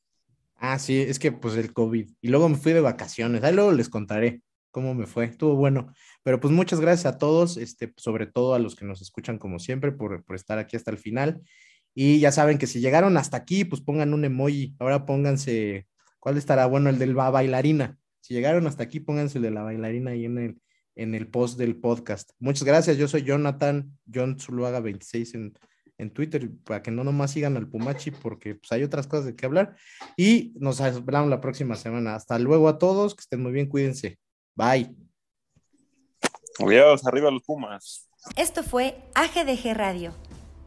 Ah, 0.57 0.79
sí, 0.79 1.01
es 1.01 1.19
que 1.19 1.33
pues 1.33 1.57
el 1.57 1.73
COVID. 1.73 2.11
Y 2.21 2.29
luego 2.29 2.49
me 2.49 2.57
fui 2.57 2.73
de 2.73 2.81
vacaciones. 2.81 3.43
Ahí 3.43 3.55
luego 3.55 3.73
les 3.73 3.89
contaré 3.89 4.43
cómo 4.71 4.95
me 4.95 5.07
fue. 5.07 5.27
Estuvo 5.27 5.57
bueno. 5.57 5.93
Pero 6.23 6.41
pues 6.41 6.53
muchas 6.53 6.81
gracias 6.81 7.13
a 7.13 7.19
todos, 7.19 7.57
este, 7.57 7.93
sobre 7.97 8.27
todo 8.27 8.55
a 8.55 8.59
los 8.59 8.77
que 8.77 8.85
nos 8.85 9.03
escuchan 9.03 9.39
como 9.39 9.59
siempre 9.59 9.93
por, 9.93 10.25
por 10.25 10.37
estar 10.37 10.59
aquí 10.59 10.77
hasta 10.77 10.91
el 10.91 10.99
final. 10.99 11.43
Y 11.95 12.19
ya 12.19 12.33
saben 12.33 12.59
que 12.59 12.67
si 12.67 12.81
llegaron 12.81 13.17
hasta 13.17 13.37
aquí, 13.37 13.65
pues 13.65 13.81
pongan 13.81 14.15
un 14.15 14.25
emoji. 14.25 14.75
Ahora 14.79 15.07
pónganse, 15.07 15.87
¿cuál 16.19 16.37
estará? 16.37 16.67
Bueno, 16.67 16.91
el 16.91 16.99
de 16.99 17.07
la 17.07 17.31
bailarina. 17.31 17.99
Si 18.21 18.35
llegaron 18.35 18.67
hasta 18.67 18.83
aquí, 18.83 19.01
pónganse 19.01 19.39
el 19.39 19.43
de 19.43 19.51
la 19.51 19.63
bailarina 19.63 20.13
ahí 20.13 20.25
en 20.25 20.39
el, 20.39 20.61
en 20.97 21.15
el 21.15 21.29
post 21.29 21.59
del 21.59 21.77
podcast. 21.77 22.31
Muchas 22.39 22.65
gracias. 22.65 22.97
Yo 22.97 23.07
soy 23.07 23.23
Jonathan, 23.23 23.97
John 24.13 24.41
Zuluaga 24.41 24.81
26 24.81 25.35
en, 25.35 25.55
en 26.05 26.11
Twitter, 26.11 26.49
para 26.65 26.83
que 26.83 26.91
no 26.91 27.03
nomás 27.03 27.33
sigan 27.33 27.57
al 27.57 27.69
Pumachi, 27.69 28.13
porque 28.13 28.55
pues, 28.55 28.71
hay 28.73 28.85
otras 28.85 29.07
cosas 29.07 29.27
de 29.27 29.37
qué 29.37 29.47
hablar. 29.47 29.77
Y 30.17 30.53
nos 30.57 30.81
hablamos 30.81 31.31
la 31.31 31.41
próxima 31.41 31.75
semana. 31.75 32.15
Hasta 32.15 32.39
luego 32.39 32.69
a 32.69 32.79
todos, 32.79 33.15
que 33.15 33.23
estén 33.23 33.43
muy 33.43 33.53
bien, 33.53 33.69
cuídense. 33.69 34.19
Bye. 34.55 34.95
Adiós, 36.61 37.07
arriba 37.07 37.31
los 37.31 37.43
Pumas. 37.43 38.09
Esto 38.37 38.63
fue 38.63 38.97
AGDG 39.15 39.75
Radio 39.75 40.15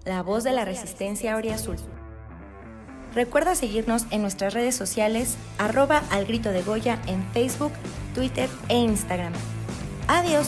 la 0.08 0.24
voz 0.24 0.44
de 0.44 0.54
la 0.54 0.66
resistencia 0.66 1.36
Azul. 1.36 1.76
Recuerda 3.14 3.56
seguirnos 3.56 4.06
en 4.12 4.22
nuestras 4.22 4.54
redes 4.54 4.76
sociales, 4.76 5.38
arroba 5.58 6.02
al 6.12 6.26
grito 6.26 6.50
de 6.50 6.62
Goya 6.64 7.02
en 7.08 7.24
Facebook, 7.34 7.74
Twitter 8.16 8.50
e 8.70 8.78
Instagram. 8.78 9.34
Adiós. 10.08 10.48